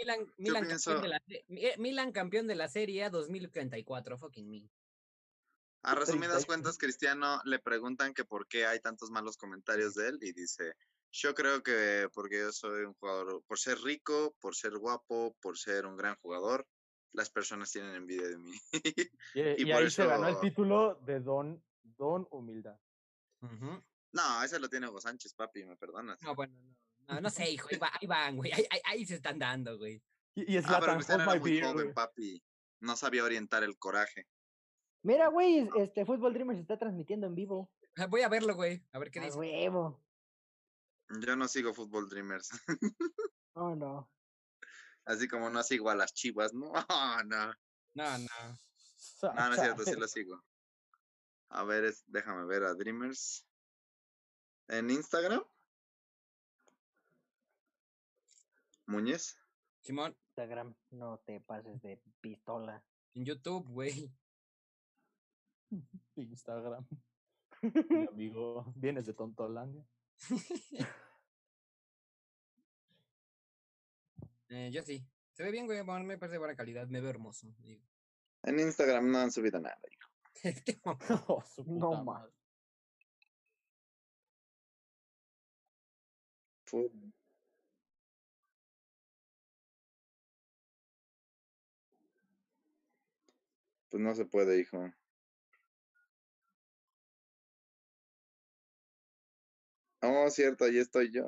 Milan, 0.00 0.32
Milan, 0.38 0.66
campeón 0.66 1.02
de 1.02 1.08
la, 1.08 1.22
eh, 1.28 1.74
Milan 1.78 2.12
campeón 2.12 2.46
de 2.46 2.54
la 2.54 2.68
Serie 2.68 3.04
A 3.04 3.10
2034, 3.10 4.18
fucking 4.18 4.48
me. 4.48 4.70
A 5.82 5.94
resumidas 5.94 6.44
cuentas, 6.44 6.78
Cristiano 6.78 7.40
le 7.44 7.58
preguntan 7.58 8.12
que 8.12 8.24
por 8.24 8.46
qué 8.46 8.66
hay 8.66 8.80
tantos 8.80 9.10
malos 9.10 9.36
comentarios 9.36 9.94
de 9.94 10.08
él 10.08 10.18
y 10.20 10.32
dice, 10.32 10.74
yo 11.10 11.34
creo 11.34 11.62
que 11.62 12.08
porque 12.12 12.38
yo 12.38 12.52
soy 12.52 12.84
un 12.84 12.94
jugador, 12.94 13.42
por 13.46 13.58
ser 13.58 13.78
rico, 13.78 14.36
por 14.40 14.54
ser 14.54 14.76
guapo, 14.76 15.36
por 15.40 15.56
ser 15.58 15.86
un 15.86 15.96
gran 15.96 16.16
jugador, 16.16 16.66
las 17.12 17.30
personas 17.30 17.72
tienen 17.72 17.94
envidia 17.94 18.28
de 18.28 18.38
mí. 18.38 18.52
y, 19.34 19.72
ahí 19.72 19.90
se 19.90 20.06
ganó 20.06 20.28
el 20.28 20.38
título 20.40 20.96
de 21.06 21.20
Don, 21.20 21.62
don 21.82 22.26
Humildad. 22.30 22.78
No, 24.12 24.42
ese 24.42 24.58
lo 24.58 24.68
tiene 24.68 24.88
Hugo 24.88 25.00
Sánchez, 25.00 25.34
papi, 25.34 25.64
me 25.64 25.76
perdonas. 25.76 26.20
No, 26.22 26.34
bueno, 26.34 26.54
no, 26.60 26.76
no, 27.20 27.30
sé, 27.30 27.50
hijo, 27.50 27.68
ahí, 27.80 28.06
van, 28.06 28.36
güey, 28.36 28.52
ahí, 28.84 29.04
se 29.06 29.16
están 29.16 29.38
dando, 29.38 29.78
güey. 29.78 30.02
Y, 30.34 30.56
es 30.56 30.64
ah, 30.68 30.78
pero 30.80 30.94
Cristiano 30.94 31.24
era 31.24 31.40
muy 31.40 31.60
joven, 31.60 31.94
papi, 31.94 32.42
no 32.80 32.96
sabía 32.96 33.24
orientar 33.24 33.64
el 33.64 33.78
coraje. 33.78 34.26
Mira, 35.02 35.28
güey, 35.28 35.68
este 35.76 36.04
Fútbol 36.04 36.34
Dreamers 36.34 36.60
está 36.60 36.78
transmitiendo 36.78 37.26
en 37.26 37.34
vivo. 37.34 37.70
Ah, 37.96 38.06
voy 38.06 38.22
a 38.22 38.28
verlo, 38.28 38.54
güey, 38.54 38.84
a 38.92 38.98
ver 38.98 39.10
qué 39.10 39.20
dice. 39.20 39.36
huevo. 39.36 40.00
Yo 41.08 41.34
no 41.36 41.48
sigo 41.48 41.74
Fútbol 41.74 42.08
Dreamers. 42.08 42.50
Oh, 43.54 43.74
no. 43.74 44.08
Así 45.04 45.26
como 45.26 45.50
no 45.50 45.62
sigo 45.64 45.90
a 45.90 45.96
las 45.96 46.14
chivas, 46.14 46.54
no, 46.54 46.72
no. 47.26 47.52
No, 47.94 48.18
no. 48.18 48.58
No, 49.22 49.48
no 49.48 49.54
es 49.54 49.60
cierto, 49.60 49.84
sí 49.84 49.96
lo 49.96 50.08
sigo. 50.08 50.42
A 51.50 51.64
ver, 51.64 51.84
es, 51.84 52.04
déjame 52.06 52.46
ver 52.46 52.62
a 52.62 52.74
Dreamers. 52.74 53.44
¿En 54.68 54.88
Instagram? 54.88 55.42
Muñez. 58.90 59.38
Simón. 59.82 60.16
Instagram, 60.30 60.74
no 60.90 61.18
te 61.24 61.40
pases 61.40 61.80
de 61.80 62.02
pistola. 62.20 62.84
En 63.14 63.24
YouTube, 63.24 63.68
güey. 63.68 64.12
Instagram. 66.16 66.84
Mi 67.88 68.06
amigo, 68.08 68.72
vienes 68.74 69.06
de 69.06 69.14
Tontolandia. 69.14 69.86
eh, 74.48 74.70
yo 74.72 74.82
sí. 74.82 75.06
Se 75.32 75.44
ve 75.44 75.52
bien, 75.52 75.66
güey. 75.66 75.84
me 75.84 76.18
parece 76.18 76.32
de 76.32 76.38
buena 76.38 76.56
calidad. 76.56 76.88
Me 76.88 77.00
veo 77.00 77.10
hermoso. 77.10 77.46
Digo. 77.60 77.86
En 78.42 78.58
Instagram 78.58 79.08
no 79.08 79.18
han 79.18 79.30
subido 79.30 79.60
nada, 79.60 79.78
hijo. 79.88 80.10
oh, 81.28 81.44
no 81.66 82.02
más. 82.02 82.28
Pues 93.90 94.02
no 94.02 94.14
se 94.14 94.24
puede, 94.24 94.58
hijo. 94.60 94.92
Oh, 100.02 100.28
cierto, 100.30 100.64
ahí 100.64 100.78
estoy 100.78 101.10
yo. 101.10 101.24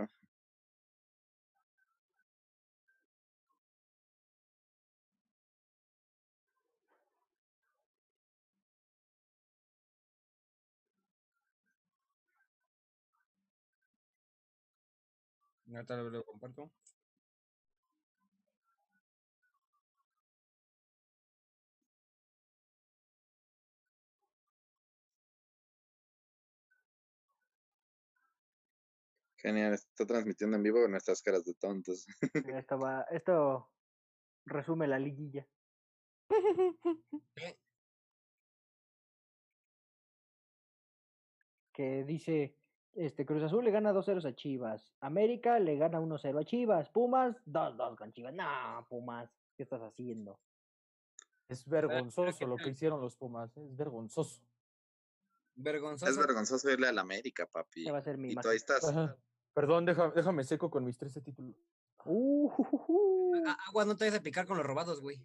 Ahorita 15.75 15.97
lo 15.97 16.25
comparto. 16.25 16.71
Genial, 29.43 29.75
está 29.75 30.07
transmitiendo 30.07 30.57
en 30.57 30.63
vivo 30.63 30.87
nuestras 30.87 31.21
caras 31.21 31.45
de 31.45 31.55
tontos. 31.55 32.07
Esto, 32.33 32.79
va, 32.79 33.03
esto 33.11 33.69
resume 34.47 34.87
la 34.87 35.01
liguilla. 35.01 35.45
que 41.73 42.05
dice, 42.05 42.57
este 42.95 43.27
Cruz 43.27 43.43
Azul 43.43 43.65
le 43.65 43.73
gana 43.73 43.93
2-0 43.93 44.29
a 44.29 44.35
Chivas, 44.37 44.95
América 45.01 45.59
le 45.59 45.77
gana 45.77 46.01
1-0 46.01 46.41
a 46.41 46.45
Chivas, 46.45 46.89
Pumas 46.91 47.35
2-2 47.47 47.97
con 47.97 48.13
Chivas. 48.13 48.33
No, 48.35 48.87
Pumas, 48.89 49.29
¿qué 49.57 49.65
estás 49.65 49.83
haciendo? 49.83 50.39
Es 51.49 51.67
vergonzoso 51.69 52.47
lo 52.47 52.57
que 52.57 52.69
hicieron 52.71 53.01
los 53.01 53.17
Pumas, 53.17 53.57
es 53.57 53.77
vergonzoso. 53.77 54.41
Vergonzoso. 55.55 56.11
Es 56.11 56.17
vergonzoso 56.17 56.71
irle 56.71 56.87
a 56.87 56.93
la 56.93 57.01
América, 57.01 57.47
papi. 57.47 57.85
Va 57.87 57.99
a 57.99 58.03
ser 58.03 58.17
mi 58.17 58.31
y 58.33 58.37
tú 58.37 58.49
ahí 58.49 58.57
estás. 58.57 58.85
Perdón, 59.55 59.85
déjame 59.85 60.45
seco 60.45 60.71
con 60.71 60.85
mis 60.85 60.97
13 60.97 61.21
títulos. 61.21 61.57
Uh, 62.05 62.51
Agua, 63.69 63.85
no 63.85 63.97
te 63.97 64.05
vayas 64.05 64.21
a 64.21 64.23
picar 64.23 64.47
con 64.47 64.57
los 64.57 64.67
robados, 64.67 65.01
güey. 65.01 65.19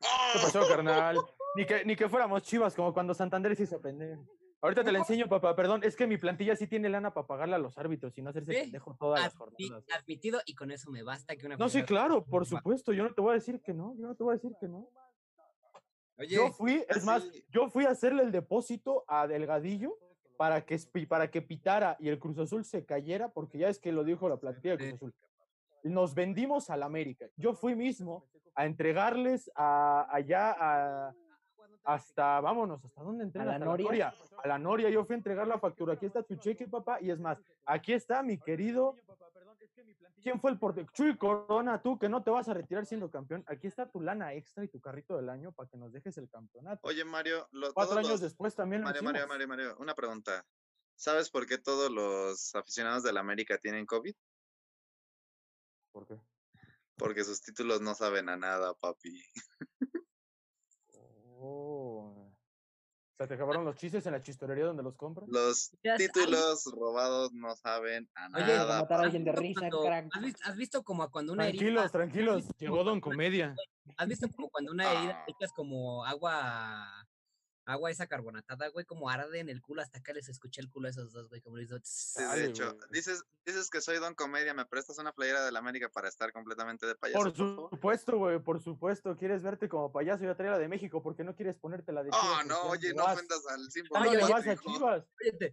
¿Qué 0.00 0.38
pasó, 0.40 0.60
carnal? 0.68 1.18
Ni 1.56 1.66
que, 1.66 1.84
ni 1.84 1.96
que 1.96 2.08
fuéramos 2.08 2.42
chivas, 2.42 2.74
como 2.74 2.94
cuando 2.94 3.14
Santander 3.14 3.56
se 3.56 3.64
hizo 3.64 3.80
pendejo. 3.80 4.24
Ahorita 4.60 4.82
te 4.82 4.92
la 4.92 4.98
enseño, 4.98 5.28
papá. 5.28 5.54
Perdón, 5.54 5.82
es 5.84 5.96
que 5.96 6.06
mi 6.06 6.18
plantilla 6.18 6.56
sí 6.56 6.66
tiene 6.66 6.88
lana 6.88 7.12
para 7.12 7.26
pagarle 7.26 7.54
a 7.54 7.58
los 7.58 7.78
árbitros 7.78 8.16
y 8.18 8.22
no 8.22 8.30
hacerse 8.30 8.52
pendejo 8.52 8.96
todas 8.98 9.22
las 9.22 9.34
jornadas. 9.34 9.84
Admitido 9.96 10.40
y 10.46 10.54
con 10.54 10.70
eso 10.70 10.90
me 10.90 11.02
basta 11.02 11.36
que 11.36 11.46
una. 11.46 11.56
No, 11.56 11.68
sí, 11.68 11.82
claro, 11.82 12.24
por 12.24 12.46
supuesto. 12.46 12.92
Yo 12.92 13.04
no 13.04 13.14
te 13.14 13.20
voy 13.20 13.32
a 13.32 13.34
decir 13.34 13.60
que 13.60 13.72
no. 13.72 13.94
Yo 13.96 14.06
no 14.06 14.14
te 14.14 14.24
voy 14.24 14.32
a 14.32 14.36
decir 14.36 14.52
que 14.60 14.68
no. 14.68 14.88
yo 16.28 16.52
fui, 16.52 16.84
es 16.88 17.04
más, 17.04 17.24
yo 17.50 17.70
fui 17.70 17.84
a 17.86 17.90
hacerle 17.90 18.22
el 18.22 18.32
depósito 18.32 19.04
a 19.06 19.26
Delgadillo 19.26 19.96
para 20.38 20.64
que, 20.64 20.78
para 21.08 21.28
que 21.28 21.42
pitara 21.42 21.96
y 21.98 22.08
el 22.08 22.20
Cruz 22.20 22.38
Azul 22.38 22.64
se 22.64 22.84
cayera, 22.84 23.28
porque 23.28 23.58
ya 23.58 23.68
es 23.68 23.80
que 23.80 23.90
lo 23.90 24.04
dijo 24.04 24.28
la 24.28 24.36
plantilla 24.36 24.76
de 24.76 24.78
Cruz 24.78 24.94
Azul. 24.94 25.14
Nos 25.82 26.14
vendimos 26.14 26.70
al 26.70 26.84
América. 26.84 27.26
Yo 27.36 27.54
fui 27.54 27.74
mismo 27.74 28.24
a 28.54 28.64
entregarles 28.64 29.50
a, 29.56 30.06
allá 30.08 30.54
a, 30.56 31.14
hasta, 31.82 32.40
vámonos, 32.40 32.84
¿hasta 32.84 33.02
dónde 33.02 33.24
entré? 33.24 33.42
A 33.42 33.46
la 33.46 33.58
Noria. 33.58 34.14
A 34.44 34.46
la 34.46 34.58
Noria, 34.60 34.88
yo 34.90 35.04
fui 35.04 35.14
a 35.14 35.16
entregar 35.16 35.48
la 35.48 35.58
factura. 35.58 35.94
Aquí 35.94 36.06
está 36.06 36.22
tu 36.22 36.36
cheque, 36.36 36.68
papá. 36.68 36.98
Y 37.00 37.10
es 37.10 37.18
más, 37.18 37.38
aquí 37.64 37.92
está 37.92 38.22
mi 38.22 38.38
querido 38.38 38.94
¿Quién 40.22 40.40
fue 40.40 40.50
el 40.50 40.58
portero? 40.58 40.88
Chuy 40.92 41.16
Corona, 41.16 41.80
tú 41.80 41.98
que 41.98 42.08
no 42.08 42.22
te 42.22 42.30
vas 42.30 42.48
a 42.48 42.54
retirar 42.54 42.86
siendo 42.86 43.10
campeón. 43.10 43.44
Aquí 43.46 43.66
está 43.66 43.90
tu 43.90 44.00
lana 44.00 44.34
extra 44.34 44.64
y 44.64 44.68
tu 44.68 44.80
carrito 44.80 45.16
del 45.16 45.28
año 45.28 45.52
para 45.52 45.68
que 45.68 45.76
nos 45.76 45.92
dejes 45.92 46.18
el 46.18 46.28
campeonato. 46.28 46.80
Oye, 46.86 47.04
Mario, 47.04 47.48
cuatro 47.74 47.98
años 47.98 48.20
después 48.20 48.54
también. 48.54 48.82
Mario, 48.82 49.02
Mario, 49.02 49.26
Mario, 49.26 49.48
Mario, 49.48 49.76
una 49.78 49.94
pregunta. 49.94 50.44
¿Sabes 50.96 51.30
por 51.30 51.46
qué 51.46 51.58
todos 51.58 51.90
los 51.90 52.54
aficionados 52.54 53.04
de 53.04 53.12
la 53.12 53.20
América 53.20 53.58
tienen 53.58 53.86
COVID? 53.86 54.14
¿Por 55.92 56.06
qué? 56.06 56.20
Porque 56.96 57.22
sus 57.22 57.40
títulos 57.40 57.80
no 57.80 57.94
saben 57.94 58.28
a 58.28 58.36
nada, 58.36 58.74
papi. 58.74 59.22
Oh 61.40 62.17
sea, 63.18 63.26
¿te 63.26 63.34
acabaron 63.34 63.64
los 63.64 63.76
chistes 63.76 64.06
en 64.06 64.12
la 64.12 64.22
chistorería 64.22 64.64
donde 64.64 64.82
los 64.82 64.94
compran? 64.96 65.28
Los 65.28 65.72
títulos 65.96 66.64
robados 66.72 67.32
no 67.32 67.54
saben 67.56 68.08
a 68.14 68.28
nada. 68.28 68.80
matar 68.80 69.00
a 69.00 69.02
alguien 69.04 69.24
de 69.24 69.32
risa, 69.32 69.68
¿Has 70.44 70.56
visto, 70.56 70.82
como 70.84 71.10
cuando 71.10 71.32
una 71.32 71.48
herida... 71.48 71.58
Tranquilos, 71.58 71.92
tranquilos, 71.92 72.44
llegó 72.58 72.84
Don 72.84 73.00
Comedia. 73.00 73.56
¿Has 73.96 74.06
visto 74.06 74.28
como 74.28 74.48
cuando 74.50 74.70
una 74.72 74.92
herida 74.92 75.24
echas 75.26 75.50
como 75.52 76.04
agua 76.04 76.97
agua 77.68 77.90
esa 77.90 78.06
carbonatada, 78.06 78.68
güey, 78.68 78.86
como 78.86 79.10
arde 79.10 79.40
en 79.40 79.48
el 79.48 79.60
culo 79.60 79.82
hasta 79.82 79.98
acá 79.98 80.12
les 80.12 80.28
escuché 80.28 80.60
el 80.60 80.70
culo 80.70 80.88
a 80.88 80.90
esos 80.90 81.12
dos, 81.12 81.28
güey, 81.28 81.42
como 81.42 81.58
les 81.58 81.68
Sí, 81.82 82.22
de 82.22 82.46
hecho, 82.46 82.76
dices, 82.90 83.22
dices 83.44 83.68
que 83.68 83.82
soy 83.82 83.98
Don 83.98 84.14
Comedia, 84.14 84.54
¿me 84.54 84.64
prestas 84.64 84.98
una 84.98 85.12
playera 85.12 85.44
de 85.44 85.52
la 85.52 85.58
América 85.58 85.90
para 85.90 86.08
estar 86.08 86.32
completamente 86.32 86.86
de 86.86 86.94
payaso? 86.94 87.22
Por, 87.22 87.36
supuesto, 87.36 88.16
güey, 88.16 88.38
por 88.38 88.62
supuesto, 88.62 89.16
quieres 89.16 89.42
verte 89.42 89.68
como 89.68 89.92
payaso, 89.92 90.24
yo 90.24 90.34
traía 90.34 90.52
la 90.52 90.58
de 90.58 90.68
México, 90.68 91.02
¿por 91.02 91.14
qué 91.14 91.24
no 91.24 91.36
quieres 91.36 91.56
ponerte 91.56 91.92
la 91.92 92.02
de 92.02 92.10
Chivas? 92.10 92.40
Oh, 92.40 92.44
no, 92.44 92.62
oye, 92.70 92.94
no 92.94 93.04
ofendas 93.04 93.46
al 93.48 93.70
símbolo. 93.70 94.04
Ya 94.04 94.10
no 94.10 94.16
le 94.16 94.32
vas 94.32 94.46
a 94.46 94.56
Chivas, 94.56 95.04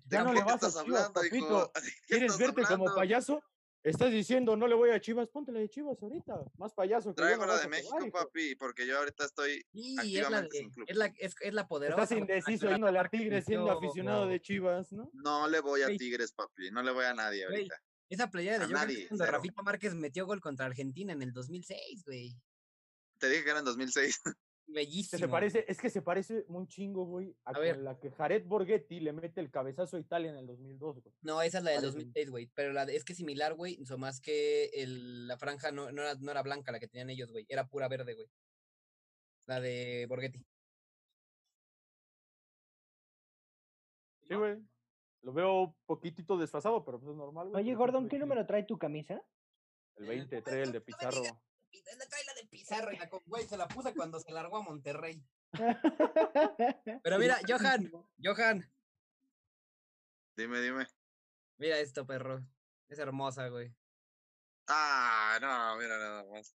ya 0.05 0.23
no 0.23 0.33
le 0.33 0.43
vas 0.43 0.63
a 0.63 0.83
Chivas, 0.83 1.09
papito. 1.11 1.71
¿Quieres 2.07 2.37
verte 2.37 2.63
como 2.63 2.95
payaso? 2.95 3.43
Estás 3.85 4.11
diciendo, 4.11 4.55
no 4.57 4.65
le 4.65 4.73
voy 4.73 4.89
a 4.89 4.99
Chivas, 4.99 5.29
ponte 5.29 5.51
la 5.51 5.59
de 5.59 5.69
Chivas 5.69 6.01
ahorita, 6.01 6.43
más 6.57 6.73
payaso. 6.73 7.11
Que 7.11 7.21
Traigo 7.21 7.45
la 7.45 7.59
de 7.59 7.67
México, 7.67 7.99
papi, 8.11 8.55
porque 8.55 8.87
yo 8.87 8.97
ahorita 8.97 9.25
estoy 9.25 9.63
sí, 9.71 10.17
es 10.17 10.27
la, 10.27 10.41
de, 10.41 10.71
es, 10.87 10.97
la, 10.97 11.05
es, 11.19 11.35
es 11.39 11.53
la 11.53 11.67
poderosa. 11.67 12.01
Estás 12.01 12.17
indeciso 12.17 12.67
yendo 12.67 12.87
a 12.87 13.07
Tigres 13.07 13.45
siendo 13.45 13.71
aficionado 13.71 14.25
de 14.25 14.41
Chivas, 14.41 14.91
¿no? 14.91 15.11
No 15.13 15.47
le 15.47 15.59
voy 15.59 15.83
a 15.83 15.95
Tigres, 15.95 16.31
papi, 16.31 16.71
no 16.71 16.81
le 16.81 16.91
voy 16.91 17.05
a 17.05 17.13
nadie 17.13 17.45
ahorita. 17.45 17.75
Esa 18.09 18.31
playera 18.31 18.65
de 18.65 18.73
yo 18.73 19.07
cuando 19.07 19.25
Rafita 19.27 19.61
Márquez 19.61 19.93
metió 19.93 20.25
gol 20.25 20.41
contra 20.41 20.65
Argentina 20.65 21.13
en 21.13 21.21
el 21.21 21.31
2006, 21.31 22.05
güey. 22.05 22.35
Te 23.19 23.29
dije 23.29 23.43
que 23.43 23.49
era 23.51 23.59
en 23.59 23.65
2006. 23.65 24.19
Bellísimo. 24.67 25.19
se 25.19 25.27
parece, 25.27 25.65
es 25.67 25.79
que 25.79 25.89
se 25.89 26.01
parece 26.01 26.43
un 26.47 26.67
chingo, 26.67 27.05
güey, 27.05 27.35
a, 27.45 27.57
ver. 27.59 27.77
la 27.77 27.99
que 27.99 28.09
Jared 28.09 28.45
Borghetti 28.45 28.99
le 28.99 29.13
mete 29.13 29.39
el 29.39 29.51
cabezazo 29.51 29.97
a 29.97 29.99
Italia 29.99 30.31
en 30.31 30.37
el 30.37 30.47
2002, 30.47 31.01
güey. 31.01 31.15
No, 31.21 31.41
esa 31.41 31.59
es 31.59 31.63
la 31.63 31.71
del 31.71 31.81
2006, 31.81 32.31
güey. 32.31 32.51
Pero 32.55 32.73
la 32.73 32.83
es 32.83 33.05
que 33.05 33.13
similar, 33.13 33.53
güey, 33.53 33.83
so 33.85 33.97
más 33.97 34.19
que 34.19 34.65
el, 34.73 35.27
la 35.27 35.37
franja 35.37 35.71
no, 35.71 35.91
no, 35.91 36.01
era, 36.01 36.15
no 36.15 36.31
era 36.31 36.41
blanca 36.41 36.71
la 36.71 36.79
que 36.79 36.87
tenían 36.87 37.09
ellos, 37.11 37.31
güey. 37.31 37.45
Era 37.47 37.67
pura 37.67 37.87
verde, 37.87 38.15
güey. 38.15 38.27
La 39.45 39.59
de 39.59 40.07
Borghetti. 40.09 40.43
Sí, 44.23 44.33
güey. 44.33 44.57
Lo 45.21 45.33
veo 45.33 45.75
poquitito 45.85 46.37
desfasado, 46.37 46.83
pero 46.83 46.99
pues 46.99 47.11
es 47.11 47.17
normal, 47.17 47.49
güey. 47.49 47.63
Oye, 47.63 47.75
Gordon, 47.75 48.09
¿qué 48.09 48.17
número 48.17 48.45
trae 48.45 48.63
tu 48.63 48.77
camisa? 48.77 49.21
El 49.95 50.07
20, 50.07 50.41
trae 50.41 50.63
el 50.63 50.71
de 50.71 50.81
Pizarro. 50.81 51.21
Trae 51.83 52.25
la 52.25 52.33
de 52.33 52.47
Pizarro 52.47 52.91
y 52.91 52.97
la 52.97 53.09
güey 53.25 53.45
se 53.45 53.57
la 53.57 53.67
puse 53.67 53.93
cuando 53.93 54.19
se 54.19 54.31
largó 54.31 54.57
a 54.57 54.63
Monterrey. 54.63 55.23
Pero 57.03 57.19
mira, 57.19 57.39
Johan, 57.47 57.91
Johan. 58.23 58.71
Dime, 60.35 60.59
dime. 60.61 60.87
Mira 61.57 61.79
esto, 61.79 62.05
perro. 62.05 62.45
Es 62.89 62.99
hermosa, 62.99 63.47
güey. 63.47 63.73
Ah, 64.67 65.37
no, 65.41 65.77
mira 65.77 65.97
nada 65.97 66.23
más. 66.25 66.55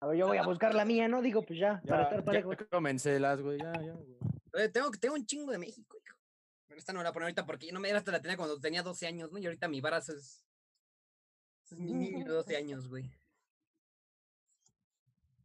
A 0.00 0.06
ver, 0.06 0.16
yo 0.16 0.28
voy 0.28 0.38
a 0.38 0.44
buscar 0.44 0.74
la 0.74 0.84
mía, 0.84 1.08
¿no? 1.08 1.20
Digo, 1.20 1.42
pues 1.42 1.58
ya, 1.58 1.82
para 1.86 2.04
estar 2.04 2.24
parejo. 2.24 2.52
Comencélas, 2.70 3.40
güey, 3.40 3.58
ya, 3.58 3.72
ya, 3.72 3.92
güey. 3.92 4.72
Tengo, 4.72 4.90
tengo 4.92 5.14
un 5.14 5.26
chingo 5.26 5.52
de 5.52 5.58
México, 5.58 5.98
hijo. 5.98 6.16
Pero 6.66 6.78
esta 6.78 6.92
no 6.92 7.02
la 7.02 7.10
voy 7.10 7.10
a 7.10 7.12
poner 7.12 7.24
ahorita 7.24 7.46
porque 7.46 7.66
yo 7.66 7.72
no 7.72 7.80
me 7.80 7.90
hasta 7.90 8.12
la 8.12 8.22
tenía 8.22 8.36
cuando 8.36 8.60
tenía 8.60 8.82
12 8.82 9.06
años, 9.06 9.32
¿no? 9.32 9.38
Y 9.38 9.46
ahorita 9.46 9.68
mi 9.68 9.80
brazo 9.80 10.12
es. 10.12 10.44
Es 11.70 11.78
mi 11.78 11.92
niño 11.92 12.24
de 12.24 12.32
12 12.32 12.56
años, 12.56 12.88
güey. 12.88 13.10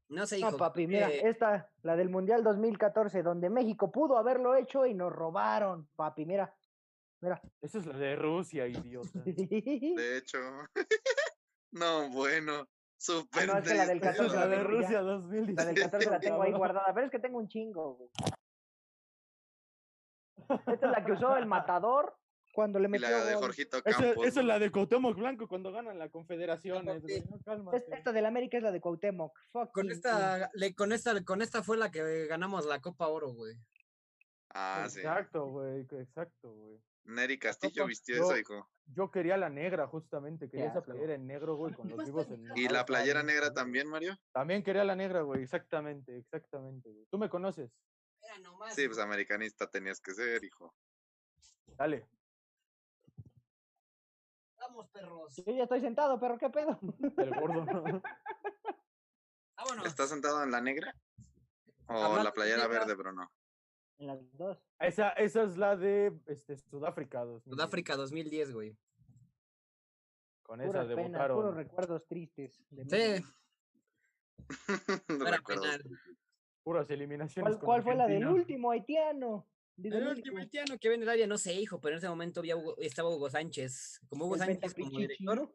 No 0.09 0.25
sé, 0.25 0.39
hijo. 0.39 0.51
No, 0.51 0.57
papi, 0.57 0.87
mira, 0.87 1.09
esta, 1.09 1.69
la 1.81 1.95
del 1.95 2.09
Mundial 2.09 2.43
2014, 2.43 3.23
donde 3.23 3.49
México 3.49 3.91
pudo 3.91 4.17
haberlo 4.17 4.55
hecho 4.55 4.85
y 4.85 4.93
nos 4.93 5.11
robaron, 5.11 5.87
papi, 5.95 6.25
mira. 6.25 6.53
Mira. 7.21 7.41
Esa 7.61 7.79
es 7.79 7.85
la 7.85 7.97
de 7.97 8.15
Rusia, 8.15 8.67
idiota. 8.67 9.19
De 9.23 10.17
hecho. 10.17 10.37
no, 11.71 12.09
bueno. 12.09 12.67
Super 12.97 13.49
ah, 13.49 13.53
no, 13.53 13.59
es 13.59 13.75
la 13.75 13.85
del 13.85 13.99
14. 13.99 14.35
La 14.35 14.47
de 14.47 14.63
Rusia 14.63 15.01
2017. 15.01 15.53
La 15.53 15.65
del 15.65 15.75
14 15.75 16.09
la 16.11 16.19
tengo 16.19 16.41
ahí 16.41 16.53
guardada, 16.53 16.93
pero 16.93 17.05
es 17.05 17.11
que 17.11 17.19
tengo 17.19 17.37
un 17.37 17.47
chingo, 17.47 17.95
güey. 17.95 18.09
Esta 20.67 20.73
es 20.73 20.91
la 20.91 21.03
que 21.03 21.11
usó 21.11 21.35
el 21.35 21.47
matador 21.47 22.15
cuando 22.55 22.79
le 22.79 22.87
metió. 22.87 23.07
Y 23.07 23.11
la 23.11 23.25
de 23.25 23.35
Jorgito 23.35 23.83
Campos. 23.83 24.25
Esa, 24.25 24.39
es 24.39 24.45
la 24.45 24.57
de 24.57 24.71
Cuauhtémoc 24.71 25.17
Blanco 25.17 25.47
cuando 25.47 25.73
ganan 25.73 25.99
la 25.99 26.09
Confederación. 26.09 26.85
No, 26.85 26.93
esta 27.73 28.13
de 28.13 28.21
la 28.21 28.29
América 28.29 28.57
es 28.57 28.63
la 28.63 28.71
de 28.71 28.79
Cuauhtémoc. 28.79 29.37
con 29.73 29.91
esta, 29.91 30.49
le, 30.53 30.73
con 30.73 30.93
esta, 30.93 31.23
con 31.25 31.41
esta 31.41 31.61
fue 31.61 31.77
la 31.77 31.91
que 31.91 32.25
ganamos 32.27 32.65
la 32.65 32.79
Copa 32.79 33.09
Oro, 33.09 33.33
güey. 33.33 33.55
Ah, 34.53 34.87
sí. 34.89 34.99
Exacto, 34.99 35.47
güey, 35.47 35.81
exacto, 35.81 36.53
güey. 36.53 36.81
Neri 37.03 37.37
Castillo 37.37 37.85
vistió 37.85 38.15
eso, 38.15 38.37
hijo. 38.37 38.69
Yo 38.85 39.11
quería 39.11 39.35
la 39.35 39.49
negra, 39.49 39.85
justamente. 39.87 40.49
Quería 40.49 40.67
esa 40.67 40.81
playera 40.81 41.13
en 41.13 41.27
negro, 41.27 41.55
güey, 41.57 41.73
con 41.73 41.89
los 41.89 42.03
vivos 42.05 42.31
en 42.31 42.45
¿Y 42.55 42.69
la 42.69 42.85
playera 42.85 43.21
negra 43.21 43.53
también, 43.53 43.87
Mario? 43.87 44.17
También 44.31 44.63
quería 44.63 44.85
la 44.85 44.95
negra, 44.95 45.21
güey, 45.21 45.43
exactamente, 45.43 46.17
exactamente. 46.17 46.89
¿Tú 47.11 47.17
me 47.17 47.29
conoces? 47.29 47.69
Sí, 48.73 48.87
pues 48.87 48.97
americanista 48.97 49.69
tenías 49.69 49.99
que 49.99 50.13
ser, 50.13 50.43
hijo. 50.43 50.73
Dale. 51.77 52.07
Vamos, 54.75 54.91
perros. 54.91 55.35
Yo 55.37 55.53
ya 55.53 55.63
estoy 55.63 55.79
sentado, 55.79 56.19
perro, 56.19 56.37
¿qué 56.37 56.49
pedo? 56.49 56.77
El 57.17 57.29
gordo. 57.39 57.65
Vámonos. 59.55 59.85
¿Estás 59.85 60.09
sentado 60.09 60.43
en 60.43 60.51
la 60.51 60.59
negra? 60.59 60.93
¿O 61.87 62.21
la 62.21 62.33
playera 62.33 62.67
verde, 62.67 62.93
Bruno? 62.93 63.31
En 63.99 64.07
las 64.07 64.19
dos. 64.35 64.61
Esa, 64.79 65.11
esa 65.11 65.43
es 65.43 65.55
la 65.55 65.77
de 65.77 66.19
este, 66.25 66.57
Sudáfrica. 66.57 67.23
2010. 67.23 67.55
Sudáfrica 67.55 67.95
2010, 67.95 68.53
güey. 68.53 68.77
Con 70.43 70.59
esa 70.59 70.71
Pura 70.71 70.85
debutaron. 70.85 71.37
puros 71.37 71.55
recuerdos 71.55 72.05
tristes. 72.07 72.61
De 72.69 73.21
sí. 73.21 73.25
no 75.07 75.25
recuerdos. 75.25 75.79
Puras 76.63 76.89
eliminaciones. 76.89 77.55
¿Cuál, 77.55 77.65
cuál 77.65 77.83
fue 77.83 77.95
la 77.95 78.07
del 78.07 78.27
último 78.27 78.71
haitiano? 78.71 79.47
El 79.83 80.07
último 80.07 80.37
haitiano 80.37 80.77
que 80.79 80.89
viene 80.89 81.03
el 81.03 81.09
área, 81.09 81.27
no 81.27 81.37
sé, 81.37 81.53
hijo, 81.53 81.81
pero 81.81 81.95
en 81.95 81.97
ese 81.99 82.09
momento 82.09 82.39
había 82.39 82.55
estaba 82.77 83.09
Hugo 83.09 83.29
Sánchez. 83.29 84.01
Como 84.07 84.25
Hugo 84.25 84.37
Sánchez 84.37 84.73
como 84.73 84.97
director. 84.99 85.51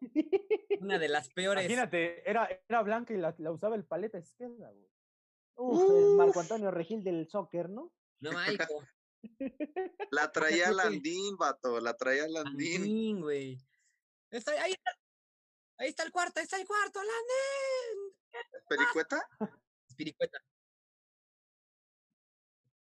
Una 0.81 0.99
de 0.99 1.09
las 1.09 1.29
peores. 1.31 1.65
Imagínate, 1.65 2.29
era, 2.29 2.49
era 2.69 2.83
blanca 2.83 3.15
y 3.15 3.17
la, 3.17 3.35
la 3.39 3.51
usaba 3.51 3.77
el 3.77 3.85
paleta 3.85 4.19
izquierda, 4.19 4.71
güey. 4.71 4.91
Uf, 5.55 5.91
el 5.91 6.17
Marco 6.17 6.41
Antonio 6.41 6.71
Regil 6.71 7.03
del 7.03 7.29
soccer, 7.29 7.69
¿no? 7.69 7.93
No, 8.21 8.31
hijo. 8.31 8.83
La 10.11 10.33
traía 10.33 10.71
Landín, 10.71 11.37
vato, 11.37 11.79
la 11.79 11.95
traía 11.95 12.27
Landín. 12.27 12.81
Landín, 12.81 13.21
güey. 13.21 13.59
Está, 14.31 14.53
ahí, 14.53 14.73
está, 14.73 14.99
ahí 15.77 15.89
está 15.89 16.03
el 16.05 16.11
cuarto, 16.13 16.41
ahí 16.41 16.45
está 16.45 16.57
el 16.59 16.67
cuarto, 16.67 17.01
Landín. 17.01 18.17
¿Pericueta? 18.69 19.21
Pericueta. 19.97 20.39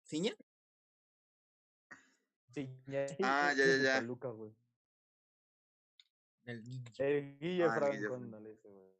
¿Ciña? 0.03 0.35
Sí, 2.53 2.69
Ah, 3.23 3.53
ya, 3.55 3.65
ya, 3.65 3.77
ya. 3.77 3.97
El 6.43 6.63
Guille. 6.63 6.83
El 6.97 7.37
Guille 7.39 7.63
ah, 7.63 7.75
Franco, 7.75 8.19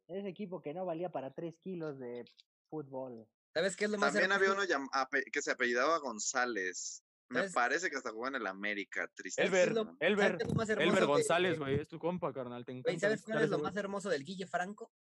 Ese 0.08 0.28
equipo 0.28 0.60
que 0.60 0.72
no 0.74 0.84
valía 0.84 1.10
para 1.10 1.32
3 1.32 1.58
kilos 1.58 1.98
de 1.98 2.24
fútbol. 2.70 3.26
¿Sabes 3.52 3.76
qué 3.76 3.84
es 3.84 3.90
lo 3.90 3.98
más 3.98 4.12
También 4.12 4.32
había 4.32 4.52
uno 4.52 4.62
que 5.30 5.42
se 5.42 5.50
apellidaba 5.50 5.98
González. 5.98 7.02
Me 7.28 7.50
parece 7.50 7.88
que 7.88 7.96
hasta 7.96 8.10
jugó 8.10 8.28
en 8.28 8.34
el 8.36 8.46
América, 8.46 9.10
triste. 9.14 9.42
Elber, 9.42 9.68
Elber, 10.00 10.38
Elber 10.78 11.06
González, 11.06 11.58
güey, 11.58 11.80
es 11.80 11.88
tu 11.88 11.98
compa, 11.98 12.32
carnal. 12.32 12.64
¿Sabes 12.98 13.22
cuál 13.22 13.44
es 13.44 13.50
lo 13.50 13.58
más 13.58 13.74
hermoso 13.76 14.10
del 14.10 14.24
Guille 14.24 14.46
Franco? 14.46 14.92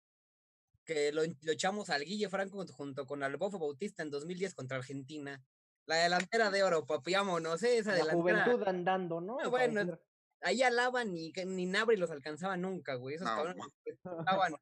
Que 0.85 1.12
lo, 1.12 1.23
echamos 1.23 1.91
al 1.91 2.05
Guille 2.05 2.29
Franco 2.29 2.64
junto 2.69 3.06
con 3.06 3.23
Albofo 3.23 3.58
Bautista 3.58 4.03
en 4.03 4.11
2010 4.11 4.55
contra 4.55 4.76
Argentina. 4.76 5.44
La 5.87 5.97
delantera 5.97 6.50
de 6.50 6.62
oro, 6.62 6.87
papi, 6.87 7.15
vámonos, 7.15 7.62
¿eh? 7.62 7.79
esa 7.79 7.97
la 7.97 8.12
juventud 8.12 8.62
andando, 8.67 9.21
¿no? 9.21 9.38
Ah, 9.41 9.49
bueno, 9.49 9.99
ahí 10.41 10.62
alaban 10.62 11.12
ni, 11.12 11.32
ni 11.47 11.67
Nabri 11.67 11.97
los 11.97 12.11
alcanzaba 12.11 12.56
nunca, 12.56 12.94
güey. 12.94 13.17
Esos 13.17 13.29
cabrones 13.29 13.65
estaban. 13.85 14.55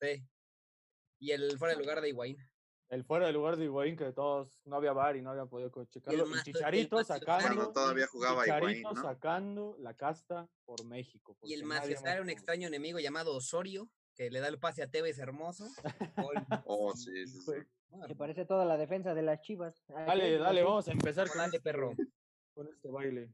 Sí. 0.00 0.24
Y 1.18 1.32
el 1.32 1.58
fuera 1.58 1.74
de 1.74 1.80
lugar 1.80 2.00
de 2.00 2.08
Higuaín. 2.08 2.38
El 2.88 3.04
fuera 3.04 3.26
de 3.26 3.32
lugar 3.32 3.56
de 3.56 3.64
Higuaín, 3.64 3.96
que 3.96 4.12
todos 4.12 4.62
no 4.64 4.76
había 4.76 4.92
bar 4.92 5.14
y 5.16 5.22
no 5.22 5.30
había 5.30 5.46
podido 5.46 5.70
checarlo. 5.84 6.26
Y, 6.26 6.42
Chicharito 6.42 7.04
sacando. 7.04 7.46
Cuando 7.46 7.72
todavía 7.72 8.06
jugaba 8.08 8.42
Chicharito 8.42 8.96
sacando 8.96 9.76
la 9.78 9.94
casta 9.94 10.48
por 10.64 10.84
México. 10.84 11.36
Y 11.42 11.54
el 11.54 11.64
Maciosar 11.64 12.14
era 12.14 12.22
un 12.22 12.30
extraño 12.30 12.66
enemigo 12.66 12.98
llamado 12.98 13.36
Osorio, 13.36 13.88
que 14.16 14.30
le 14.30 14.40
da 14.40 14.48
el 14.48 14.58
pase 14.58 14.82
a 14.82 14.90
Tevez 14.90 15.18
hermoso. 15.18 15.68
oh, 16.64 16.92
sí, 16.96 17.26
sí, 17.28 17.40
sí. 17.40 17.52
Se 18.06 18.14
parece 18.14 18.44
toda 18.44 18.64
la 18.64 18.76
defensa 18.76 19.14
de 19.14 19.22
las 19.22 19.40
chivas. 19.40 19.74
Dale, 19.88 20.38
dale, 20.38 20.62
vamos 20.62 20.88
a 20.88 20.92
empezar 20.92 21.28
con 21.28 21.42
este, 21.42 21.60
perro. 21.60 21.94
Con 22.54 22.68
este 22.68 22.88
baile. 22.88 23.30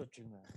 Eso 0.00 0.08
chingada. 0.08 0.48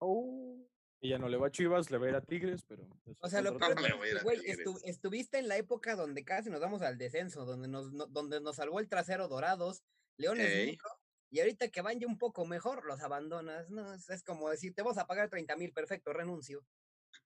Oh. 0.00 0.56
Y 1.02 1.10
ya 1.10 1.18
no 1.18 1.28
le 1.28 1.36
va 1.36 1.46
a 1.46 1.50
Chivas, 1.50 1.90
le 1.90 1.98
va 1.98 2.06
a 2.06 2.08
ir 2.08 2.14
a 2.16 2.20
Tigres, 2.20 2.64
pero. 2.66 2.88
O 3.20 3.28
sea, 3.28 3.42
lo 3.42 3.56
peor 3.56 3.76
güey, 4.24 4.38
estuviste 4.84 5.38
en 5.38 5.46
la 5.46 5.58
época 5.58 5.94
donde 5.94 6.24
casi 6.24 6.50
nos 6.50 6.60
vamos 6.60 6.82
al 6.82 6.98
descenso, 6.98 7.44
donde 7.44 7.68
nos, 7.68 7.92
donde 8.12 8.40
nos 8.40 8.56
salvó 8.56 8.80
el 8.80 8.88
trasero 8.88 9.28
Dorados, 9.28 9.84
Leones 10.16 10.76
y 11.30 11.40
ahorita 11.40 11.68
que 11.68 11.80
van 11.80 11.98
ya 12.00 12.06
un 12.06 12.18
poco 12.18 12.44
mejor, 12.44 12.84
los 12.84 13.00
abandonas, 13.02 13.70
¿no? 13.70 13.94
Es 13.94 14.22
como 14.24 14.50
decir, 14.50 14.74
te 14.74 14.82
vas 14.82 14.98
a 14.98 15.06
pagar 15.06 15.28
30 15.28 15.56
mil, 15.56 15.72
perfecto, 15.72 16.12
renuncio. 16.12 16.64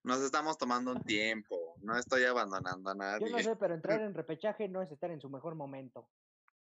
Nos 0.02 0.20
estamos 0.20 0.58
tomando 0.58 0.92
un 0.92 1.02
tiempo, 1.02 1.76
no 1.80 1.96
estoy 1.96 2.24
abandonando 2.24 2.90
a 2.90 2.94
nadie. 2.94 3.26
Yo 3.26 3.36
no 3.36 3.42
sé, 3.42 3.56
pero 3.56 3.74
entrar 3.74 4.00
en 4.02 4.14
repechaje 4.14 4.68
no 4.68 4.82
es 4.82 4.90
estar 4.90 5.10
en 5.10 5.20
su 5.20 5.30
mejor 5.30 5.54
momento. 5.54 6.08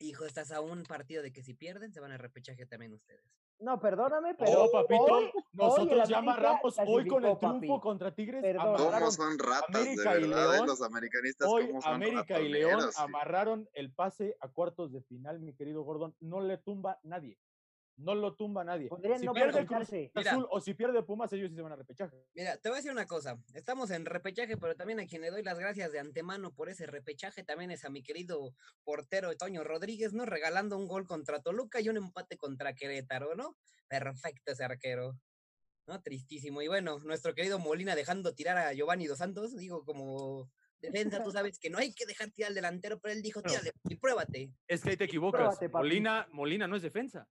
Hijo, 0.00 0.24
estás 0.24 0.50
a 0.50 0.62
un 0.62 0.82
partido 0.84 1.22
de 1.22 1.30
que 1.30 1.42
si 1.42 1.52
pierden 1.52 1.92
se 1.92 2.00
van 2.00 2.10
a 2.12 2.16
repechaje 2.16 2.64
también 2.64 2.94
ustedes. 2.94 3.22
No, 3.58 3.78
perdóname, 3.78 4.34
pero. 4.34 4.64
Oh, 4.64 4.70
papito, 4.70 5.30
nosotros 5.52 6.08
ya 6.08 6.18
amarramos 6.18 6.74
hoy 6.86 7.06
con 7.06 7.24
el 7.26 7.38
triunfo 7.38 7.80
contra 7.82 8.14
Tigres. 8.14 8.42
¿Cómo 8.56 9.10
son 9.10 9.38
ratas, 9.38 9.68
América 9.68 10.14
de 10.14 10.20
verdad, 10.20 10.52
y 10.52 10.54
León, 10.54 10.66
los 10.66 10.80
americanistas? 10.80 11.48
Hoy 11.48 11.70
América 11.84 12.40
y 12.40 12.48
León 12.48 12.80
amarraron 12.96 13.68
el 13.74 13.92
pase 13.92 14.36
a 14.40 14.48
cuartos 14.48 14.90
de 14.90 15.02
final, 15.02 15.40
mi 15.40 15.54
querido 15.54 15.82
Gordon. 15.82 16.16
No 16.20 16.40
le 16.40 16.56
tumba 16.56 16.98
nadie 17.02 17.38
no 18.00 18.14
lo 18.14 18.34
tumba 18.34 18.64
nadie. 18.64 18.88
si 19.18 19.28
pierde 19.28 20.10
Azul 20.14 20.46
o 20.50 20.60
si 20.60 20.74
pierde 20.74 21.02
Pumas, 21.02 21.32
ellos 21.32 21.50
sí 21.50 21.56
se 21.56 21.62
van 21.62 21.72
a 21.72 21.76
repechaje. 21.76 22.24
Mira, 22.34 22.56
te 22.56 22.68
voy 22.68 22.76
a 22.76 22.78
decir 22.78 22.92
una 22.92 23.06
cosa. 23.06 23.38
Estamos 23.54 23.90
en 23.90 24.06
repechaje, 24.06 24.56
pero 24.56 24.74
también 24.74 25.00
a 25.00 25.06
quien 25.06 25.22
le 25.22 25.30
doy 25.30 25.42
las 25.42 25.58
gracias 25.58 25.92
de 25.92 25.98
antemano 25.98 26.52
por 26.52 26.68
ese 26.68 26.86
repechaje 26.86 27.44
también 27.44 27.70
es 27.70 27.84
a 27.84 27.90
mi 27.90 28.02
querido 28.02 28.54
portero 28.84 29.36
Toño 29.36 29.64
Rodríguez, 29.64 30.12
¿no? 30.12 30.24
Regalando 30.24 30.76
un 30.76 30.88
gol 30.88 31.06
contra 31.06 31.40
Toluca 31.40 31.80
y 31.80 31.88
un 31.88 31.96
empate 31.96 32.36
contra 32.36 32.74
Querétaro, 32.74 33.34
¿no? 33.34 33.56
Perfecto 33.88 34.52
ese 34.52 34.64
arquero. 34.64 35.18
¿No? 35.86 36.00
Tristísimo. 36.00 36.62
Y 36.62 36.68
bueno, 36.68 36.98
nuestro 37.00 37.34
querido 37.34 37.58
Molina 37.58 37.94
dejando 37.96 38.34
tirar 38.34 38.56
a 38.58 38.72
Giovanni 38.72 39.06
Dos 39.06 39.18
Santos, 39.18 39.56
digo, 39.56 39.84
como 39.84 40.50
defensa, 40.80 41.22
tú 41.22 41.30
sabes 41.30 41.58
que 41.58 41.68
no 41.68 41.78
hay 41.78 41.92
que 41.92 42.06
dejar 42.06 42.30
tirar 42.30 42.48
al 42.48 42.54
delantero, 42.54 43.00
pero 43.00 43.12
él 43.12 43.22
dijo, 43.22 43.42
tírale 43.42 43.72
y 43.88 43.96
pruébate. 43.96 44.52
Es 44.66 44.82
que 44.82 44.90
ahí 44.90 44.96
te 44.96 45.04
equivocas. 45.04 45.58
Molina, 45.72 46.26
Molina 46.32 46.66
no 46.66 46.76
es 46.76 46.82
defensa. 46.82 47.28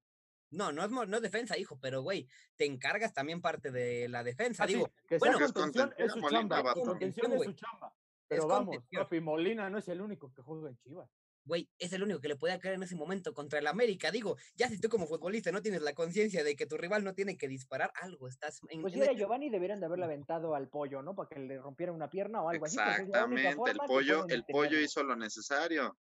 No, 0.51 0.71
no 0.71 0.83
es, 0.83 0.91
no 0.91 1.03
es 1.03 1.21
defensa, 1.21 1.57
hijo, 1.57 1.77
pero 1.79 2.01
güey, 2.01 2.27
te 2.55 2.65
encargas 2.65 3.13
también 3.13 3.41
parte 3.41 3.71
de 3.71 4.09
la 4.09 4.23
defensa. 4.23 4.63
Ah, 4.63 4.67
digo, 4.67 4.91
bueno, 5.19 5.37
contención 5.39 5.93
es 5.97 6.11
su 6.11 6.21
chamba. 6.29 6.73
Contención 6.73 7.33
es 7.33 7.43
su 7.43 7.53
chamba. 7.53 7.93
Pero 8.27 8.47
vamos, 8.47 8.77
Papi 8.91 9.19
Molina 9.21 9.69
no 9.69 9.79
es 9.79 9.87
el 9.87 10.01
único 10.01 10.31
que 10.31 10.41
juega 10.41 10.69
en 10.69 10.77
Chivas. 10.77 11.09
Güey, 11.45 11.67
es 11.79 11.93
el 11.93 12.03
único 12.03 12.19
que 12.19 12.27
le 12.27 12.35
podía 12.35 12.59
caer 12.59 12.75
en 12.75 12.83
ese 12.83 12.95
momento 12.95 13.33
contra 13.33 13.57
el 13.57 13.65
América. 13.65 14.11
Digo, 14.11 14.37
ya 14.55 14.69
si 14.69 14.79
tú 14.79 14.87
como 14.87 15.07
futbolista 15.07 15.51
no 15.51 15.63
tienes 15.63 15.81
la 15.81 15.93
conciencia 15.93 16.43
de 16.43 16.55
que 16.55 16.67
tu 16.67 16.77
rival 16.77 17.03
no 17.03 17.15
tiene 17.15 17.37
que 17.37 17.47
disparar, 17.47 17.91
algo 17.95 18.27
estás 18.27 18.59
en. 18.69 18.81
Pues 18.81 18.93
si 18.93 19.01
era 19.01 19.13
Giovanni, 19.13 19.49
deberían 19.49 19.79
de 19.79 19.87
haberle 19.87 20.05
aventado 20.05 20.53
al 20.53 20.67
pollo, 20.67 21.01
¿no? 21.01 21.15
Para 21.15 21.29
que 21.29 21.39
le 21.39 21.57
rompiera 21.57 21.91
una 21.91 22.07
pierna 22.07 22.43
o 22.43 22.49
algo 22.49 22.65
así. 22.65 22.77
Exactamente, 22.77 23.49
el 23.49 23.77
pollo, 23.87 24.27
el 24.27 24.43
pollo 24.45 24.79
hizo 24.79 25.01
lo 25.01 25.15
necesario. 25.15 25.97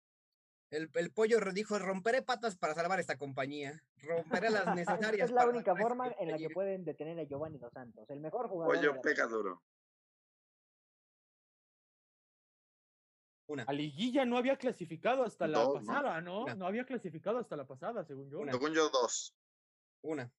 El, 0.70 0.90
el, 0.94 1.12
pollo 1.12 1.38
dijo, 1.52 1.78
romperé 1.78 2.22
patas 2.22 2.56
para 2.56 2.74
salvar 2.74 2.98
esta 2.98 3.16
compañía. 3.16 3.80
Romperé 4.02 4.50
las 4.50 4.66
necesarias. 4.74 5.30
es 5.30 5.34
la 5.34 5.46
única 5.46 5.76
forma 5.76 6.12
en 6.18 6.30
la 6.30 6.38
que 6.38 6.50
pueden 6.50 6.84
detener 6.84 7.18
a 7.20 7.24
Giovanni 7.24 7.58
Dos 7.58 7.72
Santos, 7.72 8.08
el 8.10 8.20
mejor 8.20 8.48
jugador. 8.48 8.74
Pollo 8.74 9.00
pega 9.00 9.26
duro. 9.26 9.62
Una. 13.48 13.62
A 13.62 13.72
Liguilla 13.72 14.24
no 14.24 14.38
había 14.38 14.56
clasificado 14.56 15.22
hasta 15.22 15.46
la 15.46 15.72
pasada, 15.72 16.20
¿no? 16.20 16.46
¿no? 16.56 16.66
había 16.66 16.84
clasificado 16.84 17.38
hasta 17.38 17.56
la 17.56 17.64
pasada, 17.64 18.04
según 18.04 18.28
yo. 18.28 18.40
Según 18.50 18.74
yo, 18.74 18.88
dos. 18.88 19.36
Una. 20.02 20.32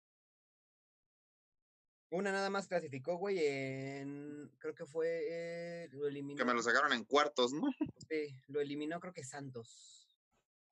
Una 2.10 2.34
nada 2.34 2.50
más 2.50 2.67
clasificó, 2.67 3.15
güey, 3.15 3.39
en. 3.39 4.51
Creo 4.60 4.75
que 4.75 4.86
fue. 4.86 5.22
Eh, 5.29 5.89
lo 5.91 6.07
eliminó. 6.07 6.38
Que 6.38 6.46
me 6.46 6.53
lo 6.53 6.62
sacaron 6.62 6.91
en 6.91 7.05
cuartos, 7.05 7.53
¿no? 7.53 7.69
Sí, 8.10 8.36
lo 8.48 8.60
eliminó, 8.60 9.00
creo 9.00 9.13
que 9.13 9.24
Santos. 9.24 9.97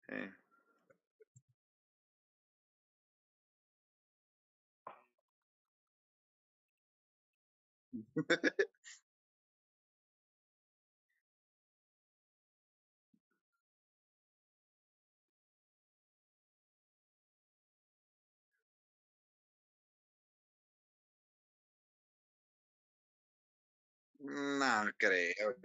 Eh. 0.09 0.29
No 24.19 24.91
creo, 24.97 25.55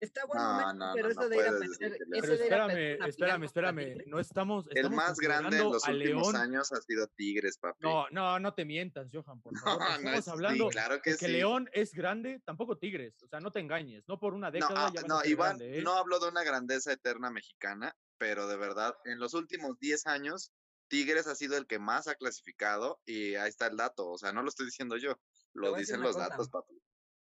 Está 0.00 0.26
bueno, 0.26 0.92
pero 0.94 1.08
eso 1.08 1.28
de 1.28 1.36
ir 1.36 1.42
a 1.42 1.58
perder. 1.58 1.98
Pero 2.10 2.32
espérame, 2.34 3.06
espérame, 3.06 3.44
espérame. 3.44 4.04
No 4.06 4.18
estamos. 4.18 4.66
El 4.70 4.90
más 4.90 5.18
grande 5.18 5.58
en 5.58 5.64
los 5.64 5.88
últimos 5.88 6.34
años 6.34 6.72
ha 6.72 6.80
sido 6.80 7.06
Tigres, 7.16 7.58
papi. 7.58 7.78
No, 7.80 8.06
no, 8.10 8.38
no 8.38 8.54
te 8.54 8.64
mientas, 8.64 9.08
Johan, 9.12 9.40
por 9.40 9.56
favor. 9.58 9.82
estamos 9.98 10.28
hablando 10.28 10.68
claro 10.68 11.00
que, 11.00 11.16
que 11.16 11.28
León 11.28 11.68
es 11.72 11.92
grande, 11.92 12.40
tampoco 12.44 12.78
Tigres. 12.78 13.22
O 13.22 13.28
sea, 13.28 13.40
no 13.40 13.50
te 13.50 13.60
engañes. 13.60 14.04
No 14.06 14.18
por 14.18 14.34
una 14.34 14.50
década. 14.50 14.92
No, 15.06 15.18
no 15.18 15.24
Iván, 15.24 15.58
¿eh? 15.60 15.82
no 15.82 15.94
hablo 15.94 16.18
de 16.18 16.28
una 16.28 16.42
grandeza 16.42 16.92
eterna 16.92 17.30
mexicana, 17.30 17.96
pero 18.18 18.46
de 18.46 18.56
verdad, 18.56 18.94
en 19.04 19.18
los 19.18 19.34
últimos 19.34 19.78
10 19.78 20.06
años, 20.06 20.52
Tigres 20.88 21.26
ha 21.26 21.34
sido 21.34 21.56
el 21.56 21.66
que 21.66 21.78
más 21.78 22.08
ha 22.08 22.14
clasificado 22.14 23.00
y 23.06 23.34
ahí 23.36 23.48
está 23.48 23.66
el 23.66 23.76
dato. 23.76 24.08
O 24.08 24.18
sea, 24.18 24.32
no 24.32 24.42
lo 24.42 24.48
estoy 24.48 24.66
diciendo 24.66 24.96
yo, 24.96 25.18
lo 25.54 25.74
dicen 25.74 26.02
los 26.02 26.16
datos, 26.16 26.48
papi. 26.48 26.74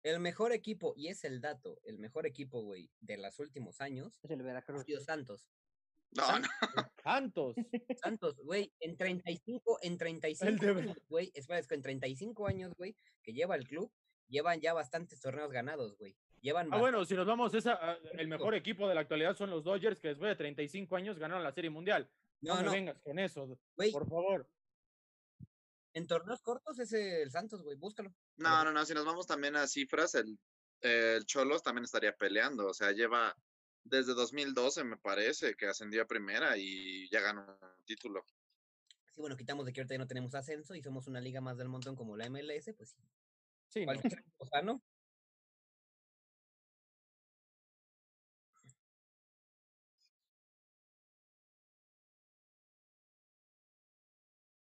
El 0.03 0.19
mejor 0.21 0.53
equipo, 0.53 0.95
y 0.97 1.09
es 1.09 1.25
el 1.25 1.41
dato, 1.41 1.81
el 1.85 1.99
mejor 1.99 2.27
equipo, 2.27 2.61
güey, 2.63 2.91
de 3.01 3.17
los 3.19 3.39
últimos 3.39 3.81
años. 3.81 4.19
Es 4.23 4.31
el 4.31 4.43
Veracruz. 4.43 4.85
Ha 4.89 5.01
Santos. 5.01 5.49
No, 6.11 6.39
no. 6.39 6.49
Santos. 7.05 7.57
Santos, 8.03 8.37
güey, 8.43 8.73
en 8.81 8.97
35, 8.97 9.79
en 9.83 9.99
35 9.99 10.67
años, 10.67 10.97
güey, 11.09 11.31
espera, 11.35 11.59
es 11.59 11.67
que 11.67 11.75
en 11.75 11.83
35 11.83 12.47
años, 12.47 12.75
güey, 12.77 12.97
que 13.23 13.33
lleva 13.33 13.55
el 13.57 13.67
club, 13.67 13.91
llevan 14.29 14.61
ya 14.61 14.75
bastantes 14.75 15.21
torneos 15.21 15.51
ganados, 15.53 15.97
güey. 15.97 16.17
Llevan 16.41 16.69
ah, 16.73 16.79
bueno, 16.79 17.05
si 17.05 17.15
nos 17.15 17.27
vamos, 17.27 17.55
esa, 17.55 17.79
ah, 17.81 17.97
el 18.15 18.27
mejor 18.27 18.55
equipo 18.57 18.89
de 18.89 18.97
la 18.97 19.03
actualidad 19.03 19.37
son 19.37 19.51
los 19.51 19.63
Dodgers, 19.63 20.01
que 20.01 20.09
después 20.09 20.29
de 20.29 20.37
35 20.37 20.97
años 20.97 21.19
ganaron 21.19 21.45
la 21.45 21.53
Serie 21.53 21.71
Mundial. 21.71 22.11
No, 22.41 22.61
no, 22.61 22.73
vengas 22.73 23.01
con 23.01 23.21
eso, 23.21 23.57
por 23.93 24.09
favor. 24.09 24.49
En 25.95 26.07
torneos 26.07 26.41
cortos 26.41 26.79
es 26.79 26.93
el 26.93 27.31
Santos, 27.31 27.63
güey, 27.63 27.77
búscalo. 27.77 28.15
No, 28.37 28.65
no, 28.65 28.73
no, 28.73 28.85
si 28.85 28.95
nos 28.95 29.05
vamos 29.05 29.27
también 29.27 29.57
a 29.57 29.67
cifras, 29.67 30.15
el, 30.15 30.39
el 30.81 31.25
Cholos 31.27 31.63
también 31.63 31.85
estaría 31.85 32.17
peleando, 32.17 32.69
o 32.69 32.75
sea, 32.75 32.93
lleva 32.93 33.37
desde 33.85 34.15
2012, 34.15 34.85
me 34.85 34.97
parece, 34.97 35.55
que 35.55 35.67
ascendió 35.67 36.03
a 36.03 36.07
primera 36.07 36.57
y 36.57 37.09
ya 37.11 37.21
ganó 37.21 37.43
un 37.61 37.85
título. 37.85 38.25
Sí, 39.11 39.21
bueno, 39.21 39.37
quitamos 39.37 39.67
de 39.67 39.73
que 39.73 39.81
ahorita 39.81 39.95
ya 39.95 39.99
no 39.99 40.07
tenemos 40.07 40.35
ascenso 40.35 40.75
y 40.75 40.83
somos 40.83 41.07
una 41.07 41.21
liga 41.21 41.41
más 41.41 41.59
del 41.59 41.69
montón 41.69 41.95
como 41.95 42.17
la 42.17 42.27
MLS, 42.27 42.73
pues 42.75 42.91
sí. 42.91 43.03
Sí, 43.69 43.87
cosa, 44.37 44.63
¿no? 44.63 44.83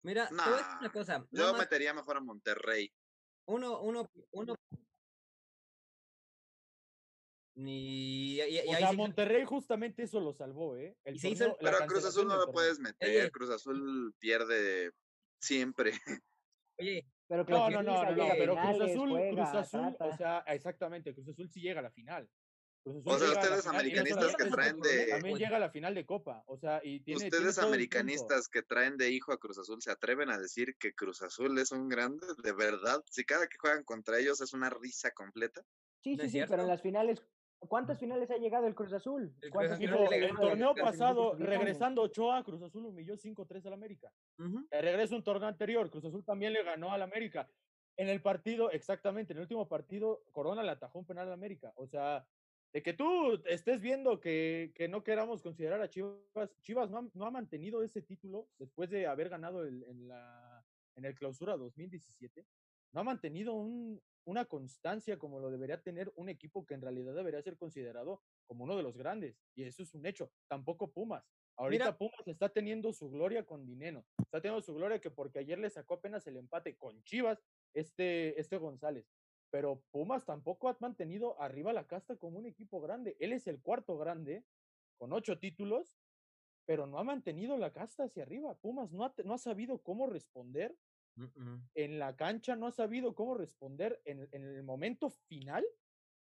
Mira, 0.03 0.27
te 0.27 0.35
voy 0.35 0.43
a 0.43 0.57
decir 0.57 0.77
una 0.79 0.91
cosa. 0.91 1.27
Yo 1.31 1.53
metería 1.53 1.93
mejor 1.93 2.17
a 2.17 2.21
Monterrey. 2.21 2.91
Uno, 3.45 3.81
uno, 3.81 4.09
uno. 4.31 4.55
Ni. 7.55 8.39
Y, 8.39 8.59
o 8.67 8.77
sea, 8.77 8.93
Monterrey 8.93 9.45
justamente 9.45 10.03
eso 10.03 10.19
lo 10.19 10.33
salvó, 10.33 10.77
¿eh? 10.77 10.97
El 11.03 11.19
pero 11.21 11.55
Cruz 11.87 12.05
Azul 12.05 12.27
no 12.27 12.37
lo 12.37 12.51
puedes 12.51 12.79
meter. 12.79 13.31
Cruz 13.31 13.49
Azul 13.49 14.13
pierde 14.19 14.91
siempre. 15.39 15.91
Oye. 16.79 17.05
Pero 17.27 17.45
no, 17.45 17.69
no, 17.69 17.81
no, 17.81 18.11
no, 18.11 18.27
pero 18.37 18.55
Cruz 18.57 18.81
Azul, 18.81 19.09
Cruz 19.31 19.49
Azul, 19.53 19.95
o 20.01 20.17
sea, 20.17 20.39
exactamente, 20.47 21.13
Cruz 21.13 21.29
Azul 21.29 21.49
sí 21.49 21.61
llega 21.61 21.79
a 21.79 21.83
la 21.83 21.91
final. 21.91 22.29
O 22.83 23.17
sea, 23.19 23.31
ustedes 23.31 23.67
americanistas 23.67 24.35
que 24.35 24.45
traen 24.45 24.79
de. 24.79 25.07
También 25.07 25.37
llega 25.37 25.57
a 25.57 25.59
la 25.59 25.69
final 25.69 25.93
de 25.93 26.05
Copa. 26.05 26.43
O 26.47 26.57
sea, 26.57 26.81
y 26.83 26.99
tiene, 27.01 27.25
Ustedes 27.25 27.59
americanistas 27.59 28.47
que 28.47 28.63
traen 28.63 28.97
de 28.97 29.11
hijo 29.11 29.31
a 29.31 29.37
Cruz 29.37 29.59
Azul 29.59 29.81
se 29.81 29.91
atreven 29.91 30.29
a 30.29 30.39
decir 30.39 30.75
que 30.79 30.93
Cruz 30.93 31.21
Azul 31.21 31.57
es 31.59 31.71
un 31.71 31.89
grande, 31.89 32.25
de 32.43 32.53
verdad. 32.53 33.03
Si 33.09 33.23
cada 33.23 33.47
que 33.47 33.57
juegan 33.57 33.83
contra 33.83 34.19
ellos 34.19 34.41
es 34.41 34.53
una 34.53 34.69
risa 34.69 35.11
completa. 35.11 35.61
Sí, 35.99 36.17
sí, 36.17 36.29
sí, 36.29 36.41
pero 36.49 36.63
en 36.63 36.67
las 36.67 36.81
finales, 36.81 37.21
¿cuántas 37.59 37.99
finales 37.99 38.31
ha 38.31 38.37
llegado 38.37 38.65
el 38.65 38.73
Cruz 38.73 38.93
Azul? 38.93 39.31
El, 39.41 39.51
torneo 40.35 40.73
pasado, 40.73 41.35
regresando 41.35 42.01
Ochoa, 42.01 42.43
Cruz 42.43 42.63
Azul 42.63 42.85
humilló 42.87 43.15
5-3 43.15 43.67
al 43.67 43.73
América. 43.73 44.11
Uh 44.39 44.65
Regresa 44.71 45.15
un 45.15 45.23
torneo 45.23 45.47
anterior, 45.47 45.91
Cruz 45.91 46.05
Azul 46.05 46.25
también 46.25 46.53
le 46.53 46.63
ganó 46.63 46.91
al 46.91 47.03
América. 47.03 47.47
En 47.97 48.09
el 48.09 48.21
partido, 48.21 48.71
exactamente, 48.71 49.33
en 49.33 49.37
el 49.37 49.43
último 49.43 49.67
partido, 49.67 50.23
Corona 50.31 50.63
le 50.63 50.71
atajó 50.71 50.97
un 50.97 51.05
penal 51.05 51.27
al 51.27 51.33
América. 51.33 51.71
O 51.75 51.85
sea, 51.85 52.25
de 52.73 52.81
que 52.81 52.93
tú 52.93 53.41
estés 53.45 53.81
viendo 53.81 54.19
que, 54.19 54.71
que, 54.75 54.87
no 54.87 55.03
queramos 55.03 55.41
considerar 55.41 55.81
a 55.81 55.89
Chivas, 55.89 56.17
Chivas 56.61 56.89
no 56.89 56.99
ha, 56.99 57.09
no 57.13 57.25
ha 57.25 57.31
mantenido 57.31 57.83
ese 57.83 58.01
título 58.01 58.47
después 58.57 58.89
de 58.89 59.07
haber 59.07 59.29
ganado 59.29 59.65
el, 59.65 59.83
en, 59.83 60.07
la, 60.07 60.63
en 60.95 61.05
el 61.05 61.15
clausura 61.15 61.57
2017, 61.57 62.45
no 62.93 63.01
ha 63.01 63.03
mantenido 63.03 63.53
un, 63.53 64.01
una 64.25 64.45
constancia 64.45 65.17
como 65.17 65.39
lo 65.39 65.51
debería 65.51 65.81
tener 65.81 66.11
un 66.15 66.29
equipo 66.29 66.65
que 66.65 66.73
en 66.73 66.81
realidad 66.81 67.13
debería 67.13 67.41
ser 67.41 67.57
considerado 67.57 68.21
como 68.45 68.63
uno 68.63 68.77
de 68.77 68.83
los 68.83 68.97
grandes, 68.97 69.37
y 69.53 69.63
eso 69.63 69.83
es 69.83 69.93
un 69.93 70.05
hecho, 70.05 70.31
tampoco 70.47 70.91
Pumas. 70.91 71.25
Ahorita 71.57 71.97
Pumas 71.97 72.25
está 72.25 72.49
teniendo 72.49 72.93
su 72.93 73.09
gloria 73.09 73.45
con 73.45 73.65
Dineno, 73.65 74.05
está 74.17 74.41
teniendo 74.41 74.61
su 74.61 74.73
gloria 74.73 74.99
que 74.99 75.11
porque 75.11 75.39
ayer 75.39 75.59
le 75.59 75.69
sacó 75.69 75.95
apenas 75.95 76.25
el 76.25 76.37
empate 76.37 76.75
con 76.75 77.03
Chivas, 77.03 77.43
este, 77.73 78.39
este 78.39 78.57
González 78.57 79.05
pero 79.51 79.83
Pumas 79.91 80.25
tampoco 80.25 80.69
ha 80.69 80.77
mantenido 80.79 81.39
arriba 81.39 81.73
la 81.73 81.85
casta 81.85 82.15
como 82.15 82.39
un 82.39 82.47
equipo 82.47 82.81
grande. 82.81 83.17
Él 83.19 83.33
es 83.33 83.47
el 83.47 83.61
cuarto 83.61 83.97
grande, 83.97 84.45
con 84.97 85.13
ocho 85.13 85.37
títulos, 85.37 85.97
pero 86.65 86.87
no 86.87 86.97
ha 86.97 87.03
mantenido 87.03 87.57
la 87.57 87.73
casta 87.73 88.05
hacia 88.05 88.23
arriba. 88.23 88.57
Pumas 88.57 88.91
no 88.91 89.03
ha, 89.03 89.13
no 89.25 89.33
ha 89.33 89.37
sabido 89.37 89.83
cómo 89.83 90.07
responder 90.07 90.75
en 91.75 91.99
la 91.99 92.15
cancha, 92.15 92.55
no 92.55 92.67
ha 92.67 92.71
sabido 92.71 93.13
cómo 93.13 93.35
responder 93.35 94.01
en, 94.05 94.27
en, 94.31 94.43
el 94.43 94.63
momento 94.63 95.09
final. 95.09 95.65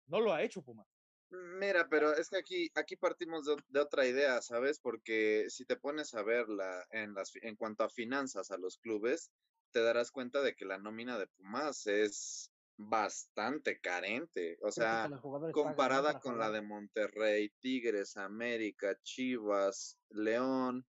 No 0.06 0.20
lo 0.20 0.32
ha 0.32 0.42
hecho 0.42 0.62
Pumas. 0.62 0.86
Mira, 1.30 1.88
pero 1.88 2.14
es 2.14 2.30
que 2.30 2.36
aquí, 2.36 2.70
aquí 2.76 2.94
partimos 2.94 3.44
de, 3.68 3.80
otra 3.80 4.06
idea, 4.06 4.40
¿sabes? 4.40 4.78
Porque 4.78 5.46
si 5.48 5.64
te 5.64 5.76
pones 5.76 6.14
a 6.14 6.22
verla 6.22 6.86
en, 6.90 7.14
las, 7.14 7.32
en 7.42 7.56
cuanto 7.56 7.82
a 7.82 7.88
finanzas 7.88 8.52
a 8.52 8.58
los 8.58 8.78
clubes, 8.78 9.32
te 9.72 9.80
darás 9.80 10.12
cuenta 10.12 10.40
de 10.42 10.54
que 10.54 10.64
la 10.64 10.78
nómina 10.78 11.18
de 11.18 11.26
Pumas 11.26 11.88
es 11.88 12.52
bastante 12.76 13.80
carente. 13.80 14.58
O 14.62 14.70
sea, 14.70 15.08
comparada 15.52 16.20
con 16.20 16.38
la 16.38 16.50
de 16.50 16.62
Monterrey, 16.62 17.50
Tigres, 17.60 18.16
América, 18.16 18.98
Chivas, 19.02 19.98
León, 20.10 20.86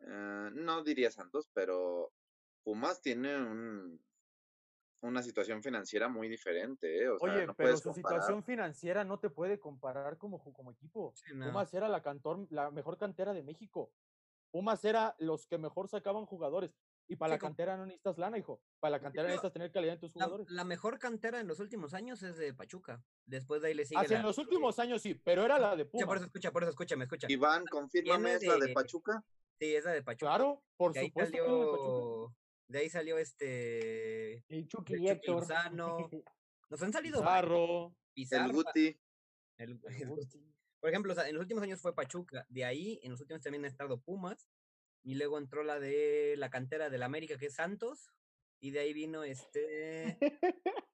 eh, 0.00 0.50
no 0.52 0.82
diría 0.82 1.10
Santos, 1.10 1.48
pero 1.52 2.12
Pumas 2.62 3.00
tiene 3.00 3.36
un, 3.36 4.00
una 5.00 5.22
situación 5.22 5.62
financiera 5.62 6.08
muy 6.08 6.28
diferente. 6.28 7.04
¿eh? 7.04 7.08
Oye, 7.20 7.46
pero 7.56 7.76
su 7.76 7.92
situación 7.92 8.42
financiera 8.42 9.04
no 9.04 9.18
te 9.18 9.30
puede 9.30 9.58
comparar 9.58 10.18
como, 10.18 10.42
como 10.42 10.72
equipo. 10.72 11.14
Pumas 11.30 11.72
era 11.74 11.88
la, 11.88 12.02
cantor, 12.02 12.46
la 12.50 12.70
mejor 12.70 12.98
cantera 12.98 13.32
de 13.32 13.42
México. 13.42 13.92
Pumas 14.50 14.84
era 14.84 15.14
los 15.18 15.46
que 15.46 15.58
mejor 15.58 15.88
sacaban 15.88 16.24
jugadores. 16.24 16.72
Y 17.08 17.16
para 17.16 17.34
la 17.34 17.38
cantera 17.38 17.76
no 17.76 17.86
necesitas 17.86 18.18
lana, 18.18 18.38
hijo. 18.38 18.60
Para 18.80 18.92
la 18.92 19.00
cantera 19.00 19.24
necesitas 19.24 19.52
tener 19.52 19.70
calidad 19.70 19.94
en 19.94 20.00
tus 20.00 20.12
jugadores. 20.12 20.50
La, 20.50 20.64
mejor 20.64 20.98
cantera 20.98 21.40
en 21.40 21.46
los 21.46 21.60
últimos 21.60 21.94
años 21.94 22.22
es 22.22 22.36
de 22.36 22.52
Pachuca. 22.52 23.02
Después 23.24 23.62
de 23.62 23.68
ahí 23.68 23.74
le 23.74 23.84
sigue. 23.84 24.00
Hace 24.00 24.16
en 24.16 24.22
los 24.22 24.38
últimos 24.38 24.78
años 24.78 25.02
sí, 25.02 25.14
pero 25.14 25.44
era 25.44 25.58
la 25.58 25.76
de 25.76 25.84
Pumas. 25.84 26.06
por 26.06 26.16
eso 26.16 26.26
escucha, 26.26 26.52
por 26.52 26.62
eso 26.62 26.70
escucha, 26.70 26.96
me 26.96 27.04
escucha. 27.04 27.26
Iván, 27.30 27.64
confírmame, 27.66 28.34
¿es 28.34 28.46
la 28.46 28.56
de 28.56 28.72
Pachuca? 28.72 29.24
Sí, 29.58 29.74
es 29.74 29.84
la 29.84 29.92
de 29.92 30.02
Pachuca. 30.02 30.26
Claro, 30.26 30.64
por 30.76 30.94
supuesto. 30.94 32.34
De 32.68 32.78
ahí 32.80 32.90
salió 32.90 33.18
este. 33.18 34.44
El 34.48 34.66
Chucky 34.66 34.96
y 34.96 35.08
Héctor. 35.08 35.46
Nos 36.68 36.82
han 36.82 36.92
salido. 36.92 37.20
Pizarro. 38.12 38.48
el 38.48 38.52
Guti. 38.52 39.00
El, 39.58 39.80
Por 40.80 40.90
ejemplo, 40.90 41.14
en 41.20 41.34
los 41.34 41.42
últimos 41.42 41.62
años 41.62 41.80
fue 41.80 41.94
Pachuca. 41.94 42.46
De 42.48 42.64
ahí, 42.64 43.00
en 43.02 43.10
los 43.10 43.20
últimos 43.20 43.42
también 43.42 43.64
ha 43.64 43.68
estado 43.68 44.00
Pumas. 44.00 44.46
Y 45.06 45.14
luego 45.14 45.38
entró 45.38 45.62
la 45.62 45.78
de 45.78 46.34
la 46.36 46.50
cantera 46.50 46.90
del 46.90 47.04
América, 47.04 47.38
que 47.38 47.46
es 47.46 47.54
Santos. 47.54 48.10
Y 48.58 48.72
de 48.72 48.80
ahí 48.80 48.92
vino 48.92 49.22
este. 49.22 50.18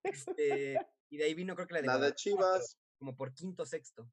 este 0.02 0.76
y 1.08 1.16
de 1.16 1.24
ahí 1.24 1.32
vino, 1.32 1.54
creo 1.54 1.66
que 1.66 1.74
la 1.74 1.80
de. 1.80 1.86
La 1.86 1.98
de 1.98 2.14
Chivas. 2.14 2.76
Como 2.98 3.16
por 3.16 3.32
quinto 3.32 3.64
sexto. 3.64 4.06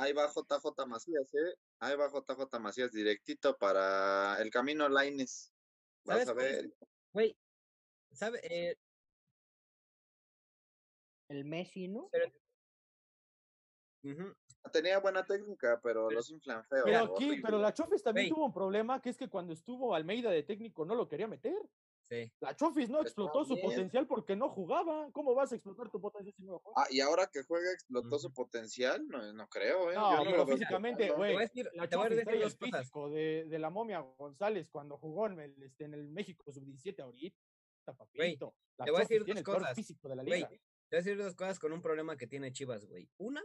Ahí 0.00 0.12
va 0.12 0.28
JJ 0.28 0.86
Macías, 0.86 1.34
¿eh? 1.34 1.54
Ahí 1.78 1.96
va 1.96 2.08
JJ 2.08 2.58
Macías 2.58 2.90
directito 2.92 3.56
para 3.58 4.40
el 4.40 4.50
camino 4.50 4.88
Laines. 4.88 5.52
Vas 6.04 6.26
a 6.26 6.32
ver. 6.32 6.72
Güey, 7.12 7.36
¿sabe? 8.12 8.40
Eh 8.42 8.78
el 11.30 11.44
Messi, 11.44 11.88
¿no? 11.88 12.10
Tenía 14.72 14.98
buena 14.98 15.24
técnica, 15.24 15.80
pero 15.82 16.10
los 16.10 16.30
inflan 16.30 16.64
feo. 16.64 16.82
Pero 16.84 16.98
aquí, 16.98 17.40
pero 17.40 17.58
la 17.58 17.72
Chofis 17.72 18.02
también 18.02 18.28
tuvo 18.28 18.46
un 18.46 18.52
problema, 18.52 19.00
que 19.00 19.10
es 19.10 19.16
que 19.16 19.28
cuando 19.28 19.52
estuvo 19.52 19.94
Almeida 19.94 20.30
de 20.30 20.42
técnico 20.42 20.84
no 20.84 20.94
lo 20.94 21.08
quería 21.08 21.28
meter. 21.28 21.56
Sí. 22.10 22.32
La 22.40 22.56
Chofis 22.56 22.90
no 22.90 23.02
explotó 23.02 23.44
su 23.44 23.60
potencial 23.60 24.04
porque 24.08 24.34
no 24.34 24.48
jugaba. 24.48 25.08
¿Cómo 25.12 25.32
vas 25.32 25.52
a 25.52 25.54
explotar 25.54 25.90
tu 25.90 26.00
potencial 26.00 26.34
si 26.34 26.42
no 26.42 26.58
juegas? 26.58 26.84
Ah, 26.84 26.88
y 26.90 26.98
ahora 26.98 27.30
que 27.32 27.44
juega 27.44 27.72
explotó 27.72 28.18
su 28.18 28.32
potencial, 28.32 29.06
no, 29.06 29.32
no 29.32 29.48
creo, 29.48 29.92
¿eh? 29.92 29.94
No, 29.94 30.24
pero 30.24 30.44
físicamente, 30.44 31.10
güey. 31.12 31.36
La 31.74 31.88
Chofis 31.88 32.24
trae 32.24 32.42
el 32.42 32.50
físico 32.50 33.10
de, 33.10 33.44
de, 33.46 33.58
la 33.60 33.70
momia 33.70 34.00
González 34.00 34.68
cuando 34.70 34.98
jugó 34.98 35.28
en 35.28 35.38
el, 35.38 35.62
este, 35.62 35.84
en 35.84 35.94
el 35.94 36.08
México 36.08 36.50
sub-17 36.50 37.00
ahorita, 37.00 37.36
papito. 37.96 38.56
te 38.76 38.90
voy 38.90 38.98
a 38.98 39.04
decir 39.04 39.24
dos 39.24 39.42
cosas. 39.44 39.74
Físico 39.76 40.08
de 40.08 40.16
la 40.16 40.24
liga. 40.24 40.48
te 40.48 40.56
voy 40.56 40.60
a 40.90 40.96
decir 40.96 41.16
dos 41.16 41.36
cosas 41.36 41.60
con 41.60 41.72
un 41.72 41.80
problema 41.80 42.16
que 42.16 42.26
tiene 42.26 42.50
Chivas, 42.50 42.86
güey. 42.86 43.08
Una, 43.18 43.42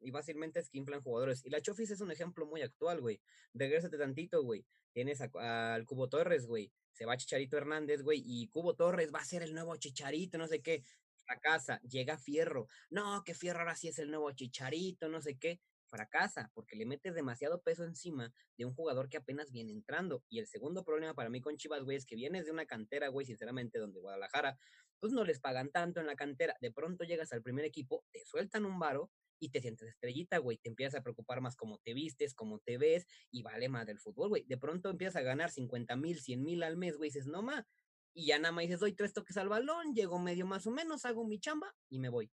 y 0.00 0.10
fácilmente 0.10 0.60
es 0.60 0.68
que 0.68 0.78
inflan 0.78 1.02
jugadores. 1.02 1.44
Y 1.44 1.50
la 1.50 1.60
Chofis 1.60 1.90
es 1.90 2.00
un 2.00 2.10
ejemplo 2.10 2.46
muy 2.46 2.62
actual, 2.62 3.00
güey. 3.00 3.20
Regrésate 3.54 3.98
tantito, 3.98 4.42
güey. 4.42 4.64
Tienes 4.92 5.20
al 5.20 5.84
Cubo 5.84 6.08
Torres, 6.08 6.46
güey. 6.46 6.72
Se 6.92 7.04
va 7.04 7.16
Chicharito 7.16 7.56
Hernández, 7.56 8.02
güey. 8.02 8.22
Y 8.24 8.48
Cubo 8.48 8.74
Torres 8.74 9.12
va 9.14 9.20
a 9.20 9.24
ser 9.24 9.42
el 9.42 9.54
nuevo 9.54 9.76
Chicharito, 9.76 10.38
no 10.38 10.46
sé 10.46 10.62
qué. 10.62 10.82
Fracasa. 11.16 11.80
Llega 11.82 12.18
Fierro. 12.18 12.68
No, 12.90 13.22
que 13.24 13.34
Fierro 13.34 13.60
ahora 13.60 13.76
sí 13.76 13.88
es 13.88 13.98
el 13.98 14.10
nuevo 14.10 14.30
Chicharito, 14.32 15.08
no 15.08 15.20
sé 15.20 15.38
qué. 15.38 15.60
Fracasa, 15.88 16.50
porque 16.54 16.76
le 16.76 16.84
metes 16.84 17.14
demasiado 17.14 17.62
peso 17.62 17.84
encima 17.84 18.32
de 18.56 18.64
un 18.64 18.74
jugador 18.74 19.08
que 19.08 19.18
apenas 19.18 19.52
viene 19.52 19.72
entrando. 19.72 20.24
Y 20.28 20.38
el 20.38 20.46
segundo 20.46 20.84
problema 20.84 21.14
para 21.14 21.30
mí 21.30 21.40
con 21.40 21.56
Chivas, 21.56 21.84
güey, 21.84 21.96
es 21.96 22.06
que 22.06 22.16
vienes 22.16 22.46
de 22.46 22.52
una 22.52 22.66
cantera, 22.66 23.08
güey, 23.08 23.26
sinceramente, 23.26 23.78
donde 23.78 24.00
Guadalajara, 24.00 24.58
pues 24.98 25.12
no 25.12 25.24
les 25.24 25.40
pagan 25.40 25.70
tanto 25.70 26.00
en 26.00 26.06
la 26.06 26.16
cantera. 26.16 26.56
De 26.60 26.72
pronto 26.72 27.04
llegas 27.04 27.32
al 27.32 27.42
primer 27.42 27.64
equipo, 27.64 28.04
te 28.10 28.24
sueltan 28.24 28.64
un 28.64 28.78
varo 28.78 29.10
y 29.38 29.50
te 29.50 29.60
sientes 29.60 29.88
estrellita, 29.88 30.38
güey. 30.38 30.58
Te 30.58 30.68
empiezas 30.68 31.00
a 31.00 31.02
preocupar 31.02 31.40
más 31.40 31.56
cómo 31.56 31.78
te 31.78 31.94
vistes, 31.94 32.34
cómo 32.34 32.58
te 32.60 32.78
ves 32.78 33.06
y 33.30 33.42
vale 33.42 33.68
más 33.68 33.86
del 33.86 33.98
fútbol, 33.98 34.28
güey. 34.28 34.44
De 34.44 34.56
pronto 34.56 34.90
empiezas 34.90 35.16
a 35.16 35.22
ganar 35.22 35.50
50 35.50 35.96
mil, 35.96 36.20
100 36.20 36.42
mil 36.42 36.62
al 36.62 36.76
mes, 36.76 36.96
güey. 36.96 37.10
Dices, 37.10 37.26
no 37.26 37.42
más. 37.42 37.66
Y 38.14 38.26
ya 38.26 38.38
nada 38.38 38.52
más 38.52 38.62
dices, 38.62 38.80
doy 38.80 38.94
tres 38.94 39.12
toques 39.12 39.36
al 39.36 39.48
balón, 39.48 39.94
llego 39.94 40.18
medio 40.18 40.46
más 40.46 40.66
o 40.66 40.70
menos, 40.70 41.04
hago 41.04 41.26
mi 41.26 41.38
chamba 41.38 41.74
y 41.90 41.98
me 41.98 42.08
voy. 42.08 42.32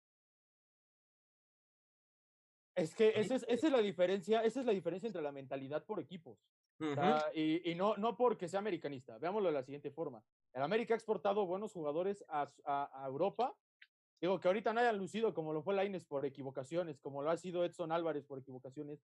Es 2.76 2.94
que 2.94 3.12
esa 3.16 3.34
es, 3.34 3.44
esa 3.48 3.66
es 3.66 3.72
la 3.72 3.80
diferencia, 3.80 4.42
esa 4.42 4.60
es 4.60 4.66
la 4.66 4.72
diferencia 4.72 5.06
entre 5.06 5.22
la 5.22 5.32
mentalidad 5.32 5.84
por 5.84 6.00
equipos. 6.00 6.38
y, 7.34 7.70
y 7.70 7.74
no, 7.74 7.96
no 7.96 8.16
porque 8.16 8.48
sea 8.48 8.60
americanista. 8.60 9.18
Veámoslo 9.18 9.48
de 9.48 9.54
la 9.54 9.62
siguiente 9.62 9.90
forma. 9.90 10.24
El 10.52 10.62
América 10.62 10.94
ha 10.94 10.96
exportado 10.96 11.46
buenos 11.46 11.72
jugadores 11.72 12.24
a, 12.28 12.52
a, 12.64 13.04
a 13.04 13.06
Europa 13.06 13.56
Digo, 14.20 14.38
que 14.38 14.48
ahorita 14.48 14.72
no 14.72 14.80
hayan 14.80 14.98
lucido 14.98 15.32
como 15.32 15.52
lo 15.52 15.62
fue 15.62 15.74
Laines 15.74 16.04
por 16.04 16.26
equivocaciones, 16.26 17.00
como 17.00 17.22
lo 17.22 17.30
ha 17.30 17.36
sido 17.38 17.64
Edson 17.64 17.90
Álvarez 17.90 18.24
por 18.26 18.38
equivocaciones. 18.38 19.02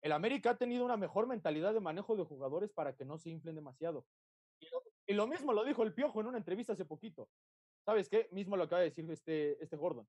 El 0.00 0.12
América 0.12 0.50
ha 0.50 0.56
tenido 0.56 0.84
una 0.84 0.96
mejor 0.96 1.26
mentalidad 1.26 1.74
de 1.74 1.80
manejo 1.80 2.16
de 2.16 2.24
jugadores 2.24 2.72
para 2.72 2.94
que 2.94 3.04
no 3.04 3.18
se 3.18 3.30
inflen 3.30 3.54
demasiado. 3.54 4.06
Y 5.06 5.12
lo, 5.12 5.26
mismo 5.26 5.52
lo 5.52 5.64
dijo 5.64 5.82
el 5.82 5.92
Piojo 5.92 6.20
en 6.20 6.26
una 6.26 6.38
entrevista 6.38 6.72
hace 6.72 6.86
poquito. 6.86 7.28
¿Sabes 7.84 8.08
qué? 8.08 8.28
Mismo 8.32 8.56
lo 8.56 8.64
acaba 8.64 8.80
de 8.80 8.88
decir 8.88 9.08
este, 9.10 9.62
este 9.62 9.76
Gordon. 9.76 10.08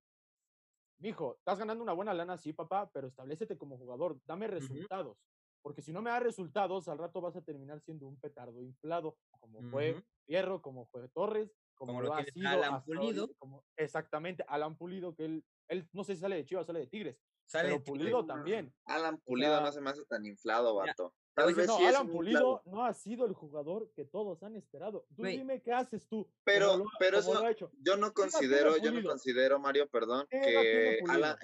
Mijo, 1.00 1.36
estás 1.38 1.60
ganando 1.60 1.84
una 1.84 1.94
buena 1.94 2.14
lana, 2.14 2.38
sí, 2.38 2.54
papá, 2.54 2.90
pero 2.92 3.08
establecete 3.08 3.58
como 3.58 3.78
jugador, 3.78 4.18
dame 4.26 4.48
resultados. 4.48 5.18
Porque 5.62 5.82
si 5.82 5.92
no 5.92 6.02
me 6.02 6.10
da 6.10 6.20
resultados, 6.20 6.88
al 6.88 6.98
rato 6.98 7.20
vas 7.20 7.36
a 7.36 7.42
terminar 7.42 7.82
siendo 7.82 8.08
un 8.08 8.18
petardo 8.20 8.64
inflado, 8.64 9.18
como 9.40 9.62
fue 9.70 10.02
Fierro, 10.26 10.62
como 10.62 10.86
fue 10.86 11.08
Torres, 11.10 11.54
como, 11.78 12.02
lo, 12.02 12.14
ha 12.14 12.24
sido 12.26 12.50
Alan 12.50 12.84
Pulido. 12.84 13.30
como, 13.38 13.64
exactamente, 13.76 14.44
Alan 14.48 14.76
Pulido, 14.76 15.16
que 15.16 15.26
él, 15.26 15.46
él 15.68 15.88
no 15.94 16.04
sé 16.04 16.16
si 16.16 16.22
sale 16.22 16.36
de 16.36 16.46
Chivas, 16.46 16.66
sale 16.66 16.80
de 16.80 16.88
Tigres. 16.88 17.18
Sale 17.46 17.70
pero 17.70 17.84
Pulido 17.84 18.26
también. 18.26 18.74
Alan 18.86 19.18
Pulido 19.20 19.62
no 19.62 19.72
se 19.72 19.80
me 19.80 19.92
hace 19.92 20.04
tan 20.06 20.26
inflado, 20.26 20.76
vato. 20.76 21.14
no, 21.38 21.78
Alan 21.88 22.10
Pulido 22.10 22.62
no 22.66 22.84
ha 22.84 22.94
sido 22.94 23.26
el 23.26 23.34
jugador 23.34 23.90
que 23.96 24.04
todos 24.04 24.44
han 24.44 24.56
esperado. 24.58 25.06
Tú 25.16 25.24
dime 25.24 25.62
qué 25.62 25.72
haces 25.72 26.08
tú. 26.10 26.30
Pero, 26.44 26.84
pero 27.00 27.20
eso, 27.20 27.42
yo 27.80 27.96
no 27.96 28.12
considero, 28.14 28.78
yo 28.78 28.92
no 28.92 29.02
considero, 29.02 29.60
Mario, 29.60 29.88
perdón, 29.88 30.28
que, 30.30 31.00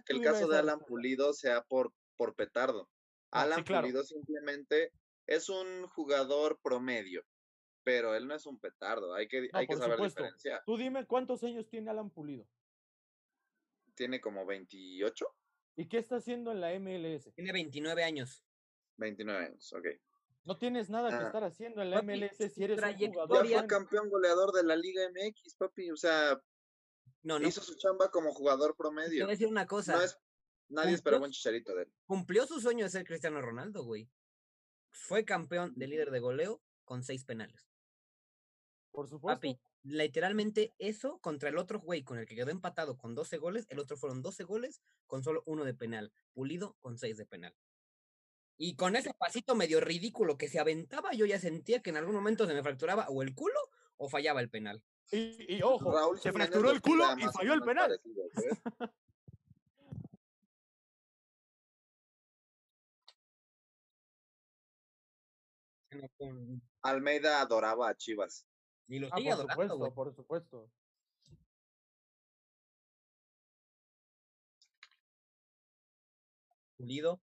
que 0.06 0.13
el 0.13 0.22
caso 0.22 0.48
de 0.48 0.58
Alan 0.58 0.80
Pulido 0.80 1.32
sea 1.34 1.62
por, 1.63 1.93
por 2.17 2.36
petardo. 2.36 2.89
Alan 3.32 3.63
Pulido 3.63 4.04
simplemente 4.04 4.91
es 5.26 5.48
un 5.48 5.88
jugador 5.88 6.60
promedio 6.62 7.24
pero 7.84 8.15
él 8.15 8.28
no 8.28 8.36
es 8.36 8.46
un 8.46 8.60
petardo, 8.60 9.13
hay 9.13 9.28
que, 9.28 9.50
hay 9.52 9.67
que 9.67 9.76
saber 9.76 10.00
diferenciar. 10.00 10.63
Tú 10.65 10.78
dime 10.78 11.06
cuántos 11.06 11.43
años 11.43 11.67
tiene 11.67 11.89
Alan 11.89 12.10
Pulido. 12.10 12.48
Tiene 13.96 14.19
como 14.19 14.46
28. 14.46 15.26
¿Y 15.76 15.88
qué 15.88 15.98
está 15.98 16.17
haciendo 16.17 16.52
en 16.52 16.62
la 16.62 16.78
MLS? 16.80 17.34
Tiene 17.36 17.52
29 17.52 18.04
años. 18.04 18.43
29 18.98 19.46
años, 19.46 19.74
ok. 19.74 19.88
No 20.46 20.58
tienes 20.58 20.89
nada 20.89 21.10
que 21.10 21.24
ah. 21.24 21.28
estar 21.28 21.43
haciendo 21.43 21.82
en 21.82 21.89
la 21.89 22.02
MLS 22.02 22.54
si 22.54 22.63
eres 22.63 22.78
un 22.82 23.12
jugador. 23.12 23.48
Ya 23.48 23.60
fue 23.60 23.67
campeón 23.67 24.10
goleador 24.10 24.52
de 24.52 24.63
la 24.63 24.76
Liga 24.76 25.02
MX, 25.10 25.56
papi. 25.56 25.89
O 25.91 25.96
sea, 25.96 26.41
no, 27.22 27.39
no. 27.39 27.48
hizo 27.48 27.62
su 27.62 27.76
chamba 27.76 28.12
como 28.12 28.34
jugador 28.34 28.76
promedio. 28.76 29.19
Te 29.19 29.24
voy 29.24 29.32
a 29.32 29.36
decir 29.36 29.48
una 29.48 29.65
cosa. 29.65 30.00
nadie 30.67 30.93
esperaba 30.93 31.26
un 31.26 31.32
chicharito 31.32 31.74
de 31.76 31.84
él. 31.84 31.93
Cumplió 32.06 32.46
su 32.46 32.60
sueño 32.60 32.84
de 32.86 32.91
ser 32.91 33.06
Cristiano 33.06 33.41
Ronaldo, 33.41 33.84
güey. 33.84 34.10
Fue 34.91 35.24
campeón 35.24 35.74
de 35.76 35.88
líder 35.88 36.12
de 36.12 36.19
goleo 36.19 36.62
con 36.84 37.04
seis 37.04 37.24
penales. 37.24 37.73
Por 38.94 39.10
supuesto. 39.10 39.38
Papi, 39.38 39.60
literalmente 39.82 40.74
eso 40.78 41.20
contra 41.20 41.50
el 41.50 41.58
otro 41.58 41.80
güey 41.80 42.04
con 42.04 42.20
el 42.20 42.28
que 42.28 42.36
quedó 42.36 42.52
empatado 42.52 42.96
con 42.96 43.16
12 43.16 43.38
goles, 43.38 43.66
el 43.70 43.80
otro 43.80 43.98
fueron 43.98 44.22
12 44.22 44.44
goles 44.44 44.82
con 45.08 45.24
solo 45.24 45.42
uno 45.48 45.66
de 45.66 45.74
penal, 45.74 46.14
Pulido 46.32 46.78
con 46.80 46.98
6 46.98 47.18
de 47.18 47.26
penal. 47.26 47.56
Y 48.56 48.76
con 48.76 48.96
ese 48.96 49.14
pasito 49.16 49.56
medio 49.56 49.82
ridículo 49.82 50.38
que 50.38 50.48
se 50.48 50.60
aventaba, 50.60 51.12
yo 51.14 51.26
ya 51.26 51.40
sentía 51.40 51.82
que 51.82 51.90
en 51.90 51.98
algún 51.98 52.14
momento 52.14 52.46
se 52.46 52.54
me 52.54 52.62
fracturaba 52.62 53.08
o 53.10 53.24
el 53.24 53.34
culo 53.34 53.60
o 53.98 54.08
fallaba 54.10 54.42
el 54.42 54.50
penal. 54.52 54.84
Y, 55.12 55.62
ojo, 55.64 56.16
se 56.18 56.32
fracturó 56.32 56.70
el 56.70 56.82
culo 56.82 57.06
y 57.18 57.24
falló 57.24 57.54
el 57.56 57.62
penal. 57.62 58.00
Almeida 66.82 67.42
adoraba 67.42 67.90
a 67.90 67.96
Chivas. 67.96 68.46
Y 68.88 69.00
lo 69.00 69.08
ah, 69.12 69.17
sigue 69.17 69.36
por 69.36 69.50
supuesto, 69.50 69.93
por 69.93 70.15
supuesto. 70.15 70.72
Pulido. 76.78 77.22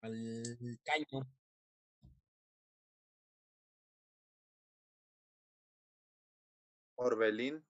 Al 0.00 0.78
caño. 0.84 1.26
Orbelín. 6.96 7.64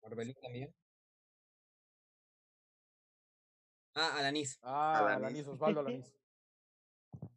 Orbelín 0.00 0.34
también. 0.42 0.74
Ah, 3.94 4.16
Alanis. 4.18 4.58
Ah, 4.62 5.14
Alanis, 5.14 5.46
Osvaldo 5.46 5.80
Alanis. 5.80 6.12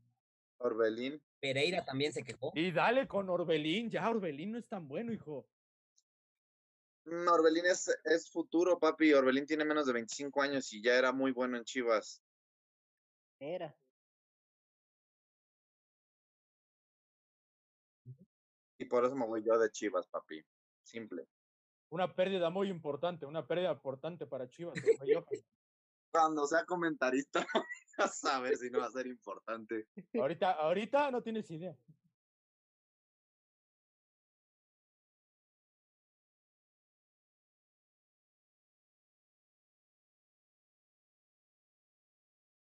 Orbelín. 0.57 1.21
Pereira 1.39 1.85
también 1.85 2.11
se 2.13 2.23
quejó. 2.23 2.51
Y 2.55 2.71
dale 2.71 3.07
con 3.07 3.29
Orbelín, 3.29 3.89
ya 3.89 4.09
Orbelín 4.09 4.51
no 4.51 4.57
es 4.57 4.67
tan 4.67 4.87
bueno, 4.87 5.11
hijo. 5.11 5.47
Mm, 7.05 7.27
Orbelín 7.27 7.65
es, 7.65 7.87
es 8.03 8.29
futuro, 8.29 8.79
papi. 8.79 9.13
Orbelín 9.13 9.45
tiene 9.45 9.63
menos 9.63 9.85
de 9.85 9.93
25 9.93 10.41
años 10.41 10.71
y 10.73 10.81
ya 10.81 10.95
era 10.95 11.11
muy 11.11 11.31
bueno 11.31 11.57
en 11.57 11.63
Chivas. 11.63 12.21
Era. 13.39 13.75
Y 18.79 18.85
por 18.85 19.05
eso 19.05 19.15
me 19.15 19.25
voy 19.25 19.43
yo 19.43 19.57
de 19.57 19.71
Chivas, 19.71 20.07
papi. 20.07 20.43
Simple. 20.83 21.27
Una 21.89 22.13
pérdida 22.13 22.49
muy 22.49 22.69
importante, 22.69 23.25
una 23.25 23.47
pérdida 23.47 23.71
importante 23.71 24.27
para 24.27 24.49
Chivas. 24.49 24.75
Cuando 26.11 26.45
sea 26.47 26.65
comentarista, 26.65 27.45
a 28.03 28.07
saber 28.07 28.57
si 28.57 28.69
no 28.69 28.79
va 28.79 28.87
a 28.87 28.91
ser 28.91 29.07
importante. 29.07 29.87
Ahorita, 30.13 30.51
ahorita 30.51 31.11
no 31.11 31.21
tienes 31.21 31.49
idea. 31.51 31.75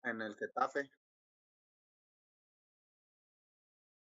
En 0.05 0.21
el 0.21 0.37
Getafe. 0.37 0.91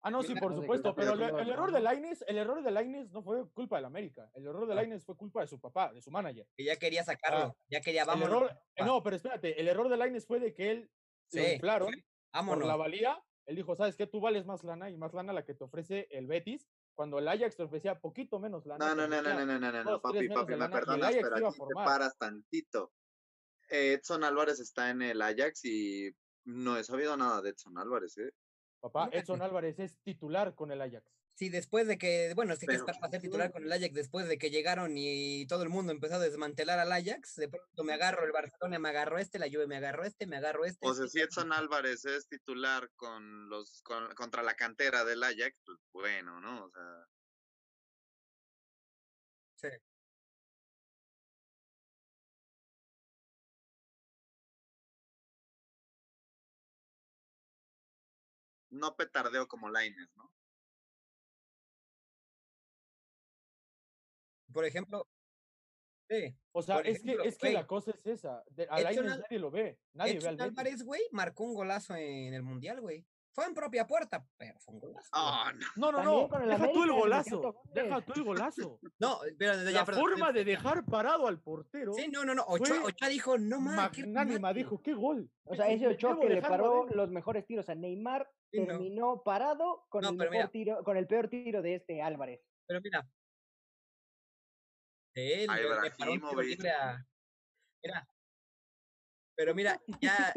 Ah, 0.01 0.11
no, 0.13 0.23
sí, 0.23 0.33
por 0.37 0.55
supuesto, 0.55 0.95
pero 0.95 1.15
el, 1.15 1.51
error 1.51 1.73
de 1.73 1.81
Laines, 1.81 2.25
el 2.29 2.39
error 2.39 2.63
de 2.63 2.71
Laines 2.71 3.11
no 3.11 3.21
fue 3.21 3.51
culpa 3.51 3.77
del 3.77 3.85
América, 3.85 4.31
el 4.35 4.47
error 4.47 4.67
de 4.69 4.73
ah. 4.73 4.77
Laines 4.77 5.05
fue 5.05 5.17
culpa 5.17 5.41
de 5.41 5.49
su 5.49 5.61
papá, 5.61 5.93
de 5.93 6.01
su 6.01 6.13
manager. 6.13 6.47
Que 6.57 6.65
ya 6.65 6.77
quería 6.77 7.03
sacarlo, 7.03 7.47
ah, 7.47 7.57
ya 7.69 7.81
quería, 7.81 8.05
vamos. 8.05 8.31
no, 8.79 9.03
pero 9.03 9.17
espérate, 9.17 9.61
el 9.61 9.67
error 9.67 9.89
de 9.89 9.97
Laines 9.97 10.25
fue 10.25 10.39
de 10.39 10.55
que 10.55 10.71
él 10.71 10.91
sí, 11.29 11.59
lo 11.61 12.45
por 12.47 12.65
la 12.65 12.77
valía, 12.77 13.23
él 13.47 13.57
dijo, 13.57 13.75
¿sabes 13.75 13.97
qué? 13.97 14.07
Tú 14.07 14.21
vales 14.21 14.45
más 14.45 14.63
lana 14.63 14.91
y 14.91 14.97
más 14.97 15.15
lana 15.15 15.33
la 15.33 15.45
que 15.45 15.55
te 15.55 15.65
ofrece 15.65 16.07
el 16.11 16.27
Betis, 16.27 16.69
cuando 16.95 17.19
el 17.19 17.29
Ajax 17.29 17.57
te 17.57 17.63
ofrecía 17.63 17.99
poquito 17.99 18.39
menos 18.39 18.67
lana. 18.67 18.95
No, 18.95 18.95
no, 18.95 19.09
no, 19.09 19.23
no, 19.23 19.47
no, 19.47 19.59
no, 19.59 19.73
no, 19.73 19.85
no, 19.85 20.01
papi, 20.01 20.29
papi, 20.29 20.57
me 20.57 20.69
perdonas, 20.69 21.15
pero 21.15 21.49
aquí 21.49 21.59
te 21.59 21.75
paras 21.75 22.19
tantito. 22.19 22.93
Edson 23.69 24.25
Álvarez 24.25 24.61
está 24.61 24.91
en 24.91 25.03
el 25.03 25.23
Ajax 25.23 25.65
y 25.65 26.11
no 26.45 26.77
he 26.77 26.85
sabido 26.85 27.17
nada 27.17 27.41
de 27.43 27.51
Edson 27.51 27.79
Álvarez, 27.79 28.17
¿eh? 28.19 28.31
Papá, 28.81 29.09
Edson 29.13 29.43
Álvarez 29.43 29.79
es 29.79 29.99
titular 30.03 30.55
con 30.55 30.71
el 30.71 30.81
Ajax. 30.81 31.18
Sí, 31.39 31.51
después 31.51 31.87
de 31.87 31.99
que, 31.99 32.33
bueno, 32.35 32.57
sí 32.57 32.67
que 32.67 32.75
está 32.75 32.93
para 32.95 33.13
ser 33.13 33.23
titular 33.23 33.53
con 33.53 33.63
el 33.63 33.71
Ajax, 33.71 33.95
después 33.95 34.27
de 34.27 34.39
que 34.39 34.51
llegaron 34.51 34.95
y 34.97 35.47
todo 35.47 35.63
el 35.63 35.69
mundo 35.69 35.93
empezó 35.93 36.17
a 36.17 36.19
desmantelar 36.19 36.81
al 36.81 36.91
Ajax, 36.91 37.37
de 37.37 37.49
pronto 37.49 37.85
me 37.85 37.93
agarro 37.93 38.25
el 38.25 38.33
Barcelona, 38.33 38.81
me 38.81 38.89
agarro 38.89 39.19
este, 39.19 39.39
la 39.39 39.47
Juve 39.47 39.69
me 39.69 39.77
agarro 39.77 40.05
este, 40.05 40.27
me 40.27 40.37
agarro 40.37 40.65
este. 40.65 40.85
O 40.85 40.93
sea, 40.93 41.07
si 41.07 41.21
Edson 41.21 41.53
Álvarez 41.53 42.05
es 42.07 42.27
titular 42.27 42.91
con 42.97 43.49
los 43.49 43.85
contra 44.17 44.43
la 44.43 44.55
cantera 44.55 45.05
del 45.05 45.23
Ajax, 45.23 45.55
pues 45.65 45.79
bueno, 45.93 46.41
¿no? 46.41 46.65
O 46.65 46.71
sea. 46.71 47.07
Sí. 49.55 49.69
no 58.71 58.97
petardeo 58.97 59.47
como 59.47 59.71
Laines, 59.71 60.09
¿no? 60.17 60.33
Por 64.59 64.65
ejemplo, 64.65 65.07
sí. 66.11 66.37
O 66.51 66.63
sea, 66.63 66.81
es, 66.81 67.01
que, 67.01 67.17
es 67.25 67.39
que 67.39 67.53
la 67.53 67.65
cosa 67.65 67.93
es 67.93 68.05
esa. 68.05 68.43
a 68.71 68.81
Laines 68.81 69.05
nadie 69.05 69.39
lo 69.39 69.53
ve. 69.53 69.79
Nadie 69.93 70.19
ve 70.19 70.27
al 70.27 70.41
Álvarez, 70.41 70.83
güey, 70.83 71.01
marcó 71.13 71.45
un 71.45 71.55
golazo 71.55 71.95
en 71.95 72.35
el 72.35 72.43
Mundial, 72.43 72.81
güey. 72.81 73.07
Fue 73.31 73.45
en 73.45 73.55
propia 73.55 73.87
puerta, 73.87 74.27
pero 74.37 74.59
fue 74.59 74.75
un 74.75 74.81
golazo. 74.81 75.09
Oh, 75.13 75.45
no, 75.77 75.93
no, 75.93 76.03
no. 76.03 76.29
no. 76.29 76.45
Deja 76.45 76.73
tú 76.73 76.83
el 76.83 76.91
golazo. 76.91 77.63
Deja 77.73 78.01
tú 78.01 78.13
el 78.17 78.25
golazo. 78.25 78.81
No, 78.99 79.21
pero 79.39 79.55
la 79.55 79.87
forma 79.87 80.33
de 80.33 80.45
dejar 80.45 80.85
parado 80.85 81.29
al 81.29 81.41
portero. 81.41 81.93
Sí, 81.93 82.09
no, 82.09 82.25
no, 82.25 82.35
no. 82.35 82.43
Ochoa, 82.49 82.83
Ochoa 82.83 83.09
dijo, 83.09 83.39
no 83.39 83.61
mames. 83.61 83.77
Magnánima 83.77 84.53
dijo, 84.53 84.83
qué 84.83 84.93
gol. 84.93 85.31
O 85.45 85.55
sea, 85.55 85.69
ese 85.69 85.87
Ochoa 85.87 86.19
que 86.19 86.31
le 86.31 86.43
paró 86.43 86.89
los 86.89 87.11
mejores 87.11 87.47
tiros 87.47 87.69
a 87.69 87.77
Neymar 87.77 88.29
terminó 88.51 89.23
parado 89.23 89.87
con, 89.89 90.05
el 90.05 90.17
mejor 90.17 90.51
tiro, 90.51 90.83
con 90.83 90.97
el 90.97 91.07
peor 91.07 91.29
tiro 91.29 91.63
de 91.63 91.77
este 91.77 92.03
Álvarez. 92.03 92.41
Pero 92.67 92.81
mira. 92.81 93.09
Él, 95.15 95.49
un 95.51 96.47
libre 96.47 96.71
a... 96.71 97.05
Mira. 97.83 98.09
Pero 99.35 99.55
mira, 99.55 99.81
ya, 100.01 100.33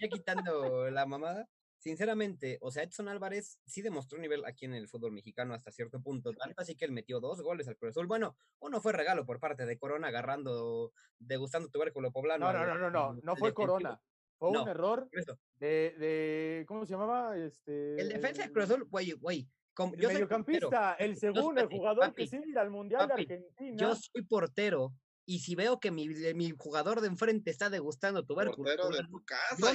ya 0.00 0.08
quitando 0.08 0.88
la 0.90 1.06
mamada, 1.06 1.48
sinceramente, 1.78 2.58
o 2.60 2.70
sea, 2.70 2.84
Edson 2.84 3.08
Álvarez 3.08 3.58
sí 3.66 3.82
demostró 3.82 4.18
nivel 4.18 4.44
aquí 4.44 4.64
en 4.64 4.74
el 4.74 4.88
fútbol 4.88 5.12
mexicano 5.12 5.54
hasta 5.54 5.72
cierto 5.72 6.00
punto, 6.00 6.32
tanto 6.32 6.60
así 6.62 6.76
que 6.76 6.84
él 6.84 6.92
metió 6.92 7.18
dos 7.18 7.42
goles 7.42 7.66
al 7.66 7.76
Cruz 7.76 7.90
Azul. 7.90 8.06
Bueno, 8.06 8.36
uno 8.60 8.80
fue 8.80 8.92
regalo 8.92 9.26
por 9.26 9.40
parte 9.40 9.66
de 9.66 9.78
Corona 9.78 10.08
agarrando, 10.08 10.92
degustando 11.18 11.68
tubérculo 11.68 12.12
poblano. 12.12 12.52
No, 12.52 12.58
no, 12.58 12.66
no, 12.66 12.78
no, 12.78 12.90
no, 12.90 13.20
no 13.22 13.36
fue 13.36 13.52
Corona. 13.52 14.00
Fue 14.38 14.50
un 14.50 14.68
error 14.68 15.10
de, 15.56 15.96
de, 15.98 16.64
¿cómo 16.68 16.86
se 16.86 16.92
llamaba? 16.92 17.36
Este, 17.36 18.00
el 18.00 18.08
defensa 18.08 18.42
del 18.42 18.52
Cruz 18.52 18.66
Azul, 18.66 18.84
güey, 18.84 19.10
güey. 19.12 19.48
El 19.78 20.06
mediocampista, 20.06 20.94
el 20.94 21.16
segundo, 21.54 21.60
el 21.60 21.68
jugador 21.68 22.14
que 22.14 22.26
sí 22.26 22.40
al 22.56 22.70
Mundial 22.70 23.06
de 23.06 23.14
Argentina. 23.14 23.76
Yo 23.76 23.94
soy 23.94 24.22
portero 24.22 24.92
y 25.24 25.40
si 25.40 25.54
veo 25.54 25.78
que 25.78 25.90
mi, 25.90 26.08
mi 26.08 26.52
jugador 26.56 27.00
de 27.00 27.08
enfrente 27.08 27.50
está 27.50 27.68
degustando 27.68 28.24
tubérculo, 28.24 28.70
de 28.70 29.04
tu 29.10 29.22
casa, 29.24 29.74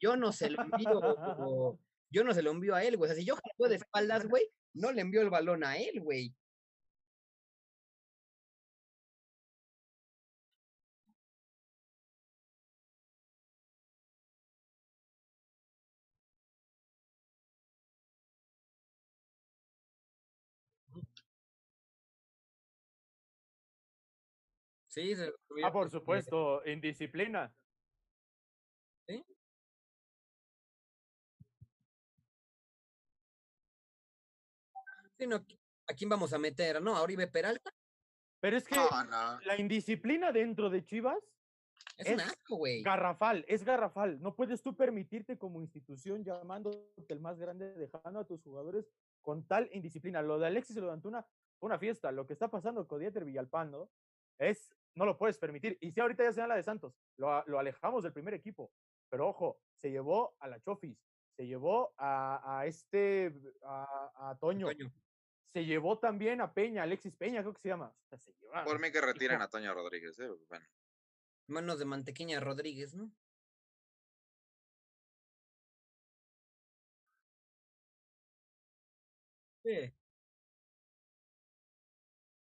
yo, 0.00 0.16
no 0.16 0.32
se 0.32 0.50
lo, 0.50 0.62
envío, 0.62 1.78
yo 2.10 2.24
no 2.24 2.34
se 2.34 2.42
lo 2.42 2.50
envío 2.50 2.74
a 2.74 2.82
él, 2.82 2.96
güey. 2.96 3.08
O 3.08 3.14
sea, 3.14 3.20
si 3.20 3.24
yo 3.24 3.36
juego 3.36 3.70
de 3.70 3.76
espaldas, 3.76 4.26
güey, 4.28 4.48
no 4.74 4.90
le 4.90 5.02
envío 5.02 5.22
el 5.22 5.30
balón 5.30 5.62
a 5.64 5.76
él, 5.76 6.00
güey. 6.00 6.34
Sí, 24.90 25.14
se 25.14 25.32
Ah, 25.62 25.70
por 25.70 25.88
supuesto, 25.88 26.62
indisciplina. 26.66 27.54
¿Sí? 29.06 29.24
Sí, 35.16 35.26
no, 35.28 35.36
¿a 35.36 35.94
quién 35.94 36.10
vamos 36.10 36.32
a 36.32 36.38
meter? 36.38 36.82
¿No? 36.82 36.96
¿A 36.96 37.02
Oribe 37.02 37.28
Peralta? 37.28 37.70
Pero 38.40 38.56
es 38.56 38.66
que 38.66 38.74
la 38.74 39.56
indisciplina 39.58 40.32
dentro 40.32 40.70
de 40.70 40.84
Chivas 40.84 41.22
es, 41.96 42.08
un 42.12 42.20
asco, 42.20 42.56
güey. 42.56 42.82
Garrafal, 42.82 43.44
es 43.46 43.62
garrafal. 43.62 44.20
No 44.20 44.34
puedes 44.34 44.60
tú 44.60 44.74
permitirte 44.74 45.38
como 45.38 45.60
institución 45.60 46.24
llamándote 46.24 47.04
el 47.08 47.20
más 47.20 47.38
grande, 47.38 47.74
dejando 47.74 48.20
a 48.20 48.24
tus 48.24 48.42
jugadores 48.42 48.90
con 49.20 49.46
tal 49.46 49.70
indisciplina. 49.72 50.20
Lo 50.22 50.38
de 50.38 50.48
Alexis 50.48 50.76
y 50.76 50.80
lo 50.80 50.86
de 50.86 50.94
Antuna 50.94 51.24
fue 51.58 51.68
una 51.68 51.78
fiesta. 51.78 52.10
Lo 52.10 52.26
que 52.26 52.32
está 52.32 52.48
pasando 52.48 52.88
con 52.88 53.00
Dieter 53.00 53.24
Villalpando 53.24 53.90
es 54.38 54.74
no 54.94 55.04
lo 55.04 55.16
puedes 55.16 55.38
permitir. 55.38 55.78
Y 55.80 55.92
si 55.92 56.00
ahorita 56.00 56.24
ya 56.24 56.32
sea 56.32 56.46
la 56.46 56.56
de 56.56 56.62
Santos, 56.62 56.94
lo, 57.16 57.44
lo, 57.46 57.58
alejamos 57.58 58.02
del 58.02 58.12
primer 58.12 58.34
equipo. 58.34 58.72
Pero 59.08 59.28
ojo, 59.28 59.60
se 59.76 59.90
llevó 59.90 60.36
a 60.38 60.48
la 60.48 60.60
Chofis, 60.60 60.98
se 61.36 61.46
llevó 61.46 61.94
a, 61.98 62.64
este, 62.66 63.34
a, 63.64 64.36
Toño. 64.40 64.68
Se 65.52 65.64
llevó 65.64 65.98
también 65.98 66.40
a 66.40 66.52
Peña, 66.52 66.84
Alexis 66.84 67.16
Peña, 67.16 67.40
creo 67.40 67.54
que 67.54 67.60
se 67.60 67.68
llama. 67.70 67.92
Por 68.64 68.78
mí 68.78 68.92
que 68.92 69.00
retiren 69.00 69.42
a 69.42 69.48
Toño 69.48 69.74
Rodríguez, 69.74 70.18
¿eh? 70.20 70.28
bueno. 70.48 70.66
Manos 71.48 71.80
de 71.80 71.84
mantequilla 71.84 72.38
Rodríguez, 72.38 72.94
¿no? 72.94 73.10
Sí. 79.64 79.92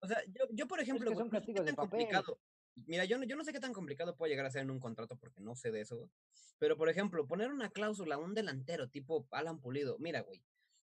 O 0.04 0.06
sea, 0.06 0.22
yo, 0.26 0.44
yo 0.50 0.68
por 0.68 0.80
ejemplo, 0.80 1.10
es 1.10 1.16
que 1.16 1.18
son 1.18 1.30
complicado. 1.74 2.38
Mira, 2.86 3.04
yo 3.04 3.18
no, 3.18 3.24
yo 3.24 3.36
no 3.36 3.44
sé 3.44 3.52
qué 3.52 3.60
tan 3.60 3.72
complicado 3.72 4.16
puede 4.16 4.30
llegar 4.30 4.46
a 4.46 4.50
ser 4.50 4.62
en 4.62 4.70
un 4.70 4.80
contrato 4.80 5.16
porque 5.16 5.40
no 5.40 5.54
sé 5.54 5.70
de 5.70 5.80
eso. 5.80 6.10
Pero, 6.58 6.76
por 6.76 6.88
ejemplo, 6.88 7.26
poner 7.26 7.50
una 7.50 7.70
cláusula 7.70 8.16
a 8.16 8.18
un 8.18 8.34
delantero 8.34 8.88
tipo 8.88 9.26
Alan 9.30 9.60
Pulido. 9.60 9.96
Mira, 9.98 10.20
güey, 10.20 10.42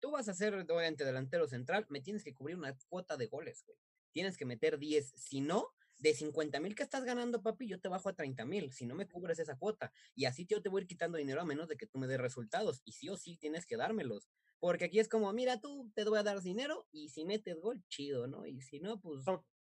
tú 0.01 0.11
vas 0.11 0.29
a 0.29 0.35
ser, 0.35 0.55
obviamente, 0.55 1.05
delantero 1.05 1.47
central, 1.47 1.87
me 1.89 2.01
tienes 2.01 2.25
que 2.25 2.35
cubrir 2.35 2.57
una 2.57 2.77
cuota 2.89 3.17
de 3.17 3.27
goles, 3.27 3.65
güey. 3.67 3.79
Tienes 4.13 4.37
que 4.37 4.45
meter 4.45 4.79
10. 4.79 5.13
Si 5.17 5.41
no, 5.41 5.75
de 5.99 6.15
50 6.15 6.61
mil 6.61 6.75
que 6.75 6.83
estás 6.83 7.05
ganando, 7.05 7.43
papi, 7.43 7.69
yo 7.69 7.81
te 7.81 7.89
bajo 7.89 8.09
a 8.09 8.15
30 8.15 8.45
mil. 8.45 8.73
Si 8.73 8.87
no 8.87 8.95
me 8.95 9.09
cubres 9.09 9.39
esa 9.39 9.57
cuota. 9.57 9.93
Y 10.15 10.25
así 10.25 10.47
yo 10.47 10.63
te 10.63 10.69
voy 10.69 10.81
a 10.81 10.83
ir 10.83 10.89
quitando 10.89 11.19
dinero 11.19 11.41
a 11.41 11.45
menos 11.45 11.69
de 11.69 11.77
que 11.77 11.87
tú 11.87 11.99
me 11.99 12.07
des 12.07 12.21
resultados. 12.21 12.83
Y 12.85 12.93
sí 12.93 13.09
o 13.09 13.17
sí 13.17 13.37
tienes 13.37 13.67
que 13.67 13.77
dármelos. 13.77 14.29
Porque 14.61 14.87
aquí 14.87 14.99
es 14.99 15.09
como, 15.09 15.33
mira, 15.33 15.61
tú 15.61 15.91
te 15.95 16.05
voy 16.05 16.19
a 16.19 16.23
dar 16.23 16.41
dinero 16.41 16.87
y 16.91 17.09
si 17.11 17.25
metes 17.25 17.61
gol, 17.61 17.83
chido, 17.89 18.27
¿no? 18.27 18.47
Y 18.47 18.61
si 18.61 18.81
no, 18.81 19.01
pues 19.01 19.25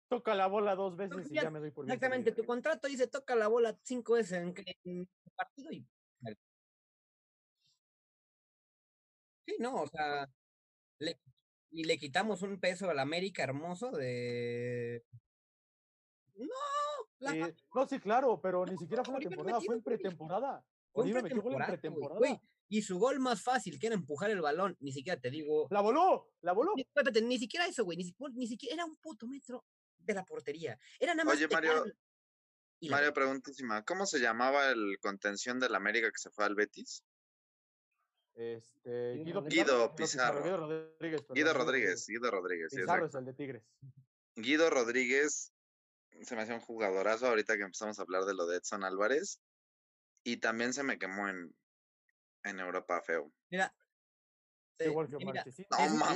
toca 0.09 0.35
la 0.35 0.47
bola 0.47 0.75
dos 0.75 0.97
veces 0.97 1.31
y 1.31 1.35
ya, 1.35 1.49
me 1.49 1.59
doy 1.59 1.71
por. 1.71 1.85
Exactamente, 1.85 2.33
tu 2.33 2.43
contrato 2.45 2.89
dice 2.89 3.07
toca 3.07 3.33
la 3.33 3.47
bola 3.47 3.77
cinco 3.83 4.13
veces 4.13 4.39
en, 4.39 4.53
el 4.83 5.07
partido 5.35 5.71
y. 5.71 5.87
Sí, 9.45 9.55
no, 9.59 9.83
o 9.83 9.87
sea, 9.87 10.29
y 11.71 11.85
le 11.85 11.97
quitamos 11.97 12.41
un 12.41 12.59
peso 12.59 12.89
al 12.89 12.99
América 12.99 13.43
hermoso 13.43 13.91
de. 13.91 15.03
No, 16.41 17.31
no, 17.73 17.87
sí, 17.87 17.99
claro, 17.99 18.39
pero 18.41 18.65
ni 18.65 18.77
siquiera 18.77 19.03
fue 19.03 19.15
una 19.15 19.29
temporada, 19.29 19.61
fue 19.61 19.75
en 19.75 19.83
pretemporada. 19.83 20.65
Fue 20.91 21.09
en 21.09 21.21
pretemporada. 21.21 22.41
Y 22.67 22.81
su 22.83 22.97
gol 22.97 23.19
más 23.19 23.43
fácil, 23.43 23.77
que 23.77 23.87
era 23.87 23.95
empujar 23.95 24.31
el 24.31 24.39
balón, 24.39 24.77
ni 24.79 24.93
siquiera 24.93 25.19
te 25.19 25.29
digo. 25.29 25.67
¡La 25.71 25.81
voló! 25.81 26.29
¡La 26.41 26.53
voló! 26.53 26.73
Ni, 26.75 27.21
ni 27.21 27.37
siquiera 27.37 27.67
eso, 27.67 27.83
güey. 27.83 27.97
Ni, 27.97 28.15
ni, 28.33 28.47
siquiera 28.47 28.75
era 28.75 28.85
un 28.85 28.95
puto 28.95 29.27
metro 29.27 29.65
de 29.97 30.13
la 30.13 30.23
portería. 30.23 30.79
Era 30.97 31.13
nada 31.13 31.25
más. 31.25 31.35
Oye, 31.35 31.49
Mario. 31.49 31.83
Mario, 32.89 33.13
preguntísima. 33.13 33.83
¿Cómo 33.83 34.05
se 34.05 34.19
llamaba 34.19 34.69
el 34.71 34.97
contención 35.01 35.59
del 35.59 35.75
América 35.75 36.09
que 36.09 36.17
se 36.17 36.29
fue 36.31 36.45
al 36.45 36.55
Betis? 36.55 37.03
Este, 38.35 39.15
Guido, 39.15 39.43
Guido 39.43 39.93
Pizarro. 39.93 40.41
Guido 40.41 40.57
Rodríguez. 40.57 41.25
Guido 41.29 41.53
Rodríguez. 41.53 42.07
Guido 42.07 42.31
Rodríguez. 42.31 42.73
Pizarro 42.73 43.05
es 43.05 43.15
el 43.15 43.25
de 43.25 43.33
Tigres. 43.33 43.63
Guido 44.35 44.69
Rodríguez 44.69 45.50
se 46.21 46.35
me 46.35 46.43
hacía 46.43 46.55
un 46.55 46.61
jugadorazo 46.61 47.27
ahorita 47.27 47.57
que 47.57 47.63
empezamos 47.63 47.99
a 47.99 48.01
hablar 48.03 48.25
de 48.25 48.33
lo 48.33 48.45
de 48.47 48.57
Edson 48.57 48.83
Álvarez. 48.83 49.41
Y 50.23 50.37
también 50.37 50.73
se 50.73 50.83
me 50.83 50.99
quemó 50.99 51.27
en, 51.27 51.55
en 52.43 52.59
Europa 52.59 53.01
feo. 53.01 53.31
Mira. 53.49 53.73
Igual 54.79 55.09
que 55.09 55.25
Marchesín. 55.25 55.65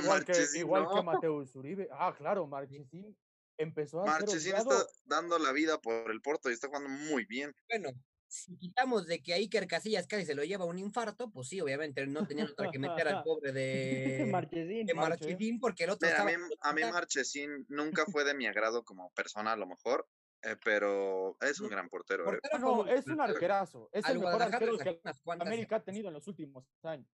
igual, 0.02 0.24
que, 0.24 0.46
igual 0.54 0.88
que 0.92 1.02
Mateus 1.02 1.54
Uribe. 1.54 1.88
Ah, 1.92 2.14
claro, 2.16 2.46
Marchesín 2.46 3.16
empezó 3.58 4.02
a 4.02 4.06
Marchesín 4.06 4.54
está 4.54 4.84
dando 5.04 5.38
la 5.38 5.52
vida 5.52 5.80
por 5.80 6.10
el 6.10 6.20
Porto 6.20 6.50
y 6.50 6.54
está 6.54 6.66
jugando 6.66 6.88
muy 6.88 7.24
bien. 7.26 7.54
Bueno, 7.68 7.90
si 8.28 8.56
quitamos 8.56 9.06
de 9.06 9.22
que 9.22 9.34
Iker 9.34 9.66
Casillas 9.66 10.06
casi 10.06 10.24
se 10.24 10.34
lo 10.34 10.44
lleva 10.44 10.64
un 10.64 10.78
infarto, 10.78 11.30
pues 11.30 11.48
sí, 11.48 11.60
obviamente 11.60 12.06
no 12.06 12.26
tenían 12.26 12.48
otra 12.50 12.70
que 12.70 12.78
meter 12.78 13.08
al 13.08 13.22
pobre 13.22 13.52
de 13.52 14.28
Marchesín, 14.30 14.86
de 14.86 14.94
Marchesín 14.94 15.60
porque 15.60 15.84
el 15.84 15.90
otro 15.90 16.08
a, 16.08 16.24
mí, 16.24 16.32
a 16.60 16.72
mí 16.72 16.82
Marchesín 16.82 17.66
nunca 17.68 18.04
fue 18.20 18.24
de 18.24 18.34
mi 18.34 18.46
agrado 18.46 18.84
como 18.84 19.10
persona 19.12 19.52
a 19.52 19.56
lo 19.56 19.66
mejor, 19.66 20.06
eh, 20.42 20.56
pero 20.64 21.36
es 21.40 21.60
un 21.60 21.68
gran 21.68 21.88
portero. 21.88 22.32
Eh. 22.32 22.40
no, 22.60 22.86
es 22.86 23.06
un 23.06 23.20
arquerazo, 23.20 23.88
es 23.92 24.08
el 24.08 24.18
mejor 24.18 24.42
arquero 24.42 24.76
que 24.78 25.00
América 25.26 25.76
ha 25.76 25.84
tenido 25.84 26.08
en 26.08 26.14
los 26.14 26.26
últimos 26.26 26.64
años. 26.82 27.08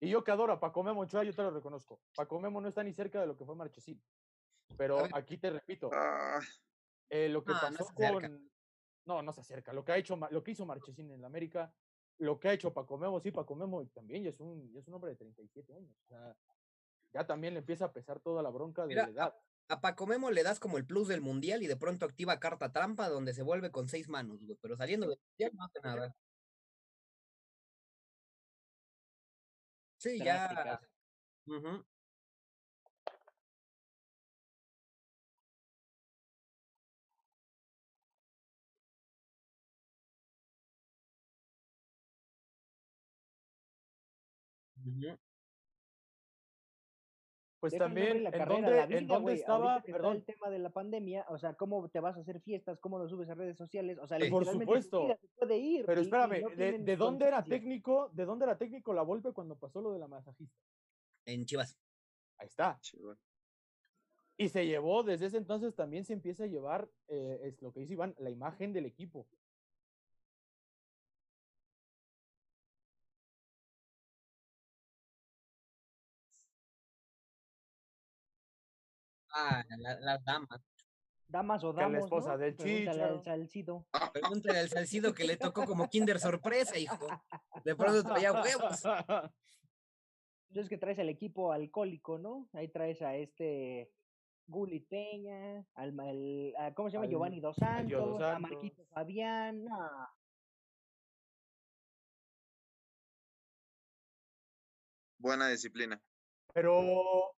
Y 0.00 0.10
yo 0.10 0.22
que 0.22 0.30
adoro 0.30 0.52
a 0.52 0.60
Paco 0.60 0.82
Memo 0.82 1.00
Ochoa, 1.00 1.24
yo 1.24 1.32
te 1.32 1.42
lo 1.42 1.50
reconozco. 1.50 2.00
Paco 2.14 2.38
Memo 2.38 2.60
no 2.60 2.68
está 2.68 2.82
ni 2.82 2.92
cerca 2.92 3.20
de 3.20 3.26
lo 3.26 3.36
que 3.36 3.44
fue 3.44 3.54
Marchesín. 3.54 4.02
Pero 4.76 5.06
aquí 5.12 5.38
te 5.38 5.50
repito, 5.50 5.90
ah. 5.92 6.40
eh, 7.08 7.28
lo 7.28 7.44
que 7.44 7.52
pasó 7.52 7.86
con. 7.94 8.50
No, 9.06 9.22
no 9.22 9.32
se 9.32 9.40
acerca. 9.40 9.72
Lo 9.72 9.84
que 9.84 9.92
ha 9.92 9.96
hecho, 9.96 10.18
lo 10.30 10.42
que 10.42 10.52
hizo 10.52 10.66
Marchesín 10.66 11.10
en 11.10 11.20
la 11.20 11.26
América, 11.26 11.72
lo 12.18 12.38
que 12.38 12.48
ha 12.48 12.52
hecho 12.52 12.72
Paco 12.72 12.96
Memo, 12.98 13.20
sí, 13.20 13.30
Paco 13.30 13.54
Memo 13.54 13.86
también 13.88 14.22
ya 14.22 14.30
es 14.30 14.40
un, 14.40 14.72
es 14.76 14.86
un 14.88 14.94
hombre 14.94 15.10
de 15.10 15.16
37 15.16 15.74
años. 15.74 15.96
O 16.04 16.06
sea, 16.06 16.36
ya 17.12 17.26
también 17.26 17.54
le 17.54 17.60
empieza 17.60 17.86
a 17.86 17.92
pesar 17.92 18.20
toda 18.20 18.42
la 18.42 18.50
bronca 18.50 18.86
de 18.86 18.94
la 18.94 19.08
edad. 19.08 19.34
A, 19.68 19.80
Paco 19.80 20.06
Memo 20.06 20.30
le 20.30 20.42
das 20.42 20.60
como 20.60 20.78
el 20.78 20.86
plus 20.86 21.08
del 21.08 21.20
mundial 21.20 21.62
y 21.62 21.66
de 21.66 21.76
pronto 21.76 22.04
activa 22.04 22.38
carta 22.38 22.72
trampa 22.72 23.08
donde 23.08 23.32
se 23.32 23.42
vuelve 23.42 23.70
con 23.70 23.88
seis 23.88 24.08
manos, 24.08 24.40
Pero 24.60 24.76
saliendo 24.76 25.08
del 25.08 25.18
mundial 25.30 25.50
no 25.54 25.64
hace 25.64 25.80
nada. 25.80 26.14
Sí, 29.96 30.18
ya. 30.18 30.80
Pues 47.64 47.78
también, 47.78 48.26
¿en 48.26 48.44
dónde, 48.46 48.80
¿en 48.90 49.06
dónde 49.06 49.32
estaba? 49.32 49.82
Perdón. 49.82 50.16
El 50.16 50.24
tema 50.24 50.50
de 50.50 50.58
la 50.58 50.68
pandemia, 50.68 51.24
o 51.30 51.38
sea, 51.38 51.54
¿cómo 51.54 51.88
te 51.88 51.98
vas 51.98 52.14
a 52.14 52.20
hacer 52.20 52.42
fiestas? 52.42 52.78
¿Cómo 52.78 52.98
lo 52.98 53.08
subes 53.08 53.30
a 53.30 53.34
redes 53.34 53.56
sociales? 53.56 53.98
O 53.98 54.06
sea, 54.06 54.18
por 54.28 54.44
supuesto. 54.44 55.16
puede 55.38 55.56
ir, 55.56 55.86
Pero 55.86 56.02
espérame, 56.02 56.44
¿de, 56.56 56.96
dónde 56.96 57.26
era 57.26 57.42
técnico? 57.42 58.10
¿De 58.12 58.26
dónde 58.26 58.44
era 58.44 58.58
técnico 58.58 58.92
la 58.92 59.00
Volpe 59.00 59.32
cuando 59.32 59.56
pasó 59.56 59.80
lo 59.80 59.92
de 59.92 59.98
la 59.98 60.08
masajista? 60.08 60.54
En 61.24 61.46
Chivas. 61.46 61.78
Ahí 62.36 62.48
está. 62.48 62.78
Y 64.36 64.48
se 64.50 64.66
llevó, 64.66 65.02
desde 65.02 65.26
ese 65.26 65.38
entonces 65.38 65.74
también 65.74 66.04
se 66.04 66.12
empieza 66.12 66.44
a 66.44 66.48
llevar, 66.48 66.90
eh, 67.08 67.40
es 67.44 67.62
lo 67.62 67.72
que 67.72 67.80
dice 67.80 67.94
Iván, 67.94 68.14
la 68.18 68.28
imagen 68.28 68.74
del 68.74 68.84
equipo. 68.84 69.26
Ah, 79.34 79.64
las 80.00 80.24
damas. 80.24 80.60
Damas 81.26 81.64
o 81.64 81.72
damas. 81.72 81.92
la 81.92 81.98
esposa 81.98 82.36
del 82.36 82.54
Pregúntale 82.54 83.02
al 83.02 83.22
Salcido. 83.22 83.86
Pregúntale 84.12 84.58
al 84.60 84.68
Salcido 84.68 85.12
que 85.12 85.24
le 85.24 85.36
tocó 85.36 85.64
como 85.64 85.88
Kinder 85.88 86.20
sorpresa, 86.20 86.78
hijo. 86.78 87.08
De 87.64 87.74
pronto 87.74 88.04
traía 88.04 88.32
huevos. 88.32 88.82
Entonces 90.48 90.68
que 90.68 90.78
traes 90.78 91.00
al 91.00 91.08
equipo 91.08 91.50
alcohólico, 91.50 92.18
¿no? 92.18 92.48
Ahí 92.52 92.68
traes 92.68 93.02
a 93.02 93.16
este 93.16 93.90
Guli 94.46 94.78
Peña, 94.78 95.66
al, 95.74 95.92
¿cómo 96.76 96.88
se 96.88 96.96
llama? 96.96 97.08
Giovanni 97.08 97.40
Dos 97.40 97.56
Santos, 97.56 98.22
a 98.22 98.38
Marquito 98.38 98.84
Fabián. 98.86 99.66
Buena 105.18 105.48
disciplina. 105.48 106.00
Pero 106.52 107.33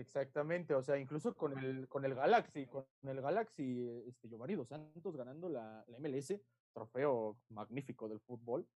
Exactamente, 0.00 0.74
o 0.74 0.82
sea, 0.82 0.96
incluso 0.96 1.34
con 1.34 1.58
el, 1.58 1.86
con 1.86 2.06
el 2.06 2.14
Galaxy, 2.14 2.66
con 2.66 2.86
el 3.02 3.20
Galaxy, 3.20 3.86
este, 4.08 4.30
Giovanni 4.30 4.54
Dos 4.54 4.68
Santos 4.68 5.14
ganando 5.14 5.50
la, 5.50 5.84
la 5.86 5.98
MLS, 5.98 6.40
trofeo 6.72 7.38
magnífico 7.50 8.08
del 8.08 8.18
fútbol, 8.20 8.66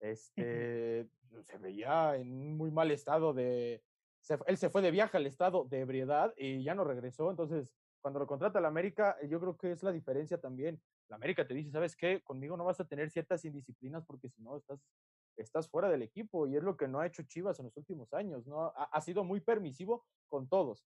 este, 0.00 1.08
se 1.44 1.58
veía 1.58 2.16
en 2.16 2.58
muy 2.58 2.70
mal 2.70 2.90
estado 2.90 3.32
de, 3.32 3.82
él 4.46 4.56
se 4.58 4.68
fue 4.68 4.82
de 4.82 4.90
viaje 4.90 5.16
al 5.16 5.26
estado 5.26 5.64
de 5.64 5.80
ebriedad 5.80 6.34
y 6.36 6.62
ya 6.62 6.74
no 6.74 6.84
regresó, 6.84 7.30
entonces 7.30 7.74
cuando 8.02 8.20
lo 8.20 8.26
contrata 8.26 8.60
la 8.60 8.68
América, 8.68 9.16
yo 9.26 9.40
creo 9.40 9.56
que 9.56 9.72
es 9.72 9.82
la 9.82 9.92
diferencia 9.92 10.38
también. 10.38 10.80
La 11.08 11.16
América 11.16 11.46
te 11.46 11.54
dice, 11.54 11.70
¿sabes 11.70 11.96
qué? 11.96 12.22
Conmigo 12.22 12.56
no 12.56 12.64
vas 12.64 12.78
a 12.80 12.86
tener 12.86 13.10
ciertas 13.10 13.44
indisciplinas 13.44 14.04
porque 14.04 14.28
si 14.28 14.42
no 14.42 14.56
estás 14.56 14.78
estás 15.42 15.68
fuera 15.68 15.88
del 15.88 16.02
equipo 16.02 16.46
y 16.46 16.56
es 16.56 16.62
lo 16.62 16.76
que 16.76 16.88
no 16.88 17.00
ha 17.00 17.06
hecho 17.06 17.22
Chivas 17.22 17.58
en 17.58 17.66
los 17.66 17.76
últimos 17.76 18.12
años, 18.14 18.46
¿no? 18.46 18.72
Ha, 18.76 19.00
sido 19.00 19.24
muy 19.24 19.40
permisivo 19.40 20.06
con 20.28 20.48
todos, 20.48 20.86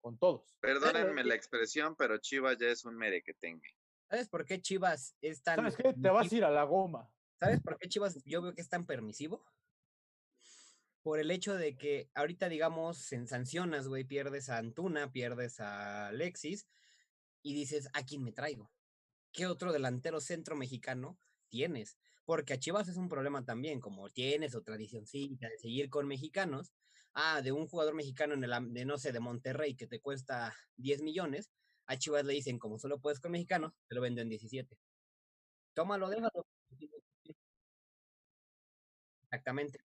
con 0.00 0.18
todos. 0.18 0.56
Perdónenme 0.60 1.24
la 1.24 1.34
expresión, 1.34 1.94
pero 1.96 2.18
Chivas 2.18 2.58
ya 2.58 2.68
es 2.68 2.84
un 2.84 2.96
mere 2.96 3.22
que 3.22 3.34
tenga. 3.34 3.68
¿Sabes 4.08 4.28
por 4.28 4.44
qué 4.44 4.60
Chivas 4.60 5.16
es 5.20 5.42
tan... 5.42 5.56
¿Sabes 5.56 5.76
qué? 5.76 5.94
Te 5.94 6.08
vas 6.08 6.32
a 6.32 6.34
ir 6.34 6.44
a 6.44 6.50
la 6.50 6.64
goma. 6.64 7.10
¿Sabes 7.38 7.60
por 7.60 7.78
qué 7.78 7.88
Chivas 7.88 8.22
yo 8.24 8.42
veo 8.42 8.54
que 8.54 8.62
es 8.62 8.68
tan 8.68 8.86
permisivo? 8.86 9.44
Por 11.02 11.20
el 11.20 11.30
hecho 11.30 11.54
de 11.54 11.76
que 11.76 12.10
ahorita, 12.14 12.48
digamos, 12.48 13.12
en 13.12 13.26
sancionas, 13.28 13.86
güey, 13.86 14.04
pierdes 14.04 14.48
a 14.48 14.58
Antuna, 14.58 15.12
pierdes 15.12 15.60
a 15.60 16.08
Alexis, 16.08 16.66
y 17.42 17.54
dices, 17.54 17.88
¿a 17.92 18.04
quién 18.04 18.22
me 18.22 18.32
traigo? 18.32 18.70
¿Qué 19.32 19.46
otro 19.46 19.72
delantero 19.72 20.20
centro 20.20 20.56
mexicano 20.56 21.18
tienes? 21.48 21.98
Porque 22.28 22.52
a 22.52 22.58
Chivas 22.58 22.86
es 22.88 22.98
un 22.98 23.08
problema 23.08 23.42
también, 23.42 23.80
como 23.80 24.10
tienes 24.10 24.54
o 24.54 24.60
tradicióncita 24.60 25.48
de 25.48 25.56
seguir 25.56 25.88
con 25.88 26.06
mexicanos, 26.06 26.74
ah, 27.14 27.40
de 27.40 27.52
un 27.52 27.66
jugador 27.66 27.94
mexicano 27.94 28.34
en 28.34 28.44
el, 28.44 28.74
de 28.74 28.84
no 28.84 28.98
sé, 28.98 29.12
de 29.12 29.20
Monterrey 29.20 29.74
que 29.74 29.86
te 29.86 29.98
cuesta 29.98 30.54
10 30.76 31.00
millones, 31.00 31.50
a 31.86 31.96
Chivas 31.96 32.26
le 32.26 32.34
dicen, 32.34 32.58
como 32.58 32.78
solo 32.78 33.00
puedes 33.00 33.18
con 33.18 33.32
mexicanos, 33.32 33.72
te 33.88 33.94
lo 33.94 34.02
venden 34.02 34.28
17. 34.28 34.76
Tómalo, 35.72 36.10
déjalo. 36.10 36.46
Exactamente. 39.22 39.78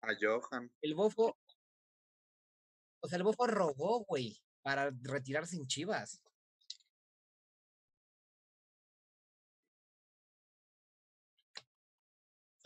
A 0.00 0.14
Johan. 0.18 0.70
El 0.80 0.94
Bofo. 0.94 1.36
O 3.00 3.08
sea, 3.08 3.18
el 3.18 3.24
Bofo 3.24 3.46
rogó, 3.46 4.04
güey, 4.04 4.40
para 4.62 4.90
retirarse 5.02 5.56
en 5.56 5.66
Chivas. 5.66 6.22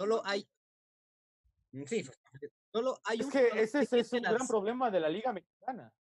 Solo 0.00 0.22
hay. 0.24 0.48
Mm, 1.72 1.84
sí, 1.84 2.08
solo 2.72 2.98
hay 3.04 3.20
es 3.20 3.26
Que 3.26 3.48
ese, 3.54 3.80
es 3.82 4.12
un 4.14 4.22
gran 4.22 4.46
problema 4.46 4.90
de 4.90 4.98
la 4.98 5.10
Liga 5.10 5.30
Mexicana. 5.30 5.92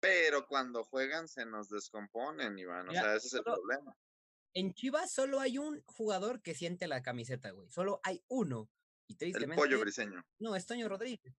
Pero 0.00 0.46
cuando 0.46 0.82
juegan 0.84 1.28
se 1.28 1.44
nos 1.44 1.68
descomponen, 1.68 2.58
Iván. 2.58 2.88
O 2.88 2.92
sea, 2.92 3.16
ese 3.16 3.26
es 3.26 3.34
el 3.34 3.42
problema. 3.42 3.94
En 4.54 4.72
Chivas 4.72 5.12
solo 5.12 5.40
hay 5.40 5.58
un 5.58 5.82
jugador 5.82 6.40
que 6.40 6.54
siente 6.54 6.88
la 6.88 7.02
camiseta, 7.02 7.50
güey. 7.50 7.68
Solo 7.68 8.00
hay 8.02 8.24
uno. 8.28 8.70
Y 9.08 9.16
El 9.20 9.54
pollo 9.54 9.78
briseño. 9.78 10.24
No, 10.38 10.56
es 10.56 10.64
Toño 10.64 10.88
Rodríguez. 10.88 11.36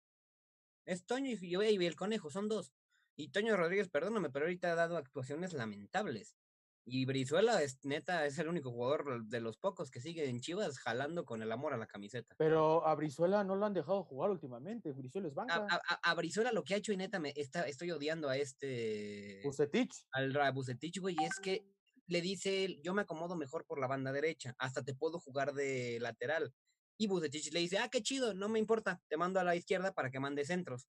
Es 0.84 1.06
Toño 1.06 1.30
y, 1.30 1.38
y 1.40 1.86
el 1.86 1.96
conejo, 1.96 2.30
son 2.30 2.50
dos. 2.50 2.74
Y 3.20 3.28
Toño 3.28 3.54
Rodríguez, 3.54 3.90
perdóname, 3.90 4.30
pero 4.30 4.46
ahorita 4.46 4.72
ha 4.72 4.74
dado 4.74 4.96
actuaciones 4.96 5.52
lamentables. 5.52 6.36
Y 6.86 7.04
Brizuela 7.04 7.62
es 7.62 7.78
neta, 7.84 8.24
es 8.24 8.38
el 8.38 8.48
único 8.48 8.70
jugador 8.70 9.26
de 9.26 9.40
los 9.40 9.58
pocos 9.58 9.90
que 9.90 10.00
sigue 10.00 10.26
en 10.26 10.40
Chivas 10.40 10.78
jalando 10.78 11.26
con 11.26 11.42
el 11.42 11.52
amor 11.52 11.74
a 11.74 11.76
la 11.76 11.86
camiseta. 11.86 12.34
Pero 12.38 12.86
a 12.86 12.94
Brizuela 12.94 13.44
no 13.44 13.56
lo 13.56 13.66
han 13.66 13.74
dejado 13.74 14.04
jugar 14.04 14.30
últimamente. 14.30 14.90
Brizuela 14.92 15.28
es 15.28 15.34
banca. 15.34 15.66
A, 16.02 16.14
Brizuela 16.14 16.50
lo 16.50 16.64
que 16.64 16.72
ha 16.72 16.78
hecho 16.78 16.94
y 16.94 16.96
neta 16.96 17.20
me 17.20 17.34
está, 17.36 17.68
estoy 17.68 17.90
odiando 17.90 18.30
a 18.30 18.38
este. 18.38 19.42
Bucetich. 19.44 20.06
Al 20.12 20.32
Bucetich, 20.54 20.98
güey, 20.98 21.14
y 21.20 21.24
es 21.24 21.38
que 21.40 21.62
le 22.06 22.22
dice, 22.22 22.80
yo 22.82 22.94
me 22.94 23.02
acomodo 23.02 23.36
mejor 23.36 23.66
por 23.66 23.78
la 23.78 23.86
banda 23.86 24.12
derecha, 24.12 24.54
hasta 24.58 24.82
te 24.82 24.94
puedo 24.94 25.20
jugar 25.20 25.52
de 25.52 25.98
lateral. 26.00 26.54
Y 26.96 27.06
Bucetich 27.06 27.52
le 27.52 27.60
dice, 27.60 27.78
ah, 27.78 27.90
qué 27.90 28.02
chido, 28.02 28.32
no 28.32 28.48
me 28.48 28.58
importa, 28.58 29.02
te 29.08 29.18
mando 29.18 29.38
a 29.40 29.44
la 29.44 29.54
izquierda 29.54 29.92
para 29.92 30.10
que 30.10 30.20
mande 30.20 30.46
centros. 30.46 30.88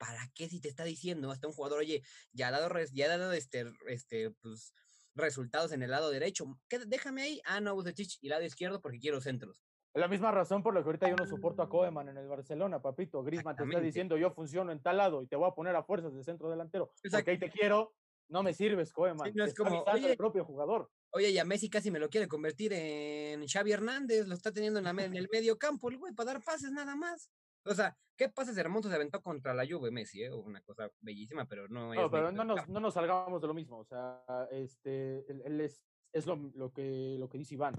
¿Para 0.00 0.26
qué 0.34 0.48
si 0.48 0.60
te 0.60 0.68
está 0.68 0.82
diciendo 0.82 1.30
hasta 1.30 1.46
un 1.46 1.52
jugador, 1.52 1.80
oye, 1.80 2.02
ya 2.32 2.48
ha 2.48 2.50
dado, 2.50 2.70
ya 2.92 3.04
ha 3.04 3.18
dado 3.18 3.32
este, 3.32 3.66
este, 3.86 4.30
pues, 4.30 4.72
resultados 5.14 5.72
en 5.72 5.82
el 5.82 5.90
lado 5.90 6.10
derecho? 6.10 6.58
¿Qué, 6.68 6.78
déjame 6.78 7.22
ahí. 7.22 7.42
Ah, 7.44 7.60
no, 7.60 7.74
Bucetich, 7.74 8.18
y 8.22 8.30
lado 8.30 8.42
izquierdo 8.42 8.80
porque 8.80 8.98
quiero 8.98 9.20
centros. 9.20 9.62
La 9.92 10.08
misma 10.08 10.30
razón 10.30 10.62
por 10.62 10.72
la 10.72 10.80
que 10.80 10.86
ahorita 10.86 11.10
yo 11.10 11.16
no 11.16 11.26
soporto 11.26 11.62
a 11.62 11.68
Koeman 11.68 12.08
en 12.08 12.16
el 12.16 12.28
Barcelona, 12.28 12.80
papito. 12.80 13.22
Grisman 13.22 13.56
te 13.56 13.64
está 13.64 13.80
diciendo, 13.80 14.16
yo 14.16 14.30
funciono 14.30 14.72
en 14.72 14.80
tal 14.80 14.96
lado 14.96 15.22
y 15.22 15.26
te 15.26 15.36
voy 15.36 15.48
a 15.50 15.54
poner 15.54 15.76
a 15.76 15.82
fuerzas 15.82 16.14
de 16.14 16.24
centro 16.24 16.48
delantero. 16.48 16.92
Porque 17.10 17.32
ahí 17.32 17.38
te 17.38 17.50
quiero, 17.50 17.92
no 18.28 18.42
me 18.42 18.54
sirves, 18.54 18.92
Koeman. 18.92 19.32
no 19.34 19.44
es 19.44 19.54
como, 19.54 19.84
el 19.92 20.16
propio 20.16 20.44
jugador. 20.44 20.90
Oye, 21.10 21.32
ya 21.32 21.44
Messi 21.44 21.68
casi 21.68 21.90
me 21.90 21.98
lo 21.98 22.08
quiere 22.08 22.26
convertir 22.26 22.72
en 22.72 23.46
Xavi 23.46 23.72
Hernández, 23.72 24.26
lo 24.28 24.34
está 24.34 24.52
teniendo 24.52 24.78
en, 24.78 24.84
la, 24.84 24.90
en 24.92 25.16
el 25.16 25.28
medio 25.30 25.58
campo, 25.58 25.90
el 25.90 25.98
güey, 25.98 26.14
para 26.14 26.34
dar 26.34 26.42
pases 26.42 26.70
nada 26.70 26.94
más. 26.94 27.28
O 27.64 27.74
sea, 27.74 27.96
¿qué 28.16 28.28
pasa 28.28 28.52
si 28.52 28.60
Hermoso 28.60 28.88
se 28.88 28.94
aventó 28.94 29.22
contra 29.22 29.54
la 29.54 29.66
Juve 29.66 29.90
Messi? 29.90 30.22
Eh? 30.22 30.32
Una 30.32 30.60
cosa 30.62 30.90
bellísima, 31.00 31.46
pero 31.46 31.68
no 31.68 31.92
es. 31.92 32.00
No, 32.00 32.10
pero 32.10 32.32
no 32.32 32.44
nos, 32.44 32.68
no 32.68 32.80
nos, 32.80 32.94
salgamos 32.94 33.40
de 33.40 33.48
lo 33.48 33.54
mismo. 33.54 33.78
O 33.78 33.84
sea, 33.84 34.22
este, 34.50 35.24
él, 35.30 35.60
es, 35.60 35.84
es 36.12 36.26
lo, 36.26 36.36
lo, 36.54 36.72
que, 36.72 37.16
lo 37.18 37.28
que 37.28 37.38
dice 37.38 37.54
Iván. 37.54 37.76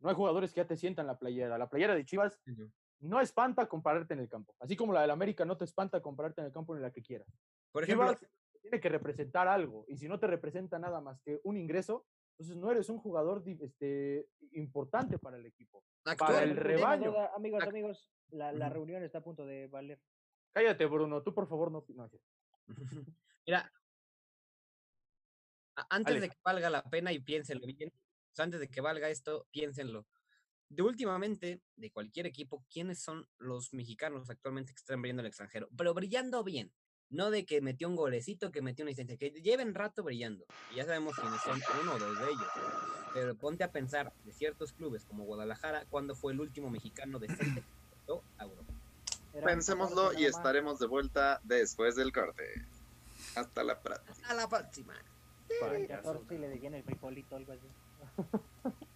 No 0.00 0.10
hay 0.10 0.14
jugadores 0.14 0.52
que 0.52 0.60
ya 0.60 0.66
te 0.66 0.76
sientan 0.76 1.06
la 1.06 1.18
playera. 1.18 1.56
La 1.56 1.68
playera 1.68 1.94
de 1.94 2.04
Chivas 2.04 2.38
no 3.00 3.20
espanta 3.20 3.66
compararte 3.68 4.14
en 4.14 4.20
el 4.20 4.28
campo. 4.28 4.54
Así 4.60 4.76
como 4.76 4.92
la 4.92 5.00
del 5.00 5.10
América 5.10 5.44
no 5.44 5.56
te 5.56 5.64
espanta 5.64 6.02
compararte 6.02 6.42
en 6.42 6.48
el 6.48 6.52
campo 6.52 6.76
en 6.76 6.82
la 6.82 6.92
que 6.92 7.02
quieras. 7.02 7.28
Por 7.72 7.84
ejemplo, 7.84 8.06
Chivas 8.14 8.30
tiene 8.60 8.80
que 8.80 8.88
representar 8.88 9.48
algo. 9.48 9.84
Y 9.88 9.96
si 9.96 10.08
no 10.08 10.18
te 10.18 10.26
representa 10.26 10.78
nada 10.78 11.00
más 11.00 11.20
que 11.22 11.40
un 11.44 11.56
ingreso, 11.56 12.06
entonces 12.34 12.56
no 12.56 12.70
eres 12.70 12.88
un 12.88 12.98
jugador 12.98 13.44
este, 13.46 14.28
importante 14.52 15.18
para 15.18 15.36
el 15.36 15.46
equipo. 15.46 15.84
Para 16.18 16.42
el 16.42 16.56
rebaño. 16.56 17.14
Amigos, 17.36 17.62
amigos, 17.62 18.10
la, 18.30 18.52
la, 18.52 18.68
reunión 18.68 19.04
está 19.04 19.18
a 19.18 19.24
punto 19.24 19.46
de 19.46 19.68
valer. 19.68 20.00
Cállate, 20.52 20.86
Bruno. 20.86 21.22
Tú, 21.22 21.32
por 21.32 21.48
favor, 21.48 21.70
no. 21.70 21.84
no 21.88 22.10
Mira, 23.46 23.72
antes 25.90 26.20
de 26.20 26.28
que 26.28 26.36
valga 26.44 26.70
la 26.70 26.82
pena 26.82 27.12
y 27.12 27.20
piénsenlo 27.20 27.66
bien, 27.66 27.92
antes 28.36 28.58
de 28.58 28.68
que 28.68 28.80
valga 28.80 29.08
esto, 29.10 29.46
piénsenlo. 29.52 30.06
De 30.68 30.82
últimamente, 30.82 31.62
de 31.76 31.92
cualquier 31.92 32.26
equipo, 32.26 32.64
¿quiénes 32.68 33.00
son 33.00 33.28
los 33.38 33.72
mexicanos 33.72 34.28
actualmente 34.28 34.72
que 34.72 34.80
están 34.80 35.00
brillando 35.00 35.20
al 35.20 35.26
extranjero? 35.26 35.68
Pero 35.76 35.94
brillando 35.94 36.42
bien. 36.42 36.72
No 37.10 37.30
de 37.30 37.44
que 37.44 37.60
metió 37.60 37.88
un 37.88 37.96
golecito, 37.96 38.50
que 38.50 38.62
metió 38.62 38.84
una 38.84 38.90
licencia, 38.90 39.16
que 39.16 39.30
lleven 39.30 39.74
rato 39.74 40.02
brillando. 40.02 40.44
Y 40.72 40.76
ya 40.76 40.84
sabemos 40.84 41.14
quiénes 41.14 41.40
son 41.42 41.60
uno 41.82 41.94
o 41.94 41.98
dos 41.98 42.18
de 42.18 42.24
ellos. 42.24 42.48
Pero 43.12 43.34
ponte 43.36 43.62
a 43.62 43.70
pensar 43.70 44.12
de 44.24 44.32
ciertos 44.32 44.72
clubes 44.72 45.04
como 45.04 45.24
Guadalajara, 45.24 45.84
¿cuándo 45.90 46.14
fue 46.14 46.32
el 46.32 46.40
último 46.40 46.70
mexicano 46.70 47.18
decente 47.18 47.62
Pensémoslo 49.44 50.12
y 50.12 50.26
estaremos 50.26 50.78
de 50.78 50.86
vuelta 50.86 51.40
después 51.42 51.96
del 51.96 52.12
corte. 52.12 52.44
Hasta 53.34 53.64
la 53.64 53.80
próxima. 53.80 54.12
Hasta 54.12 54.34
la 54.34 54.48
próxima. 54.48 54.94
le 56.30 56.78
el 56.78 56.84
frijolito 56.84 57.36
algo 57.36 57.52
así. 57.52 57.66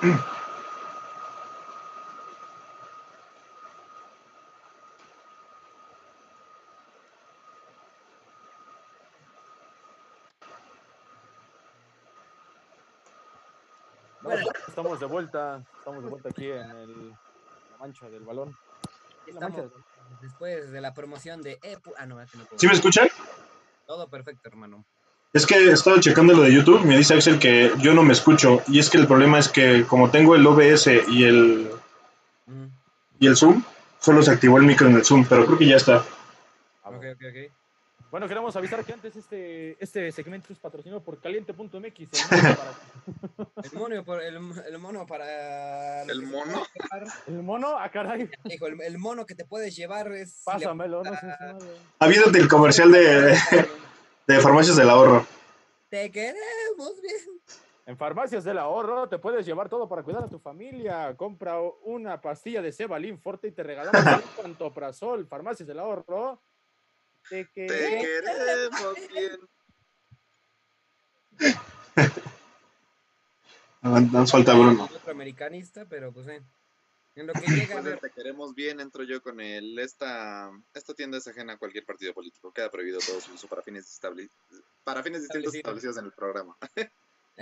Bueno, 14.22 14.50
estamos 14.68 15.00
de 15.00 15.06
vuelta, 15.06 15.62
estamos 15.78 16.04
de 16.04 16.10
vuelta 16.10 16.28
aquí 16.28 16.50
en 16.50 16.70
el, 16.70 17.08
la 17.10 17.76
mancha 17.78 18.08
del 18.08 18.22
balón. 18.22 18.54
después 20.20 20.70
de 20.70 20.80
la 20.80 20.92
promoción 20.94 21.42
de 21.42 21.58
Ah, 21.96 22.06
no, 22.06 22.16
no 22.16 22.26
¿Sí 22.56 22.66
me 22.66 22.74
escuchan? 22.74 23.08
Todo 23.86 24.08
perfecto, 24.08 24.48
hermano. 24.48 24.84
Es 25.32 25.46
que 25.46 25.54
he 25.54 25.72
estado 25.72 26.00
checando 26.00 26.34
lo 26.34 26.42
de 26.42 26.52
YouTube, 26.52 26.84
me 26.84 26.96
dice 26.96 27.14
Axel 27.14 27.38
que 27.38 27.72
yo 27.78 27.94
no 27.94 28.02
me 28.02 28.12
escucho. 28.12 28.62
Y 28.66 28.80
es 28.80 28.90
que 28.90 28.98
el 28.98 29.06
problema 29.06 29.38
es 29.38 29.48
que 29.48 29.84
como 29.86 30.10
tengo 30.10 30.34
el 30.34 30.46
OBS 30.46 30.88
y 31.08 31.24
el, 31.24 31.70
y 33.20 33.26
el 33.28 33.36
Zoom, 33.36 33.62
solo 34.00 34.22
se 34.22 34.32
activó 34.32 34.58
el 34.58 34.64
micro 34.64 34.88
en 34.88 34.96
el 34.96 35.04
Zoom, 35.04 35.24
pero 35.28 35.46
creo 35.46 35.58
que 35.58 35.66
ya 35.66 35.76
está. 35.76 35.98
Ok, 36.82 36.96
ok, 36.96 37.22
ok. 37.28 37.52
Bueno, 38.10 38.26
queremos 38.26 38.56
avisar 38.56 38.84
que 38.84 38.92
antes 38.92 39.14
este, 39.14 39.76
este 39.78 40.10
segmento 40.10 40.52
es 40.52 40.58
patrocinado 40.58 41.00
por 41.00 41.20
caliente.mx. 41.20 42.30
El 43.72 43.78
mono, 43.78 44.04
para... 44.04 44.26
El, 44.26 44.40
mono 44.80 45.06
para... 45.06 46.02
¿El 46.02 46.22
mono? 46.26 46.66
El 47.28 47.42
mono, 47.44 47.78
ah, 47.78 47.88
caray. 47.88 48.28
el, 48.84 48.98
mono 48.98 49.24
que 49.26 49.36
te 49.36 49.44
puedes 49.44 49.76
llevar 49.76 50.10
es... 50.10 50.42
Pásamelo, 50.44 51.04
no 51.04 51.14
sé. 51.14 51.26
Habido 52.00 52.32
del 52.32 52.48
comercial 52.48 52.90
de... 52.90 53.38
De 54.30 54.40
Farmacias 54.40 54.76
del 54.76 54.88
Ahorro. 54.88 55.26
Te 55.88 56.08
queremos 56.12 57.02
bien. 57.02 57.40
En 57.84 57.96
Farmacias 57.96 58.44
del 58.44 58.58
Ahorro 58.58 59.08
te 59.08 59.18
puedes 59.18 59.44
llevar 59.44 59.68
todo 59.68 59.88
para 59.88 60.04
cuidar 60.04 60.22
a 60.22 60.28
tu 60.28 60.38
familia. 60.38 61.16
Compra 61.16 61.60
una 61.82 62.20
pastilla 62.20 62.62
de 62.62 62.70
Cebalín 62.70 63.18
Forte 63.18 63.48
y 63.48 63.50
te 63.50 63.64
regalamos 63.64 64.00
un 64.38 64.42
pantoprazol. 64.42 65.26
Farmacias 65.26 65.66
del 65.66 65.80
Ahorro. 65.80 66.40
Te, 67.28 67.50
queremos 67.50 68.94
bien. 69.12 69.40
Nos 74.12 74.30
falta 74.30 74.54
Bruno. 74.54 74.84
Otro 74.84 75.10
americanista, 75.10 75.86
pero 75.86 76.12
pues 76.12 76.28
eh. 76.28 76.40
En 77.16 77.26
lo 77.26 77.32
que 77.32 77.46
llega 77.46 77.78
a 77.78 77.80
ver. 77.80 77.98
Te 77.98 78.10
queremos 78.10 78.54
bien, 78.54 78.80
entro 78.80 79.02
yo 79.04 79.22
con 79.22 79.40
él. 79.40 79.78
Esta, 79.78 80.50
esta 80.72 80.94
tienda 80.94 81.18
es 81.18 81.26
ajena 81.26 81.54
a 81.54 81.58
cualquier 81.58 81.84
partido 81.84 82.14
político. 82.14 82.52
Queda 82.52 82.70
prohibido 82.70 83.00
todo 83.00 83.20
su 83.20 83.32
uso 83.32 83.48
para 83.48 83.62
fines, 83.62 84.00
para 84.84 85.02
fines 85.02 85.22
distintos 85.22 85.54
establecidos 85.54 85.98
en 85.98 86.04
el 86.06 86.12
programa. 86.12 86.56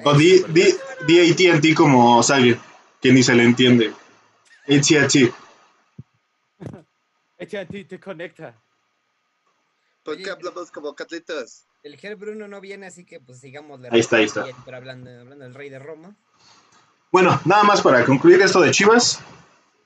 O 0.04 0.14
di, 0.14 0.42
di, 1.06 1.50
AT&T 1.50 1.74
como 1.74 2.22
Xavier, 2.22 2.58
que 3.00 3.12
ni 3.12 3.22
se 3.22 3.34
le 3.34 3.44
entiende. 3.44 3.92
AT&T. 4.68 5.32
AT&T 7.40 7.84
te 7.88 8.00
conecta. 8.00 8.54
¿Por 10.02 10.16
qué 10.16 10.30
hablamos 10.30 10.70
como 10.70 10.94
catlitos? 10.94 11.64
El 11.82 11.96
Ger 11.96 12.16
Bruno 12.16 12.48
no 12.48 12.60
viene, 12.60 12.86
así 12.86 13.04
que 13.04 13.20
pues 13.20 13.40
sigamos. 13.40 13.80
Ahí 13.90 14.00
está, 14.00 14.16
ahí 14.16 14.24
está. 14.24 14.46
Pero 14.64 14.76
hablando, 14.76 15.10
hablando 15.10 15.44
del 15.44 15.54
rey 15.54 15.68
de 15.68 15.78
Roma. 15.78 16.16
Bueno, 17.10 17.40
nada 17.44 17.62
más 17.64 17.82
para 17.82 18.04
concluir 18.04 18.40
esto 18.40 18.60
de 18.60 18.70
Chivas. 18.70 19.20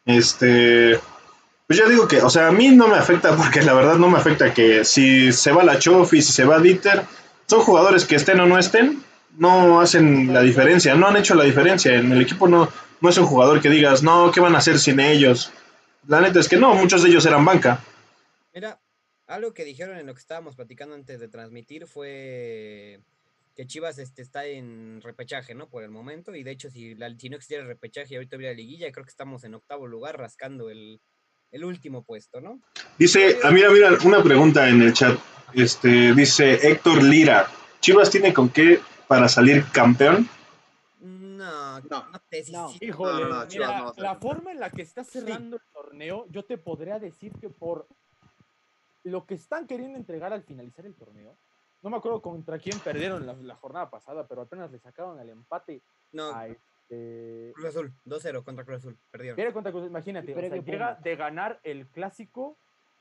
Este, 0.04 0.98
pues 1.66 1.78
yo 1.78 1.88
digo 1.88 2.08
que, 2.08 2.20
o 2.20 2.30
sea, 2.30 2.48
a 2.48 2.52
mí 2.52 2.68
no 2.68 2.88
me 2.88 2.96
afecta 2.96 3.36
porque 3.36 3.62
la 3.62 3.74
verdad 3.74 3.96
no 3.96 4.08
me 4.08 4.18
afecta 4.18 4.52
que 4.52 4.84
si 4.84 5.32
se 5.32 5.52
va 5.52 5.64
la 5.64 5.78
Chofi, 5.78 6.22
si 6.22 6.32
se 6.32 6.44
va 6.44 6.60
Dieter, 6.60 7.02
son 7.46 7.60
jugadores 7.60 8.04
que 8.04 8.16
estén 8.16 8.40
o 8.40 8.46
no 8.46 8.58
estén, 8.58 9.02
no 9.38 9.80
hacen 9.80 10.32
la 10.32 10.42
diferencia, 10.42 10.94
no 10.94 11.08
han 11.08 11.16
hecho 11.16 11.34
la 11.34 11.44
diferencia. 11.44 11.94
En 11.94 12.12
el 12.12 12.20
equipo 12.22 12.48
no, 12.48 12.68
no 13.00 13.08
es 13.08 13.18
un 13.18 13.26
jugador 13.26 13.60
que 13.60 13.70
digas, 13.70 14.02
no, 14.02 14.30
¿qué 14.32 14.40
van 14.40 14.54
a 14.54 14.58
hacer 14.58 14.78
sin 14.78 15.00
ellos? 15.00 15.52
La 16.06 16.20
neta 16.20 16.40
es 16.40 16.48
que 16.48 16.56
no, 16.56 16.74
muchos 16.74 17.02
de 17.02 17.10
ellos 17.10 17.24
eran 17.26 17.44
banca. 17.44 17.80
Mira, 18.54 18.80
algo 19.26 19.54
que 19.54 19.64
dijeron 19.64 19.96
en 19.98 20.06
lo 20.06 20.14
que 20.14 20.20
estábamos 20.20 20.56
platicando 20.56 20.94
antes 20.94 21.20
de 21.20 21.28
transmitir 21.28 21.86
fue 21.86 23.00
que 23.54 23.66
Chivas 23.66 23.98
este, 23.98 24.22
está 24.22 24.46
en 24.46 25.00
repechaje, 25.02 25.54
¿no? 25.54 25.68
Por 25.68 25.82
el 25.82 25.90
momento, 25.90 26.34
y 26.34 26.42
de 26.42 26.50
hecho, 26.50 26.70
si, 26.70 26.94
la, 26.94 27.14
si 27.18 27.28
no 27.28 27.36
existiera 27.36 27.62
el 27.62 27.68
repechaje 27.68 28.14
y 28.14 28.16
ahorita 28.16 28.36
hubiera 28.36 28.54
liguilla, 28.54 28.90
creo 28.92 29.04
que 29.04 29.10
estamos 29.10 29.44
en 29.44 29.54
octavo 29.54 29.86
lugar 29.86 30.18
rascando 30.18 30.70
el, 30.70 31.00
el 31.50 31.64
último 31.64 32.02
puesto, 32.02 32.40
¿no? 32.40 32.60
Dice, 32.98 33.38
ah, 33.44 33.50
mira, 33.50 33.70
mira, 33.70 33.90
una 34.04 34.22
pregunta 34.22 34.68
en 34.68 34.82
el 34.82 34.92
chat. 34.92 35.18
Este, 35.54 36.14
dice 36.14 36.66
Héctor 36.66 37.02
Lira, 37.02 37.46
¿Chivas 37.80 38.10
tiene 38.10 38.32
con 38.32 38.48
qué 38.48 38.80
para 39.06 39.28
salir 39.28 39.64
campeón? 39.72 40.28
No, 41.00 41.80
no, 41.80 42.08
no 42.10 42.22
te 42.30 42.44
no. 42.50 42.72
Híjole, 42.80 43.24
mira, 43.50 43.92
la 43.96 44.14
forma 44.16 44.52
en 44.52 44.60
la 44.60 44.70
que 44.70 44.82
está 44.82 45.04
cerrando 45.04 45.56
el 45.56 45.62
torneo, 45.72 46.26
yo 46.30 46.44
te 46.44 46.56
podría 46.56 46.98
decir 46.98 47.32
que 47.40 47.50
por 47.50 47.86
lo 49.02 49.26
que 49.26 49.34
están 49.34 49.66
queriendo 49.66 49.98
entregar 49.98 50.32
al 50.32 50.44
finalizar 50.44 50.86
el 50.86 50.94
torneo, 50.94 51.36
no 51.82 51.90
me 51.90 51.96
acuerdo 51.96 52.22
contra 52.22 52.58
quién 52.58 52.78
perdieron 52.78 53.26
la, 53.26 53.56
jornada 53.56 53.90
pasada, 53.90 54.26
pero 54.26 54.42
apenas 54.42 54.70
le 54.70 54.78
sacaron 54.78 55.18
el 55.20 55.30
empate 55.30 55.82
no. 56.12 56.32
a 56.34 56.46
este... 56.46 57.52
Cruz 57.54 57.66
Azul, 57.66 57.92
2-0 58.06 58.44
contra 58.44 58.64
Cruz 58.64 58.78
Azul, 58.78 58.98
perdieron. 59.10 59.36
Pierde 59.36 59.52
contra 59.52 59.72
Cruz 59.72 59.86
imagínate, 59.86 60.34
llega 60.62 60.94
de 60.94 61.16
ganar 61.16 61.60
el 61.62 61.86
clásico 61.88 62.56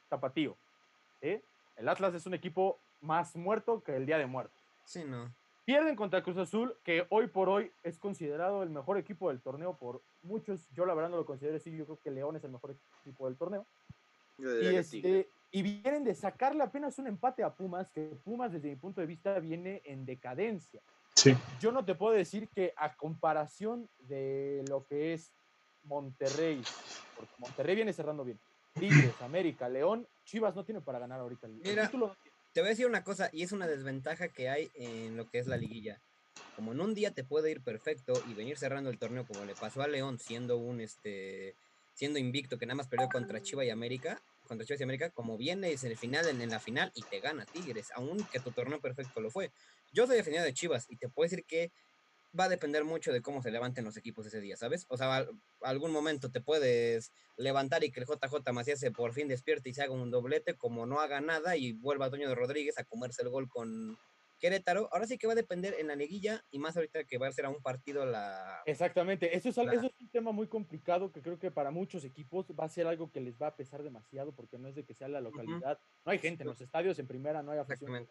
tapatío. 0.09 0.57
El 1.21 1.89
Atlas 1.89 2.13
es 2.13 2.25
un 2.25 2.33
equipo 2.33 2.79
más 3.01 3.35
muerto 3.35 3.83
que 3.83 3.95
el 3.95 4.05
Día 4.05 4.17
de 4.17 4.25
Muertos. 4.25 4.59
Sí, 4.85 5.03
no. 5.03 5.33
Pierden 5.65 5.95
contra 5.95 6.23
Cruz 6.23 6.37
Azul, 6.37 6.75
que 6.83 7.05
hoy 7.09 7.27
por 7.27 7.47
hoy 7.47 7.71
es 7.83 7.99
considerado 7.99 8.63
el 8.63 8.69
mejor 8.69 8.97
equipo 8.97 9.29
del 9.29 9.41
torneo 9.41 9.77
por 9.77 10.01
muchos. 10.23 10.67
Yo 10.73 10.85
la 10.85 10.93
verdad 10.95 11.09
no 11.09 11.17
lo 11.17 11.25
considero 11.25 11.55
así, 11.55 11.75
yo 11.75 11.85
creo 11.85 11.99
que 12.03 12.11
León 12.11 12.35
es 12.35 12.43
el 12.43 12.51
mejor 12.51 12.75
equipo 13.01 13.27
del 13.27 13.37
torneo. 13.37 13.65
Y, 14.39 14.75
este, 14.75 15.29
y 15.51 15.61
vienen 15.61 16.03
de 16.03 16.15
sacarle 16.15 16.63
apenas 16.63 16.97
un 16.97 17.07
empate 17.07 17.43
a 17.43 17.53
Pumas, 17.53 17.91
que 17.91 18.01
Pumas 18.23 18.53
desde 18.53 18.69
mi 18.69 18.75
punto 18.75 19.01
de 19.01 19.07
vista 19.07 19.37
viene 19.39 19.81
en 19.85 20.05
decadencia. 20.05 20.81
Sí. 21.15 21.35
Yo 21.59 21.71
no 21.71 21.83
te 21.83 21.93
puedo 21.93 22.13
decir 22.13 22.47
que 22.49 22.73
a 22.77 22.95
comparación 22.95 23.89
de 23.99 24.63
lo 24.69 24.85
que 24.85 25.13
es 25.13 25.31
Monterrey, 25.83 26.61
porque 27.17 27.33
Monterrey 27.37 27.75
viene 27.75 27.91
cerrando 27.91 28.23
bien, 28.23 28.39
Tigres, 28.79 29.21
América, 29.21 29.67
León, 29.67 30.07
Chivas 30.23 30.55
no 30.55 30.63
tiene 30.63 30.79
para 30.79 30.99
ganar 30.99 31.19
ahorita 31.19 31.47
el, 31.47 31.53
Mira, 31.53 31.85
título. 31.85 32.15
Te 32.53 32.61
voy 32.61 32.67
a 32.67 32.71
decir 32.71 32.85
una 32.85 33.03
cosa, 33.03 33.29
y 33.33 33.43
es 33.43 33.51
una 33.51 33.67
desventaja 33.67 34.29
que 34.29 34.49
hay 34.49 34.69
en 34.75 35.17
lo 35.17 35.29
que 35.29 35.39
es 35.39 35.47
la 35.47 35.57
liguilla. 35.57 35.99
Como 36.55 36.71
en 36.71 36.79
un 36.79 36.93
día 36.93 37.11
te 37.11 37.23
puede 37.23 37.51
ir 37.51 37.61
perfecto 37.61 38.13
y 38.29 38.33
venir 38.33 38.57
cerrando 38.57 38.89
el 38.89 38.97
torneo 38.97 39.25
como 39.25 39.43
le 39.45 39.55
pasó 39.55 39.81
a 39.81 39.87
León 39.87 40.19
siendo 40.19 40.57
un 40.57 40.79
este 40.79 41.55
siendo 41.93 42.19
invicto 42.19 42.57
que 42.57 42.65
nada 42.65 42.75
más 42.75 42.87
perdió 42.87 43.09
contra 43.09 43.41
Chivas 43.41 43.65
y 43.65 43.69
América, 43.69 44.21
contra 44.51 44.67
Chivas 44.67 44.81
y 44.81 44.83
América, 44.83 45.09
como 45.11 45.37
vienes 45.37 45.81
en 45.85 45.91
el 45.91 45.97
final, 45.97 46.27
en, 46.27 46.49
la 46.49 46.59
final 46.59 46.91
y 46.93 47.03
te 47.03 47.21
gana 47.21 47.45
Tigres, 47.45 47.87
aún 47.95 48.21
que 48.33 48.41
tu 48.41 48.51
torneo 48.51 48.81
perfecto 48.81 49.21
lo 49.21 49.31
fue. 49.31 49.53
Yo 49.93 50.05
soy 50.05 50.17
defendido 50.17 50.43
de 50.43 50.53
Chivas 50.53 50.87
y 50.89 50.97
te 50.97 51.07
puedo 51.07 51.23
decir 51.23 51.45
que 51.45 51.71
va 52.37 52.45
a 52.45 52.49
depender 52.49 52.83
mucho 52.83 53.13
de 53.13 53.21
cómo 53.21 53.41
se 53.41 53.49
levanten 53.49 53.85
los 53.85 53.95
equipos 53.95 54.25
ese 54.25 54.41
día, 54.41 54.57
¿sabes? 54.57 54.87
O 54.89 54.97
sea, 54.97 55.25
algún 55.61 55.91
momento 55.93 56.31
te 56.31 56.41
puedes 56.41 57.13
levantar 57.37 57.85
y 57.85 57.91
que 57.91 58.01
el 58.01 58.05
JJ 58.05 58.51
Macías 58.51 58.81
se 58.81 58.91
por 58.91 59.13
fin 59.13 59.29
despierte 59.29 59.69
y 59.69 59.73
se 59.73 59.83
haga 59.83 59.93
un 59.93 60.11
doblete, 60.11 60.57
como 60.57 60.85
no 60.85 60.99
haga 60.99 61.21
nada 61.21 61.55
y 61.55 61.71
vuelva 61.71 62.07
a 62.07 62.09
Toño 62.09 62.27
de 62.27 62.35
Rodríguez 62.35 62.77
a 62.77 62.83
comerse 62.83 63.21
el 63.21 63.29
gol 63.29 63.47
con, 63.47 63.97
Querétaro, 64.41 64.89
ahora 64.91 65.05
sí 65.05 65.19
que 65.19 65.27
va 65.27 65.33
a 65.33 65.35
depender 65.35 65.75
en 65.79 65.87
la 65.87 65.95
liguilla 65.95 66.43
y 66.49 66.57
más 66.57 66.75
ahorita 66.75 67.03
que 67.03 67.19
va 67.19 67.27
a 67.27 67.31
ser 67.31 67.45
a 67.45 67.49
un 67.49 67.61
partido 67.61 68.05
la... 68.07 68.63
Exactamente, 68.65 69.37
eso 69.37 69.49
es, 69.49 69.57
eso 69.57 69.85
es 69.85 70.01
un 70.01 70.09
tema 70.09 70.31
muy 70.31 70.47
complicado 70.47 71.11
que 71.11 71.21
creo 71.21 71.37
que 71.37 71.51
para 71.51 71.69
muchos 71.69 72.03
equipos 72.03 72.47
va 72.59 72.65
a 72.65 72.69
ser 72.69 72.87
algo 72.87 73.11
que 73.11 73.21
les 73.21 73.39
va 73.39 73.47
a 73.47 73.55
pesar 73.55 73.83
demasiado 73.83 74.31
porque 74.31 74.57
no 74.57 74.67
es 74.67 74.73
de 74.73 74.83
que 74.83 74.95
sea 74.95 75.07
la 75.07 75.21
localidad, 75.21 75.79
no 76.03 76.11
hay 76.11 76.17
gente 76.17 76.41
en 76.41 76.49
los 76.49 76.59
estadios, 76.59 76.97
en 76.97 77.05
primera 77.05 77.43
no 77.43 77.51
hay 77.51 77.59
afición. 77.59 78.07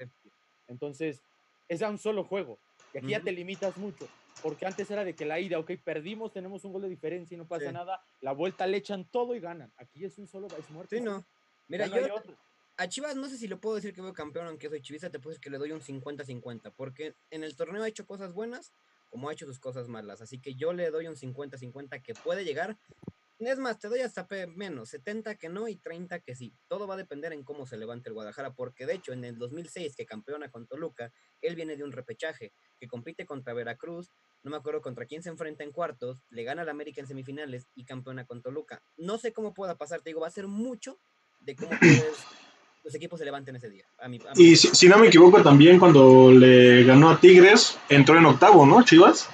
Entonces, 0.69 1.21
es 1.69 1.83
a 1.83 1.91
un 1.91 1.99
solo 1.99 2.23
juego 2.23 2.59
y 2.95 2.99
aquí 2.99 3.09
ya 3.09 3.21
te 3.21 3.33
limitas 3.33 3.77
mucho, 3.77 4.09
porque 4.41 4.67
antes 4.67 4.89
era 4.89 5.05
de 5.05 5.15
que 5.15 5.25
la 5.25 5.41
ida, 5.41 5.59
ok, 5.59 5.73
perdimos, 5.83 6.33
tenemos 6.33 6.65
un 6.65 6.73
gol 6.73 6.83
de 6.83 6.89
diferencia 6.89 7.35
y 7.35 7.39
no 7.39 7.49
pasa 7.49 7.73
nada, 7.73 8.01
la 8.21 8.33
vuelta 8.33 8.69
le 8.69 8.77
echan 8.77 9.05
todo 9.05 9.35
y 9.35 9.41
ganan, 9.41 9.73
aquí 9.77 10.05
es 10.05 10.17
un 10.17 10.29
solo, 10.29 10.47
es 10.57 10.71
muerto. 10.71 10.95
Sí, 10.95 11.03
no. 11.03 11.25
Mira, 11.67 11.89
yo, 11.89 12.23
a 12.81 12.89
Chivas 12.89 13.15
no 13.15 13.29
sé 13.29 13.37
si 13.37 13.47
lo 13.47 13.61
puedo 13.61 13.77
decir 13.77 13.93
que 13.93 14.01
veo 14.01 14.15
campeón, 14.15 14.47
aunque 14.47 14.71
soy 14.71 14.81
chivista, 14.81 15.11
te 15.11 15.19
puedo 15.19 15.33
decir 15.33 15.43
que 15.43 15.51
le 15.51 15.59
doy 15.59 15.71
un 15.71 15.83
50-50, 15.83 16.73
porque 16.75 17.15
en 17.31 17.45
el 17.45 17.55
torneo 17.55 17.83
ha 17.83 17.89
hecho 17.89 18.07
cosas 18.07 18.33
buenas, 18.33 18.73
como 19.11 19.29
ha 19.29 19.35
hecho 19.35 19.45
sus 19.45 19.59
cosas 19.59 19.87
malas. 19.87 20.23
Así 20.23 20.41
que 20.41 20.55
yo 20.55 20.73
le 20.73 20.91
doy 20.91 21.07
un 21.07 21.15
50-50 21.15 22.01
que 22.03 22.15
puede 22.15 22.43
llegar. 22.43 22.79
Es 23.39 23.59
más, 23.59 23.79
te 23.79 23.89
doy 23.89 24.01
hasta 24.01 24.27
menos, 24.57 24.89
70 24.89 25.35
que 25.35 25.51
no 25.51 25.69
y 25.69 25.77
30 25.77 26.21
que 26.21 26.35
sí. 26.35 26.55
Todo 26.69 26.87
va 26.87 26.95
a 26.95 26.97
depender 26.97 27.35
en 27.35 27.45
cómo 27.45 27.67
se 27.67 27.77
levante 27.77 28.09
el 28.09 28.15
Guadalajara, 28.15 28.55
porque 28.55 28.87
de 28.87 28.95
hecho 28.95 29.13
en 29.13 29.25
el 29.27 29.37
2006 29.37 29.95
que 29.95 30.07
campeona 30.07 30.51
con 30.51 30.67
Toluca, 30.67 31.13
él 31.43 31.57
viene 31.57 31.77
de 31.77 31.85
un 31.85 31.93
repechaje, 31.93 32.55
que 32.79 32.89
compite 32.89 33.27
contra 33.27 33.53
Veracruz, 33.53 34.09
no 34.43 34.51
me 34.51 34.57
acuerdo 34.57 34.81
contra 34.81 35.05
quién 35.05 35.23
se 35.23 35.29
enfrenta 35.29 35.65
en 35.65 35.73
cuartos, 35.73 36.23
le 36.31 36.45
gana 36.45 36.63
al 36.63 36.69
América 36.71 37.03
en 37.03 37.07
semifinales 37.07 37.67
y 37.75 37.85
campeona 37.85 38.25
con 38.25 38.41
Toluca. 38.41 38.83
No 38.97 39.19
sé 39.19 39.35
cómo 39.35 39.53
pueda 39.53 39.77
pasar, 39.77 40.01
te 40.01 40.09
digo, 40.09 40.21
va 40.23 40.29
a 40.29 40.31
ser 40.31 40.47
mucho 40.47 40.99
de 41.41 41.57
cómo 41.57 41.71
puedes 41.79 42.25
los 42.83 42.95
equipos 42.95 43.19
se 43.19 43.25
levanten 43.25 43.57
ese 43.57 43.69
día. 43.69 43.85
Y 44.37 44.57
si, 44.57 44.89
no 44.89 44.99
me 44.99 45.09
equivoco, 45.09 45.43
también 45.43 45.79
cuando 45.79 46.31
le 46.31 46.85
ganó 46.85 47.11
a 47.11 47.21
Tigres, 47.21 47.79
entró 47.89 48.17
en 48.17 48.27
octavo, 48.27 48.67
¿no, 48.67 48.83
Chivas? 48.83 49.29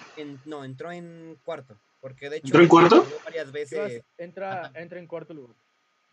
no, 0.45 0.65
entró 0.65 0.91
en 0.91 1.39
cuarto. 1.45 1.77
Porque 2.01 2.31
de 2.31 2.37
hecho, 2.37 2.47
¿Entró 2.47 2.63
en 2.63 2.69
cuarto? 2.69 3.07
Varias 3.25 3.51
veces, 3.51 4.03
entra, 4.19 4.71
entra 4.75 4.99
en 4.99 5.07
cuarto 5.07 5.35
lugar. 5.35 5.57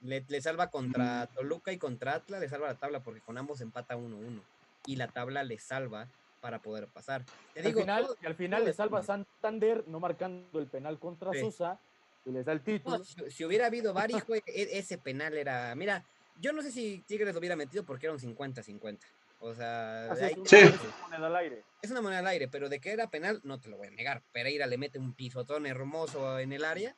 Le, 0.02 0.26
le, 0.28 0.42
salva 0.42 0.70
contra 0.70 1.28
Toluca 1.28 1.72
y 1.72 1.78
contra 1.78 2.16
Atlas, 2.16 2.42
le 2.42 2.50
salva 2.50 2.68
la 2.68 2.76
tabla 2.76 3.04
porque 3.04 3.22
con 3.22 3.38
ambos 3.38 3.62
empata 3.62 3.96
1-1. 3.96 4.42
Y 4.86 4.98
la 4.98 5.08
tabla 5.08 5.44
le 5.44 5.60
salva 5.60 6.08
para 6.42 6.60
poder 6.60 6.88
pasar. 6.88 7.24
al, 7.56 7.74
final, 7.74 8.08
y 8.22 8.26
al 8.26 8.36
final 8.36 8.66
le 8.66 8.74
salva 8.74 9.02
Santander 9.02 9.86
no 9.88 10.02
marcando 10.02 10.60
el 10.60 10.68
penal 10.68 11.00
contra 11.00 11.32
Sosa 11.34 11.80
y 12.26 12.32
les 12.32 12.46
da 12.46 12.52
el 12.52 12.62
título. 12.62 13.02
si, 13.04 13.46
hubiera 13.46 13.68
habido 13.68 13.94
varios, 13.94 14.24
e, 14.30 14.78
ese 14.78 14.98
penal 14.98 15.38
era. 15.38 15.74
Mira, 15.76 16.04
yo 16.36 16.54
no 16.54 16.62
sé 16.62 16.72
si 16.72 17.04
Tigres 17.08 17.34
lo 17.34 17.40
hubiera 17.40 17.56
metido 17.56 17.84
porque 17.84 18.08
era 18.08 18.14
un 18.14 18.20
50-50. 18.20 19.00
O 19.46 19.54
sea, 19.54 20.14
es, 20.14 20.54
una 20.54 20.92
moneda 21.02 21.28
al 21.28 21.36
aire. 21.36 21.64
Es 21.82 21.92
una 21.92 22.02
moneda 22.02 22.20
al 22.20 22.28
aire, 22.28 22.48
pero 22.48 22.70
de 22.70 22.80
que 22.80 22.92
era 22.92 23.10
penal, 23.10 23.42
no 23.44 23.60
te 23.60 23.68
lo 23.68 23.76
voy 23.76 23.88
a 23.88 23.92
negar. 23.92 24.24
Pereira 24.32 24.68
le 24.68 24.78
mete 24.78 25.00
un 25.00 25.14
pisotón 25.14 25.66
hermoso 25.66 26.40
en 26.40 26.54
el 26.54 26.64
área. 26.64 26.96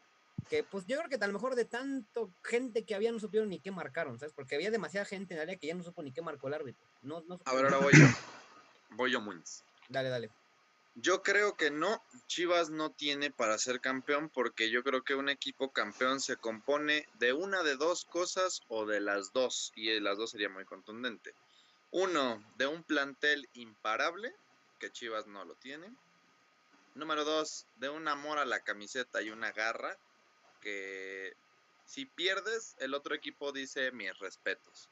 Que 0.47 0.63
pues 0.63 0.85
yo 0.85 0.97
creo 0.97 1.09
que 1.09 1.15
a 1.15 1.27
lo 1.27 1.33
mejor 1.33 1.55
de 1.55 1.65
tanto 1.65 2.29
gente 2.43 2.83
que 2.85 2.93
había 2.93 3.11
no 3.11 3.19
supieron 3.19 3.49
ni 3.49 3.59
qué 3.59 3.71
marcaron, 3.71 4.19
¿sabes? 4.19 4.33
Porque 4.35 4.53
había 4.53 4.69
demasiada 4.69 5.05
gente 5.05 5.33
en 5.33 5.39
el 5.39 5.47
área 5.47 5.57
que 5.57 5.65
ya 5.65 5.73
no 5.73 5.81
supo 5.81 6.03
ni 6.03 6.11
qué 6.11 6.21
marcó 6.21 6.47
el 6.47 6.53
árbitro. 6.53 6.85
No, 7.01 7.21
no 7.21 7.39
a 7.45 7.53
ver, 7.55 7.65
ahora 7.65 7.77
voy 7.77 7.93
yo. 7.93 8.05
Voy 8.91 9.11
yo, 9.11 9.21
Muñoz. 9.21 9.63
Dale, 9.89 10.09
dale. 10.09 10.29
Yo 10.97 11.23
creo 11.23 11.57
que 11.57 11.71
no, 11.71 12.01
Chivas 12.27 12.69
no 12.69 12.89
tiene 12.89 13.29
para 13.29 13.57
ser 13.57 13.81
campeón 13.81 14.29
porque 14.29 14.69
yo 14.69 14.81
creo 14.81 15.03
que 15.03 15.13
un 15.13 15.27
equipo 15.27 15.73
campeón 15.73 16.21
se 16.21 16.37
compone 16.37 17.05
de 17.15 17.33
una 17.33 17.63
de 17.63 17.75
dos 17.75 18.05
cosas 18.05 18.61
o 18.69 18.85
de 18.85 19.01
las 19.01 19.33
dos 19.33 19.73
y 19.75 19.99
las 19.99 20.17
dos 20.17 20.31
sería 20.31 20.47
muy 20.47 20.63
contundente. 20.63 21.35
Uno, 21.91 22.41
de 22.57 22.67
un 22.67 22.83
plantel 22.83 23.49
imparable, 23.53 24.33
que 24.79 24.89
Chivas 24.89 25.27
no 25.27 25.43
lo 25.43 25.55
tiene. 25.55 25.93
Número 26.93 27.25
dos, 27.25 27.67
de 27.75 27.89
un 27.89 28.07
amor 28.07 28.37
a 28.37 28.45
la 28.45 28.61
camiseta 28.61 29.21
y 29.21 29.31
una 29.31 29.51
garra, 29.51 29.97
que 30.61 31.35
si 31.85 32.05
pierdes, 32.05 32.75
el 32.79 32.93
otro 32.93 33.15
equipo 33.15 33.51
dice 33.51 33.91
mis 33.91 34.17
respetos. 34.19 34.89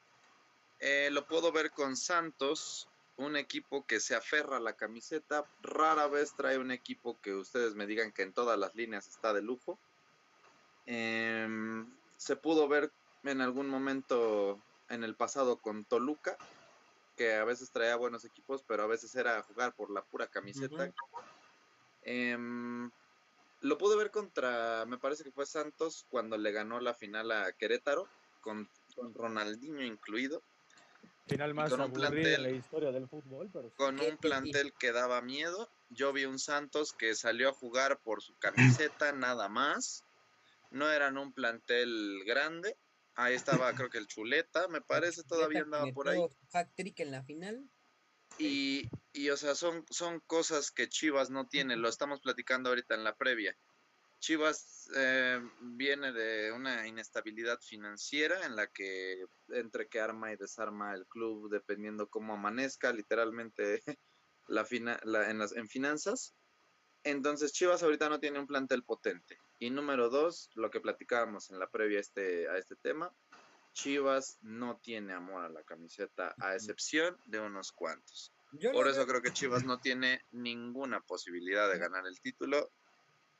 Eh, 0.79 1.09
lo 1.11 1.25
puedo 1.27 1.53
ver 1.53 1.71
con 1.71 1.95
Santos, 1.95 2.89
un 3.17 3.35
equipo 3.35 3.85
que 3.85 3.99
se 3.99 4.15
aferra 4.15 4.57
a 4.57 4.61
la 4.61 4.73
camiseta. 4.73 5.45
Rara 5.61 6.07
vez 6.07 6.33
trae 6.35 6.57
un 6.57 6.71
equipo 6.71 7.19
que 7.21 7.33
ustedes 7.33 7.75
me 7.75 7.85
digan 7.85 8.11
que 8.11 8.23
en 8.23 8.33
todas 8.33 8.57
las 8.57 8.75
líneas 8.75 9.07
está 9.07 9.33
de 9.33 9.41
lujo. 9.41 9.77
Em, 10.85 11.87
se 12.17 12.35
pudo 12.35 12.67
ver 12.67 12.91
en 13.23 13.41
algún 13.41 13.69
momento 13.69 14.59
en 14.89 15.03
el 15.03 15.15
pasado 15.15 15.57
con 15.57 15.85
Toluca, 15.85 16.37
que 17.15 17.35
a 17.35 17.45
veces 17.45 17.71
traía 17.71 17.95
buenos 17.95 18.25
equipos, 18.25 18.63
pero 18.67 18.83
a 18.83 18.87
veces 18.87 19.15
era 19.15 19.41
jugar 19.43 19.73
por 19.73 19.91
la 19.91 20.03
pura 20.03 20.27
camiseta. 20.27 20.91
Em, 22.03 22.91
lo 23.61 23.77
pude 23.77 23.95
ver 23.95 24.11
contra, 24.11 24.85
me 24.85 24.97
parece 24.97 25.23
que 25.23 25.31
fue 25.31 25.45
Santos, 25.45 26.05
cuando 26.09 26.37
le 26.37 26.51
ganó 26.51 26.79
la 26.79 26.93
final 26.93 27.31
a 27.31 27.51
Querétaro, 27.53 28.07
con, 28.41 28.67
con 28.95 29.13
Ronaldinho 29.13 29.83
incluido. 29.83 30.41
Final 31.27 31.53
más 31.53 31.69
con 31.69 31.81
un 31.81 31.93
plantel, 31.93 32.43
la 32.43 32.49
historia 32.49 32.91
del 32.91 33.07
fútbol. 33.07 33.49
Con 33.75 33.99
un 33.99 34.17
plantel 34.17 34.73
que 34.73 34.91
daba 34.91 35.21
miedo. 35.21 35.69
Yo 35.89 36.11
vi 36.11 36.25
un 36.25 36.37
Santos 36.37 36.91
que 36.91 37.15
salió 37.15 37.49
a 37.49 37.53
jugar 37.53 37.99
por 38.01 38.21
su 38.21 38.37
camiseta, 38.39 39.11
nada 39.13 39.47
más. 39.47 40.03
No 40.69 40.89
eran 40.91 41.17
un 41.17 41.31
plantel 41.31 42.23
grande. 42.25 42.77
Ahí 43.15 43.35
estaba, 43.35 43.73
creo 43.73 43.89
que 43.89 43.99
el 43.99 44.07
Chuleta, 44.07 44.67
me 44.67 44.81
parece, 44.81 45.23
todavía 45.23 45.61
andaba 45.61 45.85
por 45.93 46.09
ahí. 46.09 46.19
Hat-trick 46.51 46.99
en 46.99 47.11
la 47.11 47.23
final. 47.23 47.69
Y, 48.39 48.89
y, 49.13 49.29
o 49.29 49.37
sea, 49.37 49.53
son, 49.53 49.85
son 49.91 50.19
cosas 50.21 50.71
que 50.71 50.89
Chivas 50.89 51.29
no 51.29 51.47
tiene, 51.47 51.75
lo 51.77 51.87
estamos 51.87 52.21
platicando 52.21 52.69
ahorita 52.69 52.95
en 52.95 53.03
la 53.03 53.15
previa. 53.15 53.55
Chivas 54.23 54.89
eh, 54.95 55.37
viene 55.59 56.13
de 56.13 56.53
una 56.53 56.87
inestabilidad 56.87 57.59
financiera 57.59 58.45
en 58.45 58.55
la 58.55 58.67
que 58.67 59.25
entre 59.49 59.89
que 59.89 59.99
arma 59.99 60.31
y 60.31 60.37
desarma 60.37 60.93
el 60.93 61.05
club 61.07 61.51
dependiendo 61.51 62.07
cómo 62.07 62.33
amanezca, 62.33 62.93
literalmente 62.93 63.83
la, 64.47 64.65
en, 64.71 65.39
las, 65.39 65.51
en 65.51 65.67
finanzas. 65.67 66.33
Entonces 67.03 67.51
Chivas 67.51 67.83
ahorita 67.83 68.07
no 68.07 68.21
tiene 68.21 68.39
un 68.39 68.47
plantel 68.47 68.83
potente. 68.85 69.39
Y 69.59 69.71
número 69.71 70.09
dos, 70.09 70.49
lo 70.55 70.71
que 70.71 70.79
platicábamos 70.79 71.49
en 71.49 71.59
la 71.59 71.69
previa 71.69 71.99
este, 71.99 72.47
a 72.47 72.57
este 72.57 72.77
tema, 72.77 73.13
Chivas 73.73 74.37
no 74.41 74.77
tiene 74.77 75.11
amor 75.11 75.43
a 75.43 75.49
la 75.49 75.63
camiseta, 75.63 76.33
a 76.39 76.55
excepción 76.55 77.17
de 77.25 77.41
unos 77.41 77.73
cuantos. 77.73 78.31
Por 78.71 78.87
eso 78.87 79.05
creo 79.05 79.21
que 79.21 79.33
Chivas 79.33 79.65
no 79.65 79.81
tiene 79.81 80.21
ninguna 80.31 81.01
posibilidad 81.01 81.69
de 81.69 81.77
ganar 81.77 82.07
el 82.07 82.21
título 82.21 82.71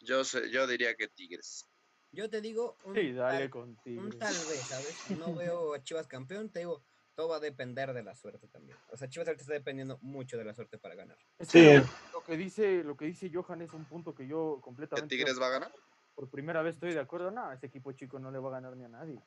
yo, 0.03 0.23
sé, 0.23 0.49
yo 0.49 0.67
diría 0.67 0.95
que 0.95 1.07
Tigres. 1.07 1.67
Yo 2.11 2.29
te 2.29 2.41
digo 2.41 2.77
un, 2.85 2.95
sí, 2.95 3.11
dale 3.11 3.49
con 3.49 3.75
Tigres. 3.77 4.03
un 4.03 4.19
tal 4.19 4.33
vez, 4.33 4.61
¿sabes? 4.67 5.09
No 5.17 5.33
veo 5.33 5.73
a 5.73 5.81
Chivas 5.81 6.07
campeón, 6.07 6.51
te 6.51 6.59
digo, 6.59 6.83
todo 7.15 7.29
va 7.29 7.37
a 7.37 7.39
depender 7.39 7.93
de 7.93 8.03
la 8.03 8.15
suerte 8.15 8.47
también. 8.47 8.77
O 8.91 8.97
sea, 8.97 9.09
Chivas 9.09 9.27
ahorita 9.27 9.41
está 9.41 9.53
dependiendo 9.53 9.97
mucho 10.01 10.37
de 10.37 10.45
la 10.45 10.53
suerte 10.53 10.77
para 10.77 10.95
ganar. 10.95 11.17
Sí. 11.39 11.75
Lo 12.11 12.23
que 12.23 12.37
dice, 12.37 12.83
lo 12.83 12.95
que 12.95 13.05
dice 13.05 13.31
Johan 13.33 13.61
es 13.61 13.73
un 13.73 13.85
punto 13.85 14.13
que 14.13 14.27
yo 14.27 14.59
completamente. 14.61 15.15
¿Tigres 15.15 15.39
va 15.39 15.47
a 15.47 15.51
ganar? 15.51 15.73
Por 16.15 16.29
primera 16.29 16.61
vez 16.61 16.75
estoy 16.75 16.93
de 16.93 16.99
acuerdo. 16.99 17.31
No, 17.31 17.51
este 17.51 17.67
equipo 17.67 17.91
chico 17.93 18.19
no 18.19 18.29
le 18.31 18.39
va 18.39 18.49
a 18.49 18.53
ganar 18.53 18.75
ni 18.75 18.83
a 18.83 18.89
nadie. 18.89 19.19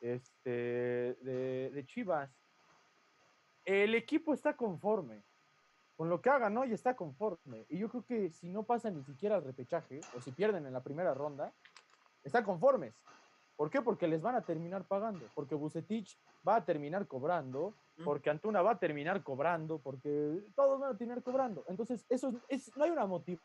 Este, 0.00 0.50
de, 0.50 1.70
de 1.72 1.86
Chivas. 1.86 2.30
El 3.64 3.94
equipo 3.94 4.32
está 4.32 4.56
conforme 4.56 5.24
con 5.98 6.08
lo 6.08 6.22
que 6.22 6.30
hagan 6.30 6.56
hoy 6.56 6.72
está 6.72 6.94
conforme. 6.94 7.66
Y 7.68 7.76
yo 7.76 7.88
creo 7.88 8.04
que 8.04 8.30
si 8.30 8.48
no 8.48 8.62
pasan 8.62 8.94
ni 8.94 9.02
siquiera 9.02 9.34
el 9.34 9.42
repechaje, 9.42 9.98
o 10.16 10.20
si 10.20 10.30
pierden 10.30 10.64
en 10.64 10.72
la 10.72 10.80
primera 10.80 11.12
ronda, 11.12 11.52
están 12.22 12.44
conformes. 12.44 12.94
¿Por 13.56 13.68
qué? 13.68 13.82
Porque 13.82 14.06
les 14.06 14.22
van 14.22 14.36
a 14.36 14.42
terminar 14.42 14.86
pagando, 14.86 15.26
porque 15.34 15.56
Bucetich 15.56 16.16
va 16.46 16.54
a 16.54 16.64
terminar 16.64 17.08
cobrando, 17.08 17.74
porque 18.04 18.30
Antuna 18.30 18.62
va 18.62 18.70
a 18.70 18.78
terminar 18.78 19.24
cobrando, 19.24 19.80
porque 19.80 20.44
todos 20.54 20.78
van 20.78 20.94
a 20.94 20.96
terminar 20.96 21.20
cobrando. 21.24 21.64
Entonces, 21.66 22.06
eso 22.08 22.32
es, 22.46 22.70
no 22.76 22.84
hay 22.84 22.90
una 22.90 23.04
motivación, 23.04 23.44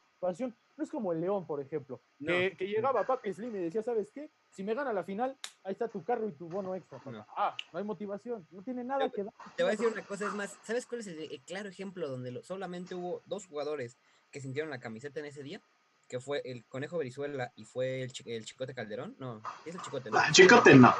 no 0.75 0.83
es 0.83 0.89
como 0.89 1.11
el 1.13 1.21
León, 1.21 1.45
por 1.45 1.59
ejemplo, 1.61 2.01
que, 2.19 2.55
llegaba 2.59 3.05
Papi 3.05 3.33
Slim 3.33 3.55
y 3.55 3.59
decía, 3.59 3.83
¿sabes 3.83 4.11
qué? 4.11 4.31
Si 4.49 4.63
me 4.63 4.73
gana 4.73 4.93
la 4.93 5.03
final, 5.03 5.37
ahí 5.63 5.73
está 5.73 5.87
tu 5.87 6.03
carro 6.03 6.27
y 6.27 6.31
tu 6.31 6.47
bono 6.47 6.75
extra. 6.75 7.01
Ah, 7.35 7.55
no 7.71 7.79
hay 7.79 7.85
motivación, 7.85 8.47
no 8.51 8.63
tiene 8.63 8.83
nada 8.83 9.09
que 9.09 9.23
dar. 9.23 9.33
Te 9.55 9.63
voy 9.63 9.69
a 9.69 9.75
decir 9.75 9.87
una 9.87 10.03
cosa, 10.05 10.27
es 10.27 10.33
más, 10.33 10.57
¿sabes 10.63 10.85
cuál 10.85 11.01
es 11.01 11.07
el, 11.07 11.41
claro 11.45 11.69
ejemplo 11.69 12.07
donde 12.07 12.41
solamente 12.43 12.95
hubo 12.95 13.21
dos 13.25 13.45
jugadores 13.47 13.97
que 14.31 14.41
sintieron 14.41 14.69
la 14.71 14.79
camiseta 14.79 15.19
en 15.19 15.27
ese 15.27 15.43
día? 15.43 15.61
que 16.09 16.19
fue 16.19 16.41
el 16.45 16.65
Conejo 16.65 16.97
Brizuela 16.97 17.53
y 17.55 17.63
fue 17.63 18.03
el, 18.03 18.11
el 18.25 18.45
Chicote 18.45 18.75
Calderón. 18.75 19.15
No, 19.19 19.41
es 19.65 19.73
el 19.73 19.81
Chicote, 19.81 20.11
¿no? 20.11 20.17
Ah, 20.19 20.29
chicote 20.31 20.75
no. 20.75 20.93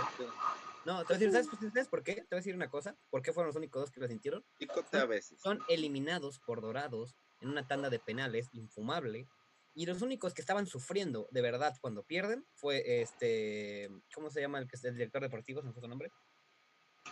No, 0.86 1.06
te 1.06 1.14
voy 1.14 1.24
a 1.24 1.30
decir, 1.30 1.72
¿sabes, 1.72 1.88
por 1.88 2.04
qué? 2.04 2.16
Te 2.16 2.22
voy 2.22 2.28
a 2.32 2.36
decir 2.38 2.56
una 2.56 2.70
cosa. 2.70 2.96
¿Por 3.10 3.22
qué 3.22 3.32
fueron 3.32 3.48
los 3.48 3.56
únicos 3.56 3.82
dos 3.82 3.92
que 3.92 4.00
lo 4.00 4.08
sintieron? 4.08 4.44
Chicote 4.58 4.98
a 4.98 5.06
veces. 5.06 5.40
Son 5.40 5.60
eliminados 5.70 6.40
por 6.40 6.62
Dorados 6.62 7.16
en 7.44 7.50
una 7.50 7.68
tanda 7.68 7.90
de 7.90 8.00
penales 8.00 8.50
infumable. 8.54 9.28
Y 9.76 9.86
los 9.86 10.02
únicos 10.02 10.34
que 10.34 10.42
estaban 10.42 10.66
sufriendo 10.66 11.28
de 11.32 11.42
verdad 11.42 11.76
cuando 11.82 12.04
pierden 12.04 12.46
fue 12.54 13.02
este. 13.02 13.90
¿Cómo 14.14 14.30
se 14.30 14.42
llama 14.42 14.60
el 14.60 14.68
director 14.68 15.22
deportivo? 15.22 15.62
¿Se 15.62 15.68
me 15.68 15.74
fue 15.74 15.82
su 15.82 15.88
nombre? 15.88 16.12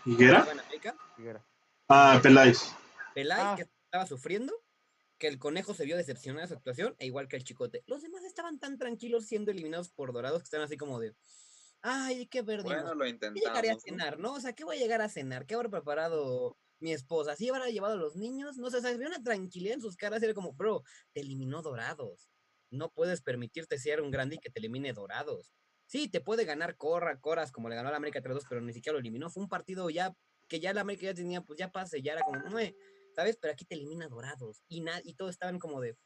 ¿Higuera? 0.05 0.47
Ah, 1.89 2.19
Peláez. 2.21 2.73
Peláez, 3.13 3.43
ah. 3.43 3.55
que 3.57 3.63
estaba 3.63 4.05
sufriendo 4.05 4.53
que 5.17 5.27
el 5.27 5.37
conejo 5.37 5.73
se 5.73 5.85
vio 5.85 5.97
decepcionado 5.97 6.41
de 6.41 6.47
su 6.47 6.53
actuación, 6.55 6.95
e 6.97 7.05
igual 7.05 7.27
que 7.27 7.35
el 7.35 7.43
chicote. 7.43 7.83
Los 7.85 8.01
demás 8.01 8.23
estaban 8.23 8.59
tan 8.59 8.77
tranquilos 8.77 9.25
siendo 9.25 9.51
eliminados 9.51 9.89
por 9.89 10.13
dorados 10.13 10.39
que 10.39 10.45
están 10.45 10.61
así 10.61 10.77
como 10.77 10.99
de. 10.99 11.15
Ay, 11.81 12.27
qué 12.27 12.41
verde. 12.41 12.63
Bueno, 12.63 12.93
lo 12.93 13.05
intentamos. 13.05 13.41
¿Qué 13.41 13.47
llegaré 13.47 13.71
a 13.71 13.79
cenar, 13.79 14.19
no? 14.19 14.33
O 14.33 14.39
sea, 14.39 14.53
¿qué 14.53 14.63
voy 14.63 14.77
a 14.77 14.79
llegar 14.79 15.01
a 15.01 15.09
cenar? 15.09 15.45
¿Qué 15.45 15.55
habrá 15.55 15.69
preparado 15.69 16.57
mi 16.81 16.93
esposa? 16.93 17.35
¿Sí 17.35 17.49
habrá 17.49 17.69
llevado 17.69 17.93
a 17.93 17.97
los 17.97 18.15
niños? 18.15 18.57
No 18.57 18.69
sé, 18.69 18.77
o 18.77 18.81
sea, 18.81 18.95
una 18.95 19.23
tranquilidad 19.23 19.75
en 19.75 19.81
sus 19.81 19.95
caras. 19.95 20.21
Era 20.23 20.33
como, 20.33 20.53
bro, 20.53 20.83
te 21.13 21.21
eliminó 21.21 21.61
dorados. 21.61 22.29
No 22.69 22.89
puedes 22.89 23.21
permitirte 23.21 23.77
ser 23.77 24.01
un 24.01 24.11
grande 24.11 24.35
y 24.35 24.39
que 24.39 24.49
te 24.49 24.59
elimine 24.59 24.93
dorados. 24.93 25.51
Sí, 25.85 26.07
te 26.07 26.21
puede 26.21 26.45
ganar 26.45 26.77
Corra, 26.77 27.19
Coras, 27.19 27.51
como 27.51 27.67
le 27.67 27.75
ganó 27.75 27.89
a 27.89 27.91
la 27.91 27.97
América 27.97 28.21
3-2, 28.21 28.45
pero 28.47 28.61
ni 28.61 28.73
siquiera 28.73 28.93
lo 28.93 28.99
eliminó. 28.99 29.29
Fue 29.29 29.43
un 29.43 29.49
partido 29.49 29.89
ya 29.89 30.15
que 30.47 30.59
ya 30.59 30.73
la 30.73 30.81
América 30.81 31.07
ya 31.07 31.13
tenía, 31.13 31.41
pues 31.41 31.59
ya 31.59 31.71
pase, 31.71 32.01
ya 32.01 32.13
era 32.13 32.23
como, 32.23 32.37
no, 32.39 32.57
¿sabes? 33.15 33.37
Pero 33.37 33.53
aquí 33.53 33.65
te 33.65 33.75
elimina 33.75 34.07
dorados 34.07 34.63
y, 34.67 34.83
y 35.03 35.13
todos 35.15 35.31
estaban 35.31 35.59
como 35.59 35.81
de, 35.81 35.97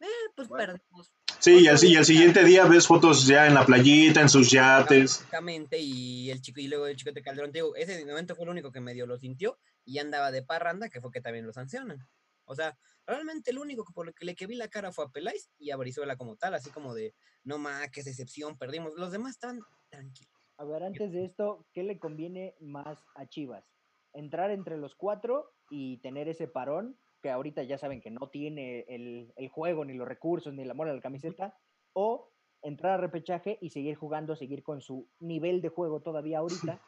eh, 0.00 0.30
pues 0.34 0.48
perdemos. 0.48 1.12
Sí, 1.38 1.60
y 1.60 1.68
así, 1.68 1.94
el 1.94 2.04
siguiente 2.04 2.44
día 2.44 2.64
ves 2.66 2.86
fotos 2.86 3.26
ya 3.26 3.46
en 3.46 3.54
la 3.54 3.66
playita, 3.66 4.20
en 4.20 4.28
sus 4.28 4.50
yates. 4.50 5.16
Exactamente, 5.16 5.78
y 5.78 6.30
el 6.30 6.40
chico, 6.40 6.60
y 6.60 6.68
luego 6.68 6.86
el 6.86 6.96
chico 6.96 7.12
de 7.12 7.22
Calderón, 7.22 7.52
te 7.52 7.58
digo, 7.58 7.74
ese 7.74 8.04
momento 8.04 8.34
fue 8.34 8.44
el 8.44 8.50
único 8.50 8.70
que 8.70 8.80
medio 8.80 9.06
lo 9.06 9.18
sintió 9.18 9.58
y 9.84 9.98
andaba 9.98 10.30
de 10.30 10.42
parranda, 10.42 10.88
que 10.88 11.00
fue 11.00 11.10
que 11.10 11.20
también 11.20 11.46
lo 11.46 11.52
sancionan. 11.52 11.98
O 12.44 12.54
sea, 12.54 12.76
realmente 13.06 13.50
el 13.50 13.58
único 13.58 13.84
por 13.92 14.08
el 14.08 14.14
que 14.14 14.24
le 14.24 14.34
que 14.34 14.46
vi 14.46 14.56
la 14.56 14.68
cara 14.68 14.92
fue 14.92 15.04
a 15.04 15.08
Peláez 15.08 15.50
y 15.58 15.70
a 15.70 15.76
Brizuela 15.76 16.16
como 16.16 16.36
tal, 16.36 16.54
así 16.54 16.70
como 16.70 16.94
de, 16.94 17.14
no 17.44 17.58
más, 17.58 17.90
qué 17.90 18.00
excepción, 18.00 18.58
perdimos. 18.58 18.92
Los 18.96 19.12
demás 19.12 19.32
están 19.32 19.60
tranquilos. 19.90 20.32
A 20.58 20.64
ver, 20.64 20.82
antes 20.82 21.12
de 21.12 21.24
esto, 21.24 21.66
¿qué 21.72 21.82
le 21.82 21.98
conviene 21.98 22.54
más 22.60 22.98
a 23.14 23.26
Chivas? 23.26 23.64
entrar 24.12 24.50
entre 24.50 24.76
los 24.76 24.94
cuatro 24.94 25.52
y 25.70 25.98
tener 25.98 26.28
ese 26.28 26.48
parón, 26.48 26.96
que 27.22 27.30
ahorita 27.30 27.62
ya 27.62 27.78
saben 27.78 28.00
que 28.00 28.10
no 28.10 28.28
tiene 28.28 28.84
el, 28.88 29.32
juego, 29.50 29.84
ni 29.84 29.94
los 29.94 30.08
recursos, 30.08 30.52
ni 30.52 30.62
el 30.62 30.70
amor 30.70 30.88
a 30.88 30.94
la 30.94 31.00
camiseta, 31.00 31.56
o 31.92 32.30
entrar 32.62 32.92
a 32.92 32.96
repechaje 32.96 33.58
y 33.60 33.70
seguir 33.70 33.96
jugando, 33.96 34.36
seguir 34.36 34.62
con 34.62 34.80
su 34.80 35.08
nivel 35.20 35.62
de 35.62 35.68
juego 35.68 36.00
todavía 36.00 36.38
ahorita, 36.38 36.80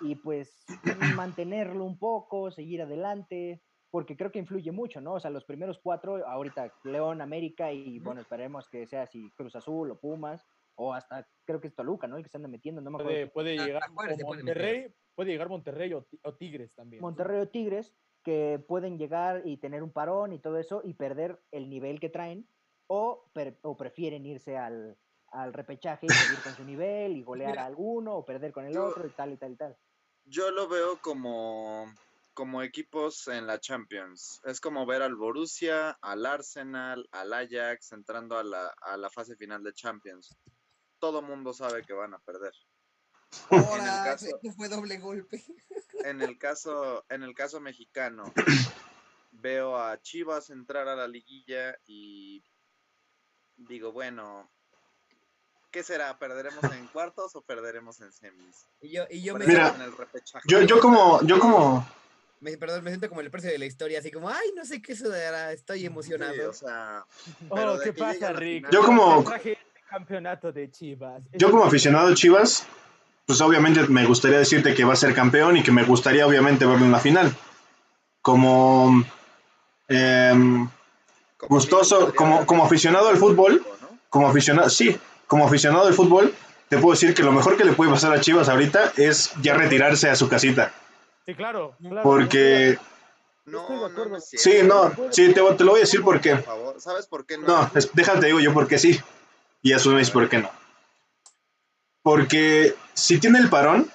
y 0.00 0.16
pues 0.16 0.64
mantenerlo 1.16 1.84
un 1.84 1.98
poco, 1.98 2.50
seguir 2.50 2.82
adelante, 2.82 3.62
porque 3.90 4.16
creo 4.16 4.30
que 4.30 4.38
influye 4.38 4.70
mucho, 4.70 5.00
¿no? 5.00 5.14
O 5.14 5.20
sea, 5.20 5.30
los 5.30 5.44
primeros 5.44 5.80
cuatro, 5.82 6.26
ahorita 6.26 6.72
León, 6.84 7.20
América, 7.20 7.72
y 7.72 7.98
bueno, 7.98 8.20
esperemos 8.20 8.68
que 8.68 8.86
sea 8.86 9.06
si 9.06 9.30
Cruz 9.32 9.56
Azul 9.56 9.90
o 9.90 9.98
Pumas, 9.98 10.46
o 10.76 10.94
hasta 10.94 11.26
creo 11.44 11.60
que 11.60 11.68
es 11.68 11.74
Toluca, 11.74 12.06
¿no? 12.06 12.16
El 12.16 12.22
que 12.22 12.30
se 12.30 12.38
anda 12.38 12.48
metiendo, 12.48 12.80
no 12.80 12.90
me 12.90 13.02
acuerdo. 13.02 13.32
Puede, 13.32 13.58
llegar 13.58 13.82
Monterrey, 13.90 14.86
puede 15.14 15.30
llegar 15.30 15.48
Monterrey 15.48 15.92
o, 15.92 16.34
Tigres 16.38 16.72
también. 16.74 17.02
Monterrey 17.02 17.40
o 17.40 17.48
Tigres 17.48 17.94
que 18.22 18.62
pueden 18.66 18.98
llegar 18.98 19.42
y 19.44 19.56
tener 19.56 19.82
un 19.82 19.92
parón 19.92 20.32
y 20.32 20.38
todo 20.38 20.58
eso 20.58 20.82
y 20.84 20.94
perder 20.94 21.40
el 21.52 21.68
nivel 21.68 22.00
que 22.00 22.10
traen 22.10 22.46
o, 22.86 23.24
o 23.62 23.76
prefieren 23.76 24.26
irse 24.26 24.58
al, 24.58 24.96
al, 25.32 25.52
repechaje 25.52 26.06
y 26.06 26.12
seguir 26.12 26.42
con 26.42 26.54
su 26.54 26.64
nivel 26.64 27.16
y 27.16 27.22
golear 27.22 27.58
a 27.58 27.66
alguno 27.66 28.14
o 28.16 28.24
perder 28.24 28.52
con 28.52 28.66
el 28.66 28.76
otro 28.76 29.06
y 29.06 29.10
tal 29.10 29.32
y 29.32 29.36
tal 29.36 29.52
y 29.52 29.56
tal. 29.56 29.76
Yo 30.30 30.50
lo 30.50 30.68
veo 30.68 31.00
como 31.00 31.92
como 32.32 32.62
equipos 32.62 33.28
en 33.28 33.46
la 33.46 33.60
Champions. 33.60 34.40
Es 34.44 34.60
como 34.60 34.86
ver 34.86 35.02
al 35.02 35.14
Borussia, 35.14 35.98
al 36.00 36.24
Arsenal, 36.24 37.06
al 37.10 37.32
Ajax 37.34 37.92
entrando 37.92 38.38
a 38.38 38.44
la, 38.44 38.72
a 38.80 38.96
la 38.96 39.10
fase 39.10 39.36
final 39.36 39.62
de 39.62 39.74
Champions 39.74 40.38
todo 41.00 41.22
mundo 41.22 41.52
sabe 41.52 41.82
que 41.82 41.94
van 41.94 42.14
a 42.14 42.20
perder. 42.20 42.52
Ahora, 43.50 44.16
fue 44.56 44.68
doble 44.68 44.98
golpe. 44.98 45.42
en 46.04 46.22
el 46.22 46.38
caso, 46.38 47.04
en 47.08 47.24
el 47.24 47.34
caso 47.34 47.58
mexicano, 47.58 48.32
veo 49.32 49.76
a 49.76 50.00
Chivas 50.00 50.50
entrar 50.50 50.86
a 50.86 50.94
la 50.94 51.08
liguilla 51.08 51.76
y 51.86 52.44
digo, 53.56 53.92
bueno, 53.92 54.52
¿qué 55.70 55.82
será? 55.82 56.18
¿Perderemos 56.18 56.62
en 56.64 56.86
cuartos 56.88 57.34
o 57.36 57.42
perderemos 57.42 58.00
en 58.00 58.12
semis? 58.12 58.66
Y 58.80 58.90
yo, 58.90 59.04
y 59.10 59.22
yo 59.22 59.36
me 59.36 59.46
Mira, 59.46 59.74
en 59.74 59.82
el 59.82 59.96
repechaje. 59.96 60.44
Yo, 60.48 60.62
yo 60.62 60.80
como, 60.80 61.22
yo 61.22 61.38
como. 61.38 61.86
Me, 62.40 62.56
perdón, 62.56 62.84
me 62.84 62.90
siento 62.90 63.08
como 63.08 63.20
el 63.20 63.30
precio 63.30 63.50
de 63.50 63.58
la 63.58 63.66
historia, 63.66 63.98
así 63.98 64.10
como, 64.10 64.30
ay, 64.30 64.52
no 64.56 64.64
sé 64.64 64.80
qué 64.80 64.96
sucederá, 64.96 65.52
estoy 65.52 65.84
emocionado. 65.84 66.50
o 66.50 66.52
sea, 66.54 67.04
oh, 67.50 67.78
¿qué 67.82 67.92
pasa, 67.92 68.32
Rick? 68.32 68.70
Yo 68.70 68.82
como. 68.82 69.24
Campeonato 69.88 70.52
de 70.52 70.70
Chivas. 70.70 71.20
Yo 71.32 71.50
como 71.50 71.64
aficionado 71.64 72.08
a 72.08 72.14
Chivas, 72.14 72.64
pues 73.26 73.40
obviamente 73.40 73.82
me 73.88 74.06
gustaría 74.06 74.38
decirte 74.38 74.72
que 74.72 74.84
va 74.84 74.92
a 74.92 74.96
ser 74.96 75.14
campeón 75.14 75.56
y 75.56 75.64
que 75.64 75.72
me 75.72 75.82
gustaría 75.82 76.26
obviamente 76.26 76.64
verlo 76.64 76.84
en 76.84 76.92
la 76.92 77.00
final. 77.00 77.34
Como 78.22 79.04
em, 79.88 80.68
gustoso, 81.48 82.14
como, 82.14 82.46
como 82.46 82.64
aficionado 82.64 83.08
al 83.08 83.16
fútbol, 83.16 83.66
como 84.08 84.28
aficionado, 84.28 84.70
sí, 84.70 84.96
como 85.30 85.46
aficionado 85.46 85.86
al 85.86 85.94
fútbol, 85.94 86.34
te 86.68 86.76
puedo 86.78 86.90
decir 86.90 87.14
que 87.14 87.22
lo 87.22 87.30
mejor 87.30 87.56
que 87.56 87.64
le 87.64 87.72
puede 87.72 87.88
pasar 87.88 88.12
a 88.12 88.20
Chivas 88.20 88.48
ahorita 88.48 88.94
es 88.96 89.32
ya 89.40 89.54
retirarse 89.54 90.10
a 90.10 90.16
su 90.16 90.28
casita. 90.28 90.72
Sí, 91.24 91.36
claro. 91.36 91.76
Porque... 92.02 92.76
No, 93.46 93.88
no, 93.88 94.20
sí, 94.20 94.54
no, 94.64 94.90
sí, 95.10 95.32
te, 95.32 95.40
te, 95.40 95.64
lo 95.64 95.70
voy 95.70 95.78
a 95.78 95.82
decir 95.82 96.02
por 96.02 96.20
qué. 96.20 96.42
¿Sabes 96.78 97.06
por 97.06 97.26
qué 97.26 97.38
no? 97.38 97.46
No, 97.46 97.70
déjate, 97.92 98.26
digo 98.26 98.40
yo 98.40 98.52
porque 98.52 98.76
sí. 98.76 99.00
Y 99.62 99.72
asumes 99.72 100.10
por 100.10 100.28
qué 100.28 100.38
no. 100.38 100.50
Porque 102.02 102.74
si 102.94 103.20
tiene 103.20 103.38
el 103.38 103.48
parón, 103.48 103.88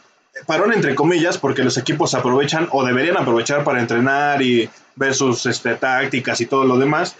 parón 0.45 0.71
entre 0.71 0.95
comillas, 0.95 1.37
porque 1.37 1.65
los 1.65 1.77
equipos 1.77 2.15
aprovechan 2.15 2.69
o 2.71 2.85
deberían 2.85 3.17
aprovechar 3.17 3.65
para 3.65 3.81
entrenar 3.81 4.41
y 4.41 4.69
ver 4.95 5.13
sus 5.13 5.45
este, 5.47 5.75
tácticas 5.75 6.39
y 6.39 6.45
todo 6.45 6.63
lo 6.63 6.77
demás, 6.77 7.17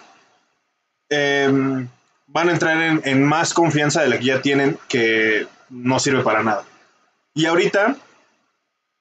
em, 1.10 1.90
van 2.28 2.50
a 2.50 2.52
entrar 2.54 3.02
en, 3.04 3.24
más 3.24 3.54
confianza 3.54 4.02
de 4.02 4.10
la 4.10 4.20
que 4.20 4.26
ya 4.26 4.42
tienen, 4.42 4.78
que 4.88 5.48
no 5.70 6.00
sirve 6.00 6.24
para 6.24 6.44
nada. 6.44 6.66
Y 7.34 7.46
ahorita, 7.46 7.98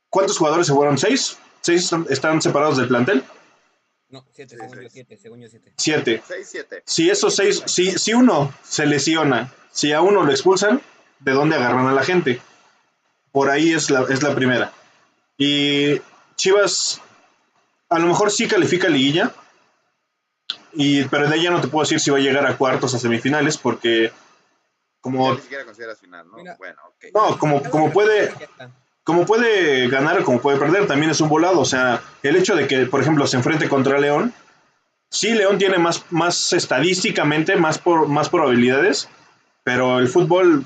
¿cuántos 0.08 0.38
jugadores 0.38 0.66
se 0.66 0.72
fueron? 0.72 0.98
¿Seis? 0.98 1.38
¿Seis 1.60 1.90
están 2.10 2.42
separados 2.42 2.76
del 2.76 2.88
plantel? 2.88 3.24
No, 4.08 4.24
siete, 4.32 4.56
según 4.56 4.82
yo, 4.82 4.90
siete, 4.90 5.16
según 5.16 5.40
yo, 5.40 5.48
siete. 5.48 5.72
Siete. 5.76 6.22
Seis, 6.26 6.48
siete. 6.50 6.82
Si 6.84 7.10
esos 7.10 7.34
seis, 7.34 7.62
si, 7.66 7.98
si 7.98 8.14
uno 8.14 8.54
se 8.62 8.86
lesiona, 8.86 9.52
si 9.72 9.92
a 9.92 10.00
uno 10.00 10.24
lo 10.24 10.30
expulsan, 10.30 10.80
¿de 11.20 11.32
dónde 11.32 11.56
agarran 11.56 11.86
a 11.86 11.92
la 11.92 12.04
gente? 12.04 12.40
Por 13.32 13.50
ahí 13.50 13.72
es 13.72 13.90
la, 13.90 14.02
es 14.02 14.22
la 14.22 14.34
primera. 14.34 14.72
Y 15.36 16.00
Chivas 16.36 17.00
a 17.88 17.98
lo 17.98 18.06
mejor 18.06 18.30
sí 18.30 18.46
califica 18.48 18.88
liguilla, 18.88 19.32
y, 20.74 21.04
pero 21.04 21.28
de 21.28 21.36
ella 21.36 21.50
no 21.50 21.60
te 21.60 21.68
puedo 21.68 21.84
decir 21.84 22.00
si 22.00 22.10
va 22.10 22.18
a 22.18 22.20
llegar 22.20 22.46
a 22.46 22.56
cuartos 22.56 22.94
o 22.94 22.98
semifinales 22.98 23.56
porque 23.58 24.12
como... 25.00 25.34
Ni 25.34 25.40
siquiera 25.40 25.64
consideras 25.64 25.98
final, 25.98 26.26
¿no? 26.26 26.36
bueno, 26.56 26.80
No, 27.12 27.38
como, 27.38 27.62
como 27.62 27.92
puede... 27.92 28.32
Como 29.02 29.26
puede 29.26 29.86
ganar, 29.88 30.22
como 30.22 30.40
puede 30.40 30.58
perder, 30.58 30.86
también 30.86 31.10
es 31.10 31.20
un 31.20 31.28
volado. 31.28 31.60
O 31.60 31.66
sea, 31.66 32.00
el 32.22 32.36
hecho 32.36 32.56
de 32.56 32.66
que, 32.66 32.86
por 32.86 33.02
ejemplo, 33.02 33.26
se 33.26 33.36
enfrente 33.36 33.68
contra 33.68 33.98
León, 33.98 34.32
sí, 35.10 35.34
León 35.34 35.58
tiene 35.58 35.76
más, 35.76 36.06
más 36.10 36.54
estadísticamente, 36.54 37.56
más, 37.56 37.76
por, 37.76 38.08
más 38.08 38.30
probabilidades, 38.30 39.10
pero 39.62 39.98
el 39.98 40.08
fútbol 40.08 40.64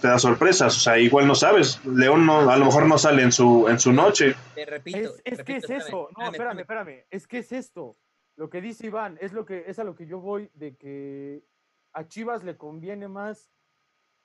te 0.00 0.08
da 0.08 0.18
sorpresas, 0.18 0.76
o 0.76 0.80
sea, 0.80 0.98
igual 0.98 1.26
no 1.26 1.34
sabes, 1.34 1.84
León 1.84 2.26
no, 2.26 2.50
a 2.50 2.56
lo 2.56 2.64
mejor 2.64 2.86
no 2.86 2.98
sale 2.98 3.22
en 3.22 3.32
su, 3.32 3.68
en 3.68 3.78
su 3.78 3.92
noche. 3.92 4.34
Te 4.54 4.66
repito. 4.66 5.12
Es, 5.24 5.42
que 5.42 5.56
es 5.56 5.70
eso, 5.70 6.08
no, 6.16 6.30
espérame, 6.30 6.60
espérame, 6.60 7.04
es 7.10 7.26
que 7.26 7.38
es 7.38 7.52
esto, 7.52 7.96
lo 8.36 8.50
que 8.50 8.60
dice 8.60 8.86
Iván, 8.86 9.18
es, 9.20 9.32
lo 9.32 9.44
que, 9.44 9.64
es 9.66 9.78
a 9.78 9.84
lo 9.84 9.94
que 9.94 10.06
yo 10.06 10.20
voy 10.20 10.50
de 10.54 10.76
que 10.76 11.44
a 11.92 12.06
Chivas 12.06 12.42
le 12.44 12.56
conviene 12.56 13.08
más 13.08 13.52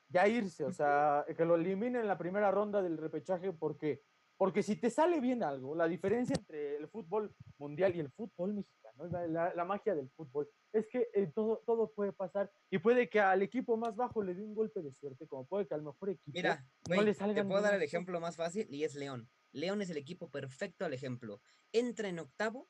ya 0.07 0.28
irse, 0.28 0.66
o 0.66 0.72
sea, 0.72 1.26
que 1.38 1.45
lo 1.45 1.55
eliminen 1.55 2.01
en 2.01 2.07
la 2.07 2.18
primera 2.18 2.49
ronda 2.49 2.82
del 2.82 2.97
repechaje, 2.97 3.53
porque 3.53 4.01
porque 4.39 4.64
si 4.64 4.78
te 4.78 4.89
sale 4.89 5.20
bien 5.20 5.43
algo, 5.43 5.76
la 5.76 5.86
diferencia 5.86 6.34
entre 6.34 6.78
el 6.78 6.88
fútbol 6.88 7.36
mundial 7.57 7.93
y 7.93 7.99
el 7.99 8.10
fútbol 8.10 8.53
mexicano, 8.53 9.05
la, 9.28 9.53
la 9.53 9.66
magia 9.66 9.93
del 9.93 10.10
fútbol, 10.12 10.49
es 10.72 10.88
que 10.88 11.10
eh, 11.14 11.28
todo, 11.36 11.62
todo 11.66 11.91
puede 11.91 12.14
pasar 12.14 12.49
y 12.70 12.78
puede 12.78 13.10
que 13.10 13.20
al 13.20 13.41
equipo 13.41 13.76
más 13.76 13.97
bajo 13.97 14.24
le 14.24 14.34
dé 14.34 14.41
un 14.41 14.55
golpe 14.55 14.82
de 14.82 14.93
suerte, 14.93 15.28
como 15.28 15.45
puede 15.45 15.68
que 15.68 15.74
al 15.74 15.84
mejor 15.84 16.12
equipo 16.12 16.32
Mira, 16.34 16.66
no 16.88 17.01
le 17.01 17.14
salga. 17.14 17.41
Te 17.41 17.47
puedo 17.49 17.62
dar 17.62 17.74
el 17.74 17.82
ejemplo 17.82 18.22
más 18.22 18.38
fácil 18.38 18.66
y 18.74 18.86
es 18.86 18.95
León. 18.95 19.30
León 19.51 19.82
es 19.82 19.89
el 19.89 19.97
equipo 19.97 20.30
perfecto 20.32 20.86
al 20.86 20.93
ejemplo. 20.93 21.41
Entra 21.74 22.07
en 22.07 22.20
octavo, 22.20 22.70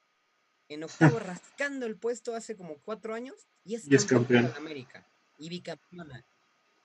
en 0.69 0.83
octavo 0.83 1.19
rascando 1.19 1.85
el 1.85 1.97
puesto 1.97 2.35
hace 2.35 2.55
como 2.55 2.77
cuatro 2.77 3.13
años 3.13 3.47
y 3.65 3.75
es, 3.75 4.05
campeón, 4.05 4.45
de 4.51 4.57
América 4.57 5.05
y 5.37 5.49
bicampeona. 5.49 6.23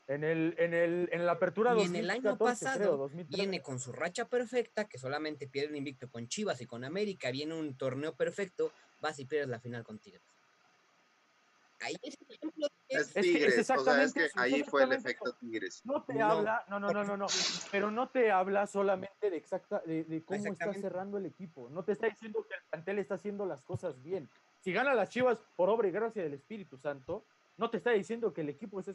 En, 0.07 0.23
el, 0.23 0.55
en, 0.59 0.75
el, 0.75 1.09
en 1.13 1.25
la 1.25 1.33
apertura 1.33 1.75
y 1.79 1.83
en 1.83 1.97
el 1.97 2.11
año 2.11 2.37
pasado 2.37 3.09
viene 3.29 3.63
con 3.63 3.81
su 3.81 3.91
racha 3.93 4.29
perfecta, 4.29 4.87
que 4.87 4.99
solamente 4.99 5.47
pierde 5.47 5.71
un 5.71 5.77
invicto 5.77 6.11
con 6.11 6.29
Chivas 6.29 6.61
y 6.61 6.67
con 6.67 6.85
América, 6.85 7.31
viene 7.31 7.55
un 7.55 7.77
torneo 7.77 8.15
perfecto, 8.15 8.71
vas 9.01 9.19
y 9.19 9.25
pierdes 9.25 9.49
la 9.49 9.61
final 9.61 9.83
con 9.83 9.99
Tigres. 9.99 10.23
Ahí 11.81 11.95
es 12.03 12.17
el 12.21 12.35
ejemplo 12.35 12.67
es, 12.95 13.13
Tigres, 13.13 13.59
exactamente, 13.59 14.31
ahí 14.35 14.63
fue 14.65 14.85
el 14.85 14.93
efecto 14.93 15.33
Tigres. 15.35 15.83
No 15.85 16.03
te 16.05 16.21
habla, 16.21 16.65
no, 16.69 16.81
no, 16.81 16.89
no, 16.91 17.05
no, 17.05 17.17
no, 17.17 17.27
pero 17.71 17.91
no 17.91 18.09
te 18.09 18.31
habla 18.31 18.67
solamente 18.67 19.31
de 19.31 19.37
exacta, 19.37 19.81
de, 19.85 20.05
de 20.05 20.25
cómo 20.25 20.47
está 20.47 20.73
cerrando 20.75 21.19
el 21.19 21.27
equipo. 21.27 21.69
No 21.71 21.85
te 21.85 21.93
está 21.93 22.07
diciendo 22.09 22.45
que 22.49 22.55
el 22.55 22.63
plantel 22.71 22.99
está 22.99 23.15
haciendo 23.15 23.47
las 23.47 23.63
cosas 23.63 24.03
bien. 24.03 24.31
Si 24.61 24.73
gana 24.73 24.95
las 24.95 25.11
Chivas 25.11 25.39
por 25.57 25.69
obra 25.69 25.89
y 25.89 25.91
gracia 25.91 26.23
del 26.23 26.35
Espíritu 26.35 26.79
Santo, 26.79 27.27
no 27.57 27.71
te 27.71 27.77
está 27.77 27.91
diciendo 27.93 28.33
que 28.33 28.41
el 28.41 28.49
equipo 28.49 28.81
esté 28.81 28.93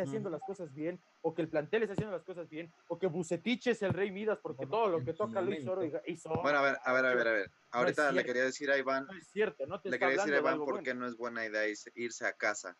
haciendo, 0.00 0.30
las 0.30 0.42
cosas 0.42 0.72
bien, 0.72 1.00
o 1.20 1.34
que 1.34 1.42
el 1.42 1.48
plantel 1.48 1.82
esté 1.82 1.92
haciendo 1.92 2.16
las 2.16 2.24
cosas 2.24 2.48
bien, 2.48 2.72
o 2.88 2.98
que 2.98 3.06
Bucetich 3.06 3.66
es 3.66 3.82
el 3.82 3.92
rey 3.92 4.10
Midas, 4.10 4.38
porque 4.42 4.66
todo 4.66 4.88
lo 4.88 5.04
que 5.04 5.12
toca 5.12 5.40
lo 5.40 5.52
hizo, 5.52 5.78
hizo 6.06 6.30
Bueno, 6.42 6.58
a 6.58 6.62
ver, 6.62 6.78
a 6.82 6.92
ver, 6.92 7.04
a 7.04 7.14
ver, 7.14 7.28
a 7.28 7.32
ver. 7.32 7.50
Ahorita 7.70 8.12
le 8.12 8.24
quería 8.24 8.44
decir 8.44 8.70
a 8.70 8.78
Iván. 8.78 9.06
No 9.06 9.18
es 9.18 9.28
cierto, 9.28 9.66
no 9.66 9.80
te 9.80 9.90
Le 9.90 9.98
quería 9.98 10.16
decir 10.16 10.34
a 10.34 10.38
Iván 10.38 10.58
por 10.58 10.82
qué 10.82 10.94
no 10.94 11.06
es 11.06 11.16
buena 11.16 11.44
idea 11.44 11.66
irse 11.94 12.26
a 12.26 12.32
casa. 12.32 12.78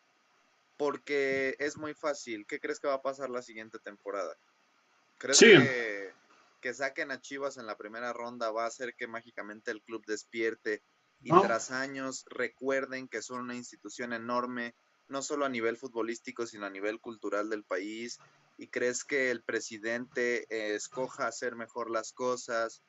Porque 0.78 1.56
es 1.58 1.76
muy 1.76 1.92
fácil. 1.92 2.46
¿Qué 2.46 2.58
crees 2.58 2.80
que 2.80 2.88
va 2.88 2.94
a 2.94 3.02
pasar 3.02 3.28
la 3.28 3.42
siguiente 3.42 3.78
temporada? 3.78 4.34
¿Crees 5.18 5.40
que, 5.40 6.12
que 6.62 6.72
saquen 6.72 7.10
a 7.10 7.20
Chivas 7.20 7.58
en 7.58 7.66
la 7.66 7.76
primera 7.76 8.14
ronda 8.14 8.50
va 8.50 8.64
a 8.64 8.68
hacer 8.68 8.94
que 8.96 9.06
mágicamente 9.06 9.70
el 9.70 9.82
club 9.82 10.04
despierte 10.06 10.82
y 11.20 11.30
tras 11.42 11.72
años 11.72 12.24
recuerden 12.30 13.08
que 13.08 13.20
son 13.20 13.40
una 13.40 13.56
institución 13.56 14.14
enorme? 14.14 14.74
no 15.08 15.22
solo 15.22 15.46
a 15.46 15.48
nivel 15.48 15.76
futbolístico, 15.76 16.46
sino 16.46 16.66
a 16.66 16.70
nivel 16.70 17.00
cultural 17.00 17.48
del 17.50 17.64
país? 17.64 18.18
¿Y 18.56 18.68
crees 18.68 19.04
que 19.04 19.30
el 19.30 19.42
presidente 19.42 20.46
eh, 20.50 20.74
escoja 20.74 21.26
hacer 21.26 21.56
mejor 21.56 21.90
las 21.90 22.12
cosas, 22.12 22.82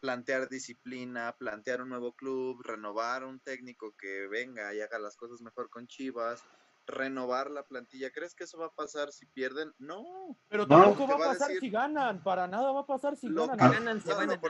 plantear 0.00 0.48
disciplina, 0.48 1.34
plantear 1.38 1.82
un 1.82 1.90
nuevo 1.90 2.14
club, 2.14 2.62
renovar 2.62 3.24
un 3.24 3.40
técnico 3.40 3.94
que 3.96 4.26
venga 4.28 4.74
y 4.74 4.80
haga 4.80 4.98
las 4.98 5.16
cosas 5.16 5.40
mejor 5.40 5.68
con 5.68 5.86
Chivas? 5.86 6.42
Renovar 6.86 7.50
la 7.50 7.64
plantilla. 7.64 8.10
¿Crees 8.10 8.34
que 8.34 8.44
eso 8.44 8.58
va 8.58 8.66
a 8.66 8.70
pasar 8.70 9.12
si 9.12 9.26
pierden? 9.26 9.72
No. 9.78 10.36
Pero 10.48 10.66
tampoco 10.66 11.06
va 11.06 11.14
a 11.14 11.28
pasar 11.32 11.50
si 11.58 11.70
ganan. 11.70 12.22
Para 12.22 12.46
nada 12.46 12.72
va 12.72 12.80
a 12.80 12.86
pasar 12.86 13.16
si 13.16 13.28
ganan. 13.32 13.56
ganan 13.56 14.00
se 14.00 14.14
van 14.14 14.30
a 14.30 14.40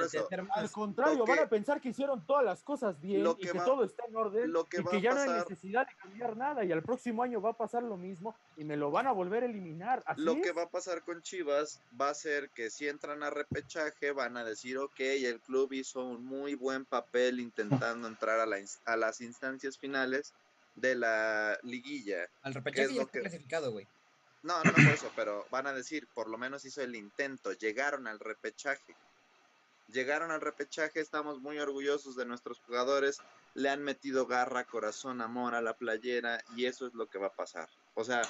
Al 0.54 0.70
contrario, 0.70 1.24
van 1.24 1.40
a 1.40 1.48
pensar 1.48 1.80
que 1.80 1.90
hicieron 1.90 2.26
todas 2.26 2.44
las 2.44 2.62
cosas 2.62 3.00
bien 3.00 3.26
y 3.26 3.46
que 3.46 3.58
todo 3.58 3.84
está 3.84 4.04
en 4.06 4.16
orden 4.16 4.52
y 4.54 4.84
que 4.84 5.00
ya 5.00 5.14
no 5.14 5.20
hay 5.20 5.30
necesidad 5.30 5.86
de 5.86 5.94
cambiar 5.96 6.36
nada. 6.36 6.64
Y 6.64 6.72
al 6.72 6.82
próximo 6.82 7.22
año 7.22 7.40
va 7.40 7.50
a 7.50 7.56
pasar 7.56 7.82
lo 7.82 7.96
mismo 7.96 8.34
y 8.56 8.64
me 8.64 8.76
lo 8.76 8.90
van 8.90 9.06
a 9.06 9.12
volver 9.12 9.42
a 9.42 9.46
eliminar. 9.46 10.02
lo 10.16 10.40
que 10.40 10.52
va 10.52 10.62
a 10.62 10.70
pasar 10.70 11.02
con 11.02 11.22
Chivas 11.22 11.80
va 12.00 12.10
a 12.10 12.14
ser 12.14 12.50
que 12.50 12.70
si 12.70 12.88
entran 12.88 13.22
a 13.22 13.30
repechaje 13.30 14.12
van 14.12 14.36
a 14.36 14.44
decir, 14.44 14.78
ok, 14.78 15.00
el 15.00 15.40
club 15.40 15.72
hizo 15.72 16.04
un 16.04 16.24
muy 16.24 16.54
buen 16.54 16.84
papel 16.84 17.40
intentando 17.40 18.08
entrar 18.08 18.40
a, 18.40 18.46
la, 18.46 18.56
a 18.84 18.96
las 18.96 19.20
instancias 19.20 19.78
finales 19.78 20.34
de 20.76 20.94
la 20.94 21.58
liguilla. 21.62 22.28
Al 22.42 22.54
repechaje 22.54 22.94
ya 22.94 23.02
está 23.02 23.20
clasificado, 23.20 23.72
güey. 23.72 23.86
No, 24.42 24.62
no 24.62 24.72
por 24.72 24.82
eso, 24.82 25.10
pero 25.16 25.44
van 25.50 25.66
a 25.66 25.72
decir, 25.72 26.06
por 26.14 26.28
lo 26.28 26.38
menos 26.38 26.64
hizo 26.64 26.80
el 26.80 26.94
intento, 26.94 27.52
llegaron 27.52 28.06
al 28.06 28.20
repechaje. 28.20 28.94
Llegaron 29.88 30.30
al 30.30 30.40
repechaje, 30.40 31.00
estamos 31.00 31.40
muy 31.40 31.58
orgullosos 31.58 32.16
de 32.16 32.26
nuestros 32.26 32.60
jugadores, 32.60 33.20
le 33.54 33.70
han 33.70 33.82
metido 33.82 34.26
garra, 34.26 34.64
corazón, 34.64 35.20
amor 35.20 35.54
a 35.54 35.62
la 35.62 35.74
playera 35.74 36.40
y 36.56 36.66
eso 36.66 36.86
es 36.86 36.94
lo 36.94 37.06
que 37.06 37.18
va 37.18 37.28
a 37.28 37.34
pasar. 37.34 37.68
O 37.94 38.04
sea, 38.04 38.22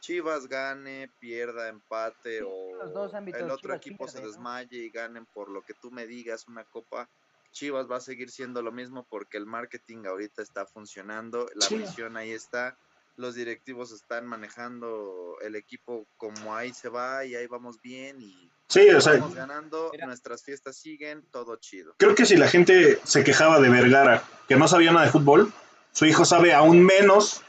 Chivas 0.00 0.48
gane, 0.48 1.10
pierda, 1.20 1.68
empate 1.68 2.42
o 2.42 2.82
el 2.82 3.50
otro 3.50 3.74
equipo 3.74 4.08
se 4.08 4.20
desmaye 4.20 4.78
y 4.78 4.90
ganen 4.90 5.26
por 5.26 5.48
lo 5.48 5.62
que 5.62 5.74
tú 5.74 5.92
me 5.92 6.06
digas 6.06 6.48
una 6.48 6.64
copa, 6.64 7.08
Chivas 7.52 7.90
va 7.90 7.96
a 7.96 8.00
seguir 8.00 8.30
siendo 8.30 8.62
lo 8.62 8.72
mismo 8.72 9.06
porque 9.08 9.38
el 9.38 9.46
marketing 9.46 10.04
ahorita 10.06 10.42
está 10.42 10.66
funcionando, 10.66 11.46
la 11.54 11.68
visión 11.68 12.16
ahí 12.16 12.32
está, 12.32 12.76
los 13.16 13.34
directivos 13.34 13.92
están 13.92 14.26
manejando 14.26 15.36
el 15.42 15.54
equipo 15.54 16.08
como 16.16 16.56
ahí 16.56 16.72
se 16.72 16.88
va 16.88 17.24
y 17.24 17.34
ahí 17.34 17.46
vamos 17.46 17.80
bien 17.80 18.20
y 18.20 18.50
Sí, 18.72 18.88
o 18.88 19.02
sea. 19.02 19.12
Estamos 19.12 19.34
ganando, 19.34 19.92
nuestras 20.06 20.42
fiestas 20.42 20.76
siguen, 20.76 21.28
todo 21.30 21.56
chido. 21.56 21.94
Creo 21.98 22.14
que 22.14 22.24
si 22.24 22.38
la 22.38 22.48
gente 22.48 22.98
se 23.04 23.22
quejaba 23.22 23.60
de 23.60 23.68
Vergara, 23.68 24.24
que 24.48 24.56
no 24.56 24.66
sabía 24.66 24.92
nada 24.92 25.04
de 25.04 25.12
fútbol, 25.12 25.52
su 25.92 26.06
hijo 26.06 26.24
sabe 26.24 26.54
aún 26.54 26.82
menos 26.82 27.42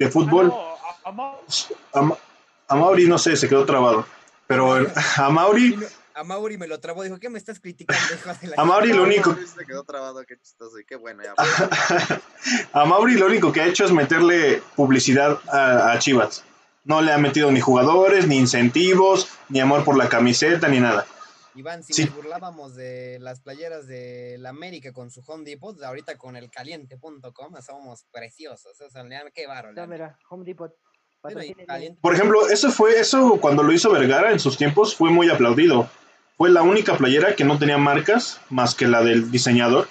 de 0.00 0.10
fútbol. 0.10 0.52
Ah, 1.04 2.16
a, 2.66 2.74
Mauri 2.74 3.06
no 3.06 3.18
sé, 3.18 3.36
se 3.36 3.48
quedó 3.48 3.64
trabado. 3.64 4.04
Pero 4.48 4.84
a 5.16 5.30
Mauri. 5.30 5.78
A 6.18 6.24
Mauri 6.24 6.58
me 6.58 6.66
lo 6.66 6.80
trabó, 6.80 7.04
dijo, 7.04 7.18
¿qué 7.18 7.30
me 7.30 7.38
estás 7.38 7.60
criticando? 7.60 8.02
a 8.56 8.64
Mauri 8.64 8.92
lo 8.92 9.04
único. 9.04 9.36
Se 9.36 9.64
quedó 9.64 9.84
trabado, 9.84 10.24
qué 10.26 10.36
chistoso, 10.36 10.76
qué 10.84 10.96
bueno. 10.96 11.22
a 12.72 12.84
Mauri 12.84 13.14
lo 13.14 13.26
único 13.26 13.52
que 13.52 13.60
ha 13.60 13.66
hecho 13.66 13.84
es 13.84 13.92
meterle 13.92 14.60
publicidad 14.74 15.38
a 15.48 15.96
Chivas. 16.00 16.44
No 16.82 17.02
le 17.02 17.12
ha 17.12 17.18
metido 17.18 17.52
ni 17.52 17.60
jugadores, 17.60 18.26
ni 18.26 18.36
incentivos, 18.36 19.28
ni 19.48 19.60
amor 19.60 19.84
por 19.84 19.96
la 19.96 20.08
camiseta, 20.08 20.66
ni 20.66 20.80
nada. 20.80 21.06
Iván, 21.54 21.84
si 21.84 22.04
nos 22.04 22.14
burlábamos 22.16 22.74
de 22.74 23.18
las 23.20 23.40
playeras 23.40 23.86
de 23.86 24.38
la 24.38 24.48
América 24.48 24.92
con 24.92 25.12
su 25.12 25.22
Home 25.26 25.44
Depot, 25.44 25.80
ahorita 25.80 26.18
con 26.18 26.36
el 26.36 26.50
caliente.com 26.50 27.54
somos 27.64 28.06
preciosos. 28.10 28.80
O 28.80 28.90
sea, 28.90 29.04
qué 29.32 29.46
barro. 29.46 29.70
mira, 29.86 30.18
Home 30.30 30.44
Depot. 30.44 30.74
Por 32.00 32.14
ejemplo, 32.14 32.48
eso 32.48 32.70
fue, 32.70 32.98
eso 32.98 33.38
cuando 33.40 33.62
lo 33.62 33.72
hizo 33.72 33.90
Vergara 33.90 34.30
en 34.30 34.38
sus 34.38 34.56
tiempos 34.56 34.94
fue 34.94 35.10
muy 35.10 35.28
aplaudido. 35.28 35.88
Fue 36.38 36.48
la 36.48 36.62
única 36.62 36.96
playera 36.96 37.36
que 37.36 37.44
no 37.44 37.58
tenía 37.58 37.76
marcas 37.76 38.40
más 38.48 38.74
que 38.74 38.88
la 38.88 39.02
del 39.02 39.30
diseñador 39.30 39.88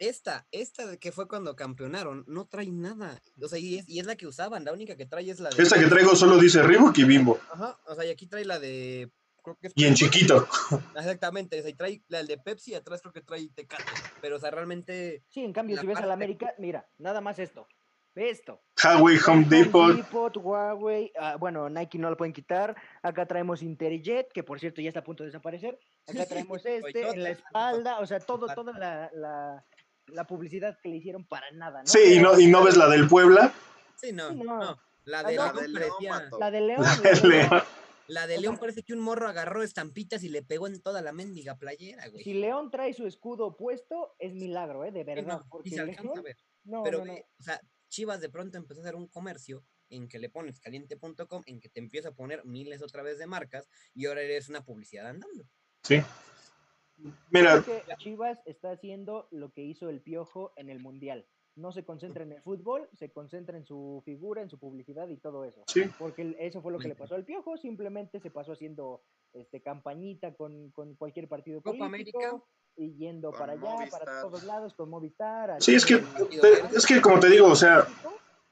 esta, 0.00 0.46
esta 0.50 0.96
que 0.96 1.12
fue 1.12 1.28
cuando 1.28 1.54
campeonaron, 1.54 2.24
no 2.26 2.46
trae 2.46 2.70
nada. 2.70 3.20
O 3.40 3.48
sea, 3.48 3.58
y 3.58 3.78
es, 3.78 4.06
la 4.06 4.16
que 4.16 4.26
usaban, 4.26 4.64
la 4.64 4.72
única 4.72 4.96
que 4.96 5.06
trae 5.06 5.30
es 5.30 5.40
la 5.40 5.50
de. 5.50 5.62
Esta 5.62 5.78
que 5.78 5.86
traigo 5.86 6.16
solo 6.16 6.38
dice 6.38 6.62
Reebok 6.62 6.96
y 6.98 7.04
Bimbo. 7.04 7.38
Ajá, 7.52 7.78
o 7.86 7.94
sea, 7.94 8.06
y 8.06 8.10
aquí 8.10 8.26
trae 8.26 8.46
la 8.46 8.58
de. 8.58 9.10
y 9.74 9.84
en 9.84 9.94
chiquito. 9.94 10.48
Exactamente, 10.96 11.58
o 11.58 11.62
sea, 11.62 11.70
y 11.70 11.74
trae 11.74 12.02
la 12.08 12.22
de 12.22 12.38
Pepsi, 12.38 12.74
atrás 12.74 13.02
creo 13.02 13.12
que 13.12 13.20
trae 13.20 13.50
Tecate. 13.54 13.84
Pero, 14.22 14.36
o 14.36 14.38
sea, 14.40 14.50
realmente. 14.50 15.22
Sí, 15.28 15.44
en 15.44 15.52
cambio, 15.52 15.78
si 15.78 15.86
ves 15.86 15.98
a 15.98 16.06
la 16.06 16.14
América, 16.14 16.54
mira, 16.58 16.88
nada 16.96 17.20
más 17.20 17.38
esto. 17.38 17.68
Ve 18.14 18.30
esto. 18.30 18.60
Huawei, 18.82 19.18
Home 19.26 19.46
Depot. 19.48 19.90
Home 19.90 19.94
Depot, 19.94 20.36
Huawei. 20.36 21.12
Ah, 21.18 21.36
bueno, 21.36 21.68
Nike 21.68 21.98
no 21.98 22.10
lo 22.10 22.16
pueden 22.16 22.32
quitar. 22.32 22.74
Acá 23.02 23.26
traemos 23.26 23.62
Interjet, 23.62 24.32
que 24.32 24.42
por 24.42 24.58
cierto 24.58 24.80
ya 24.80 24.88
está 24.88 25.00
a 25.00 25.04
punto 25.04 25.22
de 25.22 25.28
desaparecer. 25.28 25.78
Acá 26.08 26.26
traemos 26.26 26.64
este, 26.66 27.08
en 27.08 27.22
la 27.22 27.30
espalda. 27.30 28.00
O 28.00 28.06
sea, 28.06 28.20
todo, 28.20 28.46
toda 28.54 28.72
la 29.12 29.64
la 30.12 30.26
publicidad 30.26 30.78
que 30.82 30.88
le 30.88 30.96
hicieron 30.96 31.24
para 31.24 31.50
nada, 31.52 31.80
¿no? 31.80 31.86
Sí, 31.86 32.16
y 32.16 32.18
no, 32.18 32.38
y 32.38 32.46
no 32.46 32.64
ves 32.64 32.76
la 32.76 32.88
del 32.88 33.08
Puebla. 33.08 33.52
Sí, 33.96 34.12
no, 34.12 34.30
no. 34.32 34.78
La, 35.04 35.22
de, 35.22 35.34
la, 35.34 35.52
León, 35.52 36.30
la 36.38 36.50
de 36.50 36.60
León. 36.60 36.84
La 38.06 38.26
de 38.26 38.38
León. 38.38 38.58
parece 38.58 38.82
que 38.82 38.92
un 38.92 39.00
morro 39.00 39.28
agarró 39.28 39.62
estampitas 39.62 40.22
y 40.22 40.28
le 40.28 40.42
pegó 40.42 40.66
en 40.66 40.80
toda 40.80 41.00
la 41.00 41.12
mendiga 41.12 41.56
playera, 41.56 42.06
güey. 42.08 42.22
Si 42.22 42.34
León 42.34 42.70
trae 42.70 42.92
su 42.92 43.06
escudo 43.06 43.56
puesto, 43.56 44.14
es 44.18 44.34
milagro, 44.34 44.84
¿eh? 44.84 44.92
De 44.92 45.04
verdad. 45.04 45.42
y 45.64 45.70
se 45.70 45.80
alcanza 45.80 46.18
a 46.18 46.22
ver. 46.22 46.36
No, 46.64 46.82
Pero, 46.82 47.02
o 47.02 47.42
sea, 47.42 47.60
Chivas 47.90 48.20
de 48.20 48.30
pronto 48.30 48.56
empezó 48.56 48.80
a 48.80 48.84
hacer 48.84 48.94
un 48.94 49.08
comercio 49.08 49.62
en 49.90 50.08
que 50.08 50.18
le 50.18 50.30
pones 50.30 50.60
caliente.com, 50.60 51.42
en 51.46 51.60
que 51.60 51.68
te 51.68 51.80
empieza 51.80 52.10
a 52.10 52.14
poner 52.14 52.44
miles 52.46 52.80
otra 52.80 53.02
vez 53.02 53.18
de 53.18 53.26
marcas 53.26 53.68
y 53.92 54.06
ahora 54.06 54.22
eres 54.22 54.48
una 54.48 54.64
publicidad 54.64 55.08
andando. 55.08 55.44
Sí. 55.82 56.00
Mira. 57.30 57.64
Chivas 57.98 58.38
está 58.46 58.70
haciendo 58.70 59.28
lo 59.30 59.52
que 59.52 59.62
hizo 59.62 59.88
el 59.90 60.00
Piojo 60.00 60.52
en 60.56 60.70
el 60.70 60.80
Mundial. 60.80 61.26
No 61.56 61.72
se 61.72 61.84
concentra 61.84 62.22
en 62.22 62.32
el 62.32 62.42
fútbol, 62.42 62.88
se 62.92 63.10
concentra 63.10 63.58
en 63.58 63.66
su 63.66 64.00
figura, 64.04 64.40
en 64.40 64.48
su 64.48 64.58
publicidad 64.58 65.08
y 65.08 65.16
todo 65.16 65.44
eso. 65.44 65.64
Porque 65.98 66.36
eso 66.38 66.62
fue 66.62 66.72
lo 66.72 66.78
que 66.78 66.88
le 66.88 66.94
pasó 66.94 67.16
al 67.16 67.24
Piojo, 67.24 67.56
simplemente 67.56 68.20
se 68.20 68.30
pasó 68.30 68.52
haciendo 68.52 69.02
este 69.32 69.60
campañita 69.60 70.32
con, 70.34 70.70
cualquier 70.96 71.28
partido 71.28 71.60
político 71.60 72.46
y 72.80 72.94
yendo 72.96 73.30
para 73.30 73.52
allá, 73.52 73.76
para 73.90 74.22
todos 74.22 74.42
lados, 74.44 74.72
con 74.74 74.88
Movistar. 74.88 75.56
Sí, 75.58 75.74
es 75.74 75.84
que, 75.84 76.02
es 76.74 76.86
que 76.86 77.02
como 77.02 77.20
te 77.20 77.28
digo, 77.28 77.46
o 77.46 77.54
sea, 77.54 77.86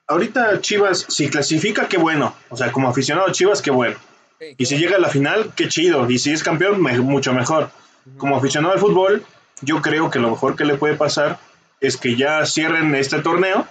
ahorita 0.07 0.61
Chivas, 0.61 1.07
si 1.09 1.31
clasifica, 1.31 1.89
qué 1.89 1.97
bueno. 1.97 2.35
O 2.51 2.57
sea, 2.57 2.71
como 2.71 2.89
aficionado 2.91 3.29
a 3.29 3.33
Chivas, 3.33 3.63
qué 3.63 3.71
bueno. 3.71 3.97
y 4.39 4.67
si 4.67 4.77
llega 4.77 4.97
a 4.97 5.01
la 5.01 5.09
final, 5.09 5.55
qué 5.57 5.69
chido. 5.69 6.09
Y 6.11 6.19
si 6.19 6.33
es 6.33 6.43
campeón, 6.43 6.83
mucho 6.83 7.33
mejor 7.33 7.71
como 8.19 8.37
aficionado 8.37 8.75
al 8.75 8.81
fútbol, 8.81 9.25
yo 9.63 9.81
creo 9.81 10.11
que 10.11 10.19
lo 10.19 10.31
mejor 10.31 10.57
que 10.57 10.67
le 10.67 10.77
puede 10.77 10.95
pasar 10.95 11.39
es 11.81 11.97
que 11.97 12.15
ya 12.17 12.45
cierren 12.45 12.95
este 12.95 13.21
torneo, 13.21 13.67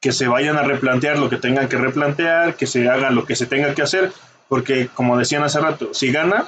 que 0.00 0.12
se 0.12 0.26
vayan 0.26 0.56
a 0.56 0.62
replantear 0.62 1.18
lo 1.18 1.30
que 1.30 1.36
tengan 1.36 1.68
que 1.68 1.76
replantear, 1.76 2.56
que 2.56 2.66
se 2.66 2.88
haga 2.88 3.10
lo 3.10 3.24
que 3.24 3.36
se 3.36 3.46
tenga 3.46 3.74
que 3.74 3.82
hacer, 3.82 4.12
porque 4.48 4.88
como 4.88 5.16
decían 5.16 5.44
hace 5.44 5.60
rato, 5.60 5.94
si 5.94 6.10
gana, 6.10 6.44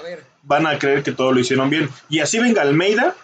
van 0.47 0.67
a 0.67 0.79
creer 0.79 1.03
que 1.03 1.13
todo 1.13 1.33
lo 1.33 1.41
hicieron 1.41 1.69
bien. 1.69 1.91
Y 2.09 2.21
así 2.21 2.39
venga 2.39 2.63
Almeida, 2.63 3.15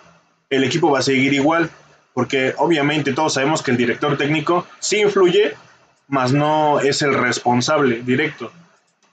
el 0.51 0.65
equipo 0.65 0.91
va 0.91 0.99
a 0.99 1.03
seguir 1.03 1.33
igual, 1.33 1.71
porque 2.13 2.55
obviamente 2.59 3.13
todos 3.13 3.35
sabemos 3.35 3.63
que 3.63 3.71
el 3.71 3.77
director 3.77 4.19
técnico 4.19 4.67
sí 4.81 5.01
influye, 5.01 5.55
mas 6.09 6.33
no 6.33 6.81
es 6.81 7.01
el 7.01 7.15
responsable 7.15 8.03
directo. 8.03 8.53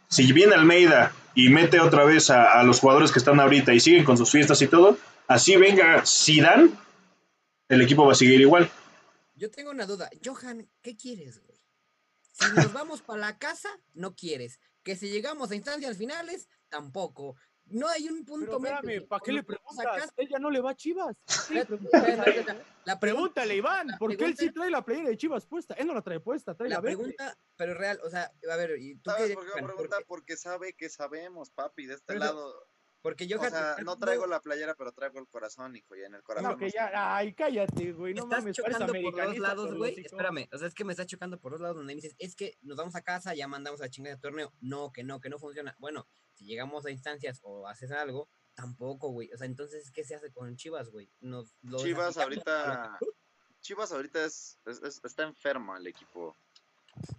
Si 0.10 0.34
viene 0.34 0.56
Almeida 0.56 1.14
y 1.36 1.50
mete 1.50 1.80
otra 1.80 2.04
vez 2.04 2.32
a, 2.32 2.62
los 2.64 2.80
jugadores 2.80 3.12
que 3.12 3.20
están 3.20 3.40
ahorita 3.40 3.74
y 3.74 3.80
siguen 3.80 4.04
con 4.04 4.18
sus 4.18 4.32
fiestas 4.32 4.62
y 4.64 4.68
todo, 4.68 4.98
así 5.28 5.56
venga 5.56 6.04
Zidane, 6.06 6.72
el 7.70 7.82
equipo 7.82 8.06
va 8.06 8.14
a 8.14 8.16
seguir 8.16 8.42
igual. 8.42 8.70
Yo 9.36 9.52
tengo 9.52 9.70
una 9.70 9.86
duda. 9.86 10.10
Johan, 10.26 10.68
¿qué 10.82 10.98
quieres, 10.98 11.40
güey? 11.46 11.60
Si 12.34 12.52
nos 12.56 12.74
vamos 12.74 13.04
para 13.04 13.20
la 13.20 13.38
casa, 13.38 13.70
no 13.94 14.16
quieres. 14.16 14.60
Que 14.84 14.96
si 14.96 15.12
llegamos 15.12 15.52
a 15.52 15.56
instancias 15.56 15.98
finales, 15.98 16.50
tampoco. 16.70 17.36
No 17.72 17.88
hay 17.88 18.10
un 18.10 18.26
punto 18.26 18.60
Pero 18.60 18.76
espérame, 18.76 19.08
¿para 19.08 19.22
qué 19.24 19.32
le 19.32 19.44
preguntas? 19.44 20.14
Él 20.18 20.28
ya 20.30 20.40
no 20.40 20.50
le 20.50 20.62
va 20.62 20.72
a 20.72 20.76
Chivas. 20.76 21.16
La, 22.86 23.00
Pregúntale, 23.00 23.56
Iván, 23.56 23.90
¿por 24.00 24.16
qué 24.18 24.26
él 24.26 24.36
sí 24.36 24.52
trae 24.52 24.72
la 24.72 24.84
playera 24.84 25.10
de 25.10 25.18
Chivas 25.18 25.46
puesta? 25.46 25.76
Él 25.76 25.86
no 25.86 25.94
la 25.94 26.02
trae 26.02 26.20
puesta, 26.20 26.56
trae 26.56 26.70
la, 26.70 26.78
la 26.78 26.82
pregunta, 26.82 27.38
pero 27.56 27.76
real, 27.76 28.00
o 28.04 28.10
sea, 28.10 28.32
a 28.50 28.56
ver, 28.56 28.80
¿y 28.80 28.96
tú 28.96 29.12
¿Sabes 29.12 29.34
por 29.36 29.46
qué 29.46 29.62
pregunta? 29.62 29.98
Porque 30.08 30.38
sabe 30.38 30.74
que 30.74 30.90
sabemos, 30.90 31.52
papi, 31.52 31.86
de 31.86 31.96
este 31.96 32.18
lado. 32.18 32.69
Porque 33.02 33.28
yo, 33.28 33.40
o 33.40 33.50
sea, 33.50 33.78
no 33.84 33.98
traigo 33.98 34.28
la 34.28 34.42
playera, 34.42 34.76
pero 34.76 34.92
traigo 34.92 35.20
el 35.20 35.28
corazón, 35.28 35.76
hijo, 35.76 35.96
y 35.96 36.04
en 36.04 36.16
el 36.16 36.24
corazón. 36.24 36.52
No, 36.52 36.58
que 36.58 36.70
ya, 36.70 37.16
ay, 37.16 37.34
cállate, 37.34 37.94
güey, 37.94 38.14
no 38.14 38.26
mames, 38.26 38.58
chocando 38.58 38.94
por 38.94 39.16
dos 39.16 39.38
lados, 39.38 39.74
güey. 39.76 40.00
Espérame, 40.00 40.50
o 40.52 40.58
sea, 40.58 40.68
es 40.68 40.74
que 40.74 40.84
me 40.84 40.92
está 40.92 41.06
chocando 41.06 41.40
por 41.40 41.54
dos 41.54 41.62
lados 41.62 41.78
donde 41.78 41.96
dices, 41.96 42.16
es 42.20 42.36
que 42.36 42.58
nos 42.62 42.78
vamos 42.78 42.96
a 42.96 43.02
casa, 43.02 43.34
ya 43.34 43.48
mandamos 43.48 43.80
a 43.80 43.86
la 43.86 43.90
chingada 43.90 44.16
de 44.16 44.22
torneo. 44.22 44.52
No, 44.60 44.92
que 44.92 45.04
no, 45.04 45.22
que 45.22 45.30
no 45.30 45.40
funciona. 45.40 45.76
Bueno, 45.80 46.08
si 46.34 46.46
llegamos 46.46 46.86
a 46.86 46.92
instancias 46.92 47.40
o 47.44 47.68
haces 47.68 47.92
algo, 47.92 48.28
tampoco, 48.54 49.10
güey. 49.12 49.32
O 49.34 49.38
sea, 49.38 49.48
entonces, 49.48 49.92
¿qué 49.92 50.04
se 50.04 50.16
hace 50.16 50.32
con 50.32 50.58
Chivas, 50.58 50.90
güey? 50.90 51.10
Chivas 51.78 52.18
ahorita, 52.18 53.00
Chivas 53.62 53.92
ahorita 53.94 54.26
es, 54.26 54.60
está 54.66 55.24
enfermo 55.24 55.78
el 55.78 55.88
equipo. 55.88 56.36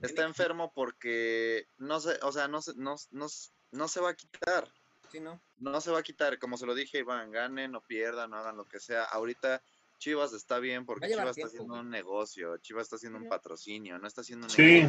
Está 0.02 0.24
enfermo 0.24 0.72
porque 0.74 1.66
no 1.78 2.00
se, 2.00 2.18
o 2.22 2.32
sea, 2.32 2.48
no 2.48 2.60
se, 2.60 2.74
no, 2.76 2.96
no 3.10 3.88
se 3.88 4.00
va 4.00 4.10
a 4.10 4.14
quitar. 4.14 4.70
¿No? 5.18 5.42
No 5.58 5.80
se 5.80 5.90
va 5.90 5.98
a 5.98 6.02
quitar, 6.02 6.38
como 6.38 6.56
se 6.56 6.66
lo 6.66 6.74
dije, 6.74 6.98
Iván, 6.98 7.32
ganen 7.32 7.74
o 7.74 7.80
pierdan, 7.80 8.30
no 8.30 8.36
hagan 8.36 8.56
lo 8.56 8.66
que 8.66 8.78
sea. 8.78 9.04
Ahorita 9.04 9.62
Chivas 9.98 10.32
está 10.32 10.58
bien 10.58 10.86
porque 10.86 11.08
Chivas 11.08 11.36
está 11.36 11.46
haciendo 11.46 11.74
un 11.74 11.90
negocio, 11.90 12.56
Chivas 12.58 12.84
está 12.84 12.96
haciendo 12.96 13.18
un 13.18 13.28
patrocinio, 13.28 13.98
no 13.98 14.06
está 14.06 14.20
haciendo 14.20 14.46
un 14.46 14.50
sí. 14.50 14.82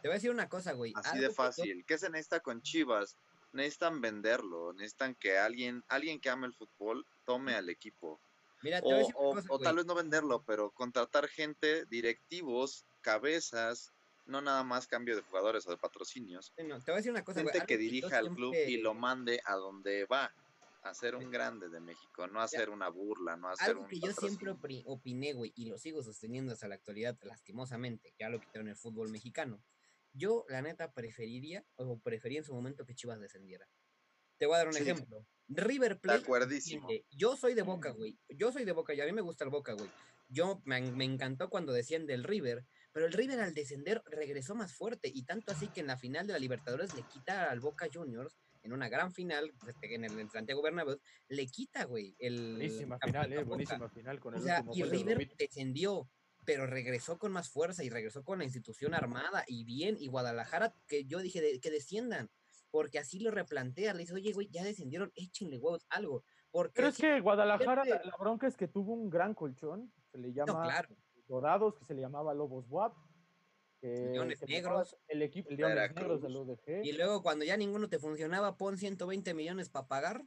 Te 0.00 0.08
voy 0.08 0.12
a 0.12 0.14
decir 0.14 0.30
una 0.30 0.48
cosa, 0.48 0.72
güey. 0.72 0.92
Así 0.96 1.18
de 1.18 1.30
fácil. 1.30 1.84
¿Qué 1.86 1.98
se 1.98 2.08
necesita 2.08 2.40
con 2.40 2.62
Chivas? 2.62 3.16
Necesitan 3.52 4.00
venderlo, 4.00 4.72
necesitan 4.72 5.14
que 5.14 5.38
alguien, 5.38 5.84
alguien 5.88 6.20
que 6.20 6.30
ame 6.30 6.46
el 6.46 6.54
fútbol 6.54 7.06
tome 7.24 7.54
al 7.54 7.68
equipo. 7.68 8.20
Mira, 8.62 8.80
o, 8.82 9.34
o 9.48 9.58
tal 9.58 9.76
vez 9.76 9.86
no 9.86 9.94
venderlo, 9.94 10.42
pero 10.44 10.70
contratar 10.72 11.28
gente, 11.28 11.84
directivos, 11.86 12.84
cabezas, 13.00 13.92
no 14.28 14.40
nada 14.40 14.62
más 14.62 14.86
cambio 14.86 15.16
de 15.16 15.22
jugadores 15.22 15.66
o 15.66 15.70
de 15.70 15.78
patrocinios. 15.78 16.52
te 16.54 16.62
voy 16.62 16.92
a 16.92 16.96
decir 16.96 17.10
una 17.10 17.24
cosa, 17.24 17.40
Gente 17.40 17.64
que 17.66 17.78
dirija 17.78 18.18
al 18.18 18.34
club 18.34 18.54
y 18.54 18.76
lo 18.76 18.94
mande 18.94 19.40
a 19.44 19.54
donde 19.54 20.04
va. 20.04 20.32
A 20.82 20.94
ser 20.94 21.16
un 21.16 21.28
grande 21.28 21.68
de 21.68 21.80
México, 21.80 22.28
no 22.28 22.40
a 22.40 22.46
ser 22.46 22.70
una 22.70 22.88
burla, 22.88 23.36
no 23.36 23.48
a 23.48 23.56
ser 23.56 23.70
Algo 23.70 23.88
que 23.88 23.98
yo 23.98 24.12
siempre 24.12 24.54
opiné, 24.86 25.32
güey, 25.32 25.52
y 25.56 25.66
lo 25.66 25.76
sigo 25.76 26.02
sosteniendo 26.04 26.52
hasta 26.52 26.68
la 26.68 26.76
actualidad, 26.76 27.18
lastimosamente, 27.22 28.14
ya 28.18 28.28
lo 28.30 28.40
quitaron 28.40 28.68
el 28.68 28.76
fútbol 28.76 29.10
mexicano. 29.10 29.60
Yo, 30.12 30.46
la 30.48 30.62
neta, 30.62 30.92
preferiría, 30.92 31.66
o 31.74 31.98
prefería 31.98 32.38
en 32.38 32.44
su 32.44 32.54
momento 32.54 32.86
que 32.86 32.94
Chivas 32.94 33.20
descendiera. 33.20 33.68
Te 34.38 34.46
voy 34.46 34.54
a 34.54 34.58
dar 34.58 34.68
un 34.68 34.76
ejemplo. 34.76 35.26
River 35.48 35.98
Plate. 35.98 36.24
Yo 37.10 37.36
soy 37.36 37.54
de 37.54 37.62
Boca, 37.62 37.90
güey. 37.90 38.16
Yo 38.28 38.52
soy 38.52 38.64
de 38.64 38.72
Boca 38.72 38.94
y 38.94 39.00
a 39.00 39.04
mí 39.04 39.12
me 39.12 39.20
gusta 39.20 39.44
el 39.44 39.50
Boca, 39.50 39.72
güey. 39.72 39.90
Yo 40.28 40.62
me, 40.64 40.80
me 40.92 41.04
encantó 41.04 41.50
cuando 41.50 41.72
desciende 41.72 42.14
el 42.14 42.22
River 42.22 42.64
pero 42.98 43.06
el 43.06 43.12
River 43.12 43.38
al 43.38 43.54
descender 43.54 44.02
regresó 44.06 44.56
más 44.56 44.74
fuerte 44.74 45.08
y 45.14 45.22
tanto 45.22 45.52
así 45.52 45.68
que 45.68 45.78
en 45.78 45.86
la 45.86 45.96
final 45.96 46.26
de 46.26 46.32
la 46.32 46.38
Libertadores 46.40 46.96
le 46.96 47.02
quita 47.02 47.48
al 47.48 47.60
Boca 47.60 47.86
Juniors 47.94 48.36
en 48.64 48.72
una 48.72 48.88
gran 48.88 49.12
final 49.12 49.54
este, 49.68 49.94
en 49.94 50.02
el 50.02 50.28
Santiago 50.30 50.62
Bernabéu 50.62 50.98
le 51.28 51.46
quita, 51.46 51.84
güey, 51.84 52.16
el 52.18 52.56
buenísima 52.56 52.98
final, 52.98 53.32
eh, 53.32 53.44
buenísima 53.44 53.88
final 53.88 54.18
con 54.18 54.34
el 54.34 54.40
o 54.40 54.42
sea, 54.42 54.64
y 54.74 54.82
River 54.82 55.30
descendió, 55.38 56.10
pero 56.44 56.66
regresó 56.66 57.20
con 57.20 57.30
más 57.30 57.48
fuerza 57.48 57.84
y 57.84 57.88
regresó 57.88 58.24
con 58.24 58.40
la 58.40 58.44
institución 58.44 58.94
armada 58.94 59.44
y 59.46 59.62
bien 59.62 59.96
y 60.00 60.08
Guadalajara 60.08 60.74
que 60.88 61.04
yo 61.04 61.20
dije 61.20 61.60
que 61.60 61.70
desciendan. 61.70 62.28
porque 62.72 62.98
así 62.98 63.20
lo 63.20 63.30
replantea, 63.30 63.94
le 63.94 64.00
dice, 64.00 64.14
oye, 64.14 64.32
güey, 64.32 64.48
ya 64.50 64.64
descendieron, 64.64 65.12
échenle 65.14 65.58
huevos, 65.58 65.86
algo. 65.88 66.24
Porque 66.50 66.72
Pero 66.74 66.88
es 66.88 66.96
que 66.96 67.20
Guadalajara, 67.20 67.84
la 67.84 68.16
bronca 68.18 68.48
es 68.48 68.56
que 68.56 68.66
tuvo 68.66 68.92
un 68.92 69.08
gran 69.08 69.34
colchón, 69.34 69.92
se 70.10 70.18
le 70.18 70.32
llama 70.32 70.84
Dorados, 71.28 71.76
que 71.76 71.84
se 71.84 71.94
le 71.94 72.00
llamaba 72.00 72.34
Lobos 72.34 72.66
WAP. 72.68 72.94
Leones 73.80 74.42
Negros. 74.48 74.96
El 75.06 75.22
equipo, 75.22 75.50
Leones 75.50 75.94
Negros 75.94 76.20
del 76.20 76.36
UDG. 76.36 76.84
Y 76.84 76.92
luego 76.92 77.22
cuando 77.22 77.44
ya 77.44 77.56
ninguno 77.56 77.88
te 77.88 77.98
funcionaba, 77.98 78.56
pon 78.56 78.76
120 78.76 79.34
millones 79.34 79.68
para 79.68 79.86
pagar. 79.86 80.24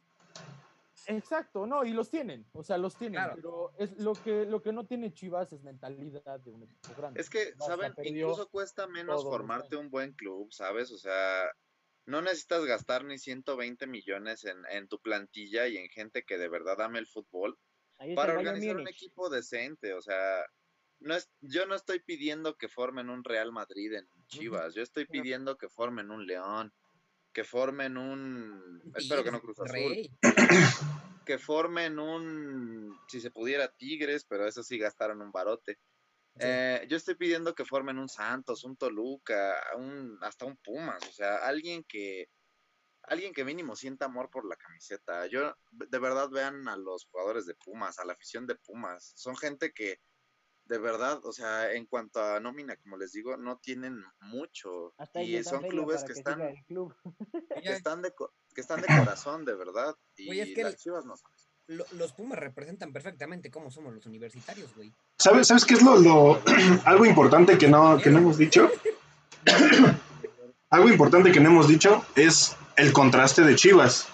Exacto, 1.08 1.66
no, 1.66 1.84
y 1.84 1.92
los 1.92 2.12
tienen, 2.12 2.46
o 2.54 2.64
sea, 2.64 2.78
los 2.78 2.96
tienen, 2.96 3.24
pero 3.34 3.74
es 3.80 3.98
lo 3.98 4.14
que 4.14 4.46
lo 4.46 4.62
que 4.62 4.72
no 4.72 4.86
tiene 4.86 5.12
Chivas 5.12 5.52
es 5.52 5.64
mentalidad 5.64 6.40
de 6.42 6.52
un 6.52 6.64
equipo 6.64 6.94
grande. 6.96 7.20
Es 7.20 7.30
que, 7.30 7.56
¿saben? 7.58 7.94
Incluso 8.04 8.48
cuesta 8.50 8.88
menos 8.88 9.24
formarte 9.24 9.76
un 9.78 9.90
buen 9.90 10.14
club, 10.14 10.54
¿sabes? 10.54 10.92
O 10.92 10.98
sea, 10.98 11.52
no 12.06 12.22
necesitas 12.22 12.66
gastar 12.66 13.04
ni 13.04 13.18
120 13.18 13.88
millones 13.88 14.46
en, 14.46 14.58
en 14.70 14.88
tu 14.88 15.00
plantilla 15.00 15.68
y 15.68 15.78
en 15.78 15.90
gente 15.90 16.24
que 16.24 16.38
de 16.38 16.50
verdad 16.50 16.80
ame 16.82 17.00
el 17.00 17.08
fútbol 17.08 17.58
para 18.16 18.34
organizar 18.34 18.78
un 18.78 18.88
equipo 18.88 19.30
decente, 19.30 19.94
o 19.94 20.02
sea, 20.02 20.46
no 21.02 21.16
es, 21.16 21.30
yo 21.42 21.66
no 21.66 21.76
estoy 21.76 22.00
pidiendo 22.00 22.58
que 22.58 22.68
formen 22.68 23.10
un 23.10 23.24
Real 23.24 23.52
Madrid 23.52 23.94
en 23.94 24.08
Chivas, 24.28 24.74
yo 24.74 24.84
estoy 24.84 25.06
pidiendo 25.06 25.58
que 25.58 25.68
formen 25.68 26.12
un 26.12 26.26
León, 26.26 26.74
que 27.34 27.44
formen 27.44 27.98
un, 27.98 28.82
espero 28.96 29.24
que 29.24 29.32
no 29.32 29.42
Cruz 29.42 29.60
Azul, 29.60 30.10
que 31.26 31.38
formen 31.38 32.00
un, 32.00 32.98
si 33.08 33.20
se 33.20 33.32
pudiera 33.32 33.68
Tigres, 33.68 34.26
pero 34.26 34.48
eso 34.48 34.64
sí 34.64 34.78
gastaron 34.78 35.22
un 35.22 35.32
barote. 35.32 35.80
Eh, 36.40 36.86
yo 36.88 36.96
estoy 36.96 37.16
pidiendo 37.16 37.54
que 37.54 37.66
formen 37.66 37.98
un 37.98 38.08
Santos, 38.08 38.64
un 38.64 38.78
Toluca, 38.78 39.62
un, 39.76 40.18
hasta 40.22 40.46
un 40.46 40.56
Pumas, 40.58 41.06
o 41.08 41.12
sea, 41.12 41.38
alguien 41.38 41.84
que, 41.84 42.30
alguien 43.04 43.34
que 43.34 43.44
mínimo 43.44 43.76
sienta 43.76 44.06
amor 44.06 44.30
por 44.30 44.46
la 44.48 44.56
camiseta. 44.56 45.28
Yo, 45.28 45.56
de 45.72 46.00
verdad, 46.00 46.30
vean 46.30 46.68
a 46.68 46.78
los 46.78 47.06
jugadores 47.06 47.46
de 47.46 47.56
Pumas, 47.56 48.00
a 48.00 48.06
la 48.06 48.14
afición 48.14 48.48
de 48.48 48.56
Pumas. 48.56 49.14
Son 49.16 49.36
gente 49.36 49.72
que, 49.74 50.00
de 50.72 50.78
verdad, 50.78 51.20
o 51.26 51.34
sea, 51.34 51.74
en 51.74 51.86
cuanto 51.86 52.24
a 52.24 52.40
nómina, 52.40 52.78
como 52.78 52.96
les 52.96 53.12
digo, 53.12 53.36
no 53.36 53.58
tienen 53.58 54.02
mucho. 54.22 54.94
y 55.16 55.44
son 55.44 55.64
clubes 55.64 56.06
que, 56.06 56.14
están, 56.14 56.40
que 57.62 57.74
están 57.74 58.02
de, 58.02 58.14
que 58.56 58.62
están 58.62 58.80
de 58.80 58.88
corazón, 59.06 59.44
de 59.44 59.54
verdad. 59.54 59.98
Y 60.16 60.40
es 60.40 60.56
que 60.56 60.64
las 60.64 60.78
Chivas 60.78 61.04
no 61.04 61.16
los 61.68 62.14
Pumas 62.14 62.40
representan 62.40 62.94
perfectamente 62.94 63.52
cómo 63.52 63.70
somos 63.70 63.94
los 63.94 64.06
universitarios, 64.06 64.74
güey. 64.74 64.94
¿Sabes, 65.18 65.48
¿Sabes 65.48 65.66
qué 65.66 65.74
es 65.74 65.82
lo, 65.82 66.42
algo 66.86 67.06
importante 67.06 67.58
que 67.58 67.68
no, 67.68 67.98
que 67.98 68.10
no 68.10 68.20
hemos 68.20 68.38
dicho? 68.38 68.72
algo 70.70 70.90
importante 70.90 71.34
que 71.34 71.42
no 71.42 71.50
hemos 71.50 71.68
dicho 71.68 72.06
es 72.16 72.56
el 72.78 72.94
contraste 72.94 73.42
de 73.44 73.56
Chivas. 73.56 74.08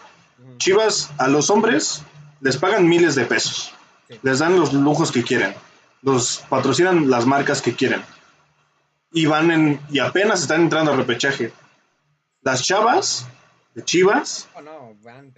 Chivas 0.58 1.12
a 1.20 1.28
los 1.28 1.51
hombres 1.51 2.01
les 2.41 2.58
pagan 2.58 2.88
miles 2.89 3.14
de 3.14 3.26
pesos, 3.26 3.74
les 4.24 4.39
dan 4.39 4.55
los 4.60 4.74
lujos 4.74 5.12
que 5.12 5.24
quieren, 5.24 5.55
los 6.02 6.43
patrocinan 6.50 7.10
las 7.10 7.26
marcas 7.26 7.62
que 7.62 7.76
quieren. 7.76 8.04
Y 9.12 9.26
van 9.26 9.52
en 9.52 9.82
y 9.89 10.00
apenas 10.00 10.41
están 10.41 10.62
entrando 10.62 10.93
a 10.93 10.95
repechaje. 10.95 11.52
Las 12.41 12.64
chavas 12.64 13.28
de 13.74 13.84
Chivas 13.84 14.48
oh, 14.56 14.93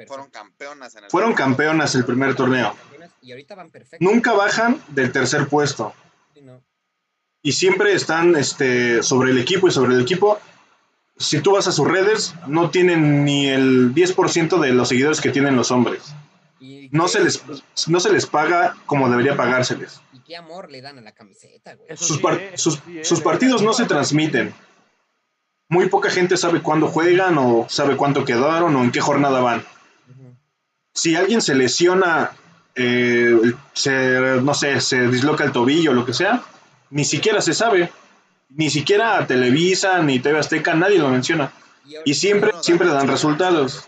fueron 0.07 0.29
campeonas 0.29 0.95
en 0.95 1.03
el 1.05 1.09
fueron 1.09 1.33
campeonas 1.33 1.95
el 1.95 2.05
primer 2.05 2.35
torneo. 2.35 2.75
Y 3.21 3.31
ahorita 3.31 3.55
van 3.55 3.71
nunca 3.99 4.33
bajan 4.33 4.81
del 4.87 5.11
tercer 5.11 5.47
puesto. 5.47 5.93
Y 7.41 7.53
siempre 7.53 7.93
están 7.93 8.35
este 8.35 9.01
sobre 9.03 9.31
el 9.31 9.37
equipo 9.37 9.67
y 9.67 9.71
sobre 9.71 9.95
el 9.95 10.01
equipo. 10.01 10.39
Si 11.17 11.41
tú 11.41 11.53
vas 11.53 11.67
a 11.67 11.71
sus 11.71 11.87
redes, 11.87 12.33
no 12.47 12.69
tienen 12.69 13.25
ni 13.25 13.47
el 13.47 13.93
10% 13.93 14.59
de 14.59 14.71
los 14.71 14.89
seguidores 14.89 15.21
que 15.21 15.31
tienen 15.31 15.55
los 15.55 15.71
hombres. 15.71 16.13
No 16.91 17.07
se, 17.07 17.23
les, 17.23 17.43
no 17.87 17.99
se 17.99 18.11
les 18.11 18.25
paga 18.25 18.75
como 18.85 19.09
debería 19.09 19.37
pagárseles. 19.37 20.01
¿Y 20.13 20.19
qué 20.19 20.35
amor 20.35 20.71
le 20.71 20.81
dan 20.81 20.97
a 20.97 21.01
la 21.01 21.11
camiseta, 21.11 21.75
güey? 21.75 21.95
Sus, 21.95 23.21
partidos 23.21 23.61
no 23.61 23.73
se 23.73 23.85
transmiten. 23.85 24.53
Muy 25.67 25.87
poca 25.87 26.09
gente 26.09 26.35
sabe 26.35 26.61
cuándo 26.61 26.87
juegan 26.87 27.37
o 27.37 27.67
sabe 27.69 27.95
cuánto 27.95 28.25
quedaron 28.25 28.75
o 28.75 28.83
en 28.83 28.91
qué 28.91 29.01
jornada 29.01 29.39
van. 29.41 29.63
Si 30.93 31.15
alguien 31.15 31.41
se 31.41 31.53
lesiona, 31.53 32.31
eh, 32.75 33.53
no 34.41 34.53
sé, 34.53 34.81
se 34.81 35.07
disloca 35.07 35.43
el 35.43 35.51
tobillo 35.51 35.91
o 35.91 35.93
lo 35.93 36.05
que 36.05 36.13
sea, 36.13 36.43
ni 36.89 37.05
siquiera 37.05 37.41
se 37.41 37.53
sabe 37.53 37.91
ni 38.49 38.69
siquiera 38.69 39.25
Televisa 39.27 40.01
ni 40.01 40.19
TV 40.19 40.39
Azteca, 40.39 40.73
nadie 40.73 40.99
lo 40.99 41.09
menciona. 41.09 41.51
Y 42.05 42.13
siempre, 42.13 42.51
siempre 42.61 42.87
dan 42.87 43.07
resultados. 43.07 43.87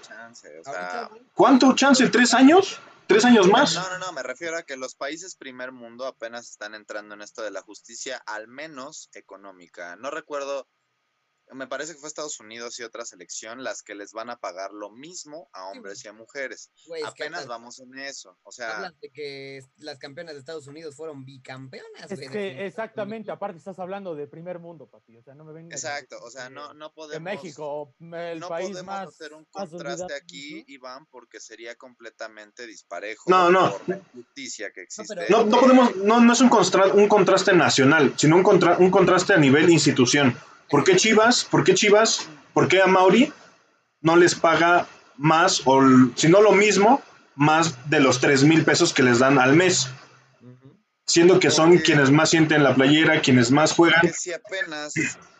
¿Cuánto 1.33 1.73
chance? 1.73 2.07
¿Tres 2.09 2.33
años? 2.33 2.79
¿Tres 3.11 3.25
años 3.25 3.47
más? 3.49 3.75
No, 3.75 3.89
no, 3.89 3.99
no, 3.99 4.13
me 4.13 4.23
refiero 4.23 4.57
a 4.57 4.63
que 4.63 4.77
los 4.77 4.95
países 4.95 5.35
primer 5.35 5.73
mundo 5.73 6.05
apenas 6.05 6.49
están 6.49 6.75
entrando 6.75 7.13
en 7.13 7.21
esto 7.21 7.41
de 7.41 7.51
la 7.51 7.61
justicia, 7.61 8.17
al 8.25 8.47
menos 8.47 9.09
económica. 9.13 9.97
No 9.97 10.11
recuerdo 10.11 10.67
me 11.53 11.67
parece 11.67 11.93
que 11.93 11.99
fue 11.99 12.07
Estados 12.07 12.39
Unidos 12.39 12.79
y 12.79 12.83
otra 12.83 13.05
selección 13.05 13.63
las 13.63 13.81
que 13.83 13.95
les 13.95 14.13
van 14.13 14.29
a 14.29 14.37
pagar 14.37 14.71
lo 14.71 14.89
mismo 14.89 15.49
a 15.53 15.67
hombres 15.67 16.03
y 16.05 16.07
a 16.07 16.13
mujeres. 16.13 16.71
Apenas 17.05 17.47
vamos 17.47 17.79
en 17.79 17.97
eso. 17.99 18.37
O 18.43 18.51
sea, 18.51 18.77
hablas 18.77 18.99
de 19.01 19.09
que 19.11 19.61
las 19.77 19.99
campeonas 19.99 20.33
de 20.33 20.39
Estados 20.39 20.67
Unidos 20.67 20.95
fueron 20.95 21.25
bicampeonas. 21.25 22.11
Es 22.11 22.29
que 22.29 22.65
exactamente, 22.65 23.31
aparte 23.31 23.57
estás 23.57 23.79
hablando 23.79 24.15
de 24.15 24.27
primer 24.27 24.59
mundo, 24.59 24.87
papi. 24.87 25.17
O 25.17 25.23
sea, 25.23 25.35
no 25.35 25.43
me 25.43 25.53
vengas. 25.53 25.83
Exacto, 25.83 26.17
o 26.21 26.29
sea, 26.29 26.49
no, 26.49 26.73
no 26.73 26.93
podemos. 26.93 27.13
De 27.13 27.19
México, 27.19 27.93
el 27.99 28.39
no 28.39 28.47
país 28.47 28.69
podemos 28.69 28.85
más. 28.85 29.07
hacer 29.09 29.33
un 29.33 29.45
contraste 29.45 30.13
aquí, 30.13 30.63
Iván, 30.67 31.05
porque 31.07 31.39
sería 31.39 31.75
completamente 31.75 32.65
disparejo. 32.65 33.29
No, 33.29 33.51
no. 33.51 33.71
Por 33.71 33.89
la 33.89 33.97
injusticia 33.97 34.71
que 34.71 34.83
existe. 34.83 35.15
No, 35.29 35.43
no, 35.45 35.59
podemos, 35.59 35.95
no, 35.97 36.21
no 36.21 36.33
es 36.33 36.41
un, 36.41 36.49
un 36.93 37.07
contraste 37.07 37.53
nacional, 37.53 38.13
sino 38.17 38.37
un, 38.37 38.43
contra, 38.43 38.77
un 38.77 38.89
contraste 38.89 39.33
a 39.33 39.37
nivel 39.37 39.69
institución. 39.69 40.37
¿Por 40.71 40.85
qué 40.85 40.95
Chivas? 40.95 41.43
¿Por 41.43 41.65
qué 41.65 41.73
Chivas? 41.73 42.29
¿Por 42.53 42.69
qué 42.69 42.81
a 42.81 42.87
Mauri 42.87 43.31
no 43.99 44.15
les 44.15 44.35
paga 44.35 44.87
más 45.17 45.61
o 45.65 45.81
si 46.15 46.29
no 46.29 46.41
lo 46.41 46.53
mismo, 46.53 47.01
más 47.35 47.89
de 47.89 47.99
los 47.99 48.21
3 48.21 48.45
mil 48.45 48.63
pesos 48.63 48.93
que 48.93 49.03
les 49.03 49.19
dan 49.19 49.37
al 49.37 49.53
mes? 49.53 49.89
Siendo 51.05 51.41
que 51.41 51.51
son 51.51 51.79
quienes 51.79 52.09
más 52.09 52.29
sienten 52.29 52.63
la 52.63 52.73
playera, 52.73 53.21
quienes 53.21 53.51
más 53.51 53.73
juegan. 53.73 54.13
Si 54.13 54.31
apenas 54.31 54.93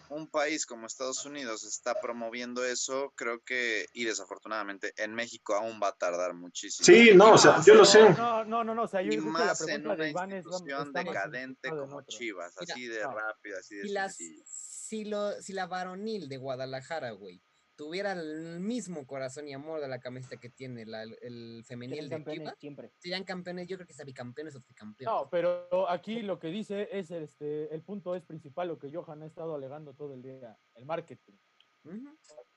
un 0.09 0.27
país 0.27 0.65
como 0.65 0.85
Estados 0.85 1.25
Unidos 1.25 1.63
está 1.63 1.95
promoviendo 2.01 2.65
eso, 2.65 3.13
creo 3.15 3.39
que, 3.45 3.85
y 3.93 4.03
desafortunadamente 4.03 4.91
en 4.97 5.15
México 5.15 5.55
aún 5.55 5.79
va 5.81 5.87
a 5.89 5.93
tardar 5.93 6.33
muchísimo. 6.33 6.85
Sí, 6.85 7.11
no, 7.15 7.31
o 7.35 7.37
sea, 7.37 7.61
yo 7.65 7.75
lo 7.75 7.85
sé. 7.85 8.09
No, 8.09 8.43
no, 8.43 8.65
no, 8.65 8.83
o 8.83 8.87
sea, 8.89 9.01
yo 9.01 9.13
y 9.13 9.17
más 9.19 9.65
en 9.65 9.87
una 9.87 10.05
institución 10.05 10.91
decadente 10.91 11.69
como 11.69 12.01
Chivas, 12.01 12.53
así 12.57 12.87
de 12.87 13.01
rápido, 13.03 13.57
así 13.57 13.75
de 13.75 13.87
sencillo 13.87 14.43
si, 14.91 15.05
lo, 15.05 15.31
si 15.41 15.53
la 15.53 15.67
varonil 15.67 16.27
de 16.27 16.35
Guadalajara, 16.35 17.11
güey, 17.11 17.41
tuviera 17.77 18.11
el 18.11 18.59
mismo 18.59 19.07
corazón 19.07 19.47
y 19.47 19.53
amor 19.53 19.79
de 19.79 19.87
la 19.87 20.01
camiseta 20.01 20.35
que 20.35 20.49
tiene 20.49 20.85
la, 20.85 21.03
el 21.03 21.63
femenil 21.65 22.09
de 22.09 22.21
Chivas, 22.25 22.55
siempre. 22.59 22.91
serían 22.97 23.23
campeones, 23.23 23.69
yo 23.69 23.77
creo 23.77 23.87
que 23.87 23.93
serían 23.93 24.15
campeones 24.15 24.53
o 24.57 24.59
tricampeones. 24.59 25.15
No, 25.15 25.29
pero 25.29 25.89
aquí 25.89 26.21
lo 26.23 26.39
que 26.39 26.49
dice 26.49 26.89
es, 26.91 27.09
este, 27.09 27.73
el 27.73 27.81
punto 27.83 28.17
es 28.17 28.23
principal, 28.25 28.67
lo 28.67 28.77
que 28.77 28.91
Johan 28.93 29.23
ha 29.23 29.27
estado 29.27 29.55
alegando 29.55 29.93
todo 29.93 30.13
el 30.13 30.21
día, 30.21 30.59
el 30.75 30.85
marketing. 30.85 31.37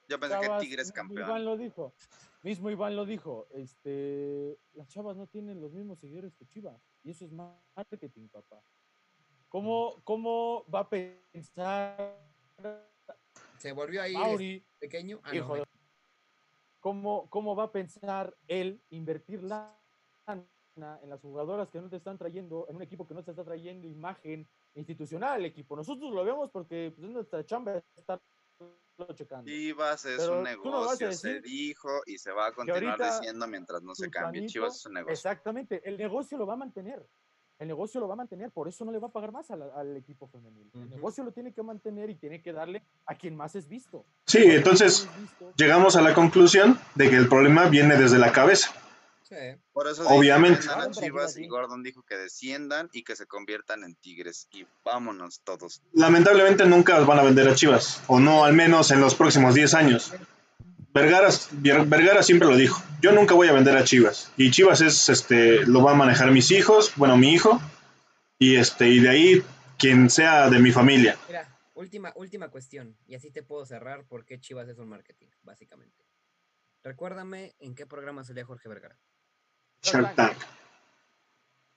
Yo 0.08 0.18
pensé 0.18 0.40
que 0.40 0.48
Tigres 0.58 0.90
campeón. 0.90 1.28
Iván 1.28 1.44
lo 1.44 1.56
dijo, 1.56 1.94
mismo 2.42 2.68
Iván 2.68 2.96
lo 2.96 3.06
dijo, 3.06 3.46
este, 3.52 4.58
las 4.72 4.88
chavas 4.88 5.16
no 5.16 5.28
tienen 5.28 5.60
los 5.60 5.72
mismos 5.72 6.00
seguidores 6.00 6.34
que 6.34 6.48
Chivas, 6.48 6.82
y 7.04 7.10
eso 7.10 7.24
es 7.26 7.30
marketing, 7.30 8.26
papá. 8.26 8.60
¿Cómo, 9.54 10.02
cómo 10.02 10.66
va 10.68 10.80
a 10.80 10.88
pensar? 10.90 12.18
Se 13.56 13.70
volvió 13.70 14.02
ahí 14.02 14.66
pequeño. 14.80 15.20
Ah, 15.22 15.32
hijo, 15.32 15.62
¿cómo, 16.80 17.30
¿Cómo 17.30 17.54
va 17.54 17.62
a 17.62 17.70
pensar 17.70 18.36
él 18.48 18.82
invertir 18.90 19.44
la 19.44 19.78
en 20.26 21.08
las 21.08 21.20
jugadoras 21.20 21.70
que 21.70 21.80
no 21.80 21.88
te 21.88 21.98
están 21.98 22.18
trayendo, 22.18 22.66
en 22.68 22.74
un 22.74 22.82
equipo 22.82 23.06
que 23.06 23.14
no 23.14 23.22
te 23.22 23.30
está 23.30 23.44
trayendo 23.44 23.86
imagen 23.86 24.48
institucional 24.74 25.34
al 25.34 25.44
equipo? 25.44 25.76
Nosotros 25.76 26.12
lo 26.12 26.24
vemos 26.24 26.50
porque 26.50 26.92
pues, 26.96 27.08
nuestra 27.08 27.46
chamba 27.46 27.80
estar 27.94 28.20
checando. 29.14 29.48
Chivas 29.48 30.04
es 30.04 30.26
un 30.26 30.42
negocio, 30.42 31.12
se 31.12 31.40
dijo 31.40 32.02
y 32.06 32.18
se 32.18 32.32
va 32.32 32.48
a 32.48 32.52
continuar 32.52 32.98
diciendo 32.98 33.46
mientras 33.46 33.84
no 33.84 33.94
se 33.94 34.10
cambie. 34.10 34.46
Chivas 34.46 34.78
es 34.78 34.86
un 34.86 34.94
negocio. 34.94 35.12
Exactamente, 35.12 35.80
el 35.88 35.96
negocio 35.96 36.36
lo 36.38 36.44
va 36.44 36.54
a 36.54 36.56
mantener 36.56 37.06
el 37.58 37.68
negocio 37.68 38.00
lo 38.00 38.08
va 38.08 38.14
a 38.14 38.16
mantener, 38.16 38.50
por 38.50 38.68
eso 38.68 38.84
no 38.84 38.92
le 38.92 38.98
va 38.98 39.08
a 39.08 39.12
pagar 39.12 39.32
más 39.32 39.50
al, 39.50 39.96
equipo 39.96 40.26
femenil. 40.28 40.70
El 40.74 40.90
negocio 40.90 41.24
lo 41.24 41.32
tiene 41.32 41.52
que 41.52 41.62
mantener 41.62 42.10
y 42.10 42.16
tiene 42.16 42.42
que 42.42 42.52
darle 42.52 42.82
a 43.06 43.14
quien 43.14 43.36
más 43.36 43.54
es 43.54 43.68
visto. 43.68 44.04
Sí, 44.26 44.42
entonces 44.42 45.08
llegamos 45.56 45.96
a 45.96 46.02
la 46.02 46.14
conclusión 46.14 46.78
de 46.94 47.10
que 47.10 47.16
el 47.16 47.28
problema 47.28 47.68
viene 47.68 47.96
desde 47.96 48.18
la 48.18 48.32
cabeza. 48.32 48.72
Sí. 49.22 49.36
Por 49.72 49.88
eso 49.88 50.06
obviamente 50.08 50.66
Chivas 50.90 51.38
y 51.38 51.46
Gordon 51.46 51.82
dijo 51.82 52.02
que 52.02 52.14
desciendan 52.14 52.90
y 52.92 53.04
que 53.04 53.16
se 53.16 53.26
conviertan 53.26 53.82
en 53.82 53.94
Tigres 53.94 54.48
y 54.52 54.66
vámonos 54.84 55.40
todos. 55.40 55.80
Lamentablemente 55.92 56.66
nunca 56.66 57.00
van 57.00 57.18
a 57.18 57.22
vender 57.22 57.48
a 57.48 57.54
Chivas, 57.54 58.02
o 58.06 58.20
no 58.20 58.44
al 58.44 58.52
menos 58.52 58.90
en 58.90 59.00
los 59.00 59.14
próximos 59.14 59.54
10 59.54 59.74
años. 59.74 60.12
Vergara, 60.94 61.28
Vergara 61.86 62.22
siempre 62.22 62.46
lo 62.46 62.56
dijo, 62.56 62.80
yo 63.02 63.10
nunca 63.10 63.34
voy 63.34 63.48
a 63.48 63.52
vender 63.52 63.76
a 63.76 63.82
Chivas. 63.82 64.32
Y 64.36 64.52
Chivas 64.52 64.80
es, 64.80 65.08
este, 65.08 65.66
lo 65.66 65.82
va 65.82 65.90
a 65.90 65.96
manejar 65.96 66.30
mis 66.30 66.52
hijos, 66.52 66.92
bueno, 66.94 67.16
mi 67.16 67.32
hijo, 67.32 67.60
y 68.38 68.54
este, 68.54 68.88
y 68.88 69.00
de 69.00 69.08
ahí 69.08 69.42
quien 69.76 70.08
sea 70.08 70.48
de 70.48 70.60
mi 70.60 70.70
familia. 70.70 71.18
Mira, 71.26 71.48
última, 71.74 72.12
última 72.14 72.48
cuestión, 72.48 72.96
y 73.08 73.16
así 73.16 73.32
te 73.32 73.42
puedo 73.42 73.66
cerrar 73.66 74.06
por 74.06 74.24
qué 74.24 74.38
Chivas 74.38 74.68
es 74.68 74.78
un 74.78 74.88
marketing, 74.88 75.26
básicamente. 75.42 76.06
Recuérdame 76.84 77.56
en 77.58 77.74
qué 77.74 77.86
programa 77.86 78.22
salía 78.22 78.44
Jorge 78.44 78.68
Vergara. 78.68 78.96
Shark 79.82 80.14
Tank. 80.14 80.36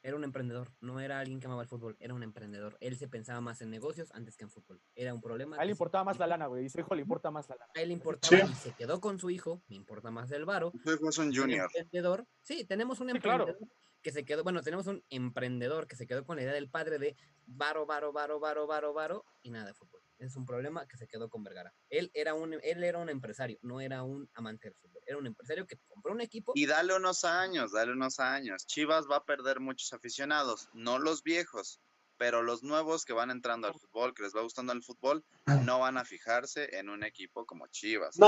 Era 0.04 0.16
un 0.16 0.24
emprendedor, 0.24 0.72
no 0.80 1.00
era 1.00 1.20
alguien 1.20 1.40
que 1.40 1.48
amaba 1.48 1.62
el 1.64 1.68
fútbol, 1.68 1.98
era 2.00 2.14
un 2.14 2.24
emprendedor. 2.24 2.78
Él 2.80 2.98
se 2.98 3.08
pensaba 3.08 3.42
más 3.42 3.62
en 3.62 3.70
negocios 3.70 4.12
antes 4.14 4.38
que 4.38 4.44
en 4.44 4.50
fútbol. 4.50 4.82
Era 4.96 5.14
un 5.14 5.22
problema. 5.22 5.58
A 5.58 5.62
él 5.62 5.68
le 5.68 5.72
importaba 5.72 6.04
más 6.04 6.20
la 6.20 6.28
lana, 6.28 6.48
güey. 6.48 6.66
Y 6.66 6.70
su 6.70 6.80
hijo 6.80 6.96
le 6.96 7.02
importa 7.02 7.32
más 7.32 7.50
la 7.50 7.56
lana. 7.56 7.72
A 7.76 7.82
él 7.82 7.90
le 7.90 7.94
importaba 7.94 8.38
y 8.38 8.56
se 8.56 8.72
quedó 8.74 9.02
con 9.02 9.20
su 9.20 9.30
hijo, 9.30 9.62
me 9.68 9.76
importa 9.76 10.12
más 10.12 10.32
el 10.32 10.46
varo. 10.46 10.72
es 10.86 11.18
un 11.18 11.36
junior. 11.36 11.70
emprendedor. 11.74 12.26
Sí, 12.42 12.66
tenemos 12.66 13.00
un 13.00 13.10
emprendedor 13.10 13.58
que 14.02 14.12
se 14.12 14.24
quedó, 14.24 14.44
bueno, 14.44 14.62
tenemos 14.62 14.88
un 14.88 15.04
emprendedor 15.10 15.88
que 15.88 15.96
se 15.96 16.08
quedó 16.08 16.26
con 16.26 16.38
la 16.38 16.44
idea 16.44 16.54
del 16.54 16.70
padre 16.70 17.00
de 17.00 17.18
varo, 17.46 17.86
varo, 17.86 18.14
varo, 18.14 18.40
varo, 18.40 18.68
varo, 18.68 18.94
varo 18.94 19.26
y 19.42 19.50
nada 19.50 19.66
de 19.66 19.74
fútbol 19.74 19.97
es 20.20 20.36
un 20.36 20.46
problema 20.46 20.88
que 20.88 20.98
se 20.98 21.08
quedó 21.08 21.30
con 21.30 21.44
Vergara. 21.44 21.74
Él 21.90 22.12
era 22.14 22.34
un, 22.34 22.54
él 22.54 22.84
era 22.84 22.98
un 22.98 23.10
empresario, 23.10 23.58
no 23.62 23.82
era 23.82 24.04
un 24.04 24.30
amante 24.34 24.70
del 24.70 24.76
fútbol. 24.76 25.02
Era 25.06 25.18
un 25.18 25.28
empresario 25.28 25.66
que 25.66 25.78
compró 25.88 26.14
un 26.14 26.22
equipo. 26.22 26.52
Y 26.56 26.66
dale 26.66 26.96
unos 26.96 27.24
años, 27.24 27.72
dale 27.72 27.92
unos 27.94 28.20
años. 28.20 28.66
Chivas 28.66 29.06
va 29.10 29.18
a 29.18 29.26
perder 29.26 29.60
muchos 29.60 29.94
aficionados, 29.94 30.70
no 30.74 31.00
los 31.00 31.24
viejos, 31.24 31.80
pero 32.18 32.42
los 32.42 32.64
nuevos 32.64 33.06
que 33.06 33.14
van 33.14 33.30
entrando 33.32 33.68
al 33.68 33.74
fútbol, 33.74 34.14
que 34.14 34.24
les 34.24 34.36
va 34.36 34.42
gustando 34.42 34.74
el 34.74 34.84
fútbol, 34.84 35.24
no 35.64 35.80
van 35.80 35.98
a 35.98 36.06
fijarse 36.06 36.78
en 36.78 36.90
un 36.90 37.04
equipo 37.04 37.46
como 37.46 37.68
Chivas. 37.68 38.18
No, 38.18 38.28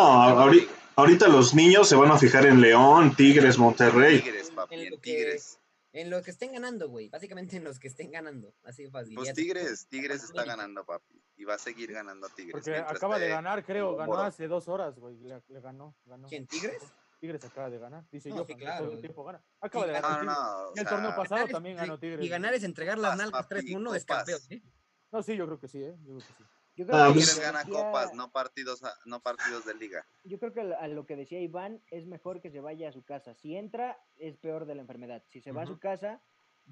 ahorita, 0.95 1.27
los 1.27 1.53
niños 1.53 1.89
se 1.89 1.95
van 1.95 2.11
a 2.11 2.17
fijar 2.17 2.45
en 2.45 2.61
León, 2.61 3.15
Tigres, 3.15 3.57
Monterrey. 3.57 4.21
Tigres, 4.21 4.51
papi, 4.51 4.75
en 4.75 5.01
Tigres. 5.01 5.58
En 5.91 6.09
los 6.09 6.23
que 6.23 6.31
estén 6.31 6.53
ganando, 6.53 6.87
güey. 6.87 7.09
Básicamente 7.09 7.57
en 7.57 7.63
los 7.63 7.79
que 7.79 7.87
estén 7.87 8.11
ganando. 8.11 8.53
Así 8.63 8.87
fácil. 8.89 9.15
Pues 9.15 9.33
Tigres, 9.33 9.87
Tigres 9.87 10.23
está 10.23 10.43
ganando, 10.45 10.85
papi. 10.85 11.21
Y 11.35 11.45
va 11.45 11.55
a 11.55 11.57
seguir 11.57 11.91
ganando 11.91 12.29
Tigres. 12.29 12.51
Porque 12.51 12.75
acaba 12.75 13.17
de 13.17 13.29
ganar, 13.29 13.65
creo. 13.65 13.95
Ganó 13.95 14.19
hace 14.19 14.47
dos 14.47 14.67
horas, 14.67 14.99
güey. 14.99 15.17
Le, 15.17 15.41
ganó, 15.61 15.95
ganó. 16.05 16.27
¿Quién, 16.27 16.45
Tigres? 16.45 16.83
Tigres 17.19 17.43
acaba 17.43 17.69
de 17.69 17.79
ganar. 17.79 18.05
Dice 18.11 18.29
yo, 18.29 18.45
que 18.45 18.55
claro. 18.55 18.85
todo 18.85 18.93
el 18.93 19.01
tiempo 19.01 19.23
gana. 19.23 19.43
Acaba 19.59 19.87
de 19.87 19.93
ganar. 19.93 20.25
No, 20.25 20.71
y 20.75 20.79
el 20.79 20.87
torneo 20.87 21.15
pasado 21.15 21.47
también 21.47 21.77
ganó 21.77 21.97
Tigres. 21.97 22.25
Y 22.25 22.29
ganar 22.29 22.53
es 22.53 22.63
entregar 22.63 22.97
las 22.97 23.17
nalgas 23.17 23.49
3-1 23.49 23.95
es 23.95 24.05
campeón, 24.05 24.41
¿eh? 24.49 24.61
No, 25.11 25.23
sí, 25.23 25.35
yo 25.35 25.47
creo 25.47 25.59
que 25.59 25.67
sí, 25.67 25.81
¿eh? 25.81 25.97
Yo 26.01 26.17
creo 26.17 26.19
que 26.19 26.33
sí. 26.37 26.43
Yo 26.79 26.85
creo 26.85 26.97
ah, 26.97 27.07
que 27.09 27.15
pues, 27.15 27.37
gana 27.37 27.65
copas, 27.65 28.13
no 28.13 28.31
partidos, 28.31 28.81
no 29.03 29.21
partidos 29.21 29.65
de 29.65 29.73
liga. 29.73 30.07
Yo 30.23 30.39
creo 30.39 30.53
que 30.53 30.61
a 30.61 30.87
lo 30.87 31.05
que 31.05 31.17
decía 31.17 31.41
Iván 31.41 31.81
es 31.91 32.05
mejor 32.05 32.39
que 32.39 32.51
se 32.51 32.61
vaya 32.61 32.87
a 32.87 32.93
su 32.93 33.03
casa. 33.03 33.33
Si 33.33 33.57
entra, 33.57 34.01
es 34.15 34.37
peor 34.37 34.65
de 34.65 34.75
la 34.75 34.81
enfermedad. 34.83 35.21
Si 35.27 35.41
se 35.41 35.51
va 35.51 35.63
a 35.63 35.65
su 35.65 35.77
casa, 35.77 36.21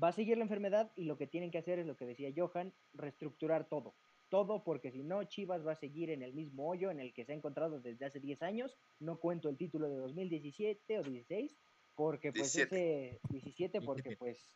va 0.01 0.07
a 0.07 0.13
seguir 0.13 0.37
la 0.37 0.45
enfermedad 0.45 0.93
y 0.95 1.03
lo 1.03 1.17
que 1.17 1.27
tienen 1.27 1.51
que 1.51 1.57
hacer 1.57 1.77
es 1.79 1.85
lo 1.85 1.97
que 1.97 2.05
decía 2.05 2.31
Johan, 2.33 2.73
reestructurar 2.93 3.67
todo. 3.67 3.95
Todo 4.29 4.63
porque 4.63 4.91
si 4.91 5.03
no, 5.03 5.21
Chivas 5.25 5.67
va 5.67 5.73
a 5.73 5.75
seguir 5.75 6.09
en 6.09 6.21
el 6.21 6.33
mismo 6.33 6.69
hoyo 6.69 6.89
en 6.89 7.01
el 7.01 7.13
que 7.13 7.25
se 7.25 7.33
ha 7.33 7.35
encontrado 7.35 7.81
desde 7.81 8.05
hace 8.05 8.21
10 8.21 8.43
años. 8.43 8.77
No 8.99 9.19
cuento 9.19 9.49
el 9.49 9.57
título 9.57 9.89
de 9.89 9.97
2017 9.97 10.99
o 10.99 11.03
16, 11.03 11.53
porque 11.95 12.31
pues 12.31 12.53
17. 12.53 13.09
ese 13.09 13.19
17, 13.29 13.81
porque 13.81 14.15
pues 14.15 14.47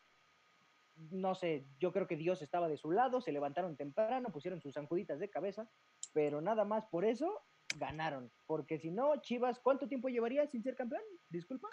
no 1.09 1.35
sé, 1.35 1.65
yo 1.79 1.91
creo 1.91 2.07
que 2.07 2.15
Dios 2.15 2.41
estaba 2.41 2.67
de 2.67 2.77
su 2.77 2.91
lado, 2.91 3.21
se 3.21 3.31
levantaron 3.31 3.75
temprano, 3.75 4.31
pusieron 4.31 4.61
sus 4.61 4.73
zanjuditas 4.73 5.19
de 5.19 5.29
cabeza, 5.29 5.69
pero 6.13 6.41
nada 6.41 6.65
más 6.65 6.85
por 6.85 7.05
eso 7.05 7.41
ganaron. 7.77 8.31
Porque 8.45 8.79
si 8.79 8.91
no, 8.91 9.15
Chivas, 9.21 9.59
¿cuánto 9.59 9.87
tiempo 9.87 10.09
llevaría 10.09 10.47
sin 10.47 10.63
ser 10.63 10.75
campeón? 10.75 11.01
Disculpa. 11.29 11.69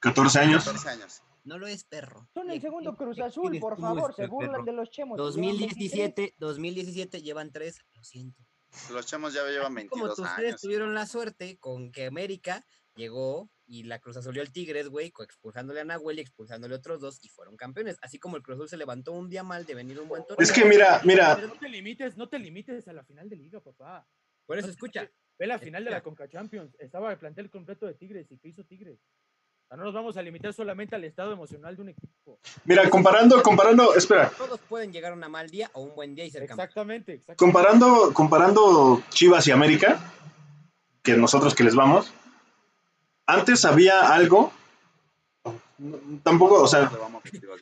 14 0.00 0.38
años. 0.40 0.64
14 0.64 0.88
años. 0.90 1.22
No 1.44 1.58
lo 1.58 1.66
es, 1.66 1.84
perro. 1.84 2.28
Son 2.34 2.50
el 2.50 2.60
segundo 2.60 2.96
Cruz 2.96 3.18
Azul, 3.20 3.58
por 3.58 3.80
favor, 3.80 4.14
se 4.14 4.26
burlan 4.26 4.64
de 4.64 4.72
los 4.72 4.90
chemos. 4.90 5.16
2017, 5.16 6.34
2017 6.36 7.22
llevan 7.22 7.50
tres, 7.50 7.80
lo 7.94 8.04
siento. 8.04 8.42
Los 8.92 9.06
chemos 9.06 9.32
ya 9.32 9.44
llevan 9.44 9.74
22 9.74 10.14
Como 10.14 10.28
ustedes 10.28 10.60
tuvieron 10.60 10.94
la 10.94 11.06
suerte 11.06 11.56
con 11.58 11.90
que 11.90 12.06
América 12.06 12.64
llegó 12.94 13.48
y 13.68 13.84
la 13.84 13.98
Cruz 13.98 14.16
Azul 14.16 14.38
al 14.40 14.50
Tigres, 14.50 14.88
güey, 14.88 15.12
expulsándole 15.20 15.80
a 15.80 15.84
Nahuel 15.84 16.18
y 16.18 16.22
expulsándole 16.22 16.74
a 16.74 16.78
otros 16.78 17.00
dos 17.00 17.22
y 17.22 17.28
fueron 17.28 17.56
campeones. 17.56 17.98
Así 18.00 18.18
como 18.18 18.36
el 18.36 18.42
Cruz 18.42 18.56
Azul 18.56 18.68
se 18.68 18.76
levantó 18.78 19.12
un 19.12 19.28
día 19.28 19.42
mal 19.42 19.66
de 19.66 19.74
venir 19.74 20.00
un 20.00 20.08
buen 20.08 20.22
torneo. 20.26 20.42
Es 20.42 20.50
que 20.50 20.64
mira, 20.64 21.00
mira. 21.04 21.36
Pero 21.36 21.48
no 21.48 21.54
te 21.54 21.68
limites, 21.68 22.16
no 22.16 22.28
te 22.28 22.38
limites 22.38 22.88
a 22.88 22.92
la 22.94 23.04
final 23.04 23.28
de 23.28 23.36
liga, 23.36 23.60
papá. 23.60 24.08
Por 24.46 24.58
eso, 24.58 24.68
escucha. 24.68 25.08
Ve 25.38 25.46
la 25.46 25.58
final 25.58 25.84
de 25.84 25.90
la 25.90 26.02
Conca 26.02 26.26
Champions. 26.26 26.74
Estaba 26.80 27.12
el 27.12 27.18
plantel 27.18 27.50
completo 27.50 27.86
de 27.86 27.94
Tigres 27.94 28.26
y 28.32 28.38
¿qué 28.38 28.48
hizo 28.48 28.64
Tigres? 28.64 28.98
no 29.76 29.84
nos 29.84 29.92
vamos 29.92 30.16
a 30.16 30.22
limitar 30.22 30.52
solamente 30.54 30.96
al 30.96 31.04
estado 31.04 31.32
emocional 31.32 31.76
de 31.76 31.82
un 31.82 31.88
equipo. 31.90 32.40
Mira, 32.64 32.88
comparando, 32.88 33.42
comparando, 33.42 33.94
espera. 33.94 34.30
Todos 34.30 34.60
pueden 34.60 34.92
llegar 34.92 35.12
a 35.12 35.14
un 35.14 35.30
mal 35.30 35.50
día 35.50 35.70
o 35.74 35.82
un 35.82 35.94
buen 35.94 36.14
día 36.14 36.24
y 36.24 36.30
ser 36.30 36.42
exactamente, 36.42 37.12
exactamente. 37.12 37.36
Comparando, 37.36 38.14
comparando 38.14 39.02
Chivas 39.10 39.46
y 39.46 39.50
América, 39.50 40.00
que 41.02 41.16
nosotros 41.16 41.54
que 41.54 41.64
les 41.64 41.74
vamos, 41.74 42.12
antes 43.28 43.64
había 43.64 44.12
algo, 44.12 44.52
tampoco, 46.22 46.62
o 46.62 46.66
sea... 46.66 46.90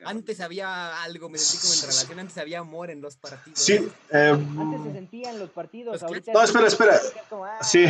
Antes 0.04 0.40
había 0.40 1.02
algo, 1.02 1.28
me 1.28 1.38
sentí 1.38 1.62
como 1.62 1.74
en 1.74 1.80
relación, 1.82 2.20
antes 2.20 2.38
había 2.38 2.58
amor 2.60 2.90
en 2.90 3.00
los 3.00 3.16
partidos. 3.16 3.58
Sí. 3.58 3.88
Eh, 4.12 4.30
antes 4.30 4.82
se 4.84 4.92
sentían 4.92 5.38
los 5.38 5.50
partidos, 5.50 6.02
ahorita... 6.02 6.32
No, 6.32 6.42
espera, 6.42 6.66
espera. 6.68 7.00
Sí. 7.62 7.86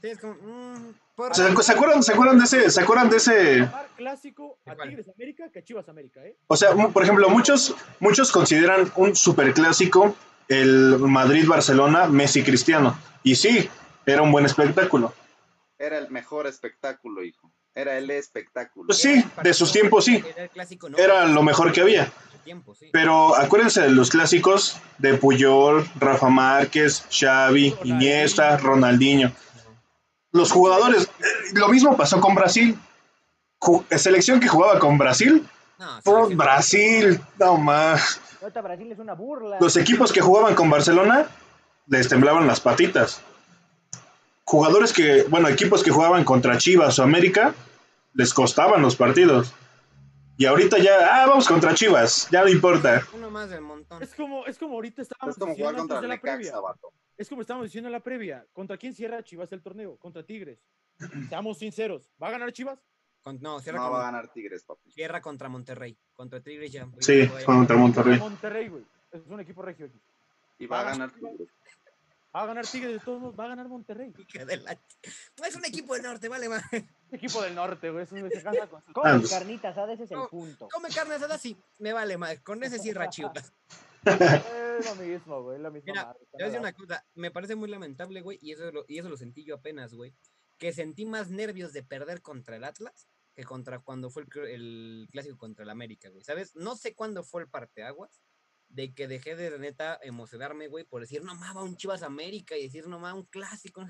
Sí, 0.00 0.08
es 0.08 0.18
como, 0.20 0.34
mm, 0.34 0.94
¿Se, 1.32 1.72
acuerdan, 1.72 2.04
¿Se 2.04 2.12
acuerdan 2.12 2.38
de 2.38 2.44
ese? 2.44 2.70
¿Se 2.70 2.80
acuerdan 2.80 3.10
de 3.10 3.16
ese? 3.16 3.68
Clásico 3.96 4.58
a 4.64 4.76
Tigres 4.76 5.08
América 5.12 5.50
que 5.52 5.64
Chivas 5.64 5.88
América, 5.88 6.20
¿eh? 6.24 6.36
O 6.46 6.56
sea, 6.56 6.70
por 6.72 7.02
ejemplo, 7.02 7.28
muchos, 7.28 7.74
muchos 7.98 8.30
consideran 8.30 8.92
un 8.94 9.16
superclásico 9.16 10.14
el 10.46 10.96
Madrid-Barcelona, 10.98 12.06
Messi-Cristiano. 12.06 12.96
Y 13.24 13.34
sí, 13.34 13.68
era 14.06 14.22
un 14.22 14.30
buen 14.30 14.46
espectáculo. 14.46 15.12
Era 15.78 15.98
el 15.98 16.10
mejor 16.10 16.46
espectáculo, 16.46 17.22
hijo. 17.22 17.52
Era 17.74 17.96
el 17.96 18.10
espectáculo. 18.10 18.88
Pues 18.88 18.98
sí, 18.98 19.24
de 19.42 19.54
sus 19.54 19.72
tiempos 19.72 20.04
sí. 20.04 20.22
Era 20.96 21.26
lo 21.26 21.42
mejor 21.42 21.72
que 21.72 21.80
había. 21.80 22.12
Pero 22.92 23.36
acuérdense 23.36 23.82
de 23.82 23.90
los 23.90 24.10
clásicos 24.10 24.80
de 24.98 25.14
Puyol, 25.14 25.88
Rafa 26.00 26.28
Márquez, 26.28 27.04
Xavi, 27.10 27.76
Iniesta, 27.84 28.56
Ronaldinho 28.56 29.32
los 30.32 30.52
jugadores, 30.52 31.04
eh, 31.04 31.24
lo 31.54 31.68
mismo 31.68 31.96
pasó 31.96 32.20
con 32.20 32.34
Brasil. 32.34 32.78
selección 33.90 34.40
que 34.40 34.48
jugaba 34.48 34.78
con 34.78 34.98
Brasil. 34.98 35.46
No, 35.78 36.28
Brasil, 36.30 37.20
no 37.38 37.56
más. 37.56 38.20
Brasil 38.40 38.92
es 38.92 38.98
una 38.98 39.14
burla. 39.14 39.58
Los 39.60 39.76
equipos 39.76 40.12
que 40.12 40.20
jugaban 40.20 40.54
con 40.54 40.70
Barcelona 40.70 41.26
les 41.86 42.08
temblaban 42.08 42.46
las 42.46 42.60
patitas. 42.60 43.22
Jugadores 44.48 44.94
que, 44.94 45.24
bueno, 45.24 45.46
equipos 45.48 45.82
que 45.82 45.90
jugaban 45.90 46.24
contra 46.24 46.56
Chivas 46.56 46.98
o 46.98 47.02
América, 47.02 47.54
les 48.14 48.32
costaban 48.32 48.80
los 48.80 48.96
partidos. 48.96 49.52
Y 50.38 50.46
ahorita 50.46 50.78
ya, 50.78 51.22
ah, 51.22 51.26
vamos 51.26 51.46
contra 51.46 51.74
Chivas, 51.74 52.30
ya 52.30 52.44
no 52.44 52.48
importa. 52.48 53.06
Uno 53.12 53.30
más 53.30 53.50
del 53.50 53.60
montón. 53.60 54.02
Es 54.02 54.14
como, 54.14 54.46
es 54.46 54.56
como 54.56 54.76
ahorita 54.76 55.02
estábamos 55.02 55.36
es 55.36 55.38
como 55.38 55.52
diciendo 55.52 55.82
antes 55.82 56.00
de 56.00 56.08
la 56.08 56.18
previa. 56.18 56.54
Es 57.18 57.28
como 57.28 57.42
estábamos 57.42 57.66
diciendo 57.66 57.88
en 57.88 57.92
la 57.92 58.00
previa. 58.00 58.46
¿Contra 58.54 58.78
quién 58.78 58.94
cierra 58.94 59.22
Chivas 59.22 59.52
el 59.52 59.60
torneo? 59.60 59.98
Contra 59.98 60.22
Tigres. 60.22 60.58
Seamos 61.28 61.58
sinceros. 61.58 62.10
¿Va 62.22 62.28
a 62.28 62.30
ganar 62.30 62.50
Chivas? 62.50 62.78
no, 63.42 63.60
cierra 63.60 63.80
no 63.80 63.90
va 63.90 64.00
a 64.00 64.04
ganar 64.04 64.32
Tigres, 64.32 64.64
papi. 64.64 64.90
Cierra 64.92 65.20
contra 65.20 65.50
Monterrey. 65.50 65.94
Contra 66.14 66.40
Tigres 66.40 66.72
ya. 66.72 66.88
Sí, 67.00 67.28
contra 67.44 67.76
Monterrey. 67.76 68.18
Monterrey, 68.18 68.68
güey. 68.68 68.84
Es 69.12 69.20
un 69.26 69.40
equipo 69.40 69.60
regio 69.60 69.84
aquí. 69.84 70.00
Y 70.58 70.66
va, 70.66 70.80
a 70.80 70.84
ganar 70.84 71.10
Tigres. 71.10 71.48
Va 72.34 72.42
a 72.42 72.46
ganar 72.46 72.66
Tigres 72.66 72.92
de 72.92 72.98
todos 73.00 73.20
modos, 73.20 73.38
va 73.38 73.44
a 73.44 73.48
ganar 73.48 73.68
Monterrey. 73.68 74.12
Es 75.46 75.56
un 75.56 75.64
equipo 75.64 75.94
del 75.94 76.02
norte, 76.02 76.28
vale 76.28 76.48
más. 76.48 76.62
Equipo 77.10 77.42
del 77.42 77.54
norte, 77.54 77.90
güey. 77.90 78.04
Eso 78.04 78.16
se 78.16 78.42
casa 78.42 78.68
con 78.68 78.82
Come 78.92 79.28
carnitas 79.28 79.72
asadas, 79.72 79.94
ese 79.94 80.04
es 80.04 80.10
el 80.10 80.28
punto. 80.28 80.68
Come 80.70 80.90
carne 80.90 81.14
asada, 81.14 81.38
sí, 81.38 81.56
me 81.78 81.92
vale 81.92 82.18
más. 82.18 82.38
Con 82.40 82.62
ese 82.62 82.78
sí 82.78 82.92
Chivas. 83.10 83.52
es 84.04 84.84
lo 84.84 84.94
mismo, 84.96 85.42
güey. 85.42 85.58
Lo 85.58 85.70
mismo. 85.70 85.86
Mira, 85.86 86.12
te 86.12 86.26
voy 86.32 86.42
a 86.42 86.46
decir 86.46 86.60
una 86.60 86.72
cosa. 86.72 87.04
Me 87.14 87.30
parece 87.30 87.54
muy 87.54 87.70
lamentable, 87.70 88.20
güey, 88.20 88.38
y 88.42 88.52
eso, 88.52 88.70
lo, 88.70 88.84
y 88.86 88.98
eso 88.98 89.08
lo 89.08 89.16
sentí 89.16 89.44
yo 89.44 89.54
apenas, 89.54 89.94
güey. 89.94 90.14
Que 90.58 90.72
sentí 90.72 91.06
más 91.06 91.30
nervios 91.30 91.72
de 91.72 91.82
perder 91.82 92.20
contra 92.20 92.56
el 92.56 92.64
Atlas 92.64 93.08
que 93.34 93.44
contra 93.44 93.78
cuando 93.78 94.10
fue 94.10 94.24
el, 94.24 94.48
el 94.48 95.08
clásico 95.12 95.38
contra 95.38 95.62
el 95.62 95.70
América, 95.70 96.10
güey. 96.10 96.24
¿Sabes? 96.24 96.56
No 96.56 96.76
sé 96.76 96.94
cuándo 96.94 97.22
fue 97.22 97.42
el 97.42 97.48
parteaguas 97.48 98.20
de 98.68 98.94
que 98.94 99.08
dejé 99.08 99.36
de 99.36 99.58
neta 99.58 99.98
emocionarme, 100.02 100.68
güey, 100.68 100.84
por 100.84 101.00
decir, 101.00 101.22
no 101.22 101.34
mames, 101.34 101.62
un 101.62 101.76
Chivas 101.76 102.02
América 102.02 102.56
y 102.56 102.64
decir, 102.64 102.86
no 102.86 102.98
mames, 102.98 103.22
un 103.22 103.26
clásico. 103.26 103.84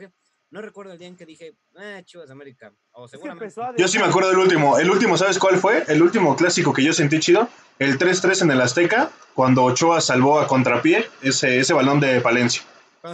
No 0.50 0.62
recuerdo 0.62 0.92
el 0.92 0.98
día 0.98 1.08
en 1.08 1.16
que 1.16 1.26
dije, 1.26 1.56
eh, 1.78 2.02
Chivas 2.04 2.30
América. 2.30 2.72
O 2.92 3.06
seguramente. 3.06 3.54
Yo 3.76 3.88
sí 3.88 3.98
me 3.98 4.06
acuerdo 4.06 4.30
del 4.30 4.38
último. 4.38 4.78
El 4.78 4.90
último, 4.90 5.16
¿sabes 5.18 5.38
cuál 5.38 5.58
fue? 5.58 5.84
El 5.88 6.02
último 6.02 6.36
clásico 6.36 6.72
que 6.72 6.82
yo 6.82 6.92
sentí 6.92 7.20
chido. 7.20 7.48
El 7.78 7.98
3-3 7.98 8.42
en 8.42 8.50
el 8.52 8.60
Azteca, 8.60 9.10
cuando 9.34 9.64
Ochoa 9.64 10.00
salvó 10.00 10.40
a 10.40 10.46
contrapié 10.46 11.06
ese, 11.22 11.60
ese 11.60 11.74
balón 11.74 12.00
de 12.00 12.20
Palencia. 12.20 12.62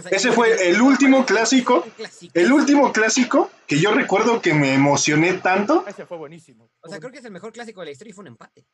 Ese 0.09 0.31
fue 0.31 0.69
el 0.69 0.81
último 0.81 1.25
clásico, 1.25 1.85
el 2.33 2.51
último 2.51 2.91
clásico 2.91 3.51
que 3.67 3.79
yo 3.79 3.93
recuerdo 3.93 4.41
que 4.41 4.53
me 4.53 4.73
emocioné 4.73 5.33
tanto. 5.33 5.85
Ese 5.87 6.05
fue 6.05 6.17
buenísimo. 6.17 6.69
O 6.81 6.89
sea, 6.89 6.99
creo 6.99 7.11
que 7.11 7.19
es 7.19 7.25
el 7.25 7.31
mejor 7.31 7.51
clásico 7.53 7.81
de 7.81 7.85
la 7.85 7.91
historia 7.91 8.11
y 8.11 8.13
fue 8.13 8.23
un 8.23 8.29
empate. 8.29 8.65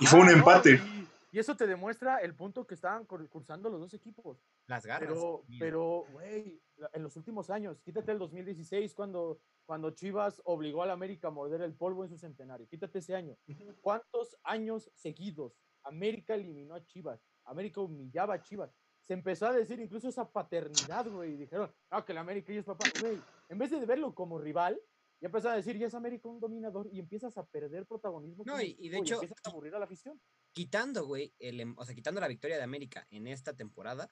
y 0.00 0.06
fue 0.06 0.20
un 0.20 0.30
empate. 0.30 0.74
Y, 0.74 1.08
eso 1.38 1.56
te 1.56 1.66
demuestra 1.66 2.18
el 2.18 2.34
punto 2.34 2.66
que 2.66 2.74
estaban 2.74 3.04
cursando 3.04 3.68
los 3.68 3.80
dos 3.80 3.94
equipos. 3.94 4.38
Las 4.66 4.86
garras. 4.86 5.08
Pero, 5.08 5.44
pero, 5.58 6.04
güey, 6.12 6.62
en 6.92 7.02
los 7.02 7.16
últimos 7.16 7.50
años, 7.50 7.80
quítate 7.80 8.12
el 8.12 8.18
2016 8.18 8.94
cuando, 8.94 9.40
cuando 9.64 9.90
Chivas 9.90 10.40
obligó 10.44 10.82
al 10.82 10.90
América 10.90 11.28
a 11.28 11.30
morder 11.30 11.62
el 11.62 11.74
polvo 11.74 12.04
en 12.04 12.10
su 12.10 12.18
centenario. 12.18 12.68
Quítate 12.68 12.98
ese 12.98 13.14
año. 13.14 13.36
¿Cuántos 13.80 14.36
años 14.42 14.90
seguidos 14.94 15.58
América 15.82 16.34
eliminó 16.34 16.74
a 16.74 16.84
Chivas? 16.84 17.24
América 17.44 17.80
humillaba 17.80 18.34
a 18.34 18.42
Chivas 18.42 18.74
se 19.06 19.12
empezó 19.12 19.46
a 19.46 19.52
decir 19.52 19.78
incluso 19.78 20.08
esa 20.08 20.28
paternidad, 20.28 21.08
güey. 21.08 21.36
Dijeron, 21.36 21.72
ah, 21.90 22.04
que 22.04 22.10
el 22.10 22.18
América 22.18 22.52
y 22.52 22.56
es 22.56 22.64
papá, 22.64 22.86
güey. 23.00 23.16
En 23.48 23.56
vez 23.56 23.70
de 23.70 23.86
verlo 23.86 24.12
como 24.12 24.36
rival, 24.36 24.80
ya 25.20 25.28
empezó 25.28 25.48
a 25.48 25.54
decir, 25.54 25.78
ya 25.78 25.86
es 25.86 25.94
América 25.94 26.28
un 26.28 26.40
dominador 26.40 26.88
y 26.90 26.98
empiezas 26.98 27.38
a 27.38 27.46
perder 27.46 27.86
protagonismo. 27.86 28.42
No, 28.44 28.60
y, 28.60 28.88
de 28.88 28.98
hecho, 28.98 29.14
empiezas 29.14 29.38
a 29.44 29.50
aburrir 29.50 29.74
a 29.76 29.78
la 29.78 29.84
afición. 29.84 30.20
Quitando, 30.56 31.04
güey, 31.04 31.34
el, 31.38 31.60
em, 31.60 31.74
o 31.76 31.84
sea, 31.84 31.94
quitando 31.94 32.18
la 32.18 32.28
victoria 32.28 32.56
de 32.56 32.62
América 32.62 33.06
en 33.10 33.26
esta 33.26 33.54
temporada, 33.54 34.10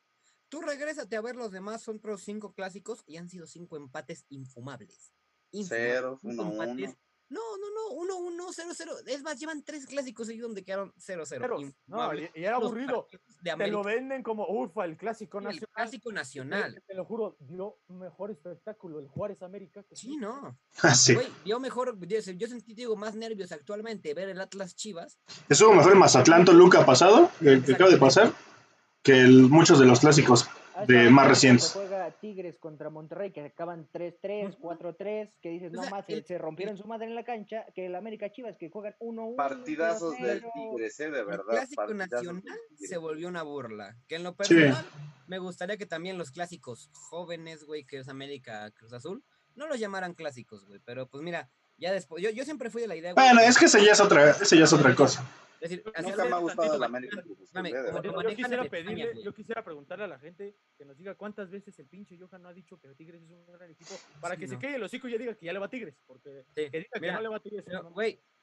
tú 0.50 0.60
regrésate 0.60 1.16
a 1.16 1.22
ver 1.22 1.36
los 1.36 1.50
demás, 1.50 1.80
son 1.80 1.96
otros 1.96 2.20
cinco 2.20 2.52
clásicos 2.52 3.02
y 3.06 3.16
han 3.16 3.30
sido 3.30 3.46
cinco 3.46 3.78
empates 3.78 4.26
infumables. 4.28 5.14
Cero, 5.50 6.18
uno, 6.22 6.50
uno. 6.50 6.98
No, 7.28 7.40
no, 7.58 7.70
no, 7.70 7.94
1 7.94 8.16
1 8.16 8.52
0 8.52 8.68
0. 8.74 8.92
Es 9.06 9.22
más, 9.22 9.38
llevan 9.38 9.62
tres 9.64 9.86
clásicos 9.86 10.26
seguidos 10.26 10.48
donde 10.48 10.62
quedaron 10.62 10.92
0 10.96 11.24
0. 11.26 11.58
No, 11.86 12.14
y, 12.14 12.30
era 12.34 12.56
aburrido. 12.56 13.08
Te 13.42 13.66
lo 13.68 13.82
venden 13.82 14.22
como, 14.22 14.46
ufa, 14.48 14.84
el 14.84 14.96
clásico 14.96 15.40
nacional. 15.40 15.68
El 15.68 15.74
clásico 15.74 16.12
nacional. 16.12 16.82
Te, 16.86 16.94
lo 16.94 17.04
juro, 17.04 17.36
dio 17.40 17.78
mejor 17.88 18.30
espectáculo 18.30 18.98
el 18.98 19.08
Juárez 19.08 19.42
América. 19.42 19.82
Que 19.82 19.96
sí, 19.96 20.16
no. 20.16 20.58
Ah, 20.82 20.94
sí. 20.94 21.16
dio 21.44 21.58
mejor, 21.60 21.98
yo, 22.06 22.20
sentí, 22.22 22.74
digo, 22.74 22.96
más 22.96 23.14
nervios 23.14 23.52
actualmente 23.52 24.12
ver 24.14 24.28
el 24.28 24.40
Atlas 24.40 24.76
Chivas. 24.76 25.18
Estuvo 25.48 25.72
mejor 25.72 25.92
el 25.92 25.98
Mazatlán 25.98 26.44
Luca 26.44 26.84
pasado, 26.84 27.30
el 27.40 27.64
que 27.64 27.74
acaba 27.74 27.90
de 27.90 27.96
pasar, 27.96 28.32
que 29.02 29.20
el, 29.20 29.48
muchos 29.48 29.78
de 29.78 29.86
los 29.86 30.00
clásicos 30.00 30.48
de 30.86 31.10
más 31.10 31.28
recientes. 31.28 31.76
Tigres 32.12 32.58
contra 32.58 32.90
Monterrey, 32.90 33.32
que 33.32 33.40
acaban 33.40 33.88
3-3, 33.92 34.58
4-3, 34.58 35.30
que 35.40 35.48
dices, 35.50 35.72
no 35.72 35.82
más, 35.90 36.04
se 36.06 36.38
rompieron 36.38 36.76
su 36.76 36.86
madre 36.86 37.06
en 37.06 37.14
la 37.14 37.24
cancha, 37.24 37.66
que 37.74 37.86
el 37.86 37.94
América 37.94 38.32
Chivas, 38.32 38.56
que 38.56 38.70
juegan 38.70 38.94
1-1. 39.00 39.36
Partidazos 39.36 40.18
del 40.18 40.44
Tigres, 40.54 41.00
eh, 41.00 41.10
de 41.10 41.24
verdad. 41.24 41.44
El 41.50 41.68
clásico 41.68 41.94
nacional 41.94 42.42
se 42.76 42.96
volvió 42.96 43.28
una 43.28 43.42
burla. 43.42 43.96
Que 44.08 44.16
en 44.16 44.22
lo 44.22 44.34
personal, 44.34 44.84
me 45.26 45.38
gustaría 45.38 45.76
que 45.76 45.86
también 45.86 46.18
los 46.18 46.30
clásicos 46.30 46.90
jóvenes, 46.92 47.64
güey, 47.64 47.84
que 47.84 47.98
es 47.98 48.08
América 48.08 48.70
Cruz 48.72 48.92
Azul, 48.92 49.24
no 49.54 49.66
los 49.66 49.78
llamaran 49.78 50.14
clásicos, 50.14 50.64
güey. 50.66 50.80
Pero 50.84 51.08
pues 51.08 51.22
mira, 51.22 51.50
ya 51.78 51.92
después, 51.92 52.22
yo, 52.22 52.30
yo 52.30 52.44
siempre 52.44 52.70
fui 52.70 52.82
de 52.82 52.88
la 52.88 52.96
idea. 52.96 53.14
Bueno, 53.14 53.40
es 53.40 53.58
que 53.58 53.66
ese 53.66 53.84
ya 53.84 53.92
es 53.92 54.00
otra, 54.00 54.30
ese 54.30 54.56
ya 54.56 54.64
es 54.64 54.72
otra 54.72 54.94
cosa. 54.94 55.24
Es 55.64 55.70
decir, 55.70 55.82
Nunca 56.02 56.24
me 56.26 56.30
ha 56.30 56.38
gustado 56.38 56.78
la 56.78 56.84
América. 56.84 57.24
yo, 57.24 58.36
quisiera 58.36 58.64
pedirle, 58.68 59.22
yo 59.22 59.32
quisiera 59.32 59.64
preguntarle 59.64 60.04
a 60.04 60.08
la 60.08 60.18
gente 60.18 60.54
que 60.76 60.84
nos 60.84 60.98
diga 60.98 61.14
cuántas 61.14 61.50
veces 61.50 61.78
el 61.78 61.86
pinche 61.86 62.18
Johan 62.18 62.42
no 62.42 62.50
ha 62.50 62.52
dicho 62.52 62.78
que 62.78 62.94
Tigres 62.94 63.22
es 63.22 63.30
un 63.30 63.46
gran 63.46 63.70
equipo 63.70 63.94
para 64.20 64.36
que 64.36 64.46
se 64.46 64.58
quede 64.58 64.76
el 64.76 64.82
hocico 64.82 65.08
y 65.08 65.12
ya 65.12 65.18
diga 65.18 65.34
que 65.34 65.46
ya 65.46 65.54
le 65.54 65.58
va 65.58 65.64
a 65.66 65.70
Tigres. 65.70 65.94
Porque 66.06 66.44
que 66.54 66.68
diga 66.68 67.00
que 67.00 67.12
no 67.12 67.22
le 67.22 67.28
va 67.28 67.36
a 67.36 67.40
Tigres. 67.40 67.64
No, 67.66 67.90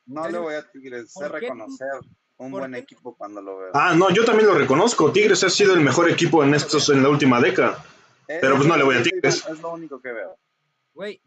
no 0.08 0.30
le 0.30 0.38
voy 0.40 0.56
a 0.56 0.68
Tigres. 0.68 1.14
Sé 1.14 1.30
reconocer 1.30 1.90
un 2.38 2.52
buen 2.52 2.74
equipo 2.74 3.16
cuando 3.16 3.40
lo 3.40 3.60
veo. 3.60 3.72
Ah, 3.76 3.94
no, 3.96 4.10
yo 4.10 4.26
también 4.26 4.48
lo 4.48 4.56
reconozco. 4.56 5.12
Tigres 5.12 5.44
ha 5.44 5.50
sido 5.52 5.76
el 5.76 5.82
mejor 5.82 6.10
equipo 6.10 6.44
en 6.44 6.56
estos 6.56 6.90
en 6.90 7.04
la 7.04 7.10
última 7.10 7.40
década. 7.40 7.86
pero 8.26 8.56
pues 8.56 8.68
no 8.68 8.78
le 8.78 8.84
voy 8.84 8.96
a 8.96 9.04
Tigres. 9.04 9.46
Es 9.48 9.62
lo 9.62 9.74
único 9.74 10.02
que 10.02 10.12
veo. 10.12 10.40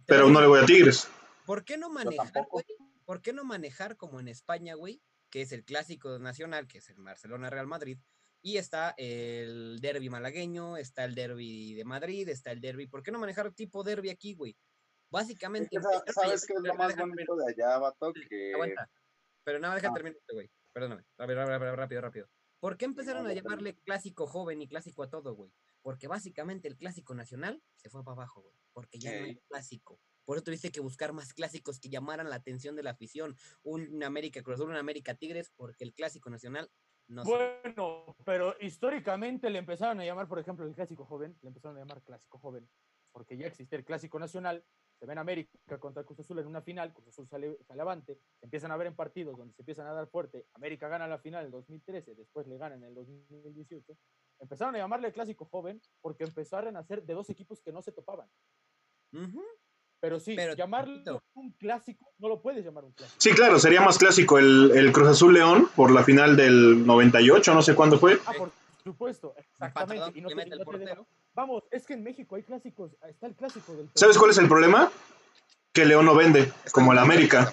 pero 0.06 0.28
no 0.28 0.40
le 0.40 0.48
voy 0.48 0.58
a 0.58 0.66
Tigres. 0.66 1.08
¿Por 1.46 1.64
qué 1.64 1.76
no 1.76 1.88
manejar, 1.88 2.48
güey? 2.50 2.64
¿Por 3.04 3.22
qué 3.22 3.32
no 3.32 3.44
manejar 3.44 3.96
como 3.96 4.18
en 4.18 4.26
España, 4.26 4.74
güey? 4.74 5.00
Que 5.34 5.42
es 5.42 5.50
el 5.50 5.64
clásico 5.64 6.16
nacional, 6.20 6.68
que 6.68 6.78
es 6.78 6.88
el 6.90 7.02
Barcelona-Real 7.02 7.66
Madrid, 7.66 7.98
y 8.40 8.56
está 8.56 8.94
el 8.96 9.80
derby 9.80 10.08
malagueño, 10.08 10.76
está 10.76 11.04
el 11.04 11.16
derby 11.16 11.74
de 11.74 11.84
Madrid, 11.84 12.28
está 12.28 12.52
el 12.52 12.60
derby. 12.60 12.86
¿Por 12.86 13.02
qué 13.02 13.10
no 13.10 13.18
manejar 13.18 13.52
tipo 13.52 13.82
derby 13.82 14.10
aquí, 14.10 14.34
güey? 14.34 14.56
Básicamente. 15.10 15.76
¿Sabes 16.14 16.46
qué 16.46 16.52
es 16.52 16.60
lo 16.62 16.76
más 16.76 16.96
bonito 16.96 17.34
de 17.34 17.52
allá, 17.52 17.78
Bato? 17.78 18.12
Que... 18.28 18.52
Aguanta. 18.54 18.88
Pero 19.42 19.58
nada, 19.58 19.74
deja 19.74 19.88
ah. 19.88 19.92
terminar, 19.92 20.20
güey. 20.32 20.48
Perdóname. 20.72 21.04
A 21.18 21.26
ver, 21.26 21.36
rápido, 21.76 22.00
rápido. 22.00 22.28
¿Por 22.60 22.76
qué 22.76 22.84
empezaron 22.84 23.26
a 23.26 23.32
llamarle 23.32 23.74
clásico 23.78 24.28
joven 24.28 24.62
y 24.62 24.68
clásico 24.68 25.02
a 25.02 25.10
todo, 25.10 25.34
güey? 25.34 25.52
Porque 25.82 26.06
básicamente 26.06 26.68
el 26.68 26.76
clásico 26.76 27.12
nacional 27.12 27.60
se 27.74 27.90
fue 27.90 28.04
para 28.04 28.14
abajo, 28.14 28.40
güey. 28.40 28.56
Porque 28.72 29.00
ya 29.00 29.18
no 29.18 29.24
hay 29.24 29.36
clásico. 29.48 29.98
Por 30.24 30.36
eso 30.36 30.44
tuviste 30.44 30.70
que 30.70 30.80
buscar 30.80 31.12
más 31.12 31.32
clásicos 31.32 31.78
que 31.78 31.88
llamaran 31.88 32.30
la 32.30 32.36
atención 32.36 32.76
de 32.76 32.82
la 32.82 32.90
afición. 32.90 33.36
Un 33.62 34.02
América 34.02 34.42
Cruz 34.42 34.56
Azul, 34.56 34.70
un 34.70 34.76
América 34.76 35.14
Tigres, 35.14 35.52
porque 35.56 35.84
el 35.84 35.94
clásico 35.94 36.30
nacional 36.30 36.70
no 37.08 37.22
Bueno, 37.24 38.16
pero 38.24 38.54
históricamente 38.60 39.50
le 39.50 39.58
empezaron 39.58 40.00
a 40.00 40.04
llamar, 40.04 40.26
por 40.26 40.38
ejemplo, 40.38 40.66
el 40.66 40.74
clásico 40.74 41.04
joven, 41.04 41.36
le 41.42 41.48
empezaron 41.48 41.76
a 41.76 41.80
llamar 41.80 42.02
clásico 42.02 42.38
joven, 42.38 42.68
porque 43.12 43.36
ya 43.36 43.46
existe 43.46 43.76
el 43.76 43.84
clásico 43.84 44.18
nacional. 44.18 44.64
Se 44.98 45.06
ven 45.06 45.18
América 45.18 45.78
contra 45.78 46.04
Cruz 46.04 46.20
Azul 46.20 46.38
en 46.38 46.46
una 46.46 46.62
final, 46.62 46.94
Cruz 46.94 47.08
Azul 47.08 47.28
sale, 47.28 47.58
sale 47.64 47.82
avante, 47.82 48.20
empiezan 48.40 48.70
a 48.70 48.76
ver 48.76 48.86
en 48.86 48.94
partidos 48.94 49.36
donde 49.36 49.52
se 49.52 49.62
empiezan 49.62 49.86
a 49.86 49.92
dar 49.92 50.06
fuerte. 50.06 50.46
América 50.54 50.88
gana 50.88 51.06
la 51.06 51.18
final 51.18 51.40
en 51.40 51.46
el 51.46 51.52
2013, 51.52 52.14
después 52.14 52.46
le 52.46 52.56
ganan 52.56 52.82
en 52.82 52.88
el 52.88 52.94
2018. 52.94 53.98
Empezaron 54.38 54.74
a 54.76 54.78
llamarle 54.78 55.12
clásico 55.12 55.44
joven 55.46 55.80
porque 56.00 56.24
empezó 56.24 56.56
a 56.56 56.62
renacer 56.62 57.02
de 57.02 57.12
dos 57.12 57.28
equipos 57.28 57.60
que 57.60 57.72
no 57.72 57.82
se 57.82 57.92
topaban. 57.92 58.30
Pero 60.04 60.20
sí, 60.20 60.34
pero, 60.36 60.54
llamarlo 60.54 61.22
un 61.32 61.52
clásico, 61.52 62.12
no 62.18 62.28
lo 62.28 62.42
puedes 62.42 62.62
llamar 62.62 62.84
un 62.84 62.92
clásico. 62.92 63.16
Sí, 63.18 63.30
claro, 63.30 63.58
sería 63.58 63.80
más 63.80 63.96
clásico 63.96 64.38
el, 64.38 64.70
el 64.74 64.92
Cruz 64.92 65.08
Azul 65.08 65.32
León 65.32 65.70
por 65.74 65.90
la 65.90 66.04
final 66.04 66.36
del 66.36 66.86
98, 66.86 67.54
no 67.54 67.62
sé 67.62 67.74
cuándo 67.74 67.98
fue. 67.98 68.18
Ah, 68.26 68.32
por 68.36 68.50
supuesto, 68.84 69.34
exactamente. 69.38 70.18
Y 70.18 70.20
no 70.20 70.28
Vamos, 71.32 71.62
es 71.70 71.86
que 71.86 71.94
en 71.94 72.02
México 72.02 72.36
hay 72.36 72.42
clásicos, 72.42 72.90
está 73.08 73.28
el 73.28 73.34
clásico 73.34 73.72
del... 73.72 73.88
¿Sabes 73.94 74.18
cuál 74.18 74.30
es 74.30 74.36
el 74.36 74.46
problema? 74.46 74.92
Que 75.74 75.84
León 75.84 76.06
no 76.06 76.14
vende, 76.14 76.52
como 76.70 76.92
el 76.92 76.98
América. 76.98 77.52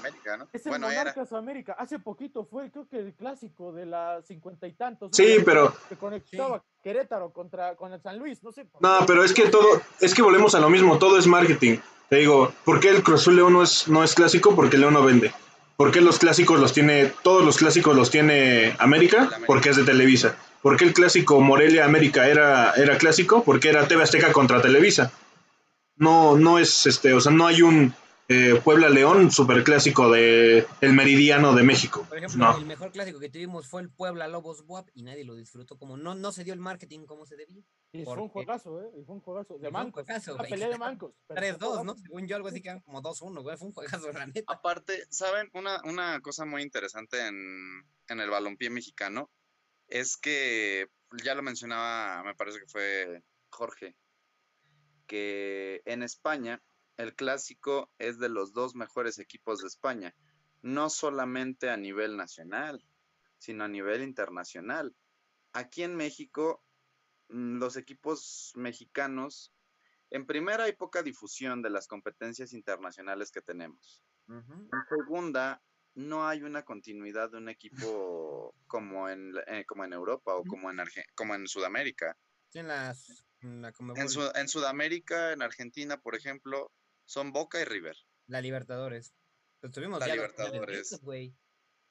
Es 0.54 0.66
el 0.68 0.74
Monarcas 0.74 1.34
América. 1.34 1.76
Hace 1.78 1.98
poquito 1.98 2.46
fue, 2.46 2.70
creo 2.70 2.88
que 2.88 3.00
el 3.00 3.14
clásico 3.16 3.74
de 3.74 3.88
las 3.88 4.28
cincuenta 4.28 4.68
y 4.68 4.74
tantos. 4.74 5.10
Sí, 5.12 5.38
pero. 5.44 5.74
Que 5.90 5.96
conectaba 5.96 6.64
Querétaro 6.84 7.34
contra 7.34 7.76
con 7.76 7.92
el 7.92 8.00
San 8.00 8.20
Luis, 8.20 8.44
no 8.44 8.52
sé. 8.52 8.68
No, 8.80 9.00
pero 9.08 9.24
es 9.24 9.34
que 9.34 9.50
todo, 9.50 9.82
es 10.00 10.14
que 10.14 10.22
volvemos 10.22 10.54
a 10.54 10.60
lo 10.60 10.70
mismo, 10.70 11.00
todo 11.00 11.18
es 11.18 11.26
marketing. 11.26 11.80
Te 12.10 12.18
digo, 12.18 12.54
¿por 12.64 12.80
qué 12.80 12.90
el 12.90 13.02
Cruz 13.02 13.22
Azul 13.22 13.38
León 13.38 13.54
no 13.54 13.64
es, 13.64 13.88
no 13.88 14.04
es 14.04 14.14
clásico? 14.14 14.56
Porque 14.56 14.78
León 14.78 14.94
no 14.94 15.04
vende. 15.04 15.34
¿Por 15.76 15.92
qué 15.92 16.00
los 16.00 16.20
clásicos 16.20 16.60
los 16.60 16.74
tiene, 16.74 17.12
todos 17.24 17.44
los 17.44 17.58
clásicos 17.58 17.96
los 17.96 18.12
tiene 18.12 18.76
América? 18.78 19.32
Porque 19.48 19.70
es 19.70 19.78
de 19.78 19.84
Televisa. 19.84 20.36
¿Por 20.62 20.78
qué 20.78 20.86
el 20.86 20.94
clásico 20.94 21.42
Morelia 21.42 21.86
América 21.86 22.28
era, 22.28 22.74
era 22.74 23.00
clásico? 23.00 23.44
Porque 23.44 23.70
era 23.70 23.88
TV 23.88 24.04
Azteca 24.04 24.32
contra 24.32 24.62
Televisa. 24.62 25.12
No, 25.96 26.38
no 26.38 26.60
es 26.60 26.86
este, 26.86 27.14
o 27.14 27.20
sea, 27.22 27.32
no 27.32 27.48
hay 27.48 27.64
un 27.64 27.96
eh, 28.32 28.62
Puebla 28.64 28.90
León, 28.90 29.30
super 29.30 29.64
clásico 29.64 30.10
de 30.10 30.66
el 30.80 30.94
meridiano 30.94 31.54
de 31.54 31.64
México. 31.64 32.06
Por 32.08 32.18
ejemplo, 32.18 32.58
el 32.58 32.66
mejor 32.66 32.92
clásico 32.92 33.20
que 33.20 33.30
tuvimos 33.30 33.68
fue 33.68 33.82
el 33.82 33.90
Puebla 33.90 34.28
Lobos 34.28 34.64
WAP 34.66 34.88
y 34.94 35.04
nadie 35.04 35.26
lo 35.26 35.36
disfrutó 35.36 35.78
como 35.78 35.98
no, 35.98 36.16
no 36.16 36.32
se 36.32 36.44
dio 36.44 36.54
el 36.54 36.60
marketing 36.60 37.06
como 37.06 37.26
se 37.26 37.36
debía. 37.36 37.62
Y 37.92 38.04
fue 38.04 38.18
un 38.18 38.30
juegazo, 38.30 38.82
¿eh? 38.82 38.90
Y 38.98 39.04
fue 39.04 39.16
un 39.16 39.22
juegazo 39.22 39.58
de 39.58 39.70
mancos. 39.70 40.06
una 40.08 40.44
pelea 40.44 40.70
de 40.70 40.78
mancos. 40.78 41.14
3-2, 41.30 41.84
¿no? 41.84 41.96
Según 41.98 42.28
yo, 42.28 42.36
algo 42.38 42.48
así 42.48 42.62
que 42.62 42.82
como 42.86 43.02
2-1, 43.02 43.42
güey. 43.42 43.58
Fue 43.58 43.68
un 43.68 43.74
juegazo, 43.74 44.12
la 44.12 44.26
neta. 44.28 44.54
Aparte, 44.54 45.06
¿saben? 45.10 45.50
Una, 45.54 45.82
una 45.84 46.22
cosa 46.22 46.46
muy 46.46 46.62
interesante 46.62 47.28
en, 47.28 47.84
en 48.08 48.20
el 48.20 48.30
balompié 48.30 48.70
mexicano 48.70 49.30
es 49.88 50.18
que, 50.18 50.88
ya 51.24 51.36
lo 51.36 51.44
mencionaba, 51.44 52.24
me 52.24 52.34
parece 52.34 52.60
que 52.60 52.68
fue 52.68 53.24
Jorge, 53.50 53.96
que 55.06 55.82
en 55.86 56.02
España 56.02 56.64
el 56.98 57.16
clásico 57.16 57.92
es 57.98 58.20
de 58.20 58.30
los 58.30 58.54
dos 58.54 58.76
mejores 58.76 59.20
equipos 59.20 59.62
de 59.62 59.68
España, 59.68 60.16
no 60.62 60.90
solamente 60.90 61.70
a 61.70 61.78
nivel 61.78 62.18
nacional, 62.18 62.86
sino 63.38 63.64
a 63.64 63.68
nivel 63.68 64.04
internacional. 64.04 64.96
Aquí 65.54 65.84
en 65.84 65.96
México, 65.96 66.64
mm, 67.30 67.58
los 67.58 67.76
equipos 67.76 68.52
mexicanos, 68.56 69.54
en 70.12 70.26
primera 70.26 70.66
hay 70.66 70.74
poca 70.74 71.02
difusión 71.02 71.62
de 71.62 71.70
las 71.70 71.88
competencias 71.88 72.54
internacionales 72.54 73.32
que 73.32 73.42
tenemos. 73.42 74.04
En 74.28 74.70
segunda, 74.88 75.62
no 75.96 76.26
hay 76.26 76.44
una 76.44 76.64
continuidad 76.64 77.32
de 77.32 77.38
un 77.38 77.50
equipo 77.50 78.54
como 78.68 79.10
en, 79.10 79.34
eh, 79.48 79.66
como 79.66 79.84
en 79.84 79.94
Europa 79.94 80.36
o 80.36 80.44
como 80.44 80.70
en, 80.72 80.78
como 81.16 81.36
en 81.36 81.48
Sudamérica. 81.48 82.18
En, 83.96 84.08
en 84.36 84.48
Sudamérica, 84.48 85.34
en 85.34 85.42
Argentina, 85.42 85.98
por 85.98 86.16
ejemplo, 86.16 86.72
son 87.12 87.34
Boca 87.34 87.60
y 87.60 87.66
River. 87.66 87.98
La 88.28 88.40
Libertadores. 88.40 89.14
Pues 89.60 89.74
tuvimos 89.74 90.00
la 90.00 90.08
Libertadores. 90.08 91.02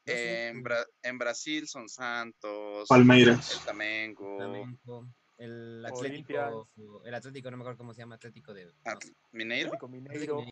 en, 0.07 1.19
Brasil 1.19 1.69
son 1.69 1.91
Santos, 1.91 2.89
Palmeiras, 2.89 3.53
el 3.53 3.67
Tamengo. 3.67 5.07
El 5.37 5.85
Atlético, 5.85 6.69
el 7.05 7.15
Atlético, 7.15 7.51
no 7.51 7.59
me 7.59 7.63
acuerdo 7.63 7.79
cómo 7.79 7.93
se 7.93 8.01
llama, 8.01 8.15
Atlético 8.15 8.55
de... 8.55 8.73
¿Mineiro? 9.33 9.73
Mineiro. 9.89 10.43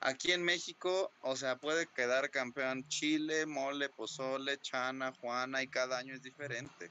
Aquí 0.00 0.32
en 0.32 0.42
México, 0.42 1.12
o 1.20 1.36
sea, 1.36 1.56
puede 1.56 1.86
quedar 1.86 2.30
campeón 2.30 2.88
Chile, 2.88 3.44
Mole, 3.44 3.90
Pozole, 3.90 4.58
Chana, 4.58 5.12
Juana, 5.20 5.62
y 5.62 5.68
cada 5.68 5.98
año 5.98 6.14
es 6.14 6.22
diferente. 6.22 6.90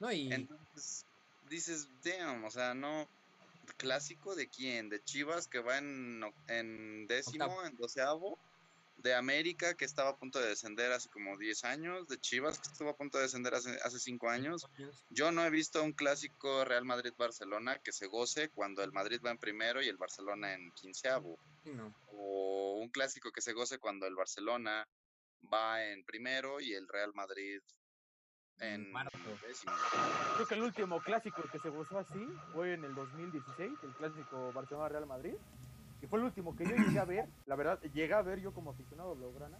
No, 0.00 0.10
y... 0.10 0.32
Entonces, 0.32 1.06
dices, 1.48 1.88
damn, 2.02 2.42
o 2.44 2.50
sea, 2.50 2.74
no... 2.74 3.06
¿Clásico 3.76 4.34
de 4.34 4.48
quién? 4.48 4.88
¿De 4.88 5.02
Chivas 5.02 5.48
que 5.48 5.60
va 5.60 5.78
en, 5.78 6.22
en 6.48 7.06
décimo, 7.06 7.64
en 7.64 7.76
doceavo? 7.76 8.38
de 8.96 9.14
América, 9.14 9.74
que 9.74 9.84
estaba 9.84 10.10
a 10.10 10.16
punto 10.16 10.38
de 10.40 10.48
descender 10.48 10.90
hace 10.92 11.10
como 11.10 11.36
10 11.36 11.64
años, 11.64 12.08
de 12.08 12.18
Chivas, 12.18 12.58
que 12.58 12.68
estuvo 12.68 12.88
a 12.88 12.96
punto 12.96 13.18
de 13.18 13.24
descender 13.24 13.54
hace, 13.54 13.78
hace 13.82 13.98
5 13.98 14.28
años. 14.30 14.66
Yo 15.10 15.30
no 15.30 15.44
he 15.44 15.50
visto 15.50 15.82
un 15.82 15.92
clásico 15.92 16.64
Real 16.64 16.84
Madrid-Barcelona 16.84 17.78
que 17.80 17.92
se 17.92 18.06
goce 18.06 18.48
cuando 18.48 18.82
el 18.82 18.92
Madrid 18.92 19.20
va 19.24 19.30
en 19.30 19.38
primero 19.38 19.82
y 19.82 19.88
el 19.88 19.98
Barcelona 19.98 20.54
en 20.54 20.70
quinceavo. 20.72 21.38
O 22.08 22.78
un 22.80 22.88
clásico 22.88 23.30
que 23.30 23.42
se 23.42 23.52
goce 23.52 23.78
cuando 23.78 24.06
el 24.06 24.14
Barcelona 24.14 24.88
va 25.52 25.84
en 25.84 26.04
primero 26.04 26.60
y 26.60 26.74
el 26.74 26.88
Real 26.88 27.12
Madrid 27.14 27.60
en 28.60 28.86
décimo. 29.46 29.72
Creo 30.34 30.46
que 30.46 30.54
el 30.54 30.62
último 30.62 31.00
clásico 31.00 31.42
que 31.50 31.58
se 31.58 31.68
gozó 31.68 31.98
así 31.98 32.26
fue 32.52 32.74
en 32.74 32.84
el 32.84 32.94
2016, 32.94 33.72
el 33.82 33.90
clásico 33.90 34.52
Barcelona-Real 34.52 35.06
Madrid 35.06 35.34
y 36.02 36.06
fue 36.06 36.18
el 36.18 36.26
último 36.26 36.54
que 36.54 36.64
yo 36.64 36.76
llegué 36.76 36.98
a 36.98 37.04
ver, 37.04 37.28
la 37.46 37.56
verdad, 37.56 37.80
llegué 37.94 38.12
a 38.12 38.22
ver 38.22 38.40
yo 38.40 38.52
como 38.52 38.70
aficionado 38.70 39.14
Blaugrana, 39.14 39.56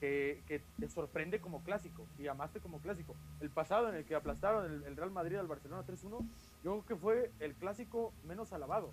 que, 0.00 0.42
que, 0.46 0.62
te 0.78 0.88
sorprende 0.88 1.40
como 1.40 1.62
clásico 1.62 2.06
y 2.18 2.26
amaste 2.26 2.60
como 2.60 2.80
clásico. 2.80 3.14
El 3.40 3.50
pasado 3.50 3.88
en 3.90 3.96
el 3.96 4.04
que 4.04 4.14
aplastaron 4.14 4.84
el, 4.84 4.96
Real 4.96 5.10
Madrid 5.10 5.36
al 5.36 5.46
Barcelona 5.46 5.84
3-1, 5.86 6.10
yo 6.10 6.26
creo 6.62 6.86
que 6.86 6.96
fue 6.96 7.30
el 7.40 7.54
clásico 7.54 8.12
menos 8.24 8.52
alabado. 8.52 8.92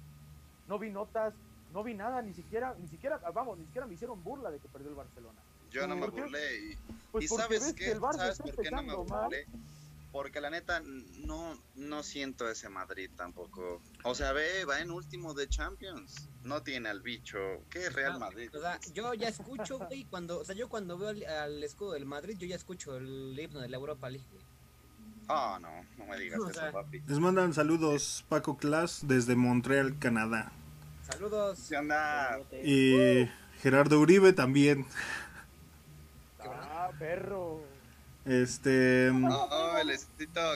No 0.67 0.79
vi 0.79 0.89
notas, 0.89 1.33
no 1.73 1.83
vi 1.83 1.93
nada, 1.93 2.21
ni 2.21 2.33
siquiera, 2.33 2.75
ni 2.79 2.87
siquiera, 2.87 3.17
vamos, 3.33 3.57
ni 3.57 3.65
siquiera 3.65 3.87
me 3.87 3.93
hicieron 3.93 4.23
burla 4.23 4.51
de 4.51 4.59
que 4.59 4.67
perdió 4.67 4.89
el 4.89 4.95
Barcelona. 4.95 5.39
Yo 5.71 5.87
no 5.87 5.95
me 5.95 6.07
burlé 6.07 6.57
y, 6.57 6.77
pues 7.11 7.29
sabes 7.29 7.73
qué, 7.73 7.95
¿sabes 7.95 8.39
por 8.39 8.55
qué 8.55 8.71
no 8.71 8.83
me 8.83 8.95
burlé? 8.95 9.47
Porque 10.11 10.41
la 10.41 10.49
neta, 10.49 10.81
no, 11.25 11.57
no 11.75 12.03
siento 12.03 12.49
ese 12.49 12.67
Madrid 12.67 13.09
tampoco. 13.15 13.81
O 14.03 14.13
sea, 14.13 14.33
ve, 14.33 14.65
va 14.65 14.81
en 14.81 14.91
último 14.91 15.33
de 15.33 15.47
Champions. 15.47 16.27
No 16.43 16.61
tiene 16.63 16.89
al 16.89 17.01
bicho. 17.01 17.39
¿Qué 17.69 17.85
es 17.85 17.93
Real 17.93 18.19
Madrid? 18.19 18.53
O 18.53 18.59
sea, 18.59 18.77
yo 18.93 19.13
ya 19.13 19.29
escucho, 19.29 19.79
güey, 19.79 20.03
cuando, 20.03 20.39
o 20.39 20.43
sea, 20.43 20.53
yo 20.53 20.67
cuando 20.67 20.97
veo 20.97 21.09
al, 21.09 21.63
escudo 21.63 21.93
del 21.93 22.05
Madrid, 22.05 22.35
yo 22.37 22.45
ya 22.45 22.57
escucho 22.57 22.97
el 22.97 23.39
himno 23.39 23.61
de 23.61 23.69
la 23.69 23.77
Europa 23.77 24.09
League, 24.09 24.25
Ah, 25.29 25.59
no, 25.61 25.69
no 25.97 26.05
me 26.11 26.19
digas 26.19 26.41
eso, 26.49 26.61
papi. 26.73 27.01
Les 27.07 27.19
mandan 27.19 27.53
saludos 27.53 28.25
Paco 28.27 28.57
Class 28.57 29.03
desde 29.07 29.37
Montreal, 29.37 29.97
Canadá. 29.97 30.51
Saludos. 31.09 31.67
¿Qué 31.69 31.77
onda? 31.77 32.37
Y 32.63 33.29
Gerardo 33.61 33.99
Uribe 34.01 34.33
también. 34.33 34.85
Perro. 36.91 37.61
Este. 38.25 39.09
Mm, 39.11 39.25
oh, 39.25 39.77
el 39.79 39.97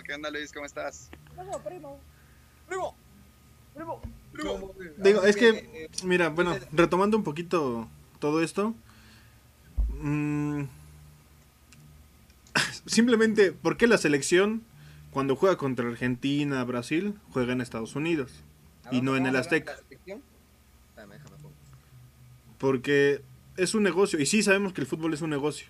¿Qué 0.03 0.13
onda, 0.13 0.29
Luis? 0.29 0.51
¿Cómo 0.51 0.65
estás? 0.65 1.09
Primo, 1.35 1.59
primo. 1.59 1.99
Primo. 2.67 2.95
Primo. 3.73 4.01
Digo, 4.97 5.23
es 5.23 5.35
que, 5.35 5.89
mira, 6.03 6.29
bueno, 6.29 6.55
retomando 6.71 7.17
un 7.17 7.23
poquito 7.23 7.87
todo 8.19 8.41
esto. 8.41 8.73
Mmm, 10.01 10.63
simplemente, 12.85 13.51
¿por 13.51 13.77
qué 13.77 13.87
la 13.87 13.97
selección, 13.97 14.63
cuando 15.11 15.35
juega 15.35 15.57
contra 15.57 15.87
Argentina, 15.87 16.63
Brasil, 16.63 17.17
juega 17.31 17.53
en 17.53 17.61
Estados 17.61 17.95
Unidos? 17.95 18.31
Y 18.91 19.01
no 19.01 19.15
en 19.15 19.25
el 19.25 19.35
Azteca. 19.35 19.77
Porque 22.59 23.21
es 23.57 23.73
un 23.73 23.83
negocio. 23.83 24.19
Y 24.19 24.25
sí 24.25 24.43
sabemos 24.43 24.73
que 24.73 24.81
el 24.81 24.87
fútbol 24.87 25.13
es 25.13 25.21
un 25.21 25.31
negocio. 25.31 25.67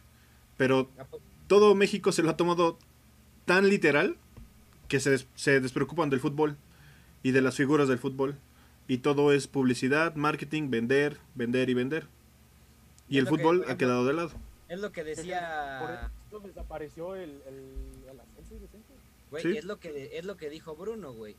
Pero 0.58 0.90
todo 1.48 1.76
México 1.76 2.12
se 2.12 2.24
lo 2.24 2.30
ha 2.30 2.38
tomado 2.38 2.78
tan 3.46 3.70
literal 3.70 4.18
que 4.88 5.00
se, 5.00 5.26
se 5.36 5.60
despreocupan 5.60 6.10
del 6.10 6.20
fútbol 6.20 6.58
y 7.24 7.32
de 7.32 7.42
las 7.42 7.56
figuras 7.56 7.88
del 7.88 8.00
fútbol. 8.00 8.38
Y 8.88 9.00
todo 9.00 9.34
es 9.34 9.48
publicidad, 9.48 10.16
marketing, 10.16 10.70
vender, 10.70 11.18
vender 11.34 11.70
y 11.70 11.74
vender. 11.74 12.08
Y 13.10 13.18
el 13.18 13.28
fútbol 13.28 13.66
ha 13.68 13.78
quedado 13.78 14.06
de 14.06 14.14
lado. 14.14 14.32
Es 14.70 14.80
lo 14.80 14.92
que 14.92 15.04
decía. 15.04 16.12
Por 16.30 16.40
eso 16.40 16.48
desapareció 16.48 17.16
el, 17.16 17.42
el, 17.48 18.20
ascenso 18.20 18.56
Güey, 19.32 19.58
es, 19.58 19.66
lo 19.66 19.80
que, 19.80 20.18
es 20.18 20.26
lo 20.26 20.38
que 20.38 20.50
dijo 20.50 20.76
Bruno, 20.76 21.14
güey. 21.14 21.36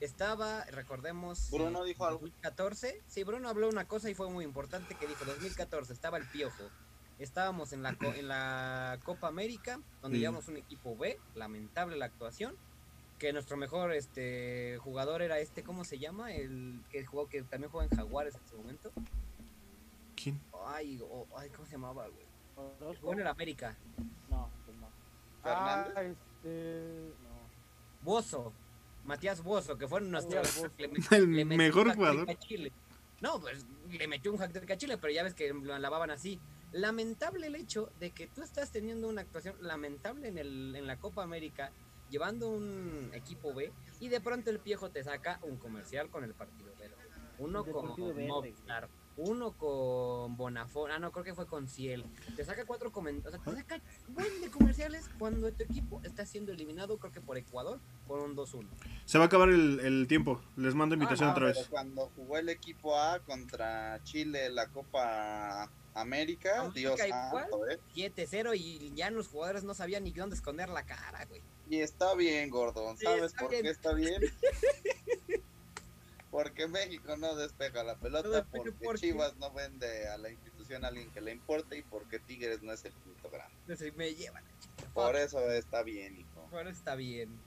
Estaba, 0.00 0.64
recordemos. 0.64 1.50
Bruno 1.50 1.84
dijo 1.84 2.04
algo. 2.04 2.20
2014. 2.20 3.02
Sí, 3.06 3.24
Bruno 3.24 3.48
habló 3.48 3.68
una 3.68 3.86
cosa 3.86 4.10
y 4.10 4.14
fue 4.14 4.30
muy 4.30 4.44
importante 4.44 4.94
que 4.94 5.06
dijo: 5.06 5.24
2014, 5.24 5.92
estaba 5.92 6.18
el 6.18 6.24
piojo 6.26 6.64
estábamos 7.18 7.72
en 7.72 7.82
la, 7.82 7.96
en 8.00 8.28
la 8.28 8.98
Copa 9.04 9.28
América, 9.28 9.80
donde 10.02 10.18
llevamos 10.18 10.48
un 10.48 10.56
equipo 10.56 10.96
B, 10.96 11.18
lamentable 11.34 11.96
la 11.96 12.06
actuación, 12.06 12.56
que 13.18 13.32
nuestro 13.32 13.56
mejor 13.56 13.92
este 13.92 14.78
jugador 14.82 15.22
era 15.22 15.38
este, 15.38 15.62
¿cómo 15.62 15.84
se 15.84 15.98
llama? 15.98 16.32
El 16.32 16.82
que 16.90 17.04
jugó, 17.04 17.28
que 17.28 17.42
también 17.42 17.70
juega 17.70 17.88
en 17.90 17.96
Jaguares 17.96 18.34
en 18.34 18.44
ese 18.44 18.56
momento. 18.56 18.92
¿Quién? 20.14 20.40
Ay, 20.66 21.00
ay 21.36 21.50
¿cómo 21.50 21.66
se 21.66 21.72
llamaba, 21.72 22.08
güey? 22.08 22.96
Jugó 23.00 23.12
en 23.12 23.20
el 23.20 23.26
América. 23.26 23.76
No, 24.30 24.50
pues 24.64 24.76
no. 24.78 24.88
¿Fernando? 25.42 25.92
Ah, 25.96 26.02
este... 26.02 27.12
No. 27.22 28.02
Bozo. 28.02 28.52
Matías 29.04 29.42
Bozo, 29.42 29.78
que 29.78 29.86
fue 29.86 30.00
nuestro... 30.00 30.42
el 31.10 31.28
mejor 31.46 31.94
jugador. 31.94 32.26
No, 33.20 33.40
pues 33.40 33.64
le 33.88 34.08
metió 34.08 34.32
un 34.32 34.38
hack 34.38 34.52
de 34.52 34.76
Chile, 34.76 34.98
pero 34.98 35.12
ya 35.12 35.22
ves 35.22 35.32
que 35.32 35.52
lo 35.52 35.78
lavaban 35.78 36.10
así 36.10 36.40
lamentable 36.76 37.46
el 37.46 37.54
hecho 37.54 37.90
de 37.98 38.10
que 38.10 38.26
tú 38.26 38.42
estás 38.42 38.70
teniendo 38.70 39.08
una 39.08 39.22
actuación 39.22 39.56
lamentable 39.60 40.28
en, 40.28 40.38
el, 40.38 40.76
en 40.76 40.86
la 40.86 40.98
Copa 40.98 41.22
América, 41.22 41.72
llevando 42.10 42.48
un 42.48 43.10
equipo 43.14 43.54
B, 43.54 43.72
y 44.00 44.08
de 44.08 44.20
pronto 44.20 44.50
el 44.50 44.58
viejo 44.58 44.90
te 44.90 45.02
saca 45.02 45.40
un 45.42 45.56
comercial 45.56 46.10
con 46.10 46.24
el 46.24 46.34
partido 46.34 46.70
verde. 46.78 46.94
Uno 47.38 47.64
con 47.64 47.94
Movistar, 48.26 48.88
uno 49.16 49.52
con 49.52 50.36
Bonafón, 50.36 50.90
ah 50.90 50.98
no, 50.98 51.10
creo 51.10 51.24
que 51.24 51.34
fue 51.34 51.46
con 51.46 51.68
Ciel. 51.68 52.04
Te 52.36 52.44
saca 52.44 52.64
cuatro 52.64 52.92
comentarios, 52.92 53.40
o 53.40 53.44
sea, 53.44 53.54
te 53.54 53.60
saca 53.60 53.82
buen 54.08 54.40
de 54.40 54.50
comerciales 54.50 55.08
cuando 55.18 55.52
tu 55.52 55.64
equipo 55.64 56.00
está 56.04 56.26
siendo 56.26 56.52
eliminado, 56.52 56.98
creo 56.98 57.12
que 57.12 57.20
por 57.20 57.36
Ecuador, 57.36 57.80
por 58.06 58.20
un 58.20 58.36
2-1. 58.36 58.66
Se 59.04 59.18
va 59.18 59.24
a 59.24 59.26
acabar 59.26 59.48
el, 59.48 60.06
tiempo, 60.08 60.40
les 60.56 60.74
mando 60.74 60.94
invitación 60.94 61.30
ah, 61.30 61.32
otra 61.32 61.46
vez. 61.46 61.66
Cuando 61.70 62.10
jugó 62.14 62.38
el 62.38 62.48
equipo 62.48 62.98
A 62.98 63.20
contra 63.20 64.02
Chile 64.04 64.50
la 64.50 64.68
Copa 64.68 65.70
América, 65.94 66.70
Dios 66.74 66.98
santo, 66.98 67.68
¿eh? 67.68 67.78
7-0 67.94 68.56
y 68.56 68.92
ya 68.94 69.10
los 69.10 69.28
jugadores 69.28 69.64
no 69.64 69.74
sabían 69.74 70.04
ni 70.04 70.12
dónde 70.12 70.36
esconder 70.36 70.68
la 70.68 70.84
cara, 70.84 71.24
güey. 71.24 71.42
Y 71.68 71.80
está 71.80 72.14
bien, 72.14 72.48
Gordon. 72.50 72.96
¿Sabes 72.96 73.32
por 73.32 73.48
qué 73.48 73.60
está 73.60 73.92
bien? 73.92 74.22
México 76.68 77.16
no 77.16 77.34
despeja 77.34 77.82
la 77.84 77.96
pelota, 77.96 78.46
porque, 78.50 78.72
Chivas 78.96 79.36
no 79.36 79.52
vende 79.52 80.08
a 80.08 80.18
la 80.18 80.30
institución 80.30 80.84
a 80.84 80.88
alguien 80.88 81.10
que 81.10 81.20
le 81.20 81.32
importe 81.32 81.78
y 81.78 81.82
porque 81.82 82.18
Tigres 82.18 82.62
no 82.62 82.72
es 82.72 82.84
el 82.84 82.92
punto 82.92 83.30
grande. 83.30 83.92
me 83.96 84.14
llevan 84.14 84.44
Por 84.94 85.16
eso 85.16 85.50
está 85.50 85.82
bien, 85.82 86.16
hijo. 86.16 86.48
Por 86.50 86.62
eso 86.62 86.70
está 86.70 86.94
bien. 86.94 87.38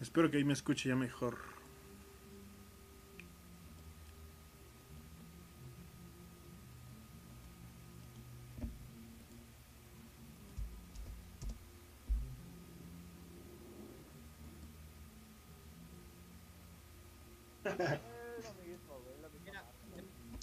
Espero 0.00 0.30
que 0.30 0.38
ahí 0.38 0.44
me 0.44 0.54
escuche 0.54 0.88
ya 0.88 0.96
mejor. 0.96 1.59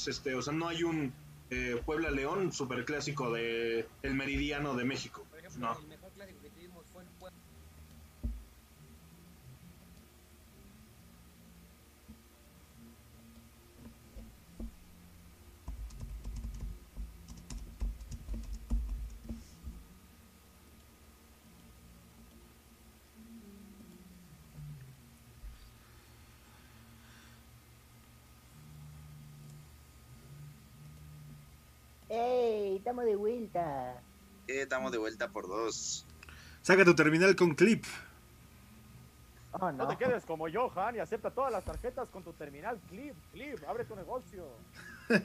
Este, 0.05 0.35
o 0.35 0.41
sea, 0.41 0.53
no 0.53 0.67
hay 0.69 0.83
un 0.83 1.13
eh, 1.49 1.81
Puebla 1.85 2.11
León 2.11 2.51
superclásico 2.51 3.31
de 3.33 3.87
el 4.03 4.13
Meridiano 4.13 4.75
de 4.75 4.85
México. 4.85 5.25
no. 5.57 5.77
Estamos 32.87 33.03
de 33.03 33.15
vuelta. 33.17 34.01
Eh, 34.47 34.61
estamos 34.61 34.93
de 34.93 34.97
vuelta 34.97 35.27
por 35.27 35.45
dos. 35.49 36.05
Saca 36.61 36.85
tu 36.85 36.95
terminal 36.95 37.35
con 37.35 37.53
clip. 37.53 37.83
Oh, 39.51 39.71
no. 39.73 39.87
te 39.89 39.97
quedes 39.97 40.23
como 40.23 40.45
Johan 40.49 40.95
y 40.95 40.99
acepta 40.99 41.31
todas 41.31 41.51
las 41.51 41.65
tarjetas 41.65 42.07
con 42.09 42.23
tu 42.23 42.31
terminal 42.31 42.79
clip. 42.87 43.13
Clip, 43.33 43.59
abre 43.67 43.83
tu 43.83 43.95
negocio. 43.95 44.45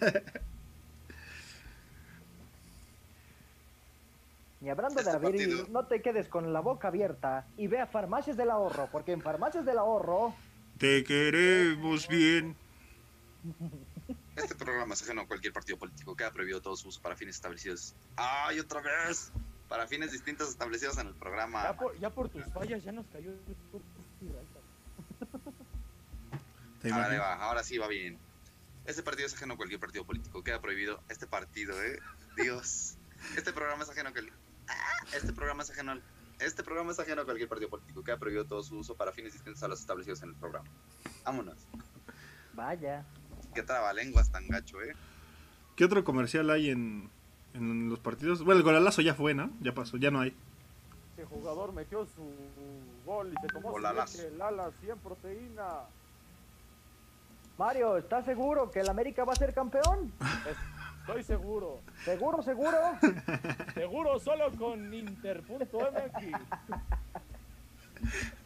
Y 4.61 4.69
hablando 4.69 5.01
este 5.01 5.11
de 5.11 5.17
abrir, 5.17 5.69
no 5.71 5.87
te 5.87 6.01
quedes 6.03 6.29
con 6.29 6.53
la 6.53 6.61
boca 6.61 6.87
abierta 6.87 7.49
y 7.57 7.67
ve 7.67 7.81
a 7.81 7.89
Farmacias 7.89 8.37
del 8.37 8.49
Ahorro, 8.49 8.89
porque 8.93 9.11
en 9.11 9.21
Farmacias 9.21 9.65
del 9.65 9.77
Ahorro... 9.77 10.37
Te 10.79 11.03
queremos 11.03 12.07
bien. 12.07 12.55
Este 14.37 14.55
programa 14.55 14.95
es 14.95 15.03
ajeno 15.03 15.23
a 15.23 15.27
cualquier 15.27 15.53
partido 15.53 15.79
político. 15.79 16.17
Queda 16.17 16.31
prohibido 16.31 16.63
todo 16.63 16.77
su 16.77 16.89
uso 16.89 17.03
para 17.03 17.17
fines 17.17 17.37
establecidos. 17.37 17.95
¡Ay, 18.17 18.61
otra 18.61 18.81
vez! 18.81 19.31
Para 19.69 19.87
fines 19.87 20.13
distintos 20.13 20.49
establecidos 20.49 20.99
en 20.99 21.09
el 21.09 21.15
programa. 21.15 21.77
Ya 22.01 22.11
por, 22.11 22.29
tus 22.29 22.45
fallas 22.53 22.83
ya 22.83 22.93
nos 22.93 23.07
cayó 23.07 23.31
el 23.31 23.41
Ahora, 26.93 27.19
va, 27.19 27.35
ahora 27.35 27.63
sí 27.63 27.79
va 27.79 27.87
bien. 27.87 28.19
Este 28.87 29.03
partido 29.03 29.27
es 29.29 29.35
ajeno 29.35 29.55
a 29.55 29.57
cualquier 29.57 29.79
partido 29.79 30.05
político. 30.05 30.43
Queda 30.43 30.61
prohibido 30.61 31.01
este 31.09 31.27
partido, 31.27 31.81
¿eh? 31.83 31.99
Dios. 32.37 32.97
Este 33.37 33.53
programa 33.53 33.85
es 33.85 33.91
ajeno 33.91 34.09
a 34.09 34.13
cualquier... 34.13 34.35
Este 35.15 35.33
programa 35.33 35.63
es 35.63 35.71
ajeno 35.71 36.01
Este 36.41 36.65
programa 36.65 36.93
es 36.93 36.99
ajeno 36.99 37.23
a 37.23 37.25
cualquier 37.25 37.49
partido 37.49 37.71
político. 37.71 38.03
Queda 38.03 38.19
prohibido 38.19 38.47
todo 38.47 38.63
su 38.63 38.79
uso 38.79 38.97
para 38.97 39.13
fines 39.13 39.33
distintos 39.35 39.63
a 39.63 39.69
los 39.69 39.81
establecidos 39.81 40.23
en 40.23 40.31
el 40.31 40.35
programa. 40.35 40.69
Vámonos. 41.25 41.69
Vaya. 42.55 43.05
Qué 43.55 43.63
trabalenguas 43.63 44.31
tan 44.31 44.49
gacho, 44.49 44.83
¿eh? 44.83 44.95
¿Qué 45.77 45.85
otro 45.85 46.05
comercial 46.05 46.51
hay 46.51 46.71
en, 46.71 47.11
en 47.55 47.89
los 47.89 47.99
partidos? 47.99 48.45
Bueno, 48.45 48.59
el 48.59 48.65
golalazo 48.65 49.03
ya 49.03 49.15
fue, 49.15 49.35
¿no? 49.35 49.51
Ya 49.61 49.75
pasó, 49.75 49.97
ya 49.97 50.11
no 50.11 50.21
hay. 50.21 50.35
Ese 51.15 51.27
jugador 51.27 51.73
metió 51.73 52.07
su 52.07 52.25
gol 53.05 53.33
y 53.33 53.41
se 53.41 53.49
tomó 53.49 53.73
su 53.73 53.79
Lala 53.79 54.07
100 54.81 54.99
proteína. 54.99 55.81
Mario, 57.59 57.99
¿estás 57.99 58.25
seguro 58.25 58.71
que 58.71 58.81
el 58.81 58.89
América 58.89 59.25
va 59.25 59.35
a 59.35 59.37
ser 59.37 59.53
campeón? 59.53 60.13
Estoy 61.01 61.23
seguro. 61.25 61.81
¿Seguro, 62.05 62.43
seguro? 62.43 62.79
seguro 63.75 64.19
solo 64.21 64.51
con 64.53 64.93
Inter.mx. 64.95 65.67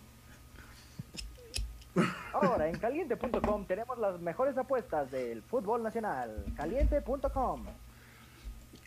Ahora, 2.32 2.68
en 2.68 2.78
caliente.com 2.78 3.64
tenemos 3.66 3.98
las 3.98 4.20
mejores 4.20 4.56
apuestas 4.58 5.10
del 5.10 5.42
fútbol 5.42 5.82
nacional. 5.82 6.44
Caliente.com. 6.56 7.64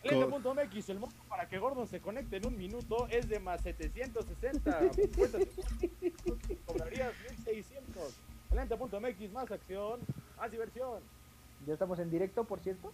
Caliente.mx, 0.04 0.90
el 0.90 1.00
monto 1.00 1.16
para 1.28 1.48
que 1.50 1.58
Gordo 1.58 1.86
se 1.86 2.00
conecte 2.00 2.38
en 2.38 2.48
un 2.48 2.58
minuto 2.58 3.08
es 3.10 3.28
de 3.28 3.40
más 3.40 3.62
760. 3.62 4.80
Cobrarías 6.66 7.14
1600. 7.44 8.14
Caliente.mx, 8.50 9.32
más 9.34 9.52
acción, 9.52 10.00
más 10.38 10.52
diversión. 10.52 11.02
¿Ya 11.68 11.74
estamos 11.74 12.00
en 12.00 12.10
directo, 12.10 12.46
por 12.46 12.60
cierto? 12.60 12.94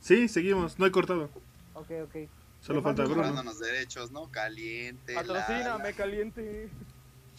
Sí, 0.00 0.28
seguimos, 0.28 0.78
no 0.78 0.86
he 0.86 0.92
cortado. 0.92 1.30
Ok, 1.74 1.90
ok. 2.04 2.16
Solo 2.60 2.82
falta 2.82 3.04
Bruno. 3.04 3.42
los 3.42 3.58
derechos, 3.58 4.10
¿no? 4.10 4.30
Caliente. 4.30 5.14
Patrocíname, 5.14 5.92
caliente. 5.94 6.68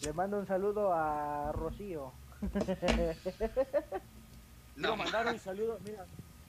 Le 0.02 0.12
mando 0.12 0.38
un 0.38 0.46
saludo 0.46 0.92
a 0.92 1.52
Rocío. 1.52 2.12
no, 4.76 4.96
mandar 4.96 5.26
un 5.26 5.38
saludo, 5.38 5.78
mira, 5.84 6.04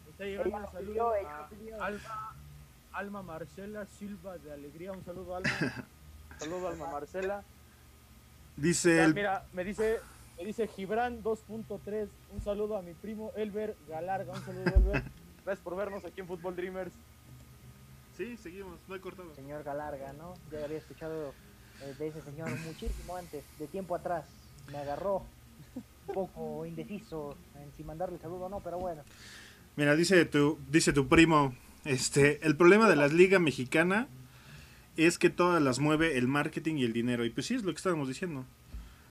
está 0.09 0.25
llegando 0.25 0.57
un 0.57 0.71
saludo 0.71 1.13
a 1.13 1.85
Alma, 1.85 2.35
Alma 2.91 3.21
Marcela 3.23 3.85
Silva 3.85 4.37
de 4.37 4.51
Alegría, 4.51 4.91
un 4.91 5.03
saludo 5.05 5.35
a 5.35 5.37
Alma. 5.37 5.85
saludo 6.39 6.67
a 6.67 6.71
Alma 6.71 6.91
Marcela. 6.91 7.43
Dice 8.57 9.07
Mira, 9.13 9.45
me 9.53 9.63
dice 9.63 9.99
me 10.37 10.45
dice 10.45 10.67
Gibran 10.67 11.23
2.3, 11.23 12.07
un 12.33 12.41
saludo 12.41 12.77
a 12.77 12.81
mi 12.81 12.93
primo 12.93 13.31
Elber 13.35 13.75
Galarga, 13.87 14.33
un 14.33 14.45
saludo 14.45 14.75
Elber. 14.75 15.03
Gracias 15.45 15.63
por 15.63 15.75
vernos 15.75 16.03
aquí 16.03 16.19
en 16.21 16.27
Football 16.27 16.55
Dreamers. 16.55 16.91
Sí, 18.17 18.35
seguimos, 18.37 18.79
no 18.87 18.95
he 18.95 18.99
cortado. 18.99 19.33
Señor 19.35 19.63
Galarga, 19.63 20.11
¿no? 20.13 20.33
Ya 20.51 20.65
había 20.65 20.77
escuchado 20.77 21.33
de 21.97 22.07
ese 22.07 22.21
señor 22.21 22.49
muchísimo 22.65 23.15
antes, 23.15 23.43
de 23.59 23.67
tiempo 23.67 23.95
atrás. 23.95 24.25
Me 24.71 24.77
agarró 24.77 25.23
un 26.07 26.13
poco 26.13 26.65
indeciso 26.65 27.37
en 27.55 27.71
si 27.75 27.83
mandarle 27.83 28.17
saludo 28.19 28.45
o 28.45 28.49
no, 28.49 28.59
pero 28.59 28.79
bueno. 28.79 29.03
Mira, 29.75 29.95
dice 29.95 30.25
tu, 30.25 30.57
dice 30.69 30.91
tu 30.91 31.07
primo, 31.07 31.55
este, 31.85 32.45
el 32.45 32.57
problema 32.57 32.89
de 32.89 32.95
la 32.95 33.07
liga 33.07 33.39
mexicana 33.39 34.07
es 34.97 35.17
que 35.17 35.29
todas 35.29 35.61
las 35.61 35.79
mueve 35.79 36.17
el 36.17 36.27
marketing 36.27 36.77
y 36.77 36.83
el 36.83 36.93
dinero. 36.93 37.25
Y 37.25 37.29
pues 37.29 37.45
sí, 37.45 37.55
es 37.55 37.63
lo 37.63 37.71
que 37.71 37.77
estábamos 37.77 38.07
diciendo. 38.07 38.45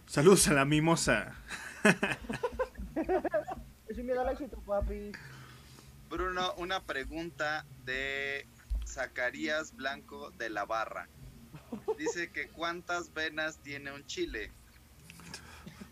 Saludos 0.07 0.49
a 0.49 0.55
la 0.55 0.65
mimosa. 0.65 1.35
es 3.89 3.99
un 3.99 4.07
miedo 4.07 4.21
al 4.21 4.33
éxito, 4.33 4.61
papi. 4.67 5.13
Bruno, 6.11 6.55
una 6.57 6.83
pregunta 6.83 7.65
de 7.85 8.47
Zacarías 8.87 9.75
Blanco 9.75 10.31
de 10.33 10.51
la 10.51 10.65
Barra. 10.65 11.09
Dice 11.99 12.31
que 12.31 12.49
cuántas 12.49 13.13
venas 13.13 13.59
tiene 13.59 13.93
un 13.93 14.05
chile. 14.07 14.51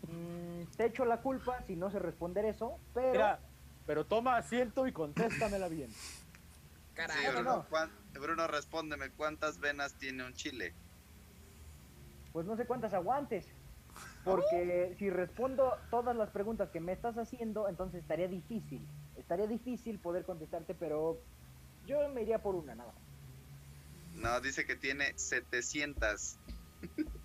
Mm, 0.07 0.63
te 0.77 0.85
echo 0.85 1.05
la 1.05 1.21
culpa 1.21 1.63
si 1.67 1.75
no 1.75 1.89
sé 1.91 1.99
responder 1.99 2.45
eso, 2.45 2.79
pero... 2.93 3.37
pero 3.85 4.05
toma 4.05 4.37
asiento 4.37 4.87
y 4.87 4.91
contéstamela 4.91 5.67
bien. 5.67 5.89
Caray, 6.93 7.27
Bruno, 7.33 7.65
Bruno, 8.13 8.47
respóndeme, 8.47 9.09
¿cuántas 9.11 9.59
venas 9.59 9.93
tiene 9.95 10.25
un 10.25 10.33
chile? 10.33 10.73
Pues 12.31 12.45
no 12.45 12.55
sé 12.55 12.65
cuántas 12.65 12.93
aguantes. 12.93 13.47
Porque 14.23 14.95
si 14.97 15.09
respondo 15.09 15.77
todas 15.89 16.15
las 16.15 16.29
preguntas 16.29 16.69
que 16.69 16.79
me 16.79 16.93
estás 16.93 17.17
haciendo, 17.17 17.69
entonces 17.69 18.01
estaría 18.01 18.27
difícil 18.27 18.85
estaría 19.25 19.47
difícil 19.47 19.99
poder 19.99 20.23
contestarte, 20.23 20.75
pero 20.75 21.17
yo 21.87 22.07
me 22.09 22.21
iría 22.21 22.41
por 22.41 22.55
una 22.55 22.75
nada 22.75 22.93
No, 24.15 24.39
dice 24.41 24.65
que 24.65 24.75
tiene 24.75 25.13
700. 25.15 26.37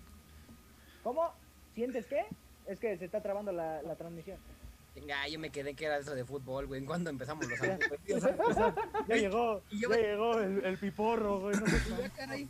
¿Cómo? 1.03 1.33
¿Sientes 1.73 2.05
qué? 2.07 2.25
Es 2.67 2.79
que 2.79 2.97
se 2.97 3.05
está 3.05 3.21
trabando 3.21 3.51
la, 3.51 3.81
la 3.81 3.95
transmisión. 3.95 4.37
Venga, 4.95 5.27
yo 5.27 5.39
me 5.39 5.49
quedé 5.49 5.73
que 5.73 5.85
era 5.85 5.97
eso 5.97 6.13
de 6.13 6.25
fútbol, 6.25 6.67
güey. 6.67 6.83
¿Cuándo 6.83 7.09
empezamos 7.09 7.47
los 7.47 7.61
años? 7.61 7.79
ya 9.07 9.15
llegó, 9.15 9.63
ya 9.71 9.87
llegó 9.87 10.39
el, 10.39 10.65
el 10.65 10.77
piporro, 10.77 11.39
güey. 11.39 11.55
No 11.55 11.65
sé 11.65 12.49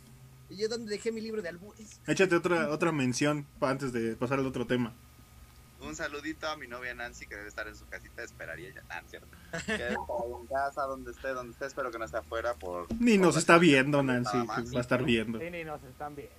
¿Y 0.50 0.56
yo 0.56 0.68
dónde 0.68 0.90
dejé 0.90 1.12
mi 1.12 1.20
libro 1.20 1.40
de 1.40 1.48
albures? 1.48 2.00
Échate 2.06 2.34
otra, 2.34 2.68
otra 2.68 2.92
mención 2.92 3.46
antes 3.60 3.92
de 3.92 4.16
pasar 4.16 4.38
al 4.38 4.46
otro 4.46 4.66
tema. 4.66 4.92
Un 5.82 5.96
saludito 5.96 6.48
a 6.48 6.56
mi 6.56 6.68
novia 6.68 6.94
Nancy, 6.94 7.26
que 7.26 7.34
debe 7.34 7.48
estar 7.48 7.66
en 7.66 7.74
su 7.74 7.86
casita, 7.86 8.22
esperaría 8.22 8.72
ya. 8.72 8.82
Ah, 8.88 9.02
cierto. 9.08 9.28
Que 9.66 9.88
en 9.88 10.46
casa, 10.46 10.82
donde 10.82 11.10
esté, 11.10 11.28
donde 11.28 11.52
esté, 11.52 11.66
espero 11.66 11.90
que 11.90 11.98
no 11.98 12.04
esté 12.04 12.18
afuera 12.18 12.54
por... 12.54 12.86
Ni 13.00 13.18
nos 13.18 13.36
está 13.36 13.58
viendo, 13.58 14.02
Nancy, 14.02 14.46
va 14.46 14.56
a 14.56 14.80
estar 14.80 15.02
viendo. 15.02 15.40
Sí, 15.40 15.50
ni 15.50 15.64
nos 15.64 15.82
están 15.82 16.14
viendo. 16.14 16.34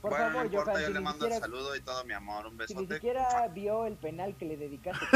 Por 0.00 0.10
bueno, 0.10 0.26
favor, 0.26 0.40
no 0.42 0.46
importa, 0.46 0.82
yo 0.82 0.90
le 0.90 1.00
mando 1.00 1.26
un 1.26 1.32
saludo 1.32 1.76
y 1.76 1.80
todo 1.80 2.04
mi 2.04 2.12
amor, 2.12 2.46
un 2.48 2.56
besote. 2.56 2.80
Si 2.80 2.86
ni 2.86 2.94
siquiera 2.94 3.46
vio 3.54 3.86
el 3.86 3.94
penal 3.94 4.36
que 4.36 4.46
le 4.46 4.56
dedicaste, 4.56 5.06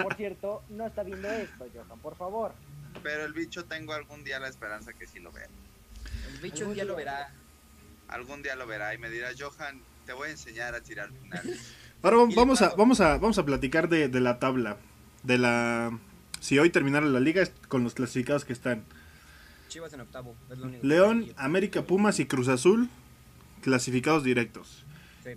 por 0.00 0.14
cierto, 0.14 0.62
no 0.68 0.86
está 0.86 1.02
viendo 1.02 1.28
esto, 1.28 1.66
Johan, 1.74 1.98
por 1.98 2.16
favor. 2.16 2.52
Pero 3.02 3.24
el 3.24 3.32
bicho 3.32 3.64
tengo 3.64 3.94
algún 3.94 4.22
día 4.22 4.38
la 4.38 4.46
esperanza 4.46 4.92
que 4.92 5.08
sí 5.08 5.18
lo 5.18 5.32
vea. 5.32 5.48
El 6.28 6.38
bicho 6.38 6.68
un 6.68 6.74
día 6.74 6.84
lo 6.84 6.94
verá. 6.94 7.32
Algún 8.06 8.44
día 8.44 8.54
lo 8.54 8.68
verá 8.68 8.94
y 8.94 8.98
me 8.98 9.10
dirá, 9.10 9.30
Johan, 9.36 9.82
te 10.06 10.12
voy 10.12 10.28
a 10.28 10.30
enseñar 10.30 10.76
a 10.76 10.80
tirar 10.82 11.10
penales. 11.10 11.74
Ahora 12.02 12.16
vamos 12.34 12.62
a, 12.62 12.74
vamos 12.76 13.00
a, 13.00 13.18
vamos 13.18 13.38
a 13.38 13.44
platicar 13.44 13.88
de, 13.88 14.08
la 14.20 14.38
tabla. 14.38 14.76
De 15.22 15.38
la. 15.38 15.98
Si 16.40 16.58
hoy 16.58 16.70
terminara 16.70 17.06
la 17.06 17.20
liga 17.20 17.44
con 17.68 17.82
los 17.82 17.94
clasificados 17.94 18.44
que 18.44 18.52
están. 18.52 18.84
Chivas 19.68 19.92
en 19.92 20.00
octavo. 20.00 20.34
León, 20.82 21.26
América, 21.36 21.82
Pumas 21.82 22.20
y 22.20 22.26
Cruz 22.26 22.48
Azul 22.48 22.88
clasificados 23.60 24.24
directos. 24.24 24.84
Sí. 25.24 25.30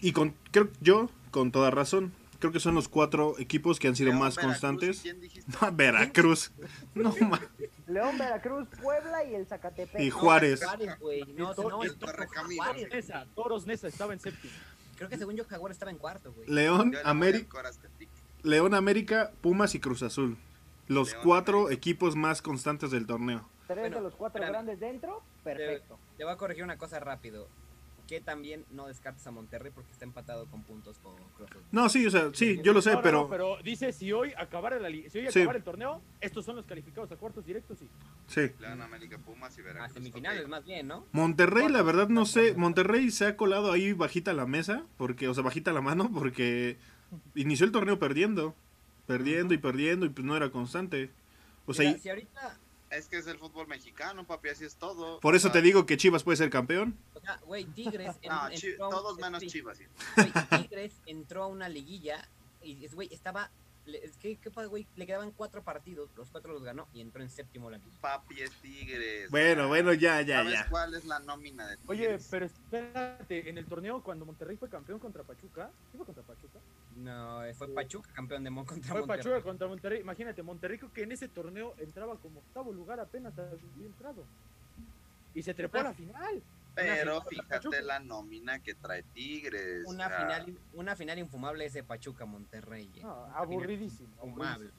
Y 0.00 0.12
con, 0.12 0.34
creo 0.50 0.68
yo, 0.80 1.08
con 1.30 1.52
toda 1.52 1.70
razón, 1.70 2.12
creo 2.38 2.52
que 2.52 2.60
son 2.60 2.74
los 2.74 2.88
cuatro 2.88 3.36
equipos 3.38 3.78
que 3.78 3.88
han 3.88 3.96
sido 3.96 4.12
más 4.12 4.36
constantes. 4.36 5.02
Veracruz. 5.72 6.52
No, 6.94 7.14
León, 7.86 8.18
Veracruz, 8.18 8.68
Puebla 8.82 9.24
y 9.24 9.34
el 9.34 9.46
Zacatepec. 9.46 10.00
Y 10.00 10.10
Juárez. 10.10 10.60
No, 11.36 11.54
Toros 13.34 13.66
Nesa 13.66 13.88
estaba 13.88 14.12
en 14.12 14.20
séptimo. 14.20 14.52
Creo 14.98 15.08
que 15.08 15.16
según 15.16 15.36
yo 15.36 15.44
Jaguar 15.44 15.70
estaba 15.70 15.92
en 15.92 15.98
cuarto, 15.98 16.32
güey. 16.32 16.48
León, 16.48 16.92
América, 17.04 17.62
León, 18.42 18.74
América, 18.74 19.30
Pumas 19.40 19.76
y 19.76 19.80
Cruz 19.80 20.02
Azul. 20.02 20.36
Los 20.88 21.14
cuatro 21.14 21.70
equipos 21.70 22.16
más 22.16 22.42
constantes 22.42 22.90
del 22.90 23.06
torneo. 23.06 23.48
Tres 23.68 23.92
de 23.92 24.00
los 24.00 24.16
cuatro 24.16 24.44
grandes 24.44 24.80
dentro, 24.80 25.22
perfecto. 25.44 26.00
Te, 26.16 26.24
voy 26.24 26.32
a 26.32 26.36
corregir 26.36 26.64
una 26.64 26.78
cosa 26.78 26.98
rápido. 26.98 27.48
Que 28.08 28.20
también 28.22 28.64
no 28.70 28.86
descartes 28.86 29.24
a 29.26 29.30
Monterrey 29.30 29.70
porque 29.72 29.92
está 29.92 30.06
empatado 30.06 30.46
con 30.46 30.62
puntos 30.62 30.98
con 30.98 31.14
No, 31.70 31.90
sí, 31.90 32.06
o 32.06 32.10
sea, 32.10 32.30
sí, 32.32 32.58
yo 32.64 32.72
lo 32.72 32.80
sé, 32.80 32.96
pero... 33.02 33.28
pero 33.28 33.58
dice, 33.62 33.92
si 33.92 34.12
hoy 34.12 34.32
acabara, 34.38 34.78
la, 34.78 34.88
si 34.88 35.18
hoy 35.18 35.26
acabara 35.26 35.58
el 35.58 35.62
torneo, 35.62 36.00
estos 36.22 36.46
son 36.46 36.56
los 36.56 36.64
calificados 36.64 37.12
a 37.12 37.16
cuartos 37.16 37.44
directos, 37.44 37.78
sí. 37.78 37.88
Sí. 38.26 38.64
América 38.64 39.18
Pumas 39.18 39.56
y 39.58 39.62
Veracruz. 39.62 39.90
A 39.90 39.94
semifinales 39.94 40.48
más 40.48 40.64
bien, 40.64 40.88
¿no? 40.88 41.04
Monterrey, 41.12 41.68
la 41.68 41.82
verdad, 41.82 42.08
no 42.08 42.24
sé, 42.24 42.54
Monterrey 42.54 43.10
se 43.10 43.26
ha 43.26 43.36
colado 43.36 43.70
ahí 43.70 43.92
bajita 43.92 44.32
la 44.32 44.46
mesa, 44.46 44.86
porque, 44.96 45.28
o 45.28 45.34
sea, 45.34 45.44
bajita 45.44 45.72
la 45.72 45.82
mano, 45.82 46.10
porque 46.10 46.78
inició 47.34 47.66
el 47.66 47.72
torneo 47.72 47.98
perdiendo, 47.98 48.54
perdiendo 49.06 49.52
y 49.52 49.58
perdiendo, 49.58 50.06
y 50.06 50.08
pues 50.08 50.26
no 50.26 50.34
era 50.34 50.50
constante. 50.50 51.10
O 51.66 51.74
sea, 51.74 51.94
si 51.98 52.08
ahorita 52.08 52.58
es 52.90 53.08
que 53.08 53.18
es 53.18 53.26
el 53.26 53.38
fútbol 53.38 53.66
mexicano, 53.66 54.26
papi, 54.26 54.50
así 54.50 54.64
es 54.64 54.76
todo. 54.76 55.20
Por 55.20 55.34
eso 55.34 55.50
te 55.50 55.62
digo 55.62 55.86
que 55.86 55.96
Chivas 55.96 56.22
puede 56.22 56.36
ser 56.36 56.50
campeón. 56.50 56.96
O 57.14 57.20
sea, 57.20 57.40
güey, 57.44 57.64
Tigres. 57.64 58.16
no, 58.78 58.88
todos 58.88 59.18
menos 59.18 59.44
Chivas. 59.46 59.78
Tigres 60.50 61.00
entró 61.06 61.44
a 61.44 61.46
una 61.46 61.68
liguilla 61.68 62.28
y, 62.62 62.86
güey, 62.88 63.08
estaba 63.12 63.50
¿Qué, 64.20 64.36
qué 64.36 64.50
pasa, 64.50 64.66
güey? 64.66 64.86
Le 64.96 65.06
quedaban 65.06 65.30
cuatro 65.30 65.62
partidos, 65.62 66.10
los 66.16 66.28
cuatro 66.30 66.52
los 66.52 66.62
ganó 66.62 66.88
y 66.92 67.00
entró 67.00 67.22
en 67.22 67.30
séptimo 67.30 67.70
la 67.70 67.80
Papi 68.00 68.42
es 68.42 68.50
Tigres. 68.60 69.30
Bueno, 69.30 69.68
bueno, 69.68 69.94
ya, 69.94 70.20
ya, 70.22 70.38
¿Sabes 70.38 70.52
ya. 70.52 70.68
cuál 70.68 70.94
es 70.94 71.04
la 71.04 71.18
nómina 71.20 71.66
de 71.66 71.76
Tigres? 71.78 71.88
Oye, 71.88 72.18
pero 72.30 72.46
espérate, 72.46 73.48
en 73.48 73.56
el 73.58 73.66
torneo 73.66 74.02
cuando 74.02 74.26
Monterrey 74.26 74.56
fue 74.56 74.68
campeón 74.68 74.98
contra 74.98 75.22
Pachuca, 75.22 75.70
¿qué 75.90 75.96
fue 75.96 76.06
contra 76.06 76.22
Pachuca? 76.22 76.58
No, 76.98 77.44
eh, 77.44 77.54
fue 77.54 77.68
Pachuca 77.68 78.10
campeón 78.12 78.42
de 78.44 78.50
Mon 78.50 78.64
contra 78.66 78.92
Fue 78.92 79.06
Pachuca 79.06 79.40
contra 79.42 79.68
Monterrey. 79.68 80.00
Imagínate, 80.00 80.42
Monterrey 80.42 80.78
que 80.92 81.02
en 81.02 81.12
ese 81.12 81.28
torneo 81.28 81.74
entraba 81.78 82.16
como 82.16 82.40
octavo 82.40 82.72
lugar 82.72 83.00
apenas 83.00 83.38
había 83.38 83.86
entrado. 83.86 84.24
Y 85.34 85.42
se 85.42 85.54
trepó 85.54 85.78
a 85.78 85.84
la 85.84 85.94
final. 85.94 86.42
Pero 86.74 87.22
fíjate 87.22 87.82
la 87.82 87.98
nómina 87.98 88.60
que 88.60 88.74
trae 88.74 89.02
Tigres. 89.02 89.84
Una, 89.86 90.08
final, 90.08 90.58
una 90.74 90.96
final 90.96 91.18
infumable 91.18 91.64
ese 91.64 91.82
Pachuca 91.82 92.24
Monterrey. 92.24 92.90
Eh. 92.96 93.02
aburridísimo. 93.34 94.08
Infumable, 94.22 94.70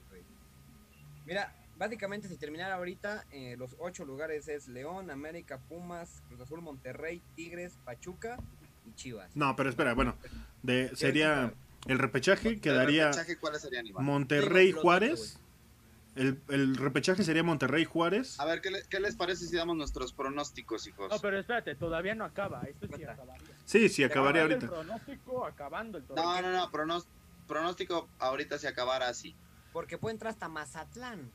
Mira, 1.26 1.54
básicamente 1.76 2.26
si 2.28 2.36
terminara 2.36 2.74
ahorita, 2.74 3.24
eh, 3.30 3.54
los 3.58 3.76
ocho 3.78 4.04
lugares 4.04 4.48
es 4.48 4.66
León, 4.68 5.10
América, 5.10 5.58
Pumas, 5.68 6.22
Cruz 6.26 6.40
Azul, 6.40 6.62
Monterrey, 6.62 7.22
Tigres, 7.36 7.78
Pachuca 7.84 8.38
y 8.86 8.94
Chivas. 8.94 9.36
No, 9.36 9.54
pero 9.54 9.68
espera, 9.68 9.94
bueno, 9.94 10.16
de, 10.62 10.94
sería 10.96 11.52
el 11.86 11.98
repechaje, 11.98 12.60
quedaría 12.60 13.10
Monterrey, 13.98 14.72
Juárez. 14.72 15.38
El, 16.16 16.76
repechaje 16.76 17.24
sería 17.24 17.42
Monterrey 17.42 17.84
Juárez. 17.84 18.38
A 18.40 18.44
ver, 18.44 18.60
¿qué, 18.60 19.00
les 19.00 19.16
parece 19.16 19.46
si 19.46 19.56
damos 19.56 19.76
nuestros 19.76 20.12
pronósticos, 20.12 20.86
hijos? 20.86 21.10
No, 21.10 21.18
pero 21.20 21.38
espérate, 21.38 21.74
todavía 21.76 22.14
no 22.14 22.24
acaba. 22.24 22.62
Esto 22.62 22.88
sí 22.94 23.04
acabaría. 23.04 23.48
Sí, 23.64 23.88
sí, 23.88 24.04
acabaría 24.04 24.42
ahorita. 24.42 24.66
El 24.66 24.70
pronóstico 24.70 25.46
acabando 25.46 25.98
el 25.98 26.04
No, 26.14 26.42
no, 26.42 26.52
no, 26.52 27.04
pronóstico 27.46 28.08
ahorita 28.18 28.58
si 28.58 28.66
acabara 28.66 29.08
así. 29.08 29.34
Porque 29.72 29.98
puede 29.98 30.14
entrar 30.14 30.32
hasta 30.32 30.48
Mazatlán. 30.48 31.30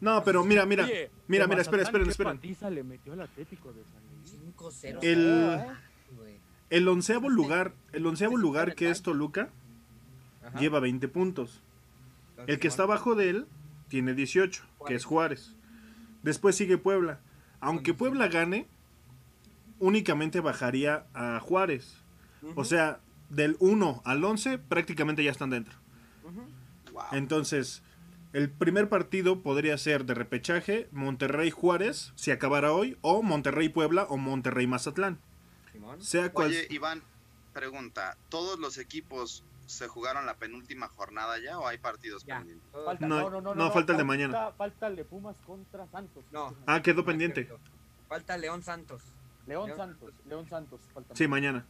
No, 0.00 0.22
pero 0.24 0.44
mira, 0.44 0.66
mira, 0.66 0.86
mira, 1.28 1.46
mira, 1.46 1.62
espera, 1.62 1.84
espera, 1.84 2.04
espera. 2.04 2.70
le 2.70 2.82
metió 2.82 3.14
el 3.14 3.22
Atlético 3.22 3.72
de 3.72 3.84
San 3.84 4.54
5-0. 4.54 4.98
El, 5.02 5.60
el 6.70 6.88
onceavo 6.88 7.28
lugar, 7.28 7.74
el 7.92 8.06
onceavo 8.06 8.36
lugar 8.36 8.74
que 8.74 8.90
es 8.90 9.02
Toluca, 9.02 9.50
lleva 10.58 10.80
20 10.80 11.08
puntos. 11.08 11.62
El 12.46 12.58
que 12.58 12.68
está 12.68 12.84
abajo 12.84 13.14
de 13.14 13.30
él 13.30 13.46
tiene 13.88 14.14
18, 14.14 14.62
que 14.86 14.94
es 14.94 15.04
Juárez. 15.04 15.54
Después 16.22 16.56
sigue 16.56 16.78
Puebla. 16.78 17.20
Aunque 17.60 17.94
Puebla 17.94 18.28
gane, 18.28 18.66
únicamente 19.78 20.40
bajaría 20.40 21.06
a 21.14 21.40
Juárez. 21.40 21.96
O 22.54 22.64
sea, 22.64 23.00
del 23.30 23.56
1 23.60 24.02
al 24.04 24.24
11 24.24 24.58
prácticamente 24.58 25.24
ya 25.24 25.30
están 25.30 25.50
dentro. 25.50 25.74
Entonces, 27.12 27.82
el 28.32 28.50
primer 28.50 28.88
partido 28.88 29.42
podría 29.42 29.78
ser 29.78 30.04
de 30.04 30.14
repechaje 30.14 30.88
Monterrey-Juárez, 30.92 32.12
si 32.16 32.30
acabara 32.30 32.72
hoy, 32.72 32.96
o 33.00 33.22
Monterrey-Puebla 33.22 34.04
o 34.08 34.16
Monterrey-Mazatlán. 34.16 35.18
Sea 36.00 36.32
cual... 36.32 36.48
Oye, 36.48 36.66
Iván, 36.70 37.02
pregunta, 37.52 38.16
¿todos 38.28 38.58
los 38.58 38.78
equipos 38.78 39.44
se 39.66 39.88
jugaron 39.88 40.26
la 40.26 40.34
penúltima 40.34 40.88
jornada 40.88 41.38
ya 41.38 41.58
o 41.58 41.66
hay 41.66 41.78
partidos 41.78 42.24
pendientes? 42.24 42.68
no, 43.00 43.30
no, 43.30 43.40
no, 43.40 43.54
no, 43.54 43.70
falta 43.70 43.92
el 43.92 43.98
de 43.98 44.04
mañana. 44.04 44.52
Falta 44.52 44.86
el 44.86 44.96
de 44.96 45.04
Pumas 45.04 45.36
contra 45.46 45.86
Santos. 45.88 46.24
No. 46.32 46.54
Ah, 46.66 46.82
quedó 46.82 47.04
pendiente. 47.04 47.48
Falta 48.08 48.36
León 48.36 48.62
Santos. 48.62 49.02
León, 49.46 49.72
Santos, 49.76 50.12
León 50.26 50.48
Santos. 50.48 50.80
Falta 50.92 51.14
sí, 51.14 51.28
mañana. 51.28 51.66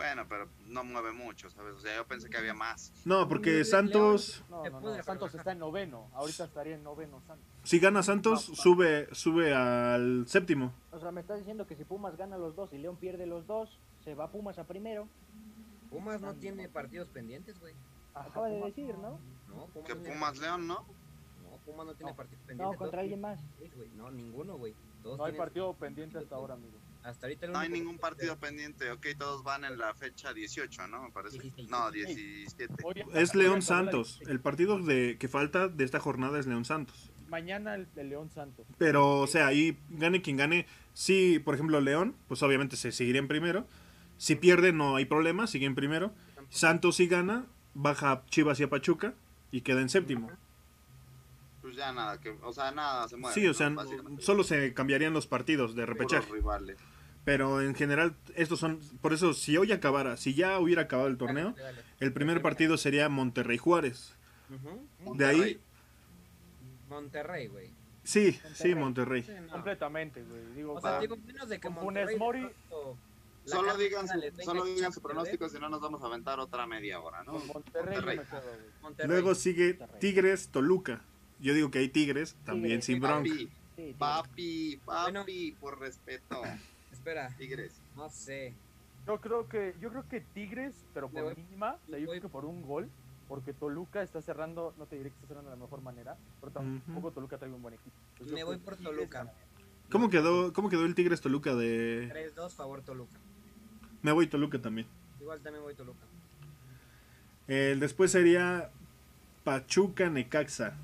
Bueno, 0.00 0.24
pero 0.26 0.48
no 0.66 0.82
mueve 0.82 1.12
mucho, 1.12 1.50
¿sabes? 1.50 1.74
O 1.74 1.80
sea, 1.80 1.94
yo 1.94 2.06
pensé 2.06 2.30
que 2.30 2.38
había 2.38 2.54
más. 2.54 2.90
No, 3.04 3.28
porque 3.28 3.66
Santos... 3.66 4.42
No, 4.48 4.64
no, 4.64 4.80
no, 4.80 5.02
Santos 5.02 5.34
está 5.34 5.52
en 5.52 5.58
noveno. 5.58 6.08
Ahorita 6.14 6.44
estaría 6.44 6.74
en 6.76 6.82
noveno 6.82 7.20
Santos. 7.26 7.46
Si 7.64 7.78
gana 7.78 8.02
Santos, 8.02 8.40
sube 8.40 9.14
sube 9.14 9.52
al 9.52 10.26
séptimo. 10.26 10.72
O 10.90 10.98
sea, 10.98 11.12
me 11.12 11.20
estás 11.20 11.36
diciendo 11.40 11.66
que 11.66 11.76
si 11.76 11.84
Pumas 11.84 12.16
gana 12.16 12.38
los 12.38 12.56
dos 12.56 12.72
y 12.72 12.78
León 12.78 12.96
pierde 12.96 13.26
los 13.26 13.46
dos, 13.46 13.78
se 14.02 14.14
va 14.14 14.30
Pumas 14.30 14.58
a 14.58 14.64
primero. 14.64 15.06
Pumas 15.90 16.22
no 16.22 16.32
tiene 16.32 16.70
partidos 16.70 17.08
pendientes, 17.10 17.60
güey. 17.60 17.74
Acaba 18.14 18.48
de 18.48 18.58
decir, 18.58 18.96
¿no? 18.96 19.20
No, 19.48 19.66
Pumas 19.66 19.86
que 19.86 19.96
Pumas 19.96 20.38
León, 20.38 20.66
¿no? 20.66 20.86
No, 21.42 21.58
Pumas 21.66 21.84
no 21.84 21.92
tiene 21.92 22.14
partidos 22.14 22.42
pendientes. 22.46 22.72
No, 22.72 22.78
contra 22.78 23.02
alguien 23.02 23.20
más. 23.20 23.38
No, 23.96 24.10
ninguno, 24.10 24.56
güey. 24.56 24.74
No 25.04 25.22
hay 25.22 25.34
partido 25.34 25.74
pendiente 25.74 26.16
hasta 26.16 26.36
ahora, 26.36 26.54
amigo. 26.54 26.78
Hasta 27.02 27.26
ahorita 27.26 27.46
no 27.46 27.58
hay 27.58 27.70
ningún 27.70 27.98
partido 27.98 28.36
pendiente, 28.38 28.90
ok, 28.90 29.06
todos 29.18 29.42
van 29.42 29.64
en 29.64 29.78
la 29.78 29.94
fecha 29.94 30.34
18, 30.34 30.86
¿no? 30.88 31.02
Me 31.04 31.10
parece. 31.10 31.38
No, 31.68 31.90
17. 31.90 32.74
Es 33.14 33.34
León 33.34 33.62
Santos. 33.62 34.20
El 34.26 34.40
partido 34.40 34.78
de 34.78 35.16
que 35.18 35.28
falta 35.28 35.68
de 35.68 35.84
esta 35.84 35.98
jornada 35.98 36.38
es 36.38 36.46
León 36.46 36.64
Santos. 36.64 37.10
Mañana 37.28 37.74
el 37.74 37.88
de 37.94 38.04
León 38.04 38.28
Santos. 38.28 38.66
Pero, 38.76 39.20
o 39.20 39.26
sea, 39.26 39.46
ahí 39.46 39.78
gane 39.88 40.20
quien 40.20 40.36
gane. 40.36 40.66
Sí, 40.92 41.38
por 41.38 41.54
ejemplo, 41.54 41.80
León, 41.80 42.16
pues 42.28 42.42
obviamente 42.42 42.76
se 42.76 42.92
seguiría 42.92 43.20
en 43.20 43.28
primero. 43.28 43.66
Si 44.18 44.36
pierde, 44.36 44.72
no 44.72 44.96
hay 44.96 45.06
problema, 45.06 45.46
sigue 45.46 45.64
en 45.64 45.74
primero. 45.74 46.12
Santos 46.50 46.96
si 46.96 47.06
gana, 47.06 47.46
baja 47.72 48.24
Chivas 48.26 48.60
y 48.60 48.64
a 48.64 48.68
Pachuca 48.68 49.14
y 49.50 49.62
queda 49.62 49.80
en 49.80 49.88
séptimo. 49.88 50.30
Pues 51.62 51.76
ya 51.76 51.92
nada, 51.92 52.20
que, 52.20 52.30
o 52.42 52.52
sea, 52.52 52.72
nada 52.72 53.06
se 53.08 53.16
mueve. 53.16 53.34
Sí, 53.34 53.46
o 53.46 53.54
sea, 53.54 53.72
solo 54.18 54.44
se 54.44 54.74
cambiarían 54.74 55.12
los 55.12 55.26
partidos 55.26 55.74
de 55.74 55.86
repechaje. 55.86 56.28
Pero 57.24 57.60
en 57.60 57.74
general, 57.74 58.16
estos 58.34 58.58
son. 58.58 58.80
Por 59.00 59.12
eso, 59.12 59.34
si 59.34 59.56
hoy 59.56 59.72
acabara, 59.72 60.16
si 60.16 60.34
ya 60.34 60.58
hubiera 60.58 60.82
acabado 60.82 61.08
el 61.08 61.18
torneo, 61.18 61.54
el 62.00 62.12
primer 62.12 62.42
partido 62.42 62.76
sería 62.76 63.08
Monterrey 63.08 63.58
Juárez. 63.58 64.16
De 65.14 65.26
ahí. 65.26 65.60
Monterrey, 66.88 67.46
güey. 67.48 67.70
Sí, 68.02 68.40
sí, 68.54 68.74
Monterrey. 68.74 69.24
Completamente, 69.50 70.22
güey. 70.22 70.54
Digo, 70.56 70.74
o 70.74 70.80
sea, 70.80 70.98
digo, 70.98 71.16
menos 71.16 71.48
de 71.48 71.60
que 71.60 71.68
Monterrey. 71.68 72.16
Mori, 72.16 72.48
Solo 73.44 73.76
digan, 73.76 74.06
su, 74.06 74.42
solo 74.44 74.64
digan 74.64 74.92
su 74.92 75.00
pronóstico, 75.00 75.48
si 75.48 75.58
no 75.58 75.68
nos 75.68 75.80
vamos 75.80 76.02
a 76.02 76.06
aventar 76.06 76.38
otra 76.40 76.66
media 76.66 77.00
hora, 77.00 77.24
¿no? 77.24 77.38
Monterrey. 77.38 78.20
Luego 79.06 79.34
sigue 79.34 79.78
Tigres, 79.98 80.48
Toluca. 80.48 81.02
Yo 81.40 81.54
digo 81.54 81.70
que 81.70 81.78
hay 81.78 81.88
Tigres, 81.88 82.36
también 82.44 82.82
sin 82.82 83.00
bronca. 83.00 83.30
Papi, 83.98 84.78
papi, 84.84 85.52
por 85.58 85.80
respeto. 85.80 86.42
Espera. 87.00 87.34
Tigres. 87.38 87.80
No 87.96 88.10
sé. 88.10 88.54
Yo 89.06 89.18
creo 89.20 89.48
que, 89.48 89.74
yo 89.80 89.88
creo 89.88 90.06
que 90.06 90.20
Tigres, 90.20 90.74
pero 90.92 91.08
por 91.08 91.34
mínima, 91.34 91.78
yo 91.88 92.08
creo 92.10 92.20
que 92.20 92.28
por 92.28 92.44
un 92.44 92.60
gol, 92.62 92.90
porque 93.26 93.54
Toluca 93.54 94.02
está 94.02 94.20
cerrando, 94.20 94.74
no 94.76 94.84
te 94.84 94.96
diré 94.96 95.08
que 95.08 95.16
está 95.16 95.28
cerrando 95.28 95.50
de 95.50 95.56
la 95.56 95.62
mejor 95.62 95.80
manera, 95.80 96.18
pero 96.40 96.52
tampoco 96.52 97.10
Toluca 97.10 97.38
trae 97.38 97.50
un 97.50 97.62
buen 97.62 97.74
equipo. 97.74 97.96
Me 98.30 98.44
voy 98.44 98.58
por 98.58 98.76
Toluca. 98.76 99.32
¿Cómo 99.90 100.10
quedó, 100.10 100.52
¿Cómo 100.52 100.68
quedó 100.68 100.84
el 100.84 100.94
Tigres 100.94 101.22
Toluca 101.22 101.54
de...? 101.54 102.12
3-2 102.36 102.50
favor 102.50 102.82
Toluca. 102.82 103.18
Me 104.02 104.12
voy 104.12 104.26
Toluca 104.26 104.60
también. 104.60 104.86
Igual 105.20 105.40
también 105.40 105.64
voy 105.64 105.74
Toluca. 105.74 106.04
El 107.48 107.80
después 107.80 108.12
sería 108.12 108.70
Pachuca 109.42 110.10
Necaxa. 110.10 110.74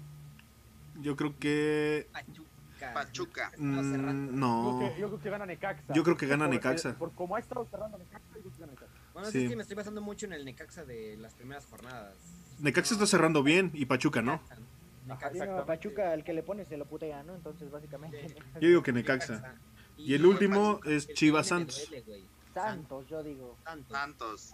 Yo 1.00 1.14
creo 1.14 1.38
que. 1.38 2.08
Pachuca. 2.10 2.45
Pachuca. 2.94 3.52
Mm, 3.56 4.38
no. 4.38 4.80
Yo 4.96 5.08
creo, 5.08 5.20
que, 5.20 5.30
gana 5.30 5.46
Necaxa. 5.46 5.92
Yo 5.94 6.02
creo 6.02 6.16
que 6.16 6.26
gana 6.26 6.48
Necaxa. 6.48 6.94
Por, 6.94 7.12
como 7.12 7.36
ha 7.36 7.40
estado 7.40 7.66
cerrando 7.70 7.98
Necaxa, 7.98 8.26
yo 8.34 8.40
creo 8.40 8.52
que 8.52 8.60
gana 8.60 8.72
Necaxa. 8.72 8.92
Bueno, 9.12 9.30
sí. 9.30 9.44
es 9.44 9.50
que 9.50 9.56
me 9.56 9.62
estoy 9.62 9.76
basando 9.76 10.00
mucho 10.00 10.26
en 10.26 10.32
el 10.32 10.44
Necaxa 10.44 10.84
de 10.84 11.16
las 11.16 11.34
primeras 11.34 11.66
jornadas. 11.66 12.14
Necaxa 12.58 12.94
está 12.94 13.06
cerrando 13.06 13.42
bien 13.42 13.70
y 13.74 13.86
Pachuca 13.86 14.22
no. 14.22 14.40
Necaxa. 15.06 15.66
Pachuca, 15.66 16.12
al 16.12 16.24
que 16.24 16.32
le 16.32 16.42
pone 16.42 16.64
se 16.64 16.76
lo 16.76 16.86
putea, 16.86 17.22
¿no? 17.22 17.34
Entonces, 17.34 17.70
básicamente. 17.70 18.34
Yo 18.60 18.68
digo 18.68 18.82
que 18.82 18.92
Necaxa. 18.92 19.54
Y, 19.96 20.14
el 20.14 20.26
último 20.26 20.80
es 20.84 21.08
Chivas 21.14 21.48
Santos. 21.48 21.90
Santos, 22.52 23.06
yo 23.08 23.22
digo. 23.22 23.56
Santos. 23.88 24.52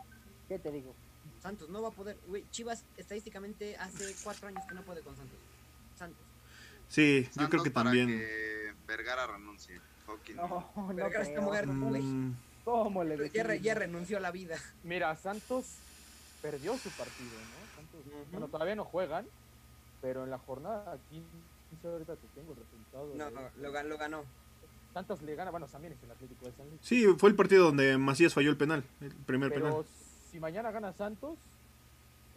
¿Qué 0.49 0.59
te 0.59 0.71
digo? 0.71 0.95
Santos 1.41 1.69
no 1.71 1.83
va 1.83 1.89
a 1.89 1.93
poder. 1.93 2.17
Güey, 2.29 2.45
Chivas 2.51 2.85
estadísticamente 2.97 3.77
hace 3.77 4.15
cuatro 4.23 4.49
años 4.49 4.65
que 4.69 4.75
no 4.75 4.83
puede 4.83 5.01
con 5.03 5.17
Santos. 5.17 5.39
Santos. 5.97 6.32
Sí, 6.93 7.27
yo 7.41 7.49
creo 7.49 7.63
que 7.63 7.71
para 7.71 7.89
también. 7.89 8.09
Que 8.09 8.75
Vergara 8.87 9.27
renuncie. 9.27 9.81
No, 10.37 10.71
no 10.77 10.89
Vergara 10.89 11.25
está 11.25 11.41
muerto. 11.41 11.73
Mm, 11.73 12.35
¿Cómo 12.67 13.03
le 13.03 13.31
ya, 13.31 13.55
ya, 13.55 13.75
renunció 13.75 14.19
a 14.19 14.21
la 14.21 14.31
vida. 14.31 14.57
Mira, 14.85 15.17
Santos 15.17 15.65
perdió 16.43 16.77
su 16.77 16.91
partido, 16.91 17.31
¿no? 17.31 17.77
Santos, 17.77 18.29
Bueno, 18.31 18.49
todavía 18.49 18.75
no 18.75 18.85
juegan, 18.85 19.27
pero 20.03 20.25
en 20.25 20.31
la 20.31 20.39
jornada 20.39 20.99
15 21.09 21.89
ahorita 21.89 22.15
te 22.15 22.27
tengo 22.35 22.53
el 22.53 22.59
resultado. 22.59 23.15
No, 23.15 23.31
no, 23.31 23.41
lo, 23.57 23.83
lo 23.89 23.97
ganó. 23.97 24.25
Santos 24.93 25.23
le 25.23 25.35
gana, 25.35 25.51
bueno, 25.51 25.67
también 25.69 25.95
es 25.95 26.03
el 26.03 26.11
Atlético 26.11 26.45
de 26.45 26.53
San 26.53 26.69
Luis. 26.69 26.81
Sí, 26.83 27.07
fue 27.17 27.31
el 27.31 27.37
partido 27.37 27.65
donde 27.65 27.97
Macías 27.97 28.35
falló 28.35 28.51
el 28.51 28.59
penal, 28.59 28.85
el 29.01 29.13
primer 29.13 29.51
pero 29.51 29.65
penal. 29.65 29.85
si 30.31 30.39
mañana 30.39 30.71
gana 30.71 30.93
Santos, 30.93 31.39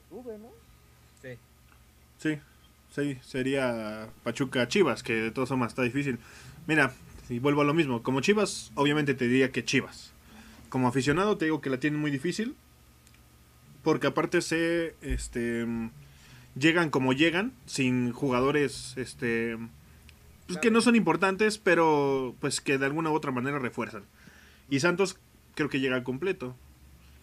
sube, 0.10 0.38
¿no? 0.38 0.48
Sí. 1.22 1.38
Sí, 2.18 2.40
sí, 2.92 3.18
sería 3.22 4.10
Pachuca 4.24 4.68
Chivas, 4.68 5.04
que 5.04 5.14
de 5.14 5.32
todas 5.32 5.50
formas 5.50 5.72
está 5.72 5.84
difícil. 5.84 6.20
Mira, 6.68 6.94
si 7.28 7.40
vuelvo 7.40 7.62
a 7.62 7.66
lo 7.66 7.74
mismo, 7.74 8.04
como 8.04 8.22
Chivas, 8.22 8.72
obviamente 8.76 9.14
te 9.14 9.28
diría 9.28 9.52
que 9.52 9.66
Chivas. 9.66 10.14
Como 10.70 10.88
aficionado 10.88 11.38
te 11.38 11.46
digo 11.46 11.62
que 11.62 11.70
la 11.70 11.80
tienen 11.80 12.00
muy 12.00 12.12
difícil, 12.12 12.56
porque 13.84 14.08
aparte 14.08 14.42
se, 14.42 14.96
este, 15.02 15.66
llegan 16.56 16.90
como 16.90 17.14
llegan, 17.14 17.54
sin 17.66 18.12
jugadores, 18.12 18.94
este, 18.98 19.58
pues 20.48 20.60
que 20.60 20.72
no 20.72 20.82
son 20.82 20.96
importantes, 20.96 21.58
pero 21.58 22.36
pues 22.40 22.62
que 22.62 22.78
de 22.78 22.86
alguna 22.86 23.12
u 23.12 23.14
otra 23.14 23.32
manera 23.32 23.60
refuerzan. 23.60 24.04
Y 24.70 24.80
Santos 24.80 25.20
creo 25.56 25.70
que 25.70 25.80
llega 25.80 25.96
al 25.96 26.04
completo. 26.04 26.56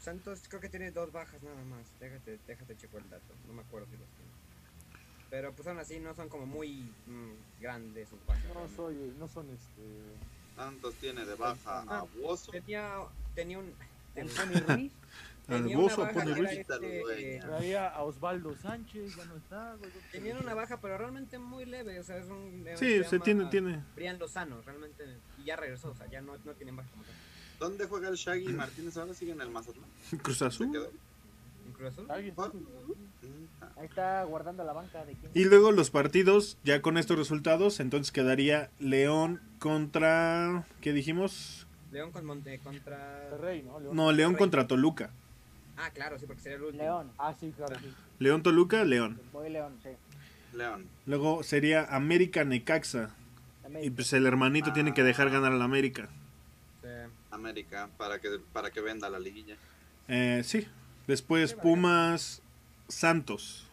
Santos 0.00 0.42
creo 0.48 0.60
que 0.60 0.68
tiene 0.68 0.90
dos 0.90 1.12
bajas 1.12 1.40
nada 1.42 1.64
más. 1.64 1.86
Déjate, 2.00 2.38
déjate 2.46 2.76
checo 2.76 2.98
el 2.98 3.08
dato. 3.08 3.34
No 3.46 3.52
me 3.52 3.62
acuerdo 3.62 3.86
si 3.88 3.96
los 3.96 4.08
tiene. 4.08 4.31
Pero 5.32 5.50
pues 5.54 5.66
aún 5.66 5.78
así 5.78 5.98
no 5.98 6.14
son 6.14 6.28
como 6.28 6.44
muy 6.44 6.82
mm, 7.06 7.58
grandes 7.58 8.06
sus 8.10 8.18
bajas. 8.26 8.44
No, 8.52 8.68
soy, 8.76 9.14
no 9.18 9.26
son 9.26 9.48
este... 9.48 9.82
Santos 10.54 10.94
tiene 11.00 11.24
de 11.24 11.34
baja 11.36 11.80
a 11.88 12.02
Bozo. 12.02 12.52
Tenía, 12.52 12.98
tenía 13.34 13.58
un... 13.58 13.72
Ruiz. 14.14 14.92
Tenía 15.46 15.78
una 15.78 15.96
baja 15.96 16.50
este, 16.50 17.40
Traía 17.40 17.88
a 17.88 18.02
Osvaldo 18.02 18.54
Sánchez, 18.58 19.16
ya 19.16 19.24
no 19.24 19.36
está. 19.36 19.76
Tenían 20.12 20.36
una 20.36 20.52
baja, 20.52 20.78
pero 20.82 20.98
realmente 20.98 21.38
muy 21.38 21.64
leve. 21.64 21.98
O 21.98 22.04
sea, 22.04 22.18
es 22.18 22.26
un. 22.26 22.66
Sí, 22.76 23.02
se, 23.02 23.18
tiene, 23.18 23.46
tiene. 23.46 23.82
Brian 23.96 24.18
Lozano, 24.18 24.60
realmente. 24.60 25.16
Y 25.38 25.44
ya 25.44 25.56
regresó, 25.56 25.92
o 25.92 25.94
sea, 25.94 26.06
ya 26.08 26.20
no, 26.20 26.36
no 26.44 26.52
tienen 26.52 26.76
baja 26.76 26.90
como 26.90 27.04
tal. 27.04 27.14
¿Dónde 27.58 27.86
juega 27.86 28.10
el 28.10 28.16
Shaggy 28.16 28.52
Martínez 28.52 28.98
ahora? 28.98 29.14
¿Sigue 29.14 29.32
en 29.32 29.40
el 29.40 29.48
Mazatlán? 29.48 29.88
Cruz 30.22 30.42
Azul. 30.42 30.76
¿En 30.76 31.72
Cruz 31.72 31.88
Azul? 31.88 32.06
Ahí 33.82 33.88
está 33.88 34.22
guardando 34.22 34.62
la 34.62 34.72
banca 34.72 35.04
de 35.04 35.14
quién. 35.14 35.32
Y 35.34 35.44
luego 35.44 35.72
los 35.72 35.90
partidos, 35.90 36.56
ya 36.62 36.80
con 36.82 36.96
estos 36.96 37.18
resultados, 37.18 37.80
entonces 37.80 38.12
quedaría 38.12 38.70
León 38.78 39.40
contra. 39.58 40.68
¿Qué 40.80 40.92
dijimos? 40.92 41.66
León 41.90 42.12
con 42.12 42.24
Monte, 42.24 42.60
contra. 42.60 43.28
Rey, 43.40 43.64
¿no? 43.64 43.80
León, 43.80 43.96
no, 43.96 44.12
León 44.12 44.36
contra 44.36 44.68
Toluca. 44.68 45.10
Ah, 45.76 45.90
claro, 45.90 46.16
sí, 46.16 46.26
porque 46.26 46.42
sería 46.42 46.58
el 46.58 46.62
último. 46.62 46.84
León. 46.84 47.10
Ah, 47.18 47.34
sí, 47.40 47.52
claro. 47.56 47.74
León 48.20 48.44
Toluca, 48.44 48.84
León. 48.84 49.20
Voy 49.32 49.50
León, 49.50 49.76
sí. 49.82 49.88
León. 50.56 50.86
Luego 51.06 51.42
sería 51.42 51.84
América 51.84 52.44
Necaxa. 52.44 53.16
Y 53.82 53.90
pues 53.90 54.12
el 54.12 54.26
hermanito 54.26 54.72
tiene 54.72 54.94
que 54.94 55.02
dejar 55.02 55.28
ganar 55.30 55.50
al 55.50 55.62
América. 55.62 56.08
Sí. 56.82 56.88
América, 57.32 57.88
para 57.98 58.20
que, 58.20 58.28
para 58.52 58.70
que 58.70 58.80
venda 58.80 59.10
la 59.10 59.18
liguilla. 59.18 59.56
Eh, 60.06 60.42
sí. 60.44 60.68
Después 61.08 61.54
Pumas 61.54 62.42
Santos. 62.86 63.66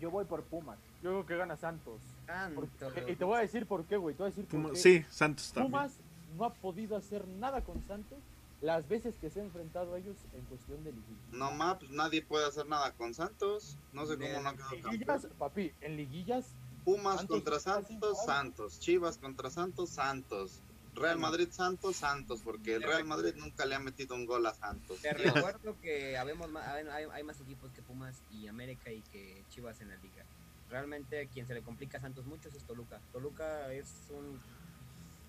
Yo 0.00 0.10
voy 0.10 0.24
por 0.24 0.42
Pumas. 0.42 0.78
Yo 1.02 1.10
creo 1.10 1.26
que 1.26 1.36
gana 1.36 1.56
Santos. 1.56 2.00
Santos. 2.26 2.68
y 3.08 3.16
te 3.16 3.24
voy 3.24 3.38
a 3.38 3.40
decir 3.40 3.66
por 3.66 3.84
qué, 3.84 3.96
güey. 3.96 4.14
Te 4.14 4.22
voy 4.22 4.28
a 4.28 4.34
decir 4.34 4.46
por 4.46 4.72
qué. 4.72 4.78
Sí, 4.78 5.04
Santos 5.10 5.52
también. 5.52 5.72
Pumas 5.72 5.98
no 6.36 6.44
ha 6.44 6.54
podido 6.54 6.96
hacer 6.96 7.26
nada 7.26 7.62
con 7.62 7.82
Santos 7.86 8.18
las 8.60 8.88
veces 8.88 9.14
que 9.20 9.30
se 9.30 9.40
ha 9.40 9.44
enfrentado 9.44 9.94
a 9.94 9.98
ellos 9.98 10.16
en 10.34 10.44
cuestión 10.44 10.82
de 10.84 10.92
liguilla. 10.92 11.20
No 11.32 11.52
más, 11.52 11.76
pues 11.76 11.90
nadie 11.90 12.22
puede 12.22 12.46
hacer 12.46 12.66
nada 12.66 12.92
con 12.92 13.14
Santos. 13.14 13.76
No 13.92 14.06
sé 14.06 14.16
cómo 14.16 14.40
no 14.40 14.56
quedó 14.56 14.90
liguillas, 14.90 15.26
Papi, 15.38 15.72
en 15.80 15.96
liguillas. 15.96 16.46
Pumas 16.84 17.24
contra 17.24 17.58
Santos, 17.58 18.24
Santos. 18.24 18.78
Chivas 18.78 19.18
contra 19.18 19.50
Santos, 19.50 19.90
Santos. 19.90 20.62
Real 20.96 21.18
Madrid 21.18 21.48
Santos, 21.50 21.96
Santos, 21.96 22.40
porque 22.42 22.76
el 22.76 22.82
Real 22.82 23.04
Madrid 23.04 23.34
nunca 23.36 23.66
le 23.66 23.74
ha 23.74 23.78
metido 23.78 24.14
un 24.14 24.26
gol 24.26 24.46
a 24.46 24.54
Santos. 24.54 25.00
Te 25.00 25.12
recuerdo 25.12 25.76
que 25.80 26.16
habemos 26.16 26.48
hay, 26.56 27.04
hay, 27.12 27.22
más 27.22 27.40
equipos 27.40 27.70
que 27.72 27.82
Pumas 27.82 28.16
y 28.32 28.48
América 28.48 28.90
y 28.90 29.02
que 29.12 29.44
Chivas 29.50 29.80
en 29.80 29.88
la 29.88 29.96
liga. 29.96 30.24
Realmente 30.70 31.28
quien 31.32 31.46
se 31.46 31.54
le 31.54 31.62
complica 31.62 31.98
a 31.98 32.00
Santos 32.00 32.26
mucho 32.26 32.48
es 32.48 32.64
Toluca. 32.64 33.00
Toluca 33.12 33.72
es 33.72 33.86
un 34.10 34.40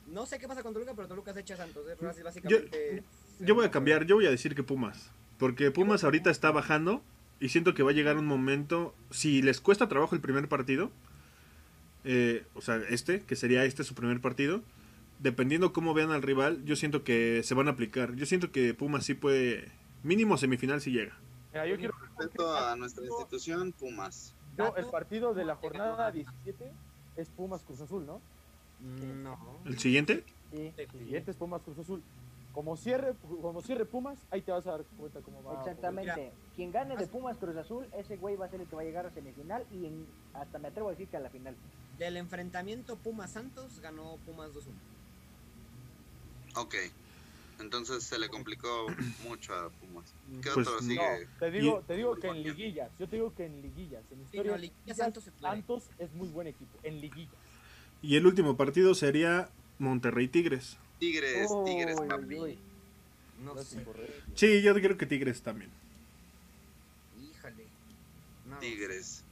no 0.07 0.26
sé 0.26 0.39
qué 0.39 0.48
pasa 0.48 0.64
con 0.64 0.73
Toluca, 0.73 0.94
pero 0.95 1.07
Toluca 1.07 1.34
se 1.34 1.41
echa 1.41 1.56
a 1.56 1.57
Santos. 1.57 1.85
básicamente. 2.23 3.03
Yo, 3.39 3.56
voy 3.56 3.65
a 3.65 3.72
cambiar, 3.72 4.06
yo 4.06 4.15
voy 4.15 4.26
a 4.26 4.31
decir 4.31 4.56
que 4.56 4.64
Pumas. 4.64 5.11
Porque 5.38 5.69
Pumas 5.69 6.03
ahorita 6.03 6.31
está 6.31 6.52
bajando 6.52 7.03
y 7.39 7.49
siento 7.49 7.73
que 7.73 7.84
va 7.84 7.91
a 7.91 7.94
llegar 7.94 8.18
un 8.18 8.26
momento. 8.26 8.95
Si 9.11 9.41
les 9.41 9.61
cuesta 9.61 9.88
trabajo 9.88 10.15
el 10.15 10.22
primer 10.22 10.48
partido, 10.48 10.91
eh, 12.06 12.45
o 12.56 12.61
sea, 12.61 12.77
este, 12.89 13.22
que 13.22 13.35
sería 13.35 13.65
este 13.65 13.84
su 13.84 13.94
primer 13.95 14.22
partido, 14.22 14.61
dependiendo 15.19 15.73
cómo 15.73 15.94
vean 15.94 16.11
al 16.11 16.22
rival, 16.22 16.64
yo 16.65 16.76
siento 16.76 17.03
que 17.03 17.41
se 17.44 17.53
van 17.53 17.68
a 17.68 17.72
aplicar. 17.72 18.15
Yo 18.15 18.26
siento 18.26 18.52
que 18.52 18.73
Pumas 18.73 19.06
sí 19.06 19.14
puede, 19.14 19.72
mínimo 20.03 20.38
semifinal 20.38 20.81
si 20.81 20.91
llega. 20.91 21.18
yo 21.53 21.77
quiero 21.77 21.95
respeto 21.99 22.56
a 22.56 22.76
nuestra 22.76 23.06
institución, 23.06 23.72
Pumas. 23.73 24.34
No, 24.57 24.76
el 24.76 24.85
partido 24.85 25.34
de 25.34 25.45
la 25.45 25.56
jornada 25.56 26.11
17 26.11 26.72
es 27.15 27.30
Pumas 27.30 27.64
Cruz 27.64 27.81
Azul, 27.81 28.06
¿no? 28.06 28.22
No. 28.80 29.38
¿El 29.65 29.77
siguiente? 29.80 30.23
Sí. 30.52 30.73
El 30.77 30.89
siguiente 30.91 31.31
es 31.31 31.38
Pumas 31.38 31.61
Cruz 31.61 31.80
Azul. 31.80 32.02
Como 32.53 32.76
cierre, 32.76 33.14
como 33.41 33.61
cierre 33.61 33.85
Pumas, 33.85 34.18
ahí 34.31 34.41
te 34.41 34.52
vas 34.52 34.65
a 34.65 34.72
dar 34.72 34.84
cuenta 34.98 35.19
cómo 35.22 35.44
va. 35.44 35.60
Exactamente. 35.60 36.31
Quien 36.56 36.72
gane 36.72 36.98
de 36.98 37.06
Pumas 37.06 37.38
Cruz 37.38 37.56
Azul, 37.56 37.85
ese 37.95 38.18
güey 38.18 38.35
va 38.35 38.45
a 38.45 38.49
ser 38.49 38.61
el 38.61 38.68
que 38.68 38.76
va 38.76 38.81
a 38.81 38.85
llegar 38.85 39.06
a 39.06 39.11
semifinal 39.11 39.64
y 39.72 39.91
hasta 40.34 40.57
me 40.57 40.69
atrevo 40.69 40.88
a 40.88 40.91
decir 40.91 41.07
que 41.07 41.18
a 41.18 41.19
la 41.19 41.30
final. 41.30 41.56
Del 41.99 42.18
enfrentamiento 42.18 42.95
Pumas 42.95 43.31
Santos 43.31 43.80
ganó 43.80 44.18
Pumas 44.26 44.52
2-1. 44.53 44.72
Ok. 46.57 46.75
Entonces 47.59 48.03
se 48.03 48.19
le 48.19 48.29
complicó 48.29 48.88
mucho 49.23 49.53
a 49.53 49.69
Pumas. 49.69 50.13
¿Qué 50.41 50.49
pues, 50.53 50.67
otro 50.67 50.81
sigue? 50.81 51.27
te 51.39 51.51
digo, 51.51 51.84
te 51.88 51.95
digo 51.95 52.15
que 52.15 52.27
en 52.27 52.43
liguillas, 52.43 52.91
yo 52.99 53.07
te 53.07 53.15
digo 53.15 53.34
que 53.34 53.45
en 53.45 53.61
liguillas, 53.61 54.03
en 54.11 54.21
historia, 54.21 54.59
Santos, 54.95 55.23
Santos 55.39 55.84
es 55.97 56.13
muy 56.13 56.27
buen 56.27 56.47
equipo, 56.47 56.77
en 56.84 57.01
liguillas. 57.01 57.34
Y 58.01 58.15
el 58.15 58.27
último 58.27 58.55
partido 58.57 58.93
sería 58.93 59.49
Monterrey 59.79 60.27
Tigres. 60.27 60.77
Tigres, 60.99 61.49
Tigres, 61.65 61.97
papi. 62.07 62.59
No 63.43 63.57
sé. 63.63 63.84
Sí, 64.35 64.61
yo 64.61 64.73
creo 64.75 64.97
que 64.97 65.05
Tigres 65.05 65.41
también. 65.41 65.71
Híjale. 67.19 67.65
Tigres. 68.59 69.23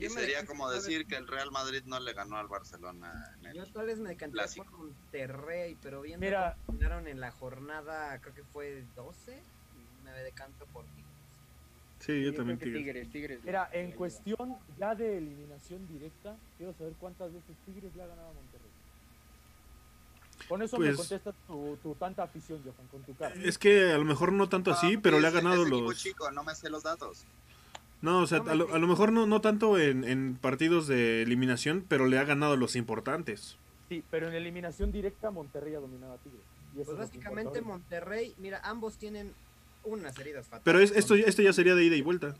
Y 0.00 0.08
sería 0.08 0.44
como 0.46 0.70
decir 0.70 1.06
que 1.06 1.16
el 1.16 1.26
Real 1.26 1.50
Madrid 1.50 1.82
no 1.86 1.98
le 2.00 2.12
ganó 2.12 2.36
al 2.36 2.48
Barcelona. 2.48 3.36
En 3.42 3.54
yo 3.54 3.66
tal 3.66 3.86
vez 3.86 3.98
me 3.98 4.10
decanté 4.10 4.38
por 4.56 4.70
Monterrey, 4.70 5.76
pero 5.82 6.02
viendo 6.02 6.24
Mira, 6.24 6.56
terminaron 6.66 7.08
en 7.08 7.20
la 7.20 7.30
jornada, 7.32 8.18
creo 8.20 8.34
que 8.34 8.44
fue 8.44 8.84
12, 8.94 9.42
me 10.04 10.10
decanto 10.22 10.66
por 10.66 10.84
Tigres. 10.84 11.06
Sí, 12.00 12.24
yo, 12.24 12.34
también 12.34 12.58
Tigres. 12.58 13.10
Tigres. 13.10 13.40
Mira, 13.42 13.68
en 13.72 13.92
cuestión 13.92 14.56
ya 14.78 14.94
de 14.94 15.18
eliminación 15.18 15.86
directa, 15.88 16.36
quiero 16.56 16.72
saber 16.74 16.92
cuántas 17.00 17.32
veces 17.32 17.56
Tigres 17.64 17.94
le 17.96 18.02
ha 18.02 18.06
ganado 18.06 18.28
a 18.28 18.32
Monterrey. 18.32 18.66
Con 20.48 20.62
eso 20.62 20.78
me 20.78 20.86
pues 20.86 20.96
contesta 20.98 21.32
tu, 21.46 21.96
tanta 21.98 22.22
afición, 22.22 22.62
Johan, 22.62 22.86
con 22.88 23.02
tu 23.02 23.14
cara. 23.16 23.34
Es 23.42 23.58
que 23.58 23.90
a 23.90 23.98
lo 23.98 24.04
mejor 24.04 24.32
no 24.32 24.48
tanto 24.48 24.70
así, 24.70 24.94
ah, 24.94 25.00
pero 25.02 25.18
le 25.18 25.26
ha 25.26 25.30
ganado 25.30 25.64
los... 25.64 25.96
Chico, 25.96 26.30
no 26.30 26.44
me 26.44 26.54
sé 26.54 26.70
los 26.70 26.84
datos. 26.84 27.24
No, 28.02 28.20
o 28.20 28.26
sea, 28.26 28.38
a, 28.38 28.54
lo, 28.54 28.86
mejor 28.86 29.12
no, 29.12 29.26
no 29.26 29.40
tanto 29.40 29.78
en, 29.78 30.04
en, 30.04 30.36
partidos 30.36 30.86
de 30.86 31.22
eliminación, 31.22 31.84
pero 31.88 32.06
le 32.06 32.18
ha 32.18 32.24
ganado 32.24 32.56
los 32.56 32.76
importantes. 32.76 33.56
Sí, 33.88 34.04
pero 34.10 34.28
en 34.28 34.34
eliminación 34.34 34.92
directa 34.92 35.30
Monterrey 35.30 35.74
ha 35.74 35.80
dominado 35.80 36.14
a 36.14 36.18
Tigres. 36.18 36.42
pues 36.74 36.96
básicamente 36.96 37.60
Monterrey, 37.62 38.34
mira, 38.38 38.60
ambos 38.64 38.96
tienen 38.98 39.32
unas 39.84 40.18
heridas 40.18 40.46
fatales. 40.46 40.64
Pero 40.64 40.80
esto, 40.80 41.14
esto 41.14 41.42
ya 41.42 41.52
sería 41.52 41.74
de 41.74 41.84
ida 41.84 41.96
y 41.96 42.02
vuelta. 42.02 42.36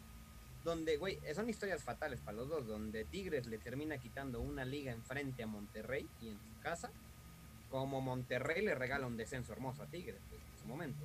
Donde, 0.64 0.96
güey, 0.96 1.18
son 1.34 1.48
historias 1.48 1.82
fatales 1.82 2.20
para 2.20 2.36
los 2.38 2.48
dos, 2.48 2.66
donde 2.66 3.04
Tigres 3.04 3.46
le 3.46 3.58
termina 3.58 3.98
quitando 3.98 4.40
una 4.40 4.64
liga 4.64 4.92
enfrente 4.92 5.44
a 5.44 5.46
Monterrey 5.46 6.06
y 6.20 6.28
en 6.28 6.34
su 6.34 6.60
casa, 6.62 6.90
como 7.70 8.00
Monterrey 8.00 8.64
le 8.64 8.74
regala 8.74 9.06
un 9.06 9.16
descenso 9.16 9.52
hermoso 9.52 9.84
a 9.84 9.86
Tigres 9.86 10.18
pues, 10.28 10.40
en 10.42 10.62
su 10.62 10.68
momento. 10.68 11.04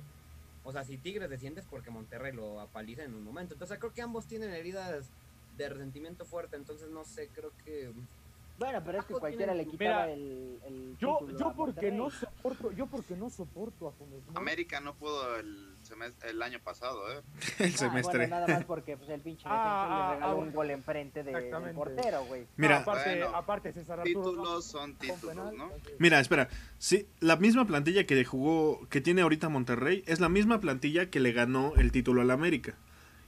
O 0.64 0.72
sea, 0.72 0.84
si 0.84 0.98
Tigres 0.98 1.28
desciende 1.28 1.60
es 1.60 1.66
porque 1.66 1.90
Monterrey 1.90 2.32
lo 2.32 2.60
apaliza 2.60 3.04
en 3.04 3.14
un 3.14 3.24
momento. 3.24 3.54
Entonces 3.54 3.78
creo 3.78 3.92
que 3.92 4.02
ambos 4.02 4.26
tienen 4.26 4.50
heridas 4.50 5.10
de 5.56 5.68
resentimiento 5.68 6.24
fuerte, 6.24 6.56
entonces 6.56 6.88
no 6.90 7.04
sé, 7.04 7.28
creo 7.28 7.52
que... 7.64 7.92
Bueno, 8.62 8.80
pero 8.84 9.00
es 9.00 9.04
que 9.06 9.14
cualquiera 9.14 9.54
le 9.54 9.66
quitaba 9.66 10.08
el, 10.08 10.60
el, 10.64 10.96
yo, 10.98 11.18
yo 11.36 11.52
porque 11.56 11.90
no 11.90 12.10
soporto, 12.10 12.70
yo 12.70 12.86
porque 12.86 13.16
no 13.16 13.28
soporto 13.28 13.88
a 13.88 13.92
Funes 13.92 14.22
América 14.36 14.80
no 14.80 14.94
pudo 14.94 15.36
el 15.36 15.74
semestre, 15.82 16.30
el 16.30 16.40
año 16.40 16.60
pasado, 16.60 17.12
¿eh? 17.12 17.22
el 17.58 17.74
ah, 17.74 17.76
semestre. 17.76 18.18
Bueno, 18.18 18.36
nada 18.36 18.46
más 18.46 18.64
porque 18.64 18.96
pues, 18.96 19.10
el 19.10 19.20
pinche 19.20 19.42
ah, 19.46 20.10
le 20.10 20.14
regaló 20.14 20.32
ah, 20.32 20.34
un 20.36 20.52
gol 20.52 20.70
enfrente 20.70 21.24
de, 21.24 21.32
del 21.32 21.74
portero, 21.74 22.24
güey. 22.26 22.46
Mira, 22.56 22.78
aparte, 22.78 23.22
aparte 23.34 23.72
César 23.72 23.98
Arturo, 23.98 24.30
títulos 24.30 24.64
son 24.64 24.94
títulos, 24.94 25.52
¿no? 25.54 25.72
Mira, 25.98 26.20
espera, 26.20 26.48
sí, 26.78 27.08
la 27.18 27.34
misma 27.34 27.66
plantilla 27.66 28.06
que 28.06 28.24
jugó, 28.24 28.86
que 28.90 29.00
tiene 29.00 29.22
ahorita 29.22 29.48
Monterrey, 29.48 30.04
es 30.06 30.20
la 30.20 30.28
misma 30.28 30.60
plantilla 30.60 31.10
que 31.10 31.18
le 31.18 31.32
ganó 31.32 31.72
el 31.76 31.90
título 31.90 32.20
al 32.20 32.30
América. 32.30 32.76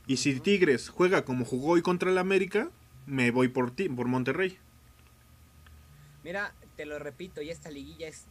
Y 0.07 0.19
si 0.19 0.39
Tigres 0.39 0.91
juega 0.91 1.25
como 1.25 1.45
jugó 1.45 1.73
hoy 1.73 1.83
contra 1.83 2.11
el 2.11 2.19
América, 2.19 2.71
me 3.07 3.33
voy 3.33 3.49
por 3.49 3.73
ti, 3.73 3.89
por 3.89 4.07
Monterrey. 4.07 4.59
Mira, 6.25 6.55
te 6.77 6.87
lo 6.87 6.99
repito, 6.99 7.43
y 7.43 7.51
esta 7.51 7.71
liguilla 7.71 8.09
es, 8.09 8.27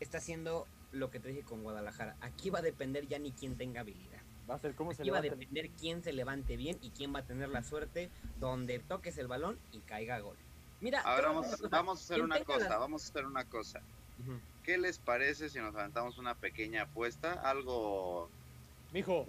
está 0.00 0.18
haciendo 0.18 0.66
lo 0.92 1.10
que 1.10 1.18
te 1.18 1.28
dije 1.28 1.42
con 1.42 1.64
Guadalajara. 1.64 2.16
Aquí 2.20 2.48
va 2.48 2.60
a 2.60 2.62
depender 2.62 3.08
ya 3.08 3.18
ni 3.18 3.32
quién 3.32 3.56
tenga 3.56 3.80
habilidad. 3.80 4.22
Va 4.48 4.54
a 4.54 4.58
ser 4.58 4.74
cómo 4.74 4.92
Aquí 4.92 5.10
va 5.10 5.18
a 5.18 5.22
depender 5.22 5.70
quién 5.70 6.02
se 6.02 6.12
levante 6.12 6.56
bien 6.56 6.78
y 6.80 6.90
quién 6.90 7.14
va 7.14 7.20
a 7.20 7.26
tener 7.26 7.48
la 7.48 7.64
suerte 7.64 8.10
donde 8.38 8.78
toques 8.78 9.18
el 9.18 9.26
balón 9.26 9.58
y 9.72 9.80
caiga 9.80 10.20
gol. 10.20 10.36
Mira, 10.80 11.00
ahora 11.00 11.28
vamos, 11.28 11.70
vamos, 11.70 12.00
a 12.00 12.04
hacer 12.04 12.22
una 12.22 12.40
cosa, 12.44 12.78
vamos 12.78 13.04
a 13.04 13.08
hacer 13.08 13.26
una 13.26 13.44
cosa. 13.44 13.80
¿Qué 14.62 14.78
les 14.78 14.98
parece 14.98 15.48
si 15.48 15.58
nos 15.58 15.74
aventamos 15.74 16.18
una 16.18 16.34
pequeña 16.34 16.82
apuesta? 16.82 17.32
Algo. 17.32 18.28
Mijo, 18.92 19.26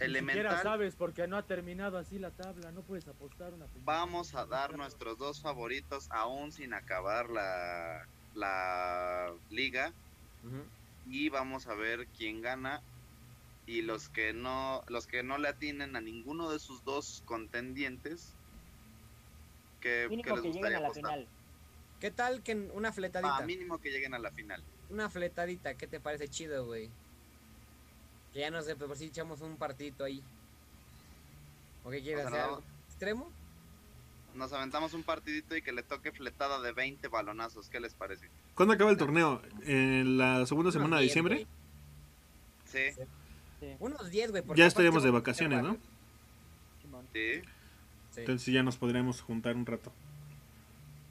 elemental. 0.00 0.56
Ni 0.56 0.62
sabes 0.62 0.94
porque 0.94 1.26
no 1.26 1.36
ha 1.36 1.42
terminado 1.42 1.98
así 1.98 2.18
la 2.18 2.30
tabla, 2.30 2.70
no 2.72 2.82
puedes 2.82 3.06
apostar 3.08 3.52
una 3.54 3.66
Vamos 3.84 4.34
a 4.34 4.46
dar 4.46 4.76
nuestros 4.76 5.18
dos 5.18 5.40
favoritos 5.40 6.08
aún 6.10 6.52
sin 6.52 6.74
acabar 6.74 7.30
la, 7.30 8.06
la 8.34 9.34
liga 9.50 9.92
y 11.10 11.28
vamos 11.28 11.66
a 11.66 11.74
ver 11.74 12.06
quién 12.16 12.42
gana 12.42 12.80
y 13.66 13.82
los 13.82 14.08
que 14.08 14.32
no 14.32 14.82
los 14.88 15.06
que 15.06 15.22
no 15.22 15.36
le 15.38 15.48
atinen 15.48 15.96
a 15.96 16.00
ninguno 16.00 16.50
de 16.50 16.58
sus 16.58 16.84
dos 16.84 17.22
contendientes 17.26 18.34
que, 19.80 20.08
que 20.22 20.30
les 20.30 20.42
gustaría 20.42 20.78
apostar. 20.78 21.26
¿Qué 22.00 22.10
tal 22.10 22.42
que 22.42 22.54
una 22.54 22.92
fletadita? 22.92 23.38
Ah, 23.38 23.46
mínimo 23.46 23.78
que 23.78 23.90
lleguen 23.90 24.14
a 24.14 24.18
la 24.18 24.30
final. 24.30 24.62
Una 24.88 25.10
fletadita, 25.10 25.74
¿qué 25.74 25.86
te 25.86 26.00
parece 26.00 26.28
chido, 26.28 26.64
güey? 26.64 26.90
Que 28.32 28.40
ya 28.40 28.50
no 28.50 28.62
sé, 28.62 28.76
pero 28.76 28.94
si 28.94 29.06
echamos 29.06 29.40
un 29.40 29.56
partidito 29.56 30.04
ahí. 30.04 30.22
¿O 31.84 31.90
qué 31.90 32.02
quieres 32.02 32.26
hacer? 32.26 32.44
¿Extremo? 32.88 33.30
Nos 34.34 34.52
aventamos 34.52 34.94
un 34.94 35.02
partidito 35.02 35.56
y 35.56 35.62
que 35.62 35.72
le 35.72 35.82
toque 35.82 36.12
fletada 36.12 36.60
de 36.60 36.72
20 36.72 37.08
balonazos. 37.08 37.68
¿Qué 37.68 37.80
les 37.80 37.94
parece? 37.94 38.28
¿Cuándo 38.54 38.74
acaba 38.74 38.90
el 38.90 38.96
torneo? 38.96 39.42
¿En 39.62 40.18
la 40.18 40.44
segunda 40.46 40.70
semana 40.70 40.98
de 40.98 41.04
diciembre? 41.04 41.46
Sí. 42.66 42.90
Unos 43.80 44.10
10, 44.10 44.30
güey. 44.30 44.44
Ya 44.54 44.66
estaríamos 44.66 45.02
de 45.02 45.10
vacaciones, 45.10 45.62
¿no? 45.62 45.76
Sí. 47.12 47.42
Entonces 48.16 48.52
ya 48.52 48.62
nos 48.62 48.76
podríamos 48.76 49.20
juntar 49.20 49.56
un 49.56 49.66
rato. 49.66 49.92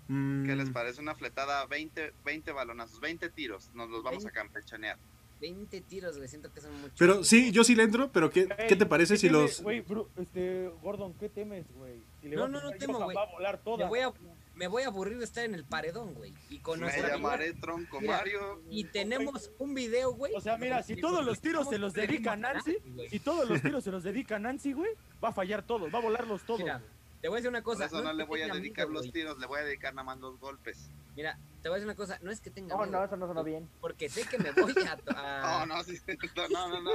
¿Qué 0.08 0.56
les 0.56 0.70
mm. 0.70 0.74
parece? 0.74 1.02
Una 1.02 1.16
fletada, 1.16 1.66
20, 1.66 2.14
20 2.24 2.52
balonazos, 2.54 3.00
20 3.02 3.30
tiros. 3.30 3.70
Nos 3.74 3.90
los 3.90 4.04
vamos 4.04 4.26
a 4.26 4.32
campechanear. 4.32 4.98
20 5.40 5.82
tiros, 5.82 6.18
güey, 6.18 6.28
siento 6.28 6.52
que 6.52 6.62
son 6.62 6.74
muchos. 6.82 6.98
Pero 6.98 7.24
sí, 7.24 7.52
yo 7.52 7.64
sí 7.64 7.76
le 7.76 7.84
entro, 7.84 8.12
pero 8.12 8.30
¿qué, 8.30 8.48
¿qué 8.68 8.76
te 8.76 8.86
parece 8.86 9.18
si 9.18 9.30
los. 9.30 9.62
Güey, 9.62 9.84
este, 10.18 10.70
Gordon, 10.82 11.14
¿qué 11.16 11.30
temes, 11.30 11.66
güey? 11.76 12.02
no, 12.24 12.48
no, 12.48 12.62
no 12.62 12.72
temo, 12.72 13.00
güey. 13.04 13.16
Va 13.16 13.24
a 13.24 13.32
volar 13.32 13.58
toda. 13.64 13.86
Me 13.86 13.90
voy 13.90 14.00
a, 14.00 14.14
me 14.58 14.68
voy 14.68 14.84
a 14.84 14.88
aburrir 14.88 15.20
de 15.20 15.24
estar 15.24 15.46
en 15.46 15.54
el 15.54 15.64
paredón, 15.64 16.16
güey. 16.16 16.34
Y 16.50 16.60
Me 16.78 17.02
llamaré 17.02 17.54
Tronco 17.54 18.02
Mario. 18.02 18.62
Y 18.70 18.86
tenemos 18.86 19.52
un 19.60 19.74
video, 19.74 20.14
güey. 20.14 20.34
O 20.36 20.42
sea, 20.42 20.58
mira, 20.58 20.84
si 20.84 20.96
todos 20.96 21.24
los 21.24 21.40
tiros 21.40 21.70
se 21.70 21.78
los 21.78 21.94
dedica 21.94 22.36
Nancy, 22.36 22.78
si 23.10 23.20
todos 23.20 23.48
los 23.48 23.62
tiros 23.62 23.84
se 23.84 23.92
los 23.92 24.04
dedica 24.04 24.40
Nancy, 24.40 24.74
güey, 24.74 24.92
va 25.24 25.30
a 25.30 25.34
fallar 25.34 25.64
todos, 25.64 25.94
va 25.94 26.00
a 26.00 26.02
volarlos 26.02 26.44
todos. 26.44 26.62
Mira, 26.62 26.82
te 27.22 27.28
voy 27.28 27.36
a 27.36 27.38
decir 27.38 27.50
una 27.50 27.64
cosa. 27.64 27.88
Por 27.88 28.00
eso 28.00 28.04
no, 28.04 28.14
le 28.14 28.24
voy 28.24 28.42
a 28.42 28.54
dedicar 28.54 28.90
los 28.90 29.12
tiros, 29.12 29.38
le 29.40 29.48
voy 29.48 29.60
a 29.60 29.64
dedicar 29.64 29.94
nada 29.94 30.06
más 30.06 30.20
los 30.20 30.40
golpes. 30.40 30.92
Mira, 31.16 31.40
te 31.62 31.70
voy 31.70 31.78
a 31.78 31.80
decir 31.80 31.88
una 31.88 31.96
cosa, 31.96 32.20
no 32.22 32.32
es 32.32 32.42
que 32.42 32.52
tenga 32.52 32.76
No, 32.76 32.86
no, 32.86 33.04
eso 33.04 33.18
no 33.18 33.26
suena 33.26 33.42
bien. 33.44 33.70
Porque 33.82 34.08
sé 34.10 34.28
que 34.28 34.38
me 34.38 34.52
voy 34.52 34.74
a... 34.86 34.98
No, 35.66 35.66
no, 35.66 35.84
sí, 35.84 36.00
no, 36.52 36.68
no, 36.70 36.82
no. 36.82 36.92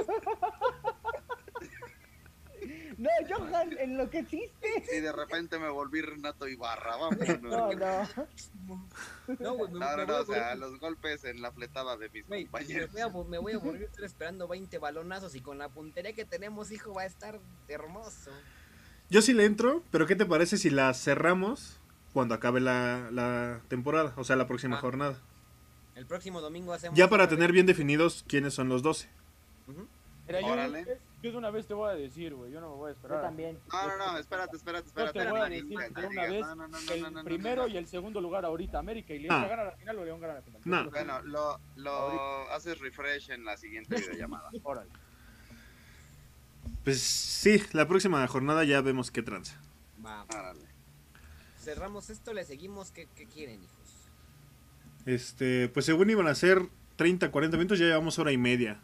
No, 2.97 3.09
Johan, 3.27 3.77
en 3.77 3.97
lo 3.97 4.09
que 4.09 4.19
hiciste. 4.19 4.83
Y 4.95 4.99
de 5.01 5.11
repente 5.11 5.59
me 5.59 5.69
volví 5.69 6.01
Renato 6.01 6.47
Ibarra, 6.47 6.95
vamos. 6.95 7.17
No, 7.41 7.73
no. 7.73 8.07
No, 9.39 9.53
güey, 9.55 9.71
me, 9.71 9.79
no, 9.79 9.97
no, 9.97 10.05
no, 10.05 10.17
o 10.19 10.25
sea, 10.25 10.55
los 10.55 10.79
golpes 10.79 11.23
en 11.25 11.41
la 11.41 11.51
fletada 11.51 11.97
de 11.97 12.09
mis 12.09 12.23
compañeros. 12.25 12.93
Me 12.93 13.05
voy, 13.05 13.25
a, 13.25 13.29
me 13.29 13.37
voy 13.39 13.53
a 13.53 13.57
volver 13.59 13.81
a 13.81 13.85
estar 13.85 14.03
esperando 14.03 14.47
20 14.47 14.77
balonazos 14.77 15.35
y 15.35 15.41
con 15.41 15.57
la 15.57 15.69
puntería 15.69 16.13
que 16.13 16.25
tenemos, 16.25 16.71
hijo, 16.71 16.93
va 16.93 17.01
a 17.01 17.05
estar 17.05 17.39
hermoso. 17.67 18.31
Yo 19.13 19.21
sí 19.21 19.31
le 19.31 19.45
entro, 19.45 19.83
pero 19.91 20.07
¿qué 20.07 20.15
te 20.15 20.25
parece 20.25 20.57
si 20.57 20.71
la 20.71 20.91
cerramos 20.95 21.79
cuando 22.13 22.33
acabe 22.33 22.59
la, 22.59 23.09
la 23.11 23.61
temporada, 23.67 24.11
o 24.17 24.23
sea, 24.23 24.35
la 24.35 24.47
próxima 24.47 24.77
ah. 24.77 24.79
jornada. 24.79 25.19
El 25.93 26.07
próximo 26.07 26.41
domingo 26.41 26.73
hacemos... 26.73 26.97
Ya 26.97 27.07
para 27.09 27.29
tener 27.29 27.51
bien 27.51 27.67
definidos 27.67 28.25
quiénes 28.27 28.55
son 28.55 28.69
los 28.69 28.81
12. 28.81 29.07
yo, 29.67 31.31
de 31.31 31.37
una 31.37 31.51
vez 31.51 31.67
te 31.67 31.75
voy 31.75 31.91
a 31.91 31.93
decir, 31.93 32.33
güey, 32.33 32.51
yo 32.51 32.59
no 32.59 32.71
me 32.71 32.75
voy 32.75 32.89
a 32.89 32.93
esperar. 32.93 33.19
Yo 33.19 33.21
también. 33.21 33.59
No, 33.71 33.87
no, 33.87 33.97
no, 33.97 34.17
espérate, 34.17 34.57
espérate, 34.57 34.87
espérate. 34.87 35.19
Yo 35.19 35.25
te 35.25 35.29
voy 35.29 35.41
a 35.41 35.49
decir 35.49 35.77
de 35.77 36.07
una 36.07 36.21
vez 36.23 36.45
el 36.91 37.23
primero 37.23 37.67
y 37.67 37.77
el 37.77 37.85
segundo 37.85 38.19
lugar 38.19 38.45
ahorita, 38.45 38.79
América, 38.79 39.13
y 39.13 39.19
León 39.19 39.43
ah. 39.43 39.47
gana 39.47 39.63
la 39.65 39.71
final 39.73 39.99
o 39.99 40.05
León 40.05 40.21
gana 40.21 40.33
la 40.33 40.41
final. 40.41 40.61
No. 40.65 40.89
Bueno, 40.89 41.21
lo, 41.21 41.59
lo 41.75 42.49
haces 42.49 42.79
refresh 42.79 43.29
en 43.29 43.45
la 43.45 43.57
siguiente 43.57 43.95
videollamada. 43.95 44.49
Órale. 44.63 44.89
Pues 46.83 47.01
sí, 47.01 47.63
la 47.71 47.87
próxima 47.87 48.25
jornada 48.27 48.63
ya 48.65 48.81
vemos 48.81 49.09
qué 49.09 49.23
tranza. 49.23 49.55
Va. 50.05 50.25
Cerramos 51.57 52.09
esto, 52.09 52.33
le 52.33 52.43
seguimos. 52.43 52.91
¿Qué, 52.91 53.07
quieren, 53.33 53.63
hijos? 53.63 54.09
Este, 55.05 55.69
pues 55.69 55.85
según 55.85 56.09
iban 56.09 56.27
a 56.27 56.35
ser 56.35 56.67
30, 56.97 57.31
40 57.31 57.57
minutos, 57.57 57.79
ya 57.79 57.85
llevamos 57.85 58.19
hora 58.19 58.33
y 58.33 58.37
media. 58.37 58.81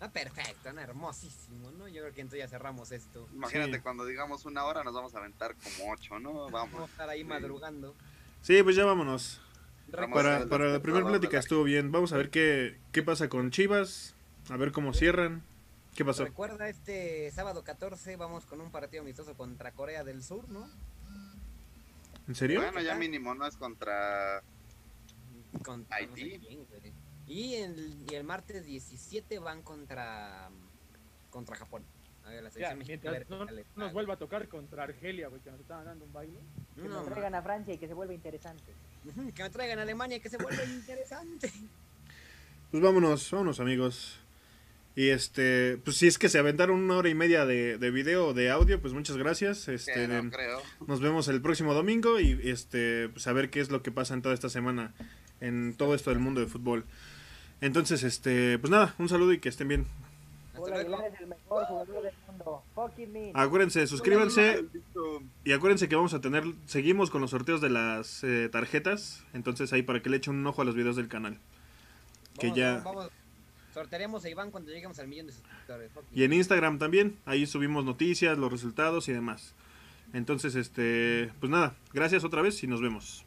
Ah, 0.00 0.10
perfecto, 0.10 0.72
no, 0.72 0.80
hermosísimo, 0.80 1.70
¿no? 1.70 1.88
Yo 1.88 2.02
creo 2.02 2.12
que 2.12 2.20
entonces 2.20 2.40
ya 2.40 2.48
cerramos 2.48 2.90
esto. 2.92 3.28
Imagínate, 3.32 3.80
cuando 3.80 4.04
digamos 4.04 4.44
una 4.44 4.64
hora 4.64 4.82
nos 4.84 4.92
vamos 4.92 5.14
a 5.14 5.18
aventar 5.18 5.54
como 5.54 5.92
ocho, 5.92 6.18
¿no? 6.18 6.50
Vamos. 6.50 6.80
a 6.80 6.84
estar 6.84 7.08
ahí 7.08 7.24
madrugando. 7.24 7.94
Sí, 8.42 8.62
pues 8.62 8.76
ya 8.76 8.84
vámonos. 8.84 9.40
Para, 9.90 10.46
para 10.46 10.66
la 10.66 10.82
primera 10.82 11.06
plática 11.06 11.38
estuvo 11.38 11.62
bien. 11.62 11.92
Vamos 11.92 12.12
a 12.12 12.16
ver 12.16 12.30
qué, 12.30 12.78
qué 12.90 13.04
pasa 13.04 13.28
con 13.28 13.52
Chivas, 13.52 14.14
a 14.50 14.56
ver 14.56 14.72
cómo 14.72 14.92
cierran. 14.92 15.44
¿Qué 15.96 16.04
pasó? 16.04 16.24
Recuerda, 16.24 16.68
este 16.68 17.30
sábado 17.30 17.64
14 17.64 18.16
vamos 18.16 18.44
con 18.44 18.60
un 18.60 18.70
partido 18.70 19.02
amistoso 19.02 19.34
contra 19.34 19.72
Corea 19.72 20.04
del 20.04 20.22
Sur, 20.22 20.46
¿no? 20.50 20.68
¿En 22.28 22.34
serio? 22.34 22.60
Bueno, 22.60 22.82
ya 22.82 22.96
mínimo, 22.96 23.34
no 23.34 23.46
es 23.46 23.56
contra, 23.56 24.42
Haití. 25.90 26.40
y, 27.26 27.54
el, 27.54 28.04
y 28.10 28.14
el 28.14 28.24
martes 28.24 28.66
17 28.66 29.38
van 29.38 29.62
contra 29.62 30.50
contra 31.30 31.56
Japón. 31.56 31.82
A 32.24 32.30
ver, 32.30 32.42
la 32.42 32.50
selección 32.50 32.78
mexicana. 32.78 33.20
No, 33.28 33.46
nos 33.76 33.92
vuelva 33.92 34.14
a 34.14 34.16
tocar 34.18 34.48
contra 34.48 34.82
Argelia, 34.82 35.28
güey, 35.28 35.40
que 35.40 35.50
nos 35.50 35.60
estaban 35.60 35.86
dando 35.86 36.04
un 36.04 36.12
baile. 36.12 36.40
Que 36.74 36.88
nos 36.88 37.06
traigan 37.06 37.34
a 37.36 37.42
Francia 37.42 37.72
y 37.72 37.78
que 37.78 37.86
se 37.86 37.94
vuelva 37.94 38.12
interesante. 38.12 38.72
que 39.34 39.42
me 39.42 39.50
traigan 39.50 39.78
a 39.78 39.82
Alemania 39.82 40.18
y 40.18 40.20
que 40.20 40.28
se 40.28 40.36
vuelva 40.36 40.62
interesante. 40.64 41.50
Pues 42.70 42.82
vámonos, 42.82 43.30
vámonos 43.30 43.60
amigos. 43.60 44.25
Y 44.96 45.10
este, 45.10 45.78
pues 45.84 45.98
si 45.98 46.06
es 46.06 46.18
que 46.18 46.30
se 46.30 46.38
aventaron 46.38 46.80
una 46.80 46.96
hora 46.96 47.10
y 47.10 47.14
media 47.14 47.44
de, 47.44 47.76
de 47.76 47.90
video, 47.90 48.32
de 48.32 48.50
audio, 48.50 48.80
pues 48.80 48.94
muchas 48.94 49.18
gracias. 49.18 49.68
Este, 49.68 50.08
Nos 50.86 51.00
vemos 51.00 51.28
el 51.28 51.42
próximo 51.42 51.74
domingo 51.74 52.18
y 52.18 52.40
este, 52.44 53.10
pues 53.10 53.26
a 53.26 53.34
ver 53.34 53.50
qué 53.50 53.60
es 53.60 53.70
lo 53.70 53.82
que 53.82 53.92
pasa 53.92 54.14
en 54.14 54.22
toda 54.22 54.34
esta 54.34 54.48
semana 54.48 54.94
en 55.40 55.74
todo 55.76 55.94
esto 55.94 56.10
del 56.10 56.18
mundo 56.18 56.40
de 56.40 56.46
fútbol. 56.46 56.84
Entonces, 57.60 58.02
este, 58.02 58.58
pues 58.58 58.70
nada, 58.70 58.94
un 58.98 59.08
saludo 59.08 59.32
y 59.32 59.38
que 59.38 59.48
estén 59.48 59.68
bien. 59.68 59.86
Acuérdense, 63.34 63.86
suscríbanse 63.86 64.64
y 65.44 65.52
acuérdense 65.52 65.88
que 65.88 65.96
vamos 65.96 66.14
a 66.14 66.20
tener, 66.20 66.44
seguimos 66.64 67.10
con 67.10 67.20
los 67.20 67.30
sorteos 67.30 67.60
de 67.60 67.68
las 67.68 68.24
eh, 68.24 68.48
tarjetas, 68.50 69.22
entonces 69.34 69.72
ahí 69.74 69.82
para 69.82 70.00
que 70.00 70.08
le 70.08 70.16
echen 70.16 70.34
un 70.34 70.46
ojo 70.46 70.62
a 70.62 70.64
los 70.64 70.74
videos 70.74 70.96
del 70.96 71.08
canal. 71.08 71.38
Que 72.38 72.52
ya... 72.52 72.82
Sortearemos 73.76 74.24
a 74.24 74.30
Iván 74.30 74.50
cuando 74.50 74.70
lleguemos 74.70 74.98
al 75.00 75.06
millón 75.06 75.26
de 75.26 75.34
suscriptores. 75.34 75.90
Y 76.14 76.24
en 76.24 76.32
Instagram 76.32 76.78
también, 76.78 77.18
ahí 77.26 77.44
subimos 77.44 77.84
noticias, 77.84 78.38
los 78.38 78.50
resultados 78.50 79.06
y 79.10 79.12
demás. 79.12 79.54
Entonces, 80.14 80.54
este, 80.54 81.30
pues 81.40 81.50
nada, 81.50 81.76
gracias 81.92 82.24
otra 82.24 82.40
vez 82.40 82.62
y 82.62 82.68
nos 82.68 82.80
vemos. 82.80 83.25